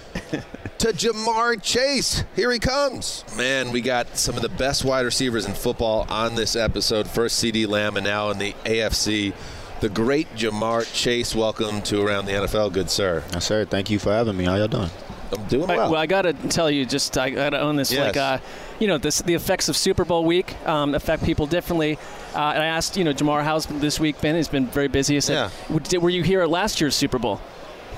to 0.78 0.88
Ja'Marr 0.94 1.62
Chase. 1.62 2.24
Here 2.38 2.50
he 2.54 2.58
comes. 2.60 3.26
Man, 3.36 3.74
we 3.74 3.82
got 3.82 4.18
some 4.18 4.38
of 4.38 4.42
the 4.42 4.48
best 4.50 4.86
wide 4.86 5.02
receivers 5.04 5.46
in 5.46 5.54
football 5.56 6.06
on 6.10 6.36
this 6.36 6.56
episode. 6.56 7.06
First 7.10 7.44
CeeDee 7.44 7.68
Lamb, 7.68 7.98
and 7.98 8.06
now 8.06 8.30
in 8.30 8.38
the 8.38 8.54
AFC, 8.64 9.34
the 9.80 9.90
great 9.90 10.34
Ja'Marr 10.36 10.92
Chase. 10.94 11.36
Welcome 11.36 11.82
to 11.84 12.02
Around 12.06 12.26
the 12.26 12.32
NFL, 12.34 12.74
good 12.74 12.90
sir. 12.90 13.24
Yes, 13.34 13.46
sir. 13.46 13.66
Thank 13.66 13.90
you 13.90 14.00
for 14.00 14.12
having 14.12 14.36
me. 14.38 14.46
How 14.46 14.56
y'all 14.56 14.68
doing? 14.68 14.90
I'm 15.32 15.44
doing 15.48 15.70
I, 15.70 15.76
well. 15.76 15.92
well, 15.92 16.02
I 16.02 16.06
got 16.06 16.22
to 16.24 16.34
tell 16.34 16.72
you, 16.72 16.86
just 16.86 17.18
I 17.18 17.30
got 17.30 17.50
to 17.52 17.60
own 17.60 17.76
this. 17.76 17.92
Yes. 17.92 18.08
Like, 18.08 18.18
uh, 18.18 18.38
you 18.80 18.88
know, 18.88 18.98
this 18.98 19.22
the 19.22 19.34
effects 19.34 19.68
of 19.70 19.76
Super 19.76 20.06
Bowl 20.06 20.24
week 20.26 20.56
um, 20.68 20.96
affect 20.96 21.24
people 21.24 21.46
differently. 21.48 21.98
Uh, 22.34 22.52
and 22.56 22.64
I 22.64 22.68
asked, 22.68 22.96
you 22.98 23.04
know, 23.04 23.14
Ja'Marr, 23.14 23.44
how's 23.44 23.66
this 23.66 24.00
week 24.00 24.20
been? 24.22 24.36
He's 24.36 24.48
been 24.48 24.68
very 24.68 24.88
busy. 24.88 25.18
I 25.18 25.20
said, 25.20 25.34
Yeah. 25.34 25.50
"W- 25.68 25.80
did- 25.82 26.02
were 26.02 26.10
you 26.10 26.24
here 26.24 26.42
at 26.42 26.50
last 26.50 26.80
year's 26.80 26.96
Super 26.96 27.20
Bowl? 27.20 27.42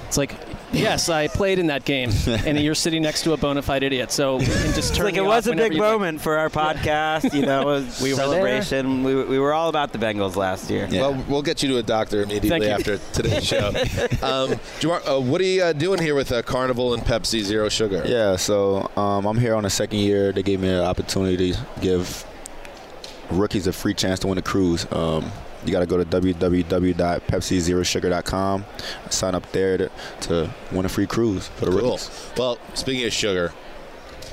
It's 0.08 0.18
like, 0.18 0.34
yes, 0.72 1.10
I 1.10 1.28
played 1.28 1.60
in 1.60 1.68
that 1.68 1.86
game, 1.86 2.12
and 2.28 2.60
you're 2.60 2.76
sitting 2.76 3.02
next 3.02 3.24
to 3.24 3.34
a 3.34 3.38
bona 3.38 3.62
fide 3.62 3.84
idiot. 3.84 4.12
So 4.12 4.40
you 4.40 4.46
just 4.48 4.96
turn 4.96 5.06
like 5.06 5.14
me 5.16 5.20
it 5.20 5.24
off 5.24 5.28
was 5.28 5.48
a 5.48 5.56
big 5.56 5.74
you'd 5.74 5.82
like. 5.82 5.92
moment 5.92 6.22
for 6.22 6.38
our 6.38 6.50
podcast. 6.50 7.34
You 7.34 7.46
know, 7.46 7.62
it 7.62 7.66
was 7.66 8.02
We 8.04 8.12
were 8.14 8.18
there. 8.18 8.26
celebration. 8.28 9.04
We, 9.04 9.24
we 9.24 9.40
were 9.40 9.54
all 9.54 9.70
about 9.70 9.92
the 9.92 10.00
Bengals 10.00 10.36
last 10.36 10.70
year. 10.70 10.88
Well, 10.92 11.24
we'll 11.28 11.42
get 11.42 11.62
you 11.64 11.70
to 11.70 11.78
a 11.78 11.84
doctor 11.84 12.22
immediately 12.22 12.70
after 12.70 12.98
today's 13.14 13.46
show. 13.46 13.68
um, 14.22 14.60
Ja'Marr, 14.80 15.18
uh, 15.18 15.20
what 15.22 15.42
are 15.42 15.46
you 15.46 15.64
uh, 15.64 15.74
doing 15.74 16.02
here 16.02 16.16
with 16.16 16.32
uh, 16.32 16.42
Carnival 16.42 16.94
and 16.94 17.04
Pepsi 17.04 17.42
Zero 17.42 17.70
Sugar? 17.70 18.04
Yeah, 18.06 18.36
so 18.36 18.90
um, 18.96 19.26
I'm 19.26 19.38
here 19.38 19.56
on 19.56 19.64
the 19.64 19.70
second 19.70 20.00
year. 20.00 20.32
They 20.32 20.44
gave 20.44 20.60
me 20.60 20.70
an 20.70 20.80
opportunity 20.84 21.54
to 21.54 21.60
give 21.82 22.26
rookies 23.32 23.68
a 23.68 23.74
free 23.74 23.94
chance 23.94 24.20
to 24.20 24.28
win 24.28 24.38
a 24.38 24.42
cruise. 24.42 24.86
Um, 24.92 25.32
you 25.66 25.72
got 25.72 25.80
to 25.82 25.86
go 25.86 25.98
to 25.98 26.06
www.pepsizerosugar.com, 26.06 28.66
sign 29.10 29.36
up 29.36 29.52
there 29.52 29.78
to, 29.78 29.92
to 30.22 30.50
win 30.72 30.86
a 30.86 30.90
free 30.90 31.08
cruise 31.08 31.48
for 31.48 31.66
the 31.66 31.72
Cool. 31.72 31.92
rookies. 31.92 32.32
Well, 32.38 32.58
speaking 32.74 33.06
of 33.06 33.14
sugar, 33.14 33.54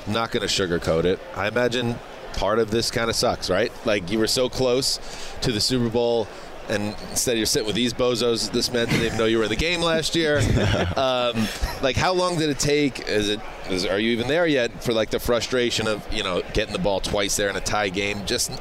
I'm 0.05 0.13
not 0.13 0.31
going 0.31 0.47
to 0.47 0.53
sugarcoat 0.53 1.05
it. 1.05 1.19
I 1.35 1.47
imagine 1.47 1.95
part 2.33 2.59
of 2.59 2.71
this 2.71 2.91
kind 2.91 3.09
of 3.09 3.15
sucks, 3.15 3.49
right? 3.49 3.71
Like 3.85 4.11
you 4.11 4.19
were 4.19 4.27
so 4.27 4.49
close 4.49 4.99
to 5.41 5.51
the 5.51 5.61
Super 5.61 5.89
Bowl. 5.89 6.27
And 6.69 6.97
instead, 7.11 7.37
you're 7.37 7.45
sitting 7.45 7.65
with 7.65 7.77
these 7.77 7.93
bozos. 7.93 8.51
This 8.51 8.73
man 8.73 8.87
didn't 8.87 9.05
even 9.05 9.17
know 9.17 9.23
you 9.23 9.37
were 9.37 9.45
in 9.45 9.49
the 9.49 9.55
game 9.55 9.79
last 9.79 10.17
year. 10.17 10.39
um, 10.97 11.47
like, 11.81 11.95
how 11.95 12.11
long 12.11 12.37
did 12.37 12.49
it 12.49 12.59
take? 12.59 13.07
Is 13.07 13.29
it? 13.29 13.39
Is, 13.69 13.85
are 13.85 13.97
you 13.97 14.11
even 14.11 14.27
there 14.27 14.45
yet? 14.45 14.83
For 14.83 14.91
like 14.91 15.09
the 15.09 15.19
frustration 15.19 15.87
of 15.87 16.05
you 16.11 16.23
know 16.23 16.41
getting 16.51 16.73
the 16.73 16.79
ball 16.79 16.99
twice 16.99 17.37
there 17.37 17.49
in 17.49 17.55
a 17.55 17.61
tie 17.61 17.87
game, 17.87 18.25
just 18.25 18.51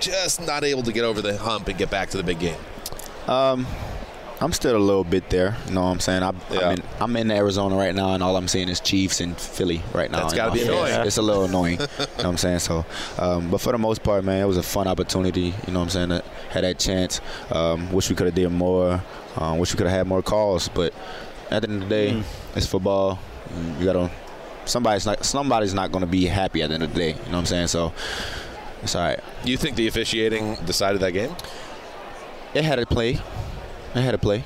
just 0.00 0.44
not 0.46 0.64
able 0.64 0.82
to 0.84 0.92
get 0.92 1.04
over 1.04 1.20
the 1.22 1.36
hump 1.36 1.68
and 1.68 1.78
get 1.78 1.90
back 1.90 2.10
to 2.10 2.16
the 2.16 2.22
big 2.22 2.38
game. 2.38 2.56
Um, 3.26 3.66
I'm 4.42 4.52
still 4.54 4.74
a 4.74 4.78
little 4.78 5.04
bit 5.04 5.28
there. 5.28 5.54
You 5.68 5.74
know 5.74 5.82
what 5.82 5.88
I'm 5.88 6.00
saying? 6.00 6.22
I, 6.22 6.30
I'm, 6.50 6.72
in, 6.78 6.82
I'm 6.98 7.16
in 7.16 7.30
Arizona 7.30 7.76
right 7.76 7.94
now, 7.94 8.14
and 8.14 8.22
all 8.22 8.36
I'm 8.36 8.48
seeing 8.48 8.70
is 8.70 8.80
Chiefs 8.80 9.20
and 9.20 9.36
Philly 9.38 9.82
right 9.92 10.10
now. 10.10 10.20
That's 10.20 10.32
you 10.32 10.36
gotta 10.38 10.52
be 10.52 10.62
annoying. 10.62 11.06
It's 11.06 11.18
a 11.18 11.22
little 11.22 11.44
annoying. 11.44 11.74
you 11.78 11.78
know 11.98 12.06
what 12.16 12.24
I'm 12.24 12.36
saying? 12.38 12.60
So, 12.60 12.86
um, 13.18 13.50
but 13.50 13.60
for 13.60 13.72
the 13.72 13.78
most 13.78 14.02
part, 14.02 14.24
man, 14.24 14.42
it 14.42 14.46
was 14.46 14.56
a 14.56 14.62
fun 14.62 14.88
opportunity. 14.88 15.52
You 15.66 15.72
know 15.74 15.80
what 15.80 15.94
I'm 15.94 16.08
saying? 16.08 16.08
To 16.08 16.24
had 16.48 16.64
that 16.64 16.78
chance. 16.78 17.20
Um, 17.52 17.92
wish 17.92 18.08
we 18.08 18.16
could 18.16 18.26
have 18.26 18.34
did 18.34 18.48
more. 18.50 19.02
Um, 19.36 19.58
wish 19.58 19.74
we 19.74 19.76
could 19.76 19.86
have 19.88 19.96
had 19.98 20.06
more 20.06 20.22
calls. 20.22 20.68
But 20.68 20.94
at 21.50 21.60
the 21.60 21.68
end 21.68 21.82
of 21.82 21.88
the 21.90 21.94
day, 21.94 22.12
Mm. 22.12 22.24
it's 22.56 22.66
football. 22.66 23.18
You 23.78 23.84
gotta. 23.84 24.10
Somebody's 24.64 25.04
not. 25.04 25.22
Somebody's 25.22 25.74
not 25.74 25.92
going 25.92 26.02
to 26.04 26.10
be 26.10 26.24
happy 26.24 26.62
at 26.62 26.68
the 26.68 26.74
end 26.74 26.82
of 26.82 26.94
the 26.94 26.98
day. 26.98 27.08
You 27.10 27.14
know 27.26 27.32
what 27.32 27.38
I'm 27.40 27.46
saying? 27.46 27.66
So. 27.66 27.92
It's 28.82 28.94
all 28.94 29.02
right. 29.02 29.20
You 29.44 29.56
think 29.56 29.76
the 29.76 29.86
officiating 29.86 30.56
decided 30.66 31.00
that 31.02 31.12
game? 31.12 31.34
It 32.54 32.64
had 32.64 32.78
a 32.78 32.86
play. 32.86 33.10
It 33.94 34.00
had 34.00 34.14
a 34.14 34.18
play. 34.18 34.44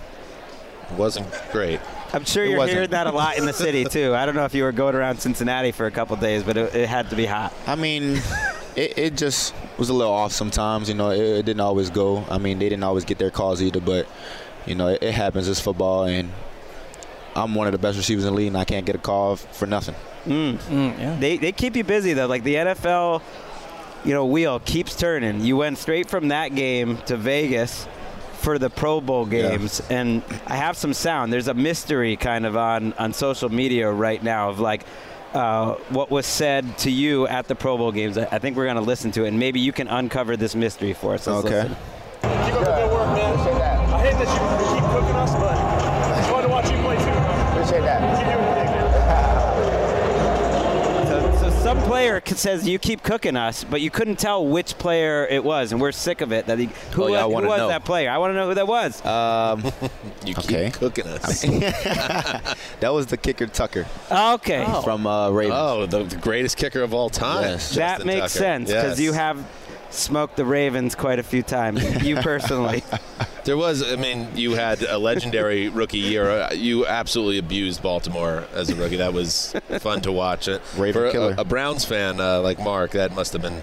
It 0.91 0.99
wasn't 0.99 1.27
great. 1.53 1.81
I'm 2.13 2.25
sure 2.25 2.45
It 2.45 2.51
you're 2.51 2.59
wasn't. 2.59 2.75
hearing 2.77 2.91
that 2.91 3.07
a 3.07 3.13
lot 3.13 3.39
in 3.39 3.47
the 3.47 3.53
city 3.53 3.85
too. 3.91 4.15
I 4.15 4.27
don't 4.27 4.35
know 4.35 4.45
if 4.45 4.55
you 4.55 4.63
were 4.63 4.73
going 4.73 4.95
around 4.95 5.19
Cincinnati 5.21 5.73
for 5.73 5.87
a 5.87 5.91
couple 5.91 6.15
days, 6.17 6.43
but 6.43 6.57
it, 6.57 6.75
it 6.75 6.89
had 6.89 7.11
to 7.11 7.17
be 7.17 7.27
hot. 7.27 7.53
I 7.67 7.75
mean, 7.75 8.21
it, 8.77 8.99
it 8.99 9.17
just 9.17 9.55
was 9.79 9.89
a 9.89 9.95
little 9.95 10.13
off 10.13 10.33
sometimes. 10.33 10.89
You 10.89 10.95
know, 10.95 11.11
it, 11.11 11.19
it 11.21 11.47
didn't 11.47 11.61
always 11.61 11.91
go. 11.91 12.25
I 12.31 12.39
mean, 12.39 12.59
they 12.59 12.69
didn't 12.69 12.85
always 12.85 13.05
get 13.05 13.19
their 13.19 13.31
calls 13.31 13.63
either. 13.63 13.81
But 13.81 14.07
you 14.67 14.75
know, 14.75 14.89
it, 14.89 15.03
it 15.03 15.13
happens. 15.15 15.49
It's 15.49 15.61
football, 15.61 16.05
and 16.05 16.31
I'm 17.35 17.55
one 17.55 17.67
of 17.67 17.73
the 17.73 17.79
best 17.79 17.97
receivers 17.97 18.25
in 18.25 18.31
the 18.33 18.37
league, 18.37 18.49
and 18.49 18.57
I 18.59 18.65
can't 18.65 18.87
get 18.87 18.95
a 18.95 18.99
call 18.99 19.37
for 19.37 19.67
nothing. 19.67 19.95
Mm. 20.27 20.99
Yeah. 20.99 21.17
They 21.19 21.37
they 21.37 21.53
keep 21.53 21.75
you 21.77 21.85
busy 21.85 22.13
though. 22.13 22.27
Like 22.27 22.45
the 22.45 22.55
NFL, 22.55 23.23
you 24.05 24.13
know, 24.15 24.27
wheel 24.27 24.61
keeps 24.61 24.95
turning. 24.97 25.41
You 25.41 25.57
went 25.57 25.79
straight 25.79 26.09
from 26.09 26.29
that 26.29 26.55
game 26.55 26.99
to 27.07 27.17
Vegas 27.17 27.87
for 28.41 28.59
the 28.59 28.69
Pro 28.71 29.01
Bowl 29.01 29.25
games, 29.27 29.81
and 29.91 30.23
I 30.47 30.57
have 30.57 30.77
some 30.77 30.93
sound. 30.93 31.33
There's 31.33 31.49
a 31.49 31.55
mystery 31.55 32.17
kind 32.17 32.45
of 32.47 32.57
on 32.57 32.93
on 32.95 33.13
social 33.13 33.49
media 33.49 33.91
right 33.91 34.23
now 34.23 34.51
of 34.51 34.61
like. 34.61 34.85
Uh, 35.33 35.75
what 35.89 36.13
was 36.13 36.27
said 36.27 36.79
to 36.79 36.93
you 36.93 37.27
at 37.27 37.49
the 37.49 37.57
Pro 37.57 37.77
Bowl 37.77 37.91
games? 37.91 38.17
I 38.17 38.29
I 38.31 38.39
think 38.39 38.57
we're 38.57 38.67
going 38.67 38.77
to 38.77 38.83
listen 38.83 39.11
to 39.13 39.25
it, 39.25 39.29
and 39.29 39.39
maybe 39.41 39.59
you 39.59 39.73
can 39.73 39.89
uncover 39.89 40.37
this 40.37 40.55
mystery 40.55 40.93
for 40.93 41.15
us. 41.15 41.27
Let's 41.27 41.45
Okay. 41.45 41.55
listen. 41.63 41.71
Keep 42.23 42.55
up 42.55 42.61
the 42.61 42.65
good 42.65 42.93
work, 42.93 43.09
man. 43.17 43.35
I 43.93 43.99
hate 43.99 44.13
that 44.13 44.29
you 44.31 44.75
keep 44.79 44.85
cooking 44.93 45.17
us, 45.17 45.35
but 45.35 45.64
player 51.95 52.23
says 52.27 52.69
you 52.69 52.79
keep 52.79 53.03
cooking 53.03 53.37
us, 53.37 53.65
but 53.65 53.81
you 53.81 53.91
couldn't 53.91 54.19
tell 54.19 54.47
which 54.47 54.77
player 54.79 55.27
it 55.27 55.45
was, 55.45 55.73
and 55.73 55.81
we're 55.81 55.93
sick 55.93 56.21
of 56.21 56.33
it. 56.33 56.47
That 56.47 56.59
he, 56.59 56.67
who, 56.93 57.05
Oh, 57.05 57.07
yeah, 57.09 57.21
I 57.21 57.23
who 57.25 57.47
was 57.47 57.69
that 57.69 57.85
player? 57.85 58.11
I 58.11 58.19
want 58.19 58.33
to 58.33 58.35
know 58.35 58.49
who 58.49 58.55
that 58.55 58.67
was. 58.67 59.05
Um, 59.05 59.63
you 60.25 60.35
okay. 60.39 60.67
keep 60.67 60.75
cooking 60.75 61.07
us. 61.07 61.43
that 62.81 62.93
was 62.93 63.07
the 63.07 63.17
kicker 63.17 63.47
Tucker. 63.47 63.87
Okay. 64.11 64.65
From 64.83 65.07
uh, 65.07 65.31
Ravens. 65.31 65.55
Oh, 65.57 65.87
the, 65.87 66.05
the 66.05 66.17
greatest 66.17 66.57
kicker 66.57 66.83
of 66.83 66.93
all 66.95 67.11
time. 67.11 67.43
Yes. 67.45 67.75
that 67.77 68.05
makes 68.05 68.33
Tucker. 68.33 68.45
sense 68.45 68.69
because 68.71 68.99
Yes. 68.99 69.01
you 69.01 69.13
have 69.13 69.45
smoked 69.91 70.37
the 70.37 70.45
Ravens 70.45 70.95
quite 70.95 71.19
a 71.19 71.23
few 71.23 71.43
times. 71.43 72.03
You 72.03 72.17
personally. 72.17 72.83
There 73.45 73.57
was, 73.59 73.83
I 73.83 73.97
mean, 73.97 74.29
you 74.35 74.53
had 74.55 74.83
a 74.83 74.97
legendary 74.97 75.69
rookie 75.69 75.99
year. 75.99 76.49
You 76.55 76.87
absolutely 76.87 77.39
abused 77.39 77.83
Baltimore 77.83 78.45
as 78.55 78.71
a 78.71 78.75
rookie. 78.75 78.97
That 78.97 79.13
was 79.13 79.55
fun 79.81 80.01
to 80.03 80.13
watch. 80.13 80.49
Raven 80.77 80.93
For 80.93 81.07
a- 81.07 81.13
killer. 81.13 81.35
A, 81.37 81.45
Browns 81.45 81.85
fan 81.85 82.21
uh, 82.21 82.41
like 82.41 82.59
Marc, 82.59 82.93
that 82.93 83.15
must 83.15 83.35
have 83.35 83.43
been 83.43 83.63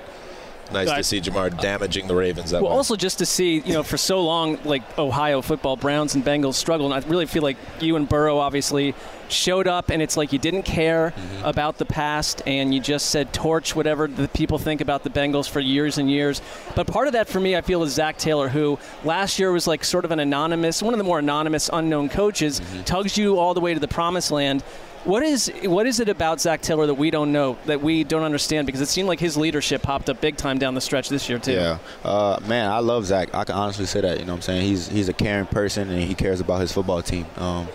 nice 0.74 0.92
to 0.92 1.04
see 1.04 1.22
Ja'Marr 1.22 1.60
damaging 1.62 2.08
the 2.08 2.16
Ravens 2.16 2.52
that 2.52 2.62
Well, 2.62 2.72
way. 2.72 2.78
also 2.78 2.96
just 2.96 3.18
to 3.20 3.26
see, 3.26 3.60
you 3.60 3.74
know, 3.74 3.84
for 3.84 3.98
so 3.98 4.22
long, 4.24 4.58
like 4.64 4.82
Ohio 4.98 5.42
football, 5.42 5.76
Browns 5.76 6.16
and 6.16 6.24
Bengals 6.26 6.56
struggled. 6.56 6.92
And 6.92 7.04
I 7.04 7.08
really 7.08 7.26
feel 7.26 7.44
like 7.44 7.58
you 7.80 7.96
and 7.96 8.08
Burrow 8.08 8.38
obviously 8.40 8.94
showed 9.30 9.66
up, 9.68 9.90
and 9.90 10.02
it's 10.02 10.18
like 10.18 10.34
you 10.34 10.40
didn't 10.40 10.64
care 10.64 11.14
Mm-hmm. 11.16 11.46
about 11.46 11.78
the 11.78 11.86
past, 11.86 12.42
and 12.46 12.74
you 12.74 12.80
just 12.80 13.08
said 13.10 13.32
torch 13.34 13.76
whatever 13.76 14.08
the 14.08 14.28
people 14.28 14.58
think 14.58 14.82
about 14.82 15.04
the 15.04 15.10
Bengals 15.10 15.50
for 15.50 15.60
years 15.60 15.98
and 15.98 16.10
years. 16.12 16.42
But 16.76 16.86
part 16.88 17.08
of 17.08 17.14
that 17.14 17.28
for 17.30 17.40
me, 17.40 17.56
I 17.56 17.62
feel, 17.62 17.82
is 17.84 17.94
Zac 17.94 18.18
Taylor, 18.18 18.50
who 18.50 18.78
last 19.04 19.40
year 19.40 19.52
was 19.52 19.68
like 19.68 19.84
sort 19.86 20.04
of 20.06 20.12
an 20.12 20.20
anonymous, 20.20 20.82
one 20.84 20.94
of 20.94 20.98
the 20.98 21.04
more 21.04 21.20
anonymous, 21.20 21.70
unknown 21.72 22.10
coaches, 22.10 22.60
Mm-hmm. 22.60 22.84
tugs 22.84 23.18
you 23.18 23.38
all 23.40 23.54
the 23.54 23.62
way 23.62 23.74
to 23.74 23.80
the 23.80 23.88
promised 23.88 24.32
land. 24.32 24.64
What 25.04 25.24
is 25.24 25.52
what 25.64 25.88
is 25.88 26.00
it 26.00 26.10
about 26.10 26.40
Zac 26.40 26.62
Taylor 26.62 26.86
that 26.86 26.94
we 26.94 27.10
don't 27.10 27.32
know, 27.32 27.58
that 27.66 27.82
we 27.82 28.04
don't 28.04 28.22
understand? 28.22 28.68
Because 28.68 28.82
it 28.82 28.88
seemed 28.88 29.08
like 29.08 29.20
his 29.20 29.36
leadership 29.36 29.82
popped 29.82 30.10
up 30.12 30.22
big 30.22 30.38
time 30.38 30.60
down 30.60 30.76
the 30.76 30.82
stretch 30.82 31.10
this 31.10 31.28
year 31.28 31.40
too. 31.40 31.54
Yeah, 31.54 31.80
uh, 32.04 32.40
man, 32.48 32.70
I 32.70 32.80
love 32.80 33.06
Zac. 33.08 33.34
I 33.34 33.44
can 33.44 33.56
honestly 33.56 33.88
say 33.88 34.02
that. 34.02 34.20
You 34.20 34.26
know 34.26 34.34
what 34.34 34.38
I'm 34.38 34.42
saying? 34.44 34.68
He's 34.68 34.88
he's 34.88 35.10
a 35.10 35.14
caring 35.14 35.48
person 35.48 35.90
and 35.90 36.04
he 36.04 36.14
cares 36.14 36.40
about 36.40 36.62
his 36.62 36.72
football 36.72 37.02
team. 37.02 37.26
Um, 37.38 37.68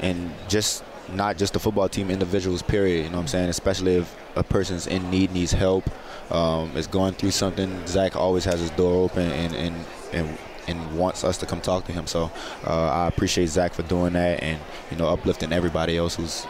and 0.00 0.32
just 0.48 0.82
not 1.12 1.36
just 1.36 1.52
the 1.52 1.60
football 1.60 1.88
team, 1.88 2.10
individuals. 2.10 2.62
Period. 2.62 3.04
You 3.04 3.10
know 3.10 3.16
what 3.16 3.22
I'm 3.22 3.28
saying? 3.28 3.48
Especially 3.48 3.96
if 3.96 4.16
a 4.34 4.42
person's 4.42 4.88
in 4.88 5.08
need, 5.08 5.32
needs 5.32 5.52
help, 5.52 5.88
um, 6.32 6.76
is 6.76 6.88
going 6.88 7.14
through 7.14 7.30
something. 7.30 7.86
Zac 7.86 8.16
always 8.16 8.44
has 8.44 8.58
his 8.58 8.70
door 8.70 9.04
open 9.04 9.30
and 9.30 9.54
and 9.54 9.76
and. 10.12 10.38
And 10.70 10.98
wants 10.98 11.24
us 11.24 11.36
to 11.38 11.46
come 11.46 11.60
talk 11.60 11.84
to 11.86 11.92
him, 11.92 12.06
so 12.06 12.30
uh, 12.66 12.88
I 12.88 13.08
appreciate 13.08 13.48
Zac 13.48 13.74
for 13.74 13.82
doing 13.82 14.12
that, 14.14 14.42
and 14.42 14.58
you 14.90 14.96
know, 14.96 15.08
uplifting 15.08 15.52
everybody 15.52 15.96
else 15.98 16.14
who's, 16.14 16.46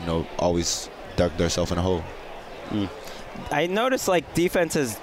you 0.00 0.06
know, 0.06 0.26
always 0.38 0.88
dug 1.16 1.36
themselves 1.36 1.72
in 1.72 1.78
a 1.78 1.82
hole. 1.82 2.02
I 3.50 3.66
noticed 3.66 4.08
like 4.08 4.32
defenses 4.34 4.98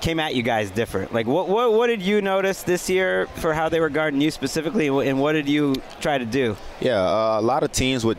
came 0.00 0.20
at 0.20 0.34
you 0.34 0.42
guys 0.42 0.70
different. 0.70 1.12
Like 1.12 1.26
what 1.26 1.48
what 1.48 1.72
what 1.72 1.88
did 1.88 2.02
you 2.02 2.22
notice 2.22 2.62
this 2.62 2.88
year 2.88 3.26
for 3.36 3.52
how 3.52 3.68
they 3.68 3.80
were 3.80 3.88
guarding 3.90 4.20
you 4.20 4.30
specifically, 4.30 4.86
and 4.86 5.20
what 5.20 5.32
did 5.32 5.48
you 5.48 5.74
try 6.00 6.18
to 6.18 6.24
do? 6.24 6.56
Yeah, 6.80 7.00
uh, 7.00 7.40
a 7.40 7.42
lot 7.42 7.62
of 7.62 7.72
teams 7.72 8.04
would 8.04 8.18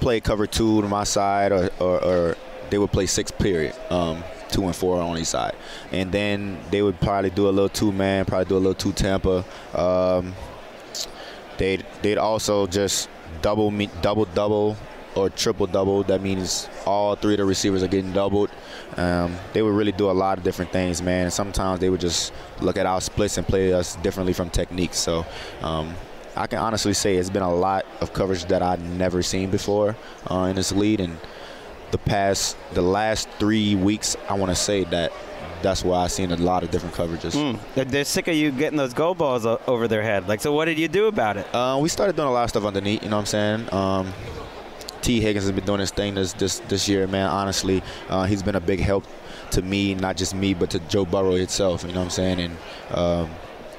play 0.00 0.20
cover 0.20 0.46
two 0.46 0.80
to 0.82 0.88
my 0.88 1.04
side, 1.04 1.52
or, 1.52 1.70
or, 1.78 2.04
or 2.04 2.36
they 2.70 2.78
would 2.78 2.90
play 2.90 3.06
six 3.06 3.30
period, 3.30 3.74
um, 3.90 4.24
two 4.48 4.64
and 4.64 4.74
four 4.74 5.00
on 5.00 5.18
each 5.18 5.26
side, 5.26 5.54
and 5.92 6.12
then 6.12 6.58
they 6.70 6.82
would 6.82 7.00
probably 7.00 7.30
do 7.30 7.48
a 7.48 7.50
little 7.50 7.68
two 7.68 7.92
man, 7.92 8.24
probably 8.24 8.46
do 8.46 8.56
a 8.56 8.58
little 8.58 8.74
two 8.74 8.92
Tampa. 8.92 9.44
Um, 9.74 10.34
they'd 11.58 11.84
they'd 12.02 12.18
also 12.18 12.66
just 12.66 13.08
double 13.42 13.70
me, 13.70 13.88
double 14.02 14.24
double 14.26 14.76
or 15.16 15.28
triple 15.28 15.66
double. 15.66 16.02
That 16.04 16.22
means 16.22 16.68
all 16.86 17.16
three 17.16 17.34
of 17.34 17.38
the 17.38 17.44
receivers 17.44 17.82
are 17.82 17.88
getting 17.88 18.12
doubled. 18.12 18.50
Um, 18.96 19.36
they 19.52 19.62
would 19.62 19.74
really 19.74 19.92
do 19.92 20.10
a 20.10 20.12
lot 20.12 20.38
of 20.38 20.44
different 20.44 20.72
things, 20.72 21.02
man. 21.02 21.30
Sometimes 21.30 21.80
they 21.80 21.90
would 21.90 22.00
just 22.00 22.32
look 22.60 22.76
at 22.76 22.86
our 22.86 23.00
splits 23.00 23.36
and 23.36 23.46
play 23.46 23.72
us 23.72 23.96
differently 23.96 24.32
from 24.32 24.50
techniques. 24.50 24.98
So. 24.98 25.26
Um, 25.62 25.94
I 26.36 26.46
can 26.46 26.58
honestly 26.60 26.94
say 26.94 27.16
it's 27.16 27.28
been 27.28 27.42
a 27.42 27.52
lot 27.52 27.84
of 28.00 28.12
coverage 28.12 28.44
that 28.46 28.62
I've 28.62 28.80
never 28.80 29.20
seen 29.20 29.50
before 29.50 29.96
uh, 30.30 30.44
in 30.44 30.54
this 30.54 30.70
league, 30.70 31.00
and 31.00 31.18
the 31.90 31.98
past, 31.98 32.56
the 32.72 32.82
last 32.82 33.28
three 33.38 33.74
weeks, 33.74 34.16
I 34.28 34.34
want 34.34 34.50
to 34.50 34.56
say 34.56 34.84
that 34.84 35.12
that's 35.62 35.84
why 35.84 35.98
I've 36.04 36.12
seen 36.12 36.32
a 36.32 36.36
lot 36.36 36.62
of 36.62 36.70
different 36.70 36.94
coverages. 36.94 37.32
Mm. 37.34 37.58
They're- 37.74 37.84
They're 37.84 38.04
sick 38.04 38.28
of 38.28 38.34
you 38.34 38.50
getting 38.50 38.76
those 38.78 38.94
go 38.94 39.14
balls 39.14 39.44
o- 39.46 39.60
over 39.66 39.88
their 39.88 40.02
head. 40.02 40.28
Like, 40.28 40.40
so 40.40 40.52
what 40.52 40.64
did 40.66 40.78
you 40.78 40.88
do 40.88 41.06
about 41.06 41.36
it? 41.36 41.46
Uh, 41.54 41.78
we 41.80 41.88
started 41.88 42.16
doing 42.16 42.28
a 42.28 42.32
lot 42.32 42.44
of 42.44 42.50
stuff 42.50 42.64
underneath. 42.64 43.02
You 43.02 43.08
know 43.10 43.16
what 43.16 43.20
I'm 43.20 43.26
saying? 43.26 43.72
Um, 43.74 44.12
Tee 45.02 45.20
Higgins 45.20 45.44
has 45.46 45.52
been 45.52 45.64
doing 45.64 45.80
his 45.80 45.90
thing 45.90 46.14
this 46.14 46.34
this 46.34 46.58
this 46.68 46.86
year, 46.88 47.06
man. 47.06 47.28
Honestly, 47.28 47.82
uh, 48.10 48.24
he's 48.24 48.42
been 48.42 48.54
a 48.56 48.60
big 48.60 48.80
help 48.80 49.04
to 49.52 49.62
me, 49.62 49.94
not 49.94 50.16
just 50.16 50.34
me, 50.34 50.52
but 50.54 50.70
to 50.70 50.78
Joe 50.78 51.04
Burrow 51.06 51.32
itself. 51.36 51.82
You 51.84 51.92
know 51.92 52.00
what 52.00 52.04
I'm 52.04 52.10
saying? 52.10 52.38
And 52.40 52.56
um, 52.92 53.30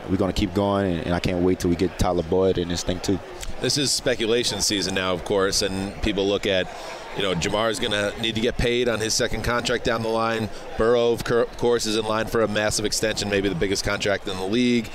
we're 0.10 0.18
gonna 0.18 0.34
keep 0.34 0.54
going, 0.54 0.94
and, 0.94 1.06
and 1.08 1.14
I 1.14 1.20
can't 1.20 1.44
wait 1.44 1.60
till 1.60 1.70
we 1.70 1.76
get 1.76 1.98
Tyler 2.00 2.24
Boyd 2.24 2.58
in 2.58 2.68
this 2.68 2.84
thing 2.84 3.00
too. 3.00 3.20
This 3.62 3.78
is 3.78 3.92
speculation 3.92 4.60
season 4.60 4.96
now, 4.96 5.14
of 5.14 5.24
course, 5.24 5.62
and 5.62 6.00
people 6.02 6.28
look 6.28 6.48
at, 6.48 6.68
you 7.16 7.22
know, 7.22 7.36
Ja'Marr 7.36 7.70
is 7.70 7.80
going 7.80 7.92
to 7.92 8.20
need 8.20 8.34
to 8.34 8.42
get 8.42 8.58
paid 8.58 8.90
on 8.90 9.00
his 9.00 9.14
second 9.14 9.44
contract 9.44 9.84
down 9.84 10.02
the 10.02 10.10
line. 10.10 10.50
Burrow, 10.80 11.12
of 11.12 11.24
course, 11.58 11.86
is 11.86 11.96
in 11.96 12.06
line 12.06 12.26
for 12.26 12.42
a 12.42 12.48
massive 12.48 12.86
extension, 12.86 13.30
maybe 13.30 13.50
the 13.50 13.56
biggest 13.56 13.86
contract 13.86 14.28
in 14.28 14.36
the 14.36 14.46
league. 14.46 14.90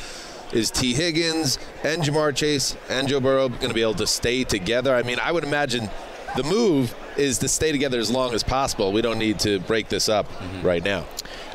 Is 0.52 0.72
Tee 0.72 0.94
Higgins 0.94 1.60
and 1.84 2.02
Ja'Marr 2.02 2.34
Chase 2.34 2.76
and 2.90 3.06
Joe 3.06 3.20
Burrow 3.20 3.48
going 3.48 3.68
to 3.68 3.74
be 3.74 3.82
able 3.82 3.94
to 3.94 4.06
stay 4.06 4.42
together? 4.42 4.96
I 4.96 5.04
mean, 5.04 5.20
I 5.20 5.30
would 5.30 5.44
imagine 5.44 5.88
the 6.34 6.42
move 6.42 6.92
is 7.16 7.38
to 7.38 7.48
stay 7.48 7.70
together 7.70 8.00
as 8.00 8.10
long 8.10 8.34
as 8.34 8.42
possible. 8.42 8.92
We 8.92 9.00
don't 9.00 9.18
need 9.18 9.38
to 9.40 9.60
break 9.60 9.88
this 9.88 10.08
up 10.08 10.28
mm-hmm. 10.28 10.66
right 10.66 10.84
now. 10.84 11.04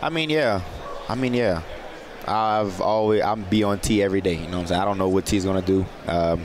I 0.02 0.10
mean, 0.10 0.30
yeah. 0.30 0.62
I 1.10 1.16
mean, 1.16 1.34
yeah. 1.34 1.62
I've 2.28 2.82
always 2.82 3.22
I'm 3.22 3.44
be 3.44 3.64
on 3.64 3.80
T 3.80 4.02
every 4.04 4.22
day. 4.22 4.36
You 4.36 4.48
know 4.48 4.58
what 4.58 4.62
I'm 4.62 4.68
saying? 4.68 4.82
I 4.82 4.86
don't 4.86 4.98
know 4.98 5.10
what 5.10 5.26
T's 5.26 5.46
gonna 5.46 5.62
do. 5.62 5.86
Um, 6.08 6.44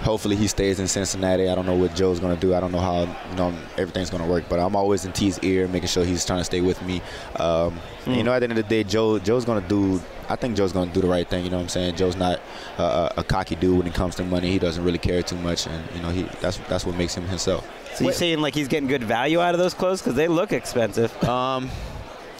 hopefully 0.00 0.36
he 0.36 0.46
stays 0.46 0.78
in 0.78 0.88
Cincinnati. 0.88 1.48
I 1.48 1.54
don't 1.54 1.66
know 1.66 1.74
what 1.74 1.94
Joe's 1.94 2.20
gonna 2.20 2.36
do. 2.36 2.54
I 2.54 2.60
don't 2.60 2.72
know 2.72 2.78
how 2.80 3.02
you 3.02 3.36
know 3.36 3.54
everything's 3.78 4.10
gonna 4.10 4.26
work. 4.26 4.44
But 4.48 4.58
I'm 4.60 4.76
always 4.76 5.04
in 5.04 5.12
T's 5.12 5.38
ear, 5.40 5.68
making 5.68 5.88
sure 5.88 6.04
he's 6.04 6.24
trying 6.24 6.40
to 6.40 6.44
stay 6.44 6.60
with 6.60 6.80
me. 6.82 7.00
Um, 7.36 7.78
You 8.06 8.22
know, 8.22 8.32
at 8.32 8.40
the 8.40 8.44
end 8.44 8.52
of 8.52 8.56
the 8.56 8.62
day, 8.62 8.84
Joe 8.84 9.18
Joe's 9.18 9.44
gonna 9.44 9.66
do. 9.66 10.00
I 10.28 10.36
think 10.36 10.56
Joe's 10.56 10.72
gonna 10.72 10.92
do 10.92 11.00
the 11.00 11.08
right 11.08 11.28
thing. 11.28 11.44
You 11.44 11.50
know 11.50 11.56
what 11.56 11.64
I'm 11.64 11.68
saying? 11.68 11.96
Joe's 11.96 12.16
not 12.16 12.40
uh, 12.78 13.10
a 13.16 13.24
cocky 13.24 13.54
dude 13.56 13.78
when 13.78 13.86
it 13.86 13.94
comes 13.94 14.14
to 14.16 14.24
money. 14.24 14.50
He 14.50 14.58
doesn't 14.58 14.82
really 14.82 14.98
care 14.98 15.22
too 15.22 15.36
much, 15.36 15.66
and 15.66 15.84
you 15.94 16.02
know 16.02 16.10
he 16.10 16.22
that's 16.40 16.58
that's 16.68 16.84
what 16.86 16.96
makes 16.96 17.14
him 17.14 17.26
himself. 17.26 17.68
So 17.94 18.04
you 18.04 18.12
saying 18.12 18.40
like 18.40 18.54
he's 18.54 18.68
getting 18.68 18.88
good 18.88 19.04
value 19.04 19.40
out 19.40 19.54
of 19.54 19.58
those 19.60 19.74
clothes 19.74 20.00
because 20.02 20.14
they 20.14 20.28
look 20.28 20.52
expensive? 20.52 21.10
Um, 21.24 21.70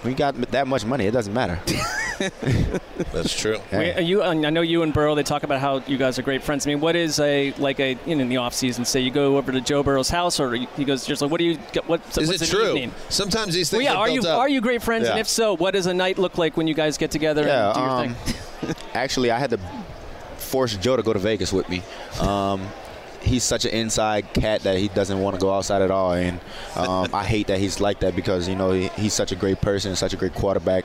we 0.07 0.15
got 0.15 0.35
that 0.53 0.67
much 0.67 0.85
money. 0.85 1.07
It 1.07 1.11
doesn't 1.11 1.35
matter. 1.35 1.61
That's 3.13 3.39
true. 3.39 3.59
We- 3.73 3.93
are 3.93 4.01
you, 4.01 4.23
I 4.23 4.33
know 4.35 4.63
you 4.63 4.83
and 4.83 4.93
Burrow. 4.93 5.15
They 5.15 5.23
talk 5.23 5.43
about 5.43 5.61
how 5.61 5.83
you 5.87 5.97
guys 5.99 6.19
are 6.19 6.23
great 6.23 6.43
friends. 6.43 6.67
I 6.67 6.71
mean, 6.71 6.81
what 6.81 6.97
is 6.97 7.19
a 7.21 7.53
like 7.59 7.79
a 7.81 7.99
you 8.07 8.15
know, 8.15 8.23
in 8.23 8.29
the 8.29 8.39
off 8.39 8.55
season? 8.55 8.85
Say 8.85 9.01
you 9.01 9.11
go 9.11 9.37
over 9.37 9.53
to 9.53 9.61
Joe 9.61 9.83
Burrow's 9.83 10.09
house, 10.09 10.41
or 10.41 10.55
he 10.55 10.85
goes 10.85 11.05
just 11.05 11.21
like, 11.23 11.31
what 11.31 11.39
do 11.39 11.45
you? 11.45 11.57
What 11.87 12.01
Is 12.17 12.29
what's 12.29 12.43
it 12.43 12.53
an 12.53 12.57
true? 12.59 12.69
evening? 12.69 12.95
Sometimes 13.09 13.55
these 13.55 13.71
Well, 13.71 13.81
things 13.81 13.91
yeah. 13.91 13.97
are 13.97 14.01
Are 14.03 14.09
you 14.11 14.21
up. 14.23 14.39
are 14.39 14.49
you 14.49 14.61
great 14.61 14.83
friends? 14.83 15.09
And 15.09 15.19
if 15.19 15.29
so, 15.29 15.55
what 15.57 15.73
does 15.73 15.87
a 15.87 15.95
night 15.95 16.19
look 16.19 16.39
like 16.39 16.57
when 16.57 16.67
you 16.67 16.75
guys 16.75 16.97
get 16.97 17.11
together 17.11 17.45
Yeah, 17.47 17.67
and 17.67 17.75
do 17.75 17.81
your 17.81 17.91
um, 17.91 18.15
thing? 18.15 18.75
Actually, 18.95 19.31
I 19.31 19.39
had 19.39 19.51
to 19.51 19.59
force 20.39 20.77
Joe 20.77 20.97
to 20.97 21.03
go 21.03 21.13
to 21.13 21.19
Vegas 21.19 21.53
with 21.53 21.69
me. 21.69 21.83
Um, 22.21 22.67
he's 23.27 23.45
such 23.45 23.65
an 23.65 23.73
inside 23.73 24.33
cat 24.33 24.63
that 24.63 24.79
he 24.79 24.89
doesn't 24.89 25.21
want 25.21 25.37
to 25.37 25.41
go 25.41 25.53
outside 25.53 25.83
at 25.83 25.91
all, 25.91 26.13
and 26.13 26.41
um, 26.77 27.15
I 27.15 27.25
hate 27.25 27.49
that 27.49 27.59
he's 27.59 27.81
like 27.81 28.01
that 28.01 28.17
because 28.17 28.49
you 28.49 28.57
know 28.57 28.73
he, 28.73 28.89
he's 28.89 29.13
such 29.13 29.33
a 29.33 29.37
great 29.37 29.61
person, 29.61 29.95
such 29.97 30.15
a 30.15 30.17
great 30.17 30.35
quarterback 30.35 30.85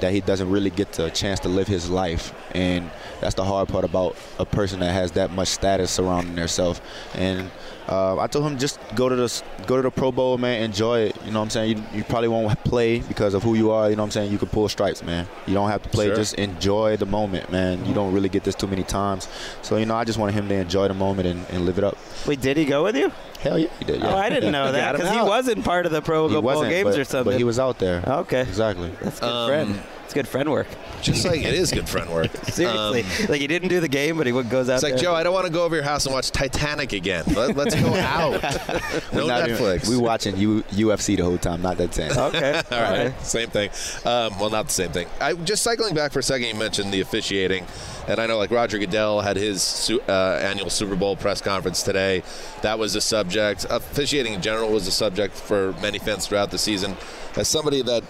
that 0.00 0.12
he 0.12 0.20
doesn't 0.20 0.50
really 0.50 0.70
get 0.70 0.92
the 0.92 1.10
chance 1.10 1.38
to 1.40 1.48
live 1.48 1.68
his 1.68 1.88
life, 1.88 2.34
and 2.52 2.90
that's 3.20 3.34
the 3.34 3.44
hard 3.44 3.68
part 3.68 3.84
about 3.84 4.16
a 4.38 4.44
person 4.44 4.80
that 4.80 4.92
has 4.92 5.12
that 5.12 5.30
much 5.30 5.48
status 5.48 5.90
surrounding 5.90 6.34
themselves. 6.34 6.80
And 7.14 7.50
uh, 7.88 8.18
I 8.18 8.26
told 8.26 8.44
him 8.46 8.58
just 8.58 8.78
go 8.94 9.08
to 9.08 9.16
the 9.16 9.42
go 9.66 9.76
to 9.76 9.82
the 9.82 9.90
Pro 9.90 10.12
Bowl, 10.12 10.38
man. 10.38 10.62
Enjoy 10.62 11.00
it. 11.00 11.16
You 11.24 11.32
know 11.32 11.40
what 11.40 11.44
I'm 11.44 11.50
saying? 11.50 11.78
You, 11.78 11.98
you 11.98 12.04
probably 12.04 12.28
won't 12.28 12.56
play 12.64 13.00
because 13.00 13.34
of 13.34 13.42
who 13.42 13.54
you 13.54 13.70
are. 13.70 13.90
You 13.90 13.96
know 13.96 14.02
what 14.02 14.06
I'm 14.06 14.10
saying? 14.12 14.30
You 14.32 14.38
could 14.38 14.50
pull 14.52 14.68
stripes, 14.68 15.02
man. 15.02 15.26
You 15.46 15.54
don't 15.54 15.68
have 15.70 15.82
to 15.82 15.88
play. 15.88 16.06
Sure. 16.06 16.16
Just 16.16 16.34
enjoy 16.34 16.96
the 16.96 17.06
moment, 17.06 17.50
man. 17.50 17.84
You 17.84 17.92
don't 17.94 18.12
really 18.12 18.28
get 18.28 18.44
this 18.44 18.54
too 18.54 18.66
many 18.68 18.82
times. 18.84 19.28
So 19.62 19.76
you 19.76 19.86
know, 19.86 19.96
I 19.96 20.04
just 20.04 20.18
wanted 20.18 20.34
him 20.34 20.48
to 20.48 20.54
enjoy 20.54 20.88
the 20.88 20.94
moment 20.94 21.26
and, 21.28 21.44
and 21.50 21.66
live 21.66 21.78
it 21.78 21.84
up. 21.84 21.96
Wait, 22.26 22.40
did 22.40 22.56
he 22.56 22.64
go 22.64 22.84
with 22.84 22.96
you? 22.96 23.10
Hell 23.40 23.58
yeah, 23.58 23.68
he 23.80 23.84
did. 23.84 24.00
Yeah. 24.00 24.14
Oh, 24.14 24.16
I 24.16 24.28
didn't 24.28 24.52
know 24.52 24.70
that 24.78 24.92
because 24.92 25.10
he 25.10 25.20
wasn't 25.20 25.64
part 25.64 25.84
of 25.84 25.90
the 25.92 26.00
Pro 26.00 26.28
Bowl 26.28 26.62
games 26.62 26.84
but- 26.90 26.98
or 26.98 27.04
something. 27.04 27.32
But 27.32 27.38
he 27.38 27.44
was 27.44 27.58
out 27.58 27.78
there. 27.80 28.02
Okay, 28.06 28.42
Exactly. 28.42 28.90
that's 29.00 29.18
good 29.18 29.28
Um, 29.28 29.48
friend. 29.48 29.82
It's 30.12 30.18
good 30.18 30.28
friend 30.28 30.50
work. 30.50 30.66
Just 31.00 31.24
like 31.24 31.40
it 31.40 31.54
is 31.54 31.72
good 31.72 31.88
friend 31.88 32.10
work. 32.10 32.30
Seriously, 32.48 33.00
Um, 33.00 33.30
like 33.30 33.40
he 33.40 33.46
didn't 33.46 33.70
do 33.70 33.80
the 33.80 33.88
game, 33.88 34.18
but 34.18 34.26
he 34.26 34.32
goes 34.42 34.68
out 34.68 34.74
It's 34.74 34.82
like 34.82 34.92
there. 34.96 35.04
Joe. 35.04 35.14
I 35.14 35.22
don't 35.22 35.32
want 35.32 35.46
to 35.46 35.52
go 35.52 35.64
over 35.64 35.74
your 35.74 35.84
house 35.84 36.04
and 36.04 36.14
watch 36.14 36.30
Titanic 36.30 36.92
again. 36.92 37.24
Let, 37.34 37.56
us 37.56 37.74
go 37.74 37.94
out. 37.94 38.42
no 39.14 39.26
Not 39.26 39.48
even- 39.48 39.56
Netflix. 39.56 39.88
we 39.88 39.96
watching 39.96 40.36
U, 40.36 40.62
UFC 40.64 41.16
the 41.16 41.22
whole 41.24 41.38
time, 41.38 41.62
not 41.62 41.78
that 41.78 41.94
same. 41.94 42.10
Okay. 42.12 42.60
All 42.70 42.80
right, 42.82 43.18
same 43.24 43.48
thing. 43.48 43.70
Um, 44.04 44.38
well, 44.38 44.50
not 44.50 44.66
the 44.66 44.72
same 44.74 44.90
thing. 44.92 45.06
I 45.18 45.32
just 45.32 45.62
cycling 45.62 45.94
back 45.94 46.12
for 46.12 46.18
a 46.18 46.22
second. 46.22 46.46
You 46.48 46.56
mentioned 46.56 46.92
the 46.92 47.00
officiating, 47.00 47.64
and 48.06 48.18
I 48.20 48.26
know 48.26 48.36
like 48.36 48.50
Roger 48.50 48.78
Goodell 48.78 49.22
had 49.22 49.38
his 49.38 49.90
uh, 50.08 50.12
annual 50.42 50.68
Super 50.68 50.94
Bowl 50.94 51.16
press 51.16 51.40
conference 51.40 51.82
today. 51.82 52.22
That 52.60 52.78
was 52.78 52.94
a 52.96 53.00
subject. 53.00 53.64
Officiating 53.70 54.34
in 54.34 54.42
general 54.42 54.70
was 54.70 54.86
a 54.86 54.90
subject 54.92 55.34
for 55.34 55.72
many 55.80 55.98
fans 55.98 56.26
throughout 56.26 56.50
the 56.50 56.58
season. 56.58 56.96
As 57.34 57.48
somebody 57.48 57.80
that 57.80 58.04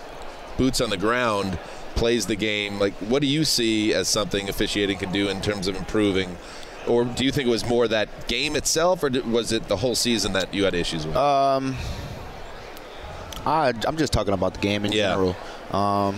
boots 0.59 0.81
on 0.83 0.91
the 0.91 0.97
ground 0.99 1.59
plays 1.95 2.27
the 2.27 2.37
game, 2.37 2.79
like 2.79 2.95
what 2.95 3.23
do 3.23 3.29
you 3.29 3.45
see 3.45 3.95
as 3.95 4.09
something 4.09 4.49
officiating 4.49 4.99
can 4.99 5.13
do 5.13 5.29
in 5.29 5.41
terms 5.41 5.69
of 5.69 5.77
improving? 5.77 6.37
Or 6.89 7.05
do 7.05 7.25
you 7.25 7.31
think 7.31 7.47
it 7.47 7.51
was 7.51 7.65
more 7.65 7.87
that 7.89 8.09
game 8.27 8.57
itself, 8.57 9.05
or 9.05 9.11
was 9.27 9.53
it 9.53 9.69
the 9.69 9.77
whole 9.77 9.95
season 9.95 10.33
that 10.33 10.53
you 10.53 10.65
had 10.65 10.75
issues 10.75 11.07
with? 11.07 11.17
Um, 11.17 11.77
I, 13.47 13.73
I'm 13.87 13.97
just 13.97 14.13
talking 14.13 14.35
about 14.35 14.55
the 14.55 14.61
game 14.61 14.85
in 14.85 14.93
general. 14.93 15.37
Um, 15.71 16.17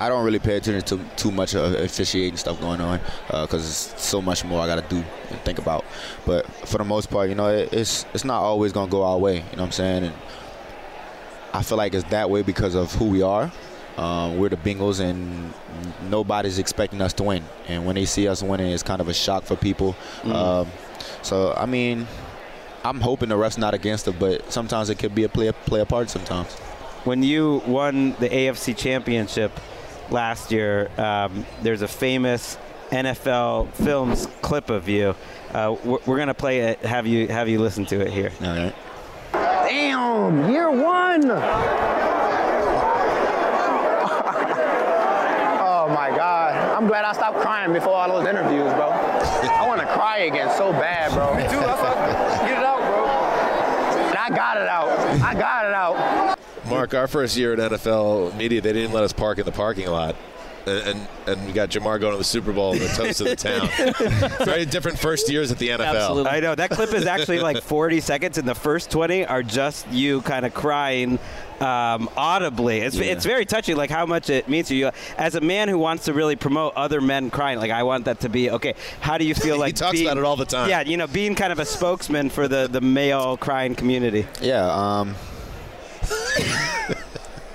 I 0.00 0.08
don't 0.08 0.24
really 0.24 0.38
pay 0.38 0.56
attention 0.56 0.98
to 0.98 1.04
too 1.16 1.30
much 1.30 1.54
of 1.54 1.74
officiating 1.74 2.38
stuff 2.38 2.58
going 2.58 2.80
on 2.80 3.00
because 3.28 3.92
it's 3.92 4.02
so 4.02 4.22
much 4.22 4.46
more 4.46 4.62
I 4.62 4.66
got 4.66 4.88
to 4.88 4.94
do 4.94 5.04
and 5.28 5.38
think 5.40 5.58
about. 5.58 5.84
But 6.24 6.46
for 6.66 6.78
the 6.78 6.84
most 6.84 7.10
part, 7.10 7.28
you 7.28 7.34
know, 7.34 7.48
it, 7.48 7.70
it's 7.72 8.06
it's 8.14 8.24
not 8.24 8.40
always 8.40 8.72
gonna 8.72 8.90
go 8.90 9.02
our 9.02 9.18
way. 9.18 9.36
You 9.36 9.42
know 9.42 9.48
what 9.50 9.60
I'm 9.66 9.72
saying? 9.72 10.04
And 10.04 10.14
I 11.52 11.62
feel 11.62 11.76
like 11.76 11.92
it's 11.92 12.08
that 12.08 12.30
way 12.30 12.40
because 12.40 12.74
of 12.74 12.92
who 12.94 13.04
we 13.04 13.20
are. 13.20 13.52
Um, 14.00 14.38
we're 14.38 14.48
the 14.48 14.56
Bengals, 14.56 14.98
and 15.00 15.52
nobody's 16.08 16.58
expecting 16.58 17.02
us 17.02 17.12
to 17.14 17.22
win. 17.22 17.44
And 17.68 17.84
when 17.84 17.96
they 17.96 18.06
see 18.06 18.26
us 18.28 18.42
winning, 18.42 18.72
it's 18.72 18.82
kind 18.82 19.00
of 19.00 19.08
a 19.08 19.14
shock 19.14 19.44
for 19.44 19.56
people. 19.56 19.94
Mhm. 20.22 20.34
Um, 20.34 20.66
so 21.22 21.52
I 21.56 21.66
mean, 21.66 22.06
I'm 22.82 23.00
hoping 23.00 23.28
the 23.28 23.36
ref's 23.36 23.58
not 23.58 23.74
against 23.74 24.08
it, 24.08 24.18
but 24.18 24.50
sometimes 24.50 24.88
it 24.88 24.98
could 24.98 25.14
be 25.14 25.24
a 25.24 25.28
play 25.28 25.52
play 25.52 25.80
a 25.80 25.86
part. 25.86 26.08
Sometimes. 26.10 26.52
when 27.04 27.22
you 27.22 27.62
won 27.66 28.14
the 28.20 28.28
AFC 28.28 28.72
Championship 28.76 29.52
last 30.10 30.50
year, 30.50 30.90
um, 30.98 31.44
there's 31.62 31.82
a 31.82 31.88
famous 31.88 32.56
NFL 32.90 33.68
Films 33.74 34.28
clip 34.42 34.70
of 34.70 34.88
you. 34.88 35.14
Uh, 35.52 35.76
we're 35.84 35.98
we're 36.06 36.18
gonna 36.18 36.32
play 36.34 36.60
it. 36.60 36.78
Have 36.80 37.06
you 37.06 37.28
have 37.28 37.48
you 37.50 37.58
listen 37.60 37.84
to 37.86 38.00
it 38.00 38.10
here? 38.10 38.32
All 38.42 38.48
right. 38.48 38.74
Damn, 39.68 40.50
year 40.50 40.70
one. 40.70 41.30
oh 45.62 45.76
my 45.90 46.10
God. 46.16 46.54
I'm 46.76 46.86
glad 46.86 47.04
I 47.04 47.12
stopped 47.12 47.38
crying 47.38 47.72
before 47.72 47.94
all 47.94 48.08
those 48.08 48.28
interviews, 48.28 48.72
bro. 48.74 48.90
I 48.90 49.66
want 49.66 49.80
to 49.80 49.86
cry 49.86 50.18
again 50.20 50.50
so 50.56 50.72
bad, 50.72 51.12
bro. 51.12 51.34
Me 51.34 51.42
too. 51.42 51.60
That's 51.60 51.80
why. 51.80 52.48
Get 52.48 52.58
it 52.58 52.64
out, 52.64 52.80
bro. 52.80 53.10
I 54.18 54.28
got 54.30 54.56
it 54.56 54.68
out. 54.68 54.88
I 55.22 55.34
got 55.34 55.64
it 55.66 55.72
out. 55.72 56.38
Marc, 56.68 56.94
our 56.94 57.08
first 57.08 57.36
year 57.36 57.52
at 57.52 57.72
NFL 57.72 58.36
media, 58.36 58.60
they 58.60 58.72
didn't 58.72 58.92
let 58.92 59.02
us 59.02 59.12
park 59.12 59.38
in 59.38 59.44
the 59.44 59.52
parking 59.52 59.88
lot. 59.88 60.14
And, 60.66 60.88
and 60.88 61.08
and 61.26 61.46
we 61.46 61.52
got 61.52 61.70
Ja'Marr 61.70 61.98
going 61.98 62.12
to 62.12 62.18
the 62.18 62.24
Super 62.24 62.52
Bowl, 62.52 62.74
in 62.74 62.80
the 62.80 62.88
toast 62.88 63.20
of 63.22 63.28
the 63.28 63.36
town. 63.36 63.68
Very 64.44 64.66
different 64.66 64.98
first 64.98 65.30
years 65.30 65.50
at 65.50 65.58
the 65.58 65.68
NFL. 65.68 66.30
I 66.30 66.40
know 66.40 66.54
that 66.54 66.70
clip 66.70 66.92
is 66.92 67.06
actually 67.06 67.40
like 67.40 67.62
40 67.62 68.00
seconds, 68.00 68.36
and 68.36 68.46
the 68.46 68.54
first 68.54 68.90
20 68.90 69.24
are 69.24 69.42
just 69.42 69.88
you 69.88 70.20
kind 70.20 70.44
of 70.44 70.52
crying 70.52 71.18
um, 71.60 72.08
audibly. 72.16 72.78
It's 72.80 72.96
it's 72.96 73.24
very 73.24 73.44
touching, 73.44 73.76
like 73.76 73.90
how 73.90 74.06
much 74.06 74.30
it 74.30 74.48
means 74.48 74.68
to 74.68 74.74
you. 74.74 74.90
As 75.18 75.34
a 75.34 75.40
man 75.40 75.68
who 75.68 75.78
wants 75.78 76.04
to 76.06 76.12
really 76.12 76.36
promote 76.36 76.74
other 76.74 77.00
men 77.00 77.30
crying, 77.30 77.58
like 77.58 77.70
I 77.70 77.82
want 77.82 78.04
that 78.06 78.20
to 78.20 78.28
be 78.28 78.50
okay. 78.50 78.74
How 79.00 79.18
do 79.18 79.24
you 79.24 79.34
feel 79.34 79.58
like 79.62 79.68
he 79.68 79.72
talks 79.74 79.92
being- 79.92 80.06
about 80.06 80.18
it 80.18 80.24
all 80.24 80.36
the 80.36 80.44
time. 80.46 80.68
Yeah, 80.68 80.80
you 80.82 80.96
know, 80.96 81.06
being 81.06 81.34
kind 81.34 81.52
of 81.52 81.58
a 81.58 81.64
spokesman 81.66 82.30
for 82.30 82.48
the 82.48 82.68
the 82.70 82.80
male 82.80 83.36
crying 83.36 83.74
community. 83.74 84.26
Yeah. 84.40 84.64
Um, 84.70 85.14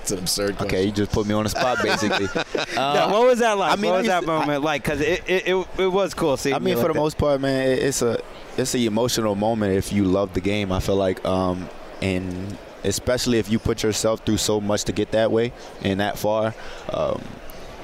it's 0.00 0.12
an 0.12 0.18
absurd. 0.18 0.60
Okay, 0.62 0.84
you 0.84 0.92
just 0.92 1.10
put 1.10 1.26
me 1.26 1.34
on 1.34 1.42
the 1.44 1.50
spot, 1.50 1.78
basically. 1.82 2.26
Uh, 2.34 2.44
yeah, 2.74 3.10
what 3.10 3.26
was 3.26 3.40
that 3.40 3.58
like? 3.58 3.72
I 3.72 3.76
mean, 3.80 3.90
what 3.90 3.98
was 3.98 4.06
that 4.06 4.20
to- 4.20 4.26
moment 4.26 4.62
like? 4.62 4.84
Because 4.84 5.00
it, 5.00 5.22
it, 5.28 5.48
it, 5.48 5.66
it 5.78 5.86
was 5.88 6.14
cool 6.14 6.36
See, 6.36 6.52
I 6.52 6.58
mean, 6.60 6.68
you 6.68 6.74
for 6.76 6.82
like 6.82 6.88
the 6.88 6.92
that. 6.94 7.00
most 7.00 7.18
part, 7.18 7.40
man, 7.40 7.68
it- 7.70 7.80
it's 7.80 8.02
a 8.02 8.20
it's 8.56 8.74
a 8.74 8.84
emotional 8.86 9.34
moment 9.34 9.74
if 9.74 9.92
you 9.92 10.04
love 10.04 10.32
the 10.32 10.40
game. 10.40 10.70
I 10.70 10.78
feel 10.80 10.96
like, 10.96 11.24
um, 11.24 11.68
and 12.00 12.56
especially 12.86 13.38
if 13.38 13.50
you 13.50 13.58
put 13.58 13.82
yourself 13.82 14.24
through 14.24 14.38
so 14.38 14.60
much 14.60 14.84
to 14.84 14.92
get 14.92 15.10
that 15.10 15.30
way 15.30 15.52
and 15.82 16.00
that 16.00 16.18
far, 16.18 16.54
um, 16.92 17.22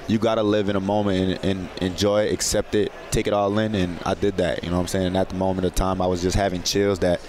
you 0.08 0.18
gotta 0.18 0.42
live 0.42 0.68
in 0.68 0.76
a 0.76 0.80
moment 0.80 1.44
and, 1.44 1.58
and 1.58 1.68
enjoy 1.80 2.24
it, 2.24 2.32
accept 2.32 2.74
it, 2.74 2.92
take 3.10 3.26
it 3.26 3.32
all 3.32 3.58
in, 3.58 3.74
and 3.74 3.98
I 4.04 4.14
did 4.14 4.36
that. 4.38 4.64
You 4.64 4.70
know 4.70 4.76
what 4.76 4.82
I'm 4.82 4.88
saying? 4.88 5.06
And 5.08 5.16
at 5.16 5.28
the 5.28 5.36
moment 5.36 5.66
of 5.66 5.74
time, 5.74 6.00
I 6.00 6.06
was 6.06 6.22
just 6.22 6.36
having 6.36 6.62
chills 6.62 7.00
that 7.00 7.20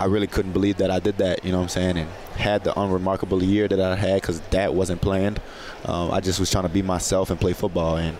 I 0.00 0.04
really 0.04 0.26
couldn't 0.28 0.52
believe 0.52 0.76
that 0.76 0.90
I 0.90 1.00
did 1.00 1.18
that. 1.18 1.44
You 1.44 1.50
know 1.50 1.58
what 1.58 1.64
I'm 1.64 1.68
saying? 1.70 1.98
And 1.98 2.08
had 2.36 2.62
the 2.62 2.78
unremarkable 2.78 3.42
year 3.42 3.66
that 3.66 3.80
I 3.80 3.96
had 3.96 4.20
because 4.20 4.40
that 4.50 4.74
wasn't 4.74 5.00
planned. 5.00 5.40
Um, 5.84 6.10
I 6.12 6.20
just 6.20 6.38
was 6.38 6.50
trying 6.50 6.64
to 6.64 6.68
be 6.68 6.82
myself 6.82 7.30
and 7.30 7.40
play 7.40 7.52
football, 7.52 7.96
and 7.96 8.16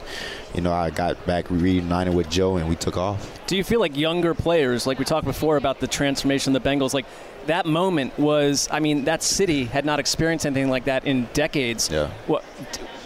you 0.54 0.60
know 0.60 0.72
I 0.72 0.90
got 0.90 1.24
back 1.26 1.50
reunited 1.50 2.14
with 2.14 2.28
Joe, 2.30 2.56
and 2.56 2.68
we 2.68 2.76
took 2.76 2.96
off. 2.96 3.38
Do 3.46 3.56
you 3.56 3.64
feel 3.64 3.80
like 3.80 3.96
younger 3.96 4.34
players, 4.34 4.86
like 4.86 4.98
we 4.98 5.04
talked 5.04 5.24
before 5.24 5.56
about 5.56 5.80
the 5.80 5.86
transformation 5.86 6.54
of 6.54 6.62
the 6.62 6.68
Bengals, 6.68 6.94
like 6.94 7.06
that 7.48 7.66
moment 7.66 8.18
was, 8.18 8.68
I 8.70 8.80
mean, 8.80 9.04
that 9.04 9.22
city 9.22 9.64
had 9.64 9.84
not 9.84 9.98
experienced 9.98 10.46
anything 10.46 10.70
like 10.70 10.84
that 10.84 11.04
in 11.04 11.28
decades. 11.34 11.90
Yeah. 11.90 12.10
What, 12.26 12.44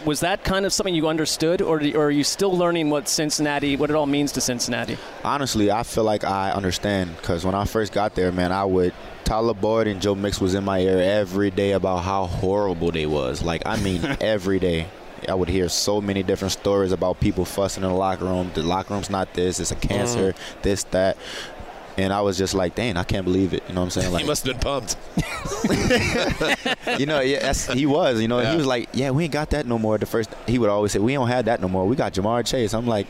was 0.05 0.21
that 0.21 0.45
kind 0.45 0.67
of 0.67 0.73
something 0.73 0.95
you 0.95 1.09
understood, 1.09 1.63
or, 1.63 1.81
or 1.81 2.07
are 2.07 2.11
you 2.11 2.25
still 2.25 2.57
learning 2.57 2.91
what 2.91 3.09
Cincinnati, 3.09 3.77
what 3.77 3.91
it 3.91 3.97
all 3.97 4.07
means 4.07 4.33
to 4.33 4.41
Cincinnati? 4.41 4.99
Honestly, 5.25 5.71
I 5.71 5.83
feel 5.83 6.05
like 6.05 6.25
I 6.25 6.51
understand 6.53 7.17
because 7.17 7.45
when 7.45 7.55
I 7.55 7.65
first 7.65 7.93
got 7.93 8.15
there, 8.15 8.33
man, 8.33 8.53
I 8.53 8.65
would 8.65 8.93
Tyler 9.25 9.55
Boyd 9.55 9.87
and 9.87 10.03
Joe 10.03 10.15
Mix 10.15 10.41
was 10.41 10.55
in 10.55 10.65
my 10.65 10.81
ear 10.81 10.99
every 10.99 11.51
day 11.51 11.73
about 11.73 11.99
how 11.99 12.27
horrible 12.27 12.91
they 12.91 13.07
was. 13.07 13.43
Like 13.43 13.63
I 13.65 13.77
mean, 13.77 14.05
every 14.21 14.59
day. 14.59 14.89
I 15.29 15.35
would 15.35 15.49
hear 15.49 15.69
so 15.69 16.01
many 16.01 16.25
different 16.25 16.51
stories 16.51 16.91
about 16.91 17.21
people 17.21 17.45
fussing 17.45 17.85
in 17.85 17.89
the 17.89 17.95
locker 17.95 18.25
room. 18.25 18.51
The 18.55 18.65
locker 18.65 18.93
room's 18.93 19.09
not 19.09 19.33
this. 19.35 19.61
It's 19.61 19.71
a 19.71 19.77
cancer. 19.77 20.33
Mm. 20.33 20.63
This 20.63 20.83
that. 20.85 21.17
And 21.99 22.13
I 22.13 22.23
was 22.23 22.39
just 22.39 22.55
like, 22.55 22.75
dang, 22.75 22.97
I 22.97 23.05
can't 23.05 23.25
believe 23.25 23.53
it. 23.53 23.63
You 23.69 23.75
know 23.75 23.83
what 23.83 23.87
I'm 23.97 24.03
saying? 24.03 24.13
Like, 24.13 24.23
he 24.23 24.27
must 24.29 24.47
have 24.47 24.55
been 24.55 24.63
pumped. 24.63 24.97
you 26.99 27.07
know, 27.07 27.21
yeah, 27.21 27.41
that's, 27.41 27.67
he 27.73 27.87
was. 27.87 28.21
You 28.21 28.29
know, 28.29 28.39
he 28.41 28.57
was 28.57 28.67
like, 28.67 28.89
yeah, 28.93 29.11
we 29.11 29.25
ain't 29.25 29.33
got 29.33 29.51
that 29.51 29.67
no 29.67 29.79
more. 29.79 29.99
The 29.99 30.07
first, 30.07 30.31
he 30.47 30.59
would 30.59 30.71
always 30.71 30.93
say, 30.93 30.99
we 30.99 31.13
don't 31.15 31.29
have 31.29 31.45
that 31.47 31.61
no 31.61 31.69
more. 31.69 31.87
We 31.87 31.97
got 31.97 32.15
Ja'Marr 32.15 32.47
Chase. 32.47 32.75
I'm 32.75 32.87
like, 32.87 33.07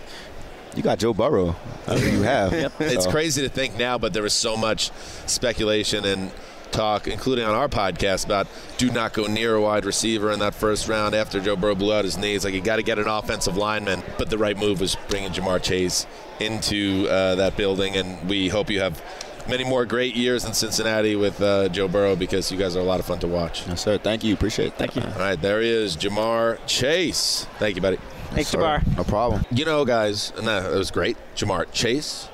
you 0.77 0.83
got 0.83 0.99
Joe 0.99 1.13
Burrow. 1.15 1.55
You 1.89 2.23
have. 2.23 2.53
It's 2.81 3.05
So- 3.05 3.11
crazy 3.11 3.43
to 3.43 3.49
think 3.49 3.77
now, 3.77 3.99
but 3.99 4.13
there 4.13 4.23
was 4.23 4.33
so 4.35 4.57
much 4.57 4.91
speculation 5.27 6.05
and 6.05 6.31
talk, 6.73 7.07
including 7.07 7.45
on 7.45 7.55
our 7.55 7.69
podcast, 7.69 8.25
about 8.25 8.49
do 8.79 8.91
not 8.91 9.13
go 9.13 9.27
near 9.27 9.55
a 9.55 9.61
wide 9.61 9.85
receiver 9.85 10.31
in 10.33 10.39
that 10.41 10.55
first 10.55 10.89
round 10.89 11.15
after 11.15 11.41
Joe 11.41 11.57
Burrow 11.57 11.75
blew 11.75 11.93
out 11.93 12.05
his 12.05 12.19
knees. 12.19 12.45
Like 12.45 12.55
you 12.55 12.61
got 12.61 12.77
to 12.77 12.83
get 12.83 12.99
an 12.99 13.07
offensive 13.07 13.57
lineman, 13.57 14.03
but 14.19 14.31
the 14.31 14.39
right 14.39 14.57
move 14.57 14.81
was 14.81 14.97
bringing 15.09 15.31
Ja'Marr 15.31 15.63
Chase 15.63 16.07
into 16.41 17.07
uh, 17.09 17.37
that 17.37 17.57
building, 17.57 17.97
and 17.97 18.29
we 18.29 18.49
hope 18.49 18.71
you 18.71 18.81
have 18.81 19.01
many 19.49 19.65
more 19.65 19.85
great 19.85 20.15
years 20.15 20.45
in 20.45 20.53
Cincinnati 20.53 21.17
with 21.17 21.41
uh, 21.41 21.69
Joe 21.69 21.89
Burrow 21.89 22.17
because 22.17 22.51
you 22.51 22.59
guys 22.59 22.77
are 22.77 22.81
a 22.81 22.85
lot 22.85 23.01
of 23.01 23.07
fun 23.07 23.19
to 23.21 23.29
watch. 23.29 23.67
Yes, 23.67 23.83
sir. 23.83 23.99
Thank 23.99 24.25
you. 24.25 24.35
Appreciate 24.35 24.69
it. 24.69 24.75
Thank 24.75 24.97
you. 24.97 25.03
All 25.03 25.19
right, 25.19 25.41
there 25.41 25.61
he 25.61 25.69
is, 25.69 25.97
Ja'Marr 25.97 26.59
Chase. 26.67 27.47
Thank 27.59 27.77
you, 27.77 27.83
buddy. 27.83 27.99
Thanks, 28.31 28.51
Sir. 28.51 28.59
Ja'Marr. 28.59 28.97
No 28.97 29.05
problem. 29.05 29.45
You 29.51 29.65
know, 29.65 29.85
guys, 29.85 30.33
and 30.37 30.47
that, 30.47 30.63
that 30.71 30.77
was 30.77 30.91
great. 30.91 31.17
Ja'Marr 31.37 31.71
Chase. 31.73 32.29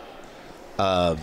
Um, 0.78 1.18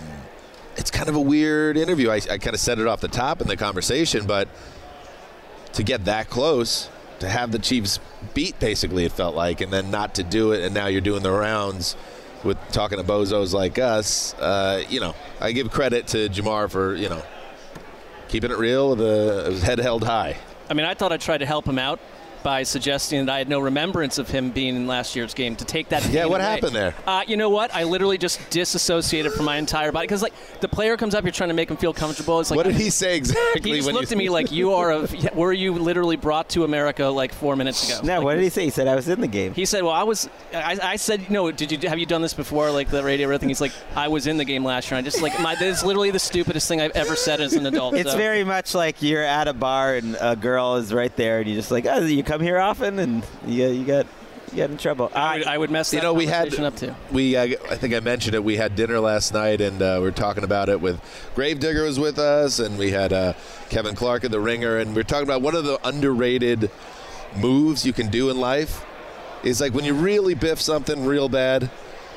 it's 0.77 0.91
kind 0.91 1.10
of 1.10 1.15
a 1.15 1.22
weird 1.22 1.77
interview. 1.77 2.10
I, 2.10 2.15
I 2.15 2.38
kind 2.38 2.53
of 2.53 2.60
said 2.60 2.80
it 2.80 2.88
off 2.88 3.02
the 3.02 3.07
top 3.07 3.41
in 3.41 3.47
the 3.47 3.57
conversation, 3.57 4.26
but 4.26 4.47
to 5.73 5.84
get 5.84 6.06
that 6.06 6.30
close, 6.30 6.89
to 7.19 7.30
have 7.30 7.52
the 7.52 7.60
Chiefs 7.60 7.99
beat, 8.34 8.60
basically, 8.60 9.06
it 9.06 9.11
felt 9.11 9.35
like, 9.35 9.61
and 9.61 9.72
then 9.72 9.91
not 9.91 10.15
to 10.15 10.23
do 10.23 10.52
it, 10.52 10.64
and 10.64 10.73
now 10.73 10.88
you're 10.88 11.02
doing 11.02 11.23
the 11.23 11.31
rounds 11.31 11.95
with 12.43 12.57
talking 12.72 12.97
to 12.97 13.03
bozos 13.03 13.53
like 13.53 13.80
us. 13.80 14.34
Uh, 14.35 14.84
you 14.89 14.99
know, 14.99 15.15
I 15.39 15.52
give 15.52 15.72
credit 15.72 16.07
to 16.07 16.30
Ja'Marr 16.30 16.69
for 16.69 16.95
you 16.95 17.10
know 17.10 17.23
keeping 18.27 18.52
it 18.52 18.57
real, 18.57 18.91
with 18.91 19.02
a 19.02 19.52
his 19.52 19.64
head 19.64 19.80
held 19.80 20.03
high. 20.03 20.38
I 20.69 20.73
mean, 20.73 20.85
I 20.85 20.93
thought 20.93 21.11
I 21.11 21.18
tried 21.18 21.39
to 21.39 21.45
help 21.45 21.65
him 21.65 21.80
out 21.80 21.99
by 22.45 22.61
suggesting 22.61 23.26
that 23.26 23.34
I 23.34 23.39
had 23.39 23.49
no 23.49 23.59
remembrance 23.59 24.19
of 24.19 24.30
him 24.30 24.51
being 24.51 24.76
in 24.76 24.85
last 24.85 25.15
year's 25.15 25.34
game 25.34 25.55
to 25.55 25.65
take 25.65 25.89
that. 25.89 26.07
Yeah, 26.11 26.26
what 26.26 26.41
away. 26.41 26.49
happened 26.51 26.76
there? 26.76 26.93
Uh, 27.07 27.23
you 27.27 27.38
know 27.38 27.49
what? 27.49 27.73
I 27.73 27.85
literally 27.85 28.19
just 28.19 28.39
disassociated 28.51 29.34
from 29.34 29.45
my 29.45 29.57
entire 29.57 29.91
body 29.91 30.05
because, 30.05 30.22
like, 30.22 30.34
the 30.61 30.67
player 30.67 30.95
comes 30.95 31.15
up, 31.15 31.23
you're 31.23 31.31
trying 31.31 31.49
to 31.49 31.55
make 31.55 31.72
him 31.72 31.77
feel 31.77 31.91
comfortable. 31.91 32.39
It's 32.39 32.51
like, 32.51 32.57
What 32.57 32.67
did 32.67 32.76
he 32.76 32.91
say 32.91 33.17
exactly 33.17 33.72
He 33.72 33.77
just 33.77 33.88
when 33.88 33.95
looked 33.95 34.11
you- 34.11 34.15
at 34.15 34.19
me 34.19 34.30
like, 34.30 34.51
"You 34.51 34.73
are 34.73 34.91
a. 34.91 35.07
Were 35.34 35.53
you 35.53 35.73
literally 35.73 36.17
brought 36.17 36.49
to 36.49 36.63
America 36.65 37.05
like 37.07 37.34
four 37.34 37.55
minutes 37.55 37.89
ago?" 37.89 38.05
No, 38.05 38.17
Like, 38.17 38.23
what 38.26 38.35
did 38.35 38.43
he 38.43 38.49
say? 38.49 38.65
He 38.65 38.69
said 38.69 38.88
I 38.88 38.93
was 38.93 39.09
in 39.09 39.22
the 39.22 39.27
game. 39.27 39.55
He 39.55 39.65
said, 39.65 39.81
"Well, 39.81 39.93
I 39.93 40.03
was." 40.03 40.30
I, 40.53 40.77
I 40.84 40.95
said, 40.97 41.31
"No, 41.31 41.51
did 41.51 41.72
you 41.72 41.89
have 41.89 41.97
you 41.97 42.05
done 42.05 42.22
this 42.22 42.35
before, 42.35 42.69
like 42.69 42.89
the 42.89 43.03
radio 43.03 43.26
everything?" 43.26 43.49
He's 43.49 43.59
like, 43.61 43.72
"I 43.95 44.07
was 44.07 44.27
in 44.27 44.38
the 44.38 44.45
game 44.45 44.63
last 44.63 44.91
year." 44.91 44.99
I 44.99 45.01
just 45.01 45.19
like 45.19 45.39
my. 45.41 45.55
This 45.55 45.80
is 45.80 45.84
literally 45.84 46.11
the 46.11 46.19
stupidest 46.19 46.67
thing 46.67 46.80
I've 46.80 46.91
ever 46.91 47.15
said 47.15 47.41
as 47.41 47.53
an 47.53 47.65
adult. 47.65 47.95
It's 47.95 48.11
so. 48.11 48.17
very 48.17 48.43
much 48.43 48.76
like 48.76 49.01
you're 49.01 49.23
at 49.23 49.47
a 49.47 49.53
bar 49.53 49.95
and 49.95 50.15
a 50.22 50.35
girl 50.35 50.76
is 50.76 50.93
right 50.93 51.15
there, 51.15 51.39
and 51.39 51.47
you're 51.49 51.55
just 51.57 51.72
like, 51.72 51.88
oh, 51.88 52.01
you 52.05 52.23
come 52.23 52.35
here 52.41 52.60
often, 52.60 52.99
and 52.99 53.24
you, 53.45 53.68
you 53.68 53.86
got 53.86 54.07
you 54.52 54.57
got 54.57 54.70
in 54.70 54.78
trouble. 54.78 55.12
I 55.14 55.38
would, 55.38 55.48
I 55.48 55.57
would 55.57 55.72
mess 55.72 55.91
that 55.91 55.98
you 55.98 56.03
know, 56.03 56.14
we 56.14 56.28
had 56.28 56.53
up 56.60 56.76
too. 56.76 56.95
We, 57.12 57.36
uh, 57.36 57.56
I 57.70 57.76
think 57.76 57.94
I 57.94 57.99
mentioned 57.99 58.36
it. 58.36 58.44
We 58.44 58.57
had 58.57 58.76
dinner 58.76 58.99
last 58.99 59.34
night, 59.34 59.60
and 59.62 59.82
uh, 59.82 59.95
we 59.99 60.06
were 60.06 60.12
talking 60.12 60.44
about 60.44 60.70
it 60.70 60.80
with 60.82 61.02
Gravedigger 61.36 61.84
was 61.84 61.99
with 61.99 62.20
us, 62.20 62.60
and 62.60 62.78
we 62.78 62.91
had 62.91 63.12
uh, 63.12 63.34
Kevin 63.70 63.95
Clark 63.95 64.24
in 64.24 64.32
the 64.32 64.40
Ringer, 64.40 64.78
and 64.78 64.95
we 64.95 65.02
are 65.02 65.06
talking 65.06 65.28
about 65.28 65.41
one 65.41 65.56
of 65.56 65.66
the 65.66 65.80
underrated 65.88 66.70
moves 67.36 67.86
you 67.86 67.94
can 67.94 68.10
do 68.10 68.30
in 68.30 68.40
life 68.40 68.86
is 69.44 69.62
like 69.62 69.74
when 69.74 69.86
you 69.86 69.94
really 69.94 70.34
biff 70.34 70.60
something 70.62 71.06
real 71.06 71.30
bad, 71.30 71.70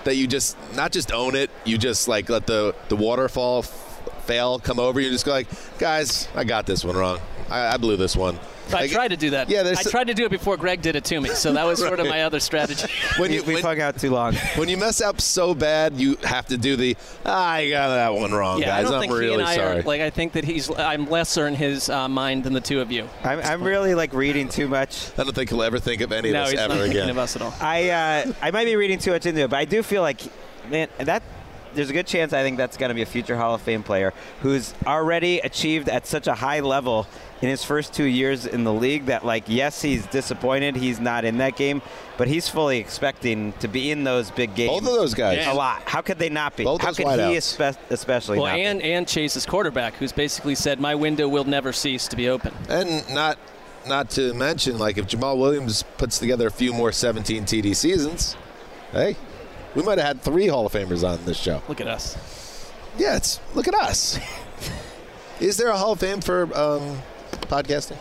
that 0.04 0.16
you 0.16 0.26
just 0.26 0.56
not 0.74 0.92
just 0.92 1.12
own 1.12 1.34
it, 1.34 1.50
you 1.64 1.76
just 1.76 2.08
like 2.08 2.28
let 2.28 2.46
the 2.46 2.74
the 2.88 2.96
waterfall 2.96 3.60
f- 3.60 3.87
fail 4.28 4.58
come 4.58 4.78
over. 4.78 5.00
You 5.00 5.10
just 5.10 5.24
go 5.24 5.32
like, 5.32 5.48
guys, 5.78 6.28
I 6.34 6.44
got 6.44 6.66
this 6.66 6.84
one 6.84 6.96
wrong. 6.96 7.18
I, 7.50 7.74
I 7.74 7.76
blew 7.78 7.96
this 7.96 8.14
one. 8.14 8.38
I 8.70 8.86
tried 8.86 9.08
to 9.08 9.16
do 9.16 9.30
that. 9.30 9.48
Yeah, 9.48 9.62
I 9.66 9.82
tried 9.82 10.08
to 10.08 10.14
do 10.14 10.26
it 10.26 10.30
before 10.30 10.58
Gregg 10.58 10.82
did 10.82 10.94
it 10.94 11.04
to 11.06 11.18
me, 11.18 11.30
so 11.30 11.54
that 11.54 11.64
was 11.64 11.78
sort 11.78 12.00
of 12.00 12.06
my 12.06 12.24
other 12.24 12.38
strategy. 12.38 12.86
when 13.16 13.32
you 13.32 13.42
we 13.42 13.62
hung 13.62 13.80
out 13.80 13.98
too 13.98 14.10
long. 14.10 14.34
When 14.56 14.68
you 14.68 14.76
mess 14.76 15.00
up 15.00 15.20
so 15.20 15.54
bad, 15.54 15.94
you 15.98 16.16
have 16.16 16.46
to 16.48 16.58
do 16.58 16.76
the 16.76 16.96
ah, 17.24 17.52
I 17.52 17.70
got 17.70 17.88
that 17.88 18.12
one 18.12 18.32
wrong, 18.32 18.60
yeah, 18.60 18.66
guys. 18.66 18.80
I 18.80 18.82
don't 18.82 18.94
am 18.94 19.00
think 19.00 19.12
really 19.12 19.28
he 19.28 19.34
and 19.34 19.42
I 19.42 19.56
sorry. 19.56 19.78
are 19.78 19.82
like. 19.82 20.00
I 20.02 20.10
think 20.10 20.32
that 20.32 20.44
he's. 20.44 20.70
I'm 20.70 21.08
lesser 21.08 21.46
in 21.46 21.54
his 21.54 21.88
uh, 21.88 22.08
mind 22.08 22.44
than 22.44 22.52
the 22.52 22.60
two 22.60 22.80
of 22.80 22.92
you. 22.92 23.08
I'm, 23.24 23.40
I'm 23.40 23.62
really 23.62 23.94
like 23.94 24.12
reading 24.12 24.48
too 24.48 24.68
much. 24.68 25.10
I 25.18 25.24
don't 25.24 25.34
think 25.34 25.48
he'll 25.48 25.62
ever 25.62 25.78
think 25.78 26.02
of 26.02 26.12
any 26.12 26.32
No, 26.32 26.40
of 26.40 26.44
us 26.46 26.50
he's 26.50 26.60
ever 26.60 26.74
not 26.74 26.80
thinking 26.82 27.00
again. 27.00 27.10
of 27.10 27.18
us 27.18 27.36
at 27.36 27.42
all. 27.42 27.54
I 27.60 27.88
uh, 27.88 28.32
I 28.42 28.50
might 28.50 28.66
be 28.66 28.76
reading 28.76 28.98
too 28.98 29.12
much 29.12 29.24
into 29.24 29.42
it, 29.42 29.48
but 29.50 29.56
I 29.58 29.64
do 29.64 29.82
feel 29.82 30.02
like, 30.02 30.20
man, 30.68 30.88
that 30.98 31.22
there's 31.78 31.90
a 31.90 31.92
good 31.94 32.06
chance 32.06 32.32
I 32.32 32.42
think 32.42 32.56
that's 32.56 32.76
going 32.76 32.88
to 32.90 32.94
be 32.94 33.02
a 33.02 33.06
future 33.06 33.36
Hall 33.36 33.54
of 33.54 33.62
Fame 33.62 33.82
player 33.82 34.12
who's 34.42 34.74
already 34.86 35.38
achieved 35.38 35.88
at 35.88 36.06
such 36.06 36.26
a 36.26 36.34
high 36.34 36.60
level 36.60 37.06
in 37.40 37.48
his 37.48 37.62
first 37.64 37.92
two 37.94 38.04
years 38.04 38.46
in 38.46 38.64
the 38.64 38.72
league 38.72 39.06
that 39.06 39.24
like 39.24 39.44
yes 39.46 39.80
he's 39.80 40.04
disappointed 40.06 40.74
he's 40.76 40.98
not 40.98 41.24
in 41.24 41.38
that 41.38 41.54
game 41.56 41.80
but 42.16 42.26
he's 42.26 42.48
fully 42.48 42.78
expecting 42.78 43.52
to 43.60 43.68
be 43.68 43.92
in 43.92 44.02
those 44.02 44.30
big 44.32 44.54
games 44.56 44.72
Both 44.72 44.88
of 44.92 44.98
those 44.98 45.14
guys. 45.14 45.46
a 45.46 45.52
lot 45.54 45.80
how 45.86 46.00
could 46.02 46.18
they 46.18 46.28
not 46.30 46.56
be 46.56 46.64
Both 46.64 46.82
how 46.82 46.92
could 46.92 47.06
he 47.06 47.36
espe- 47.36 47.76
especially 47.90 48.38
Well, 48.38 48.48
not 48.48 48.56
be? 48.56 48.62
and 48.64 48.82
and 48.82 49.06
Chase's 49.06 49.46
quarterback, 49.46 49.94
who's 49.94 50.10
basically 50.12 50.56
said, 50.56 50.80
"My 50.80 50.94
window 50.96 51.28
will 51.28 51.44
never 51.44 51.72
cease 51.72 52.08
to 52.08 52.16
be 52.16 52.28
open." 52.28 52.52
And 52.68 53.08
not 53.14 53.38
not 53.86 54.10
to 54.10 54.34
mention, 54.34 54.76
like 54.78 54.98
if 54.98 55.06
Jamaal 55.06 55.38
Williams 55.38 55.84
puts 55.96 56.18
together 56.18 56.48
a 56.48 56.50
few 56.50 56.72
more 56.72 56.90
17 56.92 57.44
TD 57.44 57.74
seasons, 57.74 58.36
hey, 58.92 59.16
we 59.78 59.84
might 59.84 59.98
have 59.98 60.06
had 60.08 60.22
three 60.22 60.48
Hall 60.48 60.66
of 60.66 60.72
Famers 60.72 61.08
on 61.08 61.24
this 61.24 61.38
show. 61.38 61.62
Look 61.68 61.80
at 61.80 61.86
us. 61.86 62.68
Yeah, 62.98 63.16
it's 63.16 63.40
look 63.54 63.68
at 63.68 63.74
us. 63.74 64.18
Is 65.40 65.56
there 65.56 65.68
a 65.68 65.76
Hall 65.76 65.92
of 65.92 66.00
Fame 66.00 66.20
for 66.20 66.42
um, 66.46 66.98
podcasting? 67.42 67.96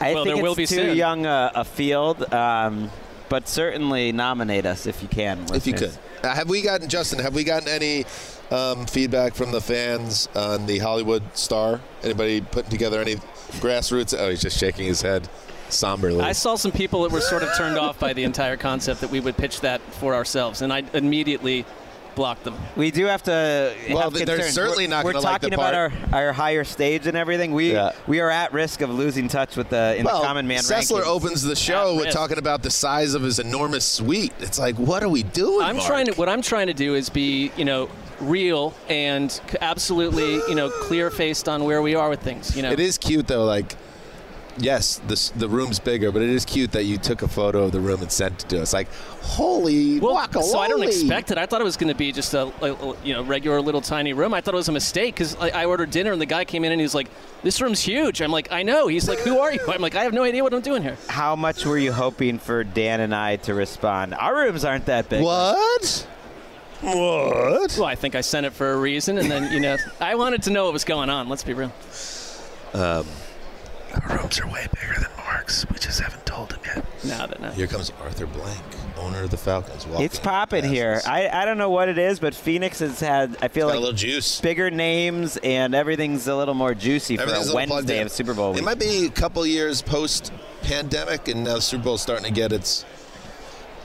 I 0.00 0.14
Well, 0.14 0.24
think 0.24 0.36
there 0.36 0.42
will 0.42 0.54
be 0.54 0.64
too 0.66 0.76
soon. 0.76 0.96
young 0.96 1.26
a, 1.26 1.52
a 1.56 1.64
field, 1.64 2.32
um, 2.32 2.90
but 3.28 3.48
certainly 3.48 4.12
nominate 4.12 4.64
us 4.64 4.86
if 4.86 5.02
you 5.02 5.08
can. 5.08 5.44
If 5.52 5.66
you 5.66 5.74
could. 5.74 5.92
Uh, 6.22 6.34
have 6.34 6.48
we 6.48 6.62
gotten 6.62 6.88
Justin? 6.88 7.18
Have 7.18 7.34
we 7.34 7.44
gotten 7.44 7.68
any 7.68 8.06
um, 8.50 8.86
feedback 8.86 9.34
from 9.34 9.52
the 9.52 9.60
fans 9.60 10.30
on 10.34 10.64
the 10.64 10.78
Hollywood 10.78 11.22
Star? 11.36 11.82
Anybody 12.02 12.40
putting 12.40 12.70
together 12.70 12.98
any 13.02 13.16
grassroots? 13.60 14.18
Oh, 14.18 14.30
he's 14.30 14.40
just 14.40 14.58
shaking 14.58 14.86
his 14.86 15.02
head 15.02 15.28
somberly. 15.74 16.20
I 16.20 16.32
saw 16.32 16.54
some 16.56 16.72
people 16.72 17.02
that 17.02 17.12
were 17.12 17.20
sort 17.20 17.42
of 17.42 17.50
turned 17.56 17.76
off 17.78 17.98
by 17.98 18.12
the 18.12 18.24
entire 18.24 18.56
concept 18.56 19.00
that 19.02 19.10
we 19.10 19.20
would 19.20 19.36
pitch 19.36 19.60
that 19.60 19.80
for 19.80 20.14
ourselves, 20.14 20.62
and 20.62 20.72
I 20.72 20.82
immediately 20.94 21.64
blocked 22.14 22.44
them. 22.44 22.54
We 22.76 22.92
do 22.92 23.06
have 23.06 23.24
to. 23.24 23.74
Well, 23.90 24.02
have 24.02 24.12
they're 24.12 24.24
concerns. 24.36 24.54
certainly 24.54 24.84
We're- 24.84 24.88
not 24.88 25.04
We're 25.04 25.12
gonna 25.14 25.24
like 25.24 25.40
the 25.40 25.50
talking 25.50 25.54
about 25.54 25.90
part. 25.92 26.12
our, 26.14 26.26
our 26.26 26.32
higher 26.32 26.62
stage 26.62 27.08
and 27.08 27.16
everything. 27.16 27.52
We 27.52 27.72
Yeah. 27.72 27.90
we 28.06 28.20
are 28.20 28.30
at 28.30 28.52
risk 28.52 28.82
of 28.82 28.90
losing 28.90 29.26
touch 29.26 29.56
with 29.56 29.68
the 29.70 29.96
in 29.98 30.04
well, 30.04 30.20
the 30.20 30.26
common 30.26 30.46
man 30.46 30.60
Sessler 30.60 31.00
rankings. 31.02 31.06
opens 31.06 31.42
the 31.42 31.56
show 31.56 31.96
with 31.96 32.04
risk. 32.04 32.16
talking 32.16 32.38
about 32.38 32.62
the 32.62 32.70
size 32.70 33.14
of 33.14 33.22
his 33.22 33.40
enormous 33.40 33.84
suite. 33.84 34.32
It's 34.38 34.60
like, 34.60 34.76
what 34.76 35.02
are 35.02 35.08
we 35.08 35.24
doing? 35.24 35.66
I'm 35.66 35.76
Marc? 35.76 35.88
trying 35.88 36.06
to. 36.06 36.12
What 36.12 36.28
I'm 36.28 36.40
trying 36.40 36.68
to 36.68 36.74
do 36.74 36.94
is 36.94 37.08
be, 37.10 37.50
you 37.56 37.64
know, 37.64 37.88
real 38.20 38.74
and 38.88 39.40
absolutely, 39.60 40.34
you 40.34 40.54
know, 40.54 40.70
clear 40.70 41.10
faced 41.10 41.48
on 41.48 41.64
where 41.64 41.82
we 41.82 41.96
are 41.96 42.08
with 42.08 42.20
things. 42.20 42.54
You 42.56 42.62
know, 42.62 42.70
It 42.70 42.78
is 42.78 42.96
cute 42.96 43.26
though. 43.26 43.44
Like, 43.44 43.74
yes, 44.58 45.00
the 45.06 45.32
the 45.36 45.48
room's 45.48 45.78
bigger, 45.78 46.10
but 46.12 46.22
it 46.22 46.28
is 46.30 46.44
cute 46.44 46.72
that 46.72 46.84
you 46.84 46.98
took 46.98 47.22
a 47.22 47.28
photo 47.28 47.64
of 47.64 47.72
the 47.72 47.80
room 47.80 48.00
and 48.02 48.10
sent 48.10 48.44
it 48.44 48.48
to 48.50 48.62
us. 48.62 48.72
Like, 48.72 48.88
holy 49.22 50.00
Well, 50.00 50.14
guacamole. 50.16 50.42
so 50.44 50.58
I 50.58 50.68
don't 50.68 50.82
expect 50.82 51.30
it. 51.30 51.38
I 51.38 51.46
thought 51.46 51.60
it 51.60 51.64
was 51.64 51.76
going 51.76 51.92
to 51.92 51.94
be 51.98 52.12
just 52.12 52.34
a, 52.34 52.52
a- 52.62 52.94
you 53.04 53.14
know 53.14 53.22
regular 53.22 53.60
little 53.60 53.80
tiny 53.80 54.12
room. 54.12 54.32
I 54.34 54.40
thought 54.40 54.54
it 54.54 54.56
was 54.56 54.68
a 54.68 54.72
mistake 54.72 55.14
because 55.14 55.36
I, 55.36 55.50
I 55.50 55.64
ordered 55.64 55.90
dinner 55.90 56.12
and 56.12 56.20
the 56.20 56.26
guy 56.26 56.44
came 56.44 56.64
in 56.64 56.72
and 56.72 56.80
he's 56.80 56.94
like, 56.94 57.08
"This 57.42 57.60
room's 57.60 57.80
huge." 57.80 58.20
I'm 58.20 58.30
like, 58.32 58.52
"I 58.52 58.62
know." 58.62 58.86
He's 58.88 59.08
like, 59.08 59.18
"Who 59.20 59.38
are 59.38 59.52
you?" 59.52 59.60
I'm 59.68 59.80
like, 59.82 59.94
"I 59.94 60.04
have 60.04 60.12
no 60.12 60.22
idea 60.22 60.42
what 60.42 60.54
I'm 60.54 60.60
doing 60.60 60.82
here." 60.82 60.96
How 61.08 61.34
much 61.36 61.64
were 61.66 61.78
you 61.78 61.92
hoping 61.92 62.38
for 62.38 62.64
Dan 62.64 63.00
and 63.00 63.14
I 63.14 63.36
to 63.36 63.54
respond? 63.54 64.14
Our 64.14 64.34
rooms 64.36 64.64
aren't 64.64 64.86
that 64.86 65.08
big. 65.08 65.22
What? 65.22 66.06
What? 66.80 67.76
Well, 67.78 67.84
I 67.86 67.94
think 67.94 68.14
I 68.14 68.20
sent 68.20 68.44
it 68.44 68.52
for 68.52 68.72
a 68.72 68.76
reason, 68.76 69.16
and 69.16 69.30
then 69.30 69.50
you 69.52 69.60
know, 69.60 69.76
I 70.00 70.16
wanted 70.16 70.42
to 70.44 70.50
know 70.50 70.64
what 70.64 70.72
was 70.74 70.84
going 70.84 71.08
on. 71.08 71.28
Let's 71.30 71.42
be 71.44 71.54
real. 71.54 71.72
Um, 72.74 73.06
our 74.08 74.18
rooms 74.18 74.40
are 74.40 74.46
way 74.46 74.66
bigger 74.80 74.94
than 75.00 75.10
Marc's. 75.16 75.68
We 75.70 75.78
just 75.78 76.00
haven't 76.00 76.26
told 76.26 76.52
him 76.52 76.60
yet. 76.64 76.84
No, 77.04 77.26
that 77.26 77.40
no. 77.40 77.50
Here 77.50 77.66
comes 77.66 77.92
Arthur 78.02 78.26
Blank, 78.26 78.62
owner 78.96 79.24
of 79.24 79.30
the 79.30 79.36
Falcons. 79.36 79.86
Walking 79.86 80.04
It's 80.04 80.18
popping 80.18 80.64
here. 80.64 81.00
I, 81.06 81.28
I 81.28 81.44
don't 81.44 81.58
know 81.58 81.70
what 81.70 81.88
it 81.88 81.98
is, 81.98 82.18
but 82.18 82.34
Phoenix 82.34 82.80
has 82.80 83.00
had 83.00 83.36
I 83.42 83.48
feel 83.48 83.66
like, 83.66 83.76
a 83.76 83.78
little 83.78 83.94
juice. 83.94 84.40
bigger 84.40 84.70
names 84.70 85.36
and 85.38 85.74
everything's 85.74 86.26
a 86.26 86.36
little 86.36 86.54
more 86.54 86.74
juicy 86.74 87.16
for 87.16 87.24
a 87.24 87.40
a 87.42 87.54
Wednesday 87.54 88.00
of 88.00 88.10
Super 88.10 88.34
Bowl 88.34 88.56
It 88.56 88.64
might 88.64 88.78
be 88.78 89.06
a 89.06 89.10
couple 89.10 89.46
years 89.46 89.82
post 89.82 90.32
pandemic, 90.62 91.28
and 91.28 91.44
now 91.44 91.56
the 91.56 91.62
Super 91.62 91.84
Bowl's 91.84 92.02
starting 92.02 92.26
to 92.26 92.32
get 92.32 92.52
its 92.52 92.84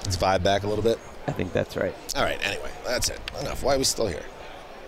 its 0.06 0.18
vibe 0.18 0.44
back 0.44 0.64
a 0.64 0.68
little 0.68 0.84
bit. 0.84 0.99
I 1.27 1.31
think 1.31 1.53
that's 1.53 1.76
right. 1.76 1.94
All 2.15 2.23
right. 2.23 2.40
Anyway, 2.45 2.72
that's 2.86 3.10
it. 3.10 3.19
Enough. 3.41 3.64
Why 3.64 3.76
are 3.76 3.77
we 3.77 3.84
still 3.84 4.07
here? 4.07 4.23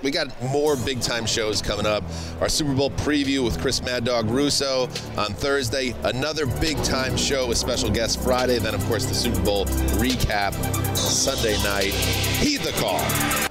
We 0.01 0.11
got 0.11 0.29
more 0.41 0.75
big 0.75 1.01
time 1.01 1.25
shows 1.25 1.61
coming 1.61 1.85
up. 1.85 2.03
Our 2.39 2.49
Super 2.49 2.73
Bowl 2.73 2.91
preview 2.91 3.43
with 3.43 3.59
Chris 3.59 3.81
Mad 3.81 4.03
Dog 4.03 4.29
Russo 4.29 4.83
on 5.17 5.33
Thursday. 5.33 5.93
Another 6.03 6.45
big 6.45 6.81
time 6.83 7.15
show 7.17 7.47
with 7.47 7.57
special 7.57 7.89
guest 7.89 8.21
Friday. 8.21 8.57
Then, 8.59 8.73
of 8.73 8.83
course, 8.85 9.05
the 9.05 9.15
Super 9.15 9.41
Bowl 9.41 9.65
recap 9.65 10.53
Sunday 10.95 11.61
night. 11.63 11.93
Heed 11.93 12.61
the 12.61 12.71
call. 12.73 13.50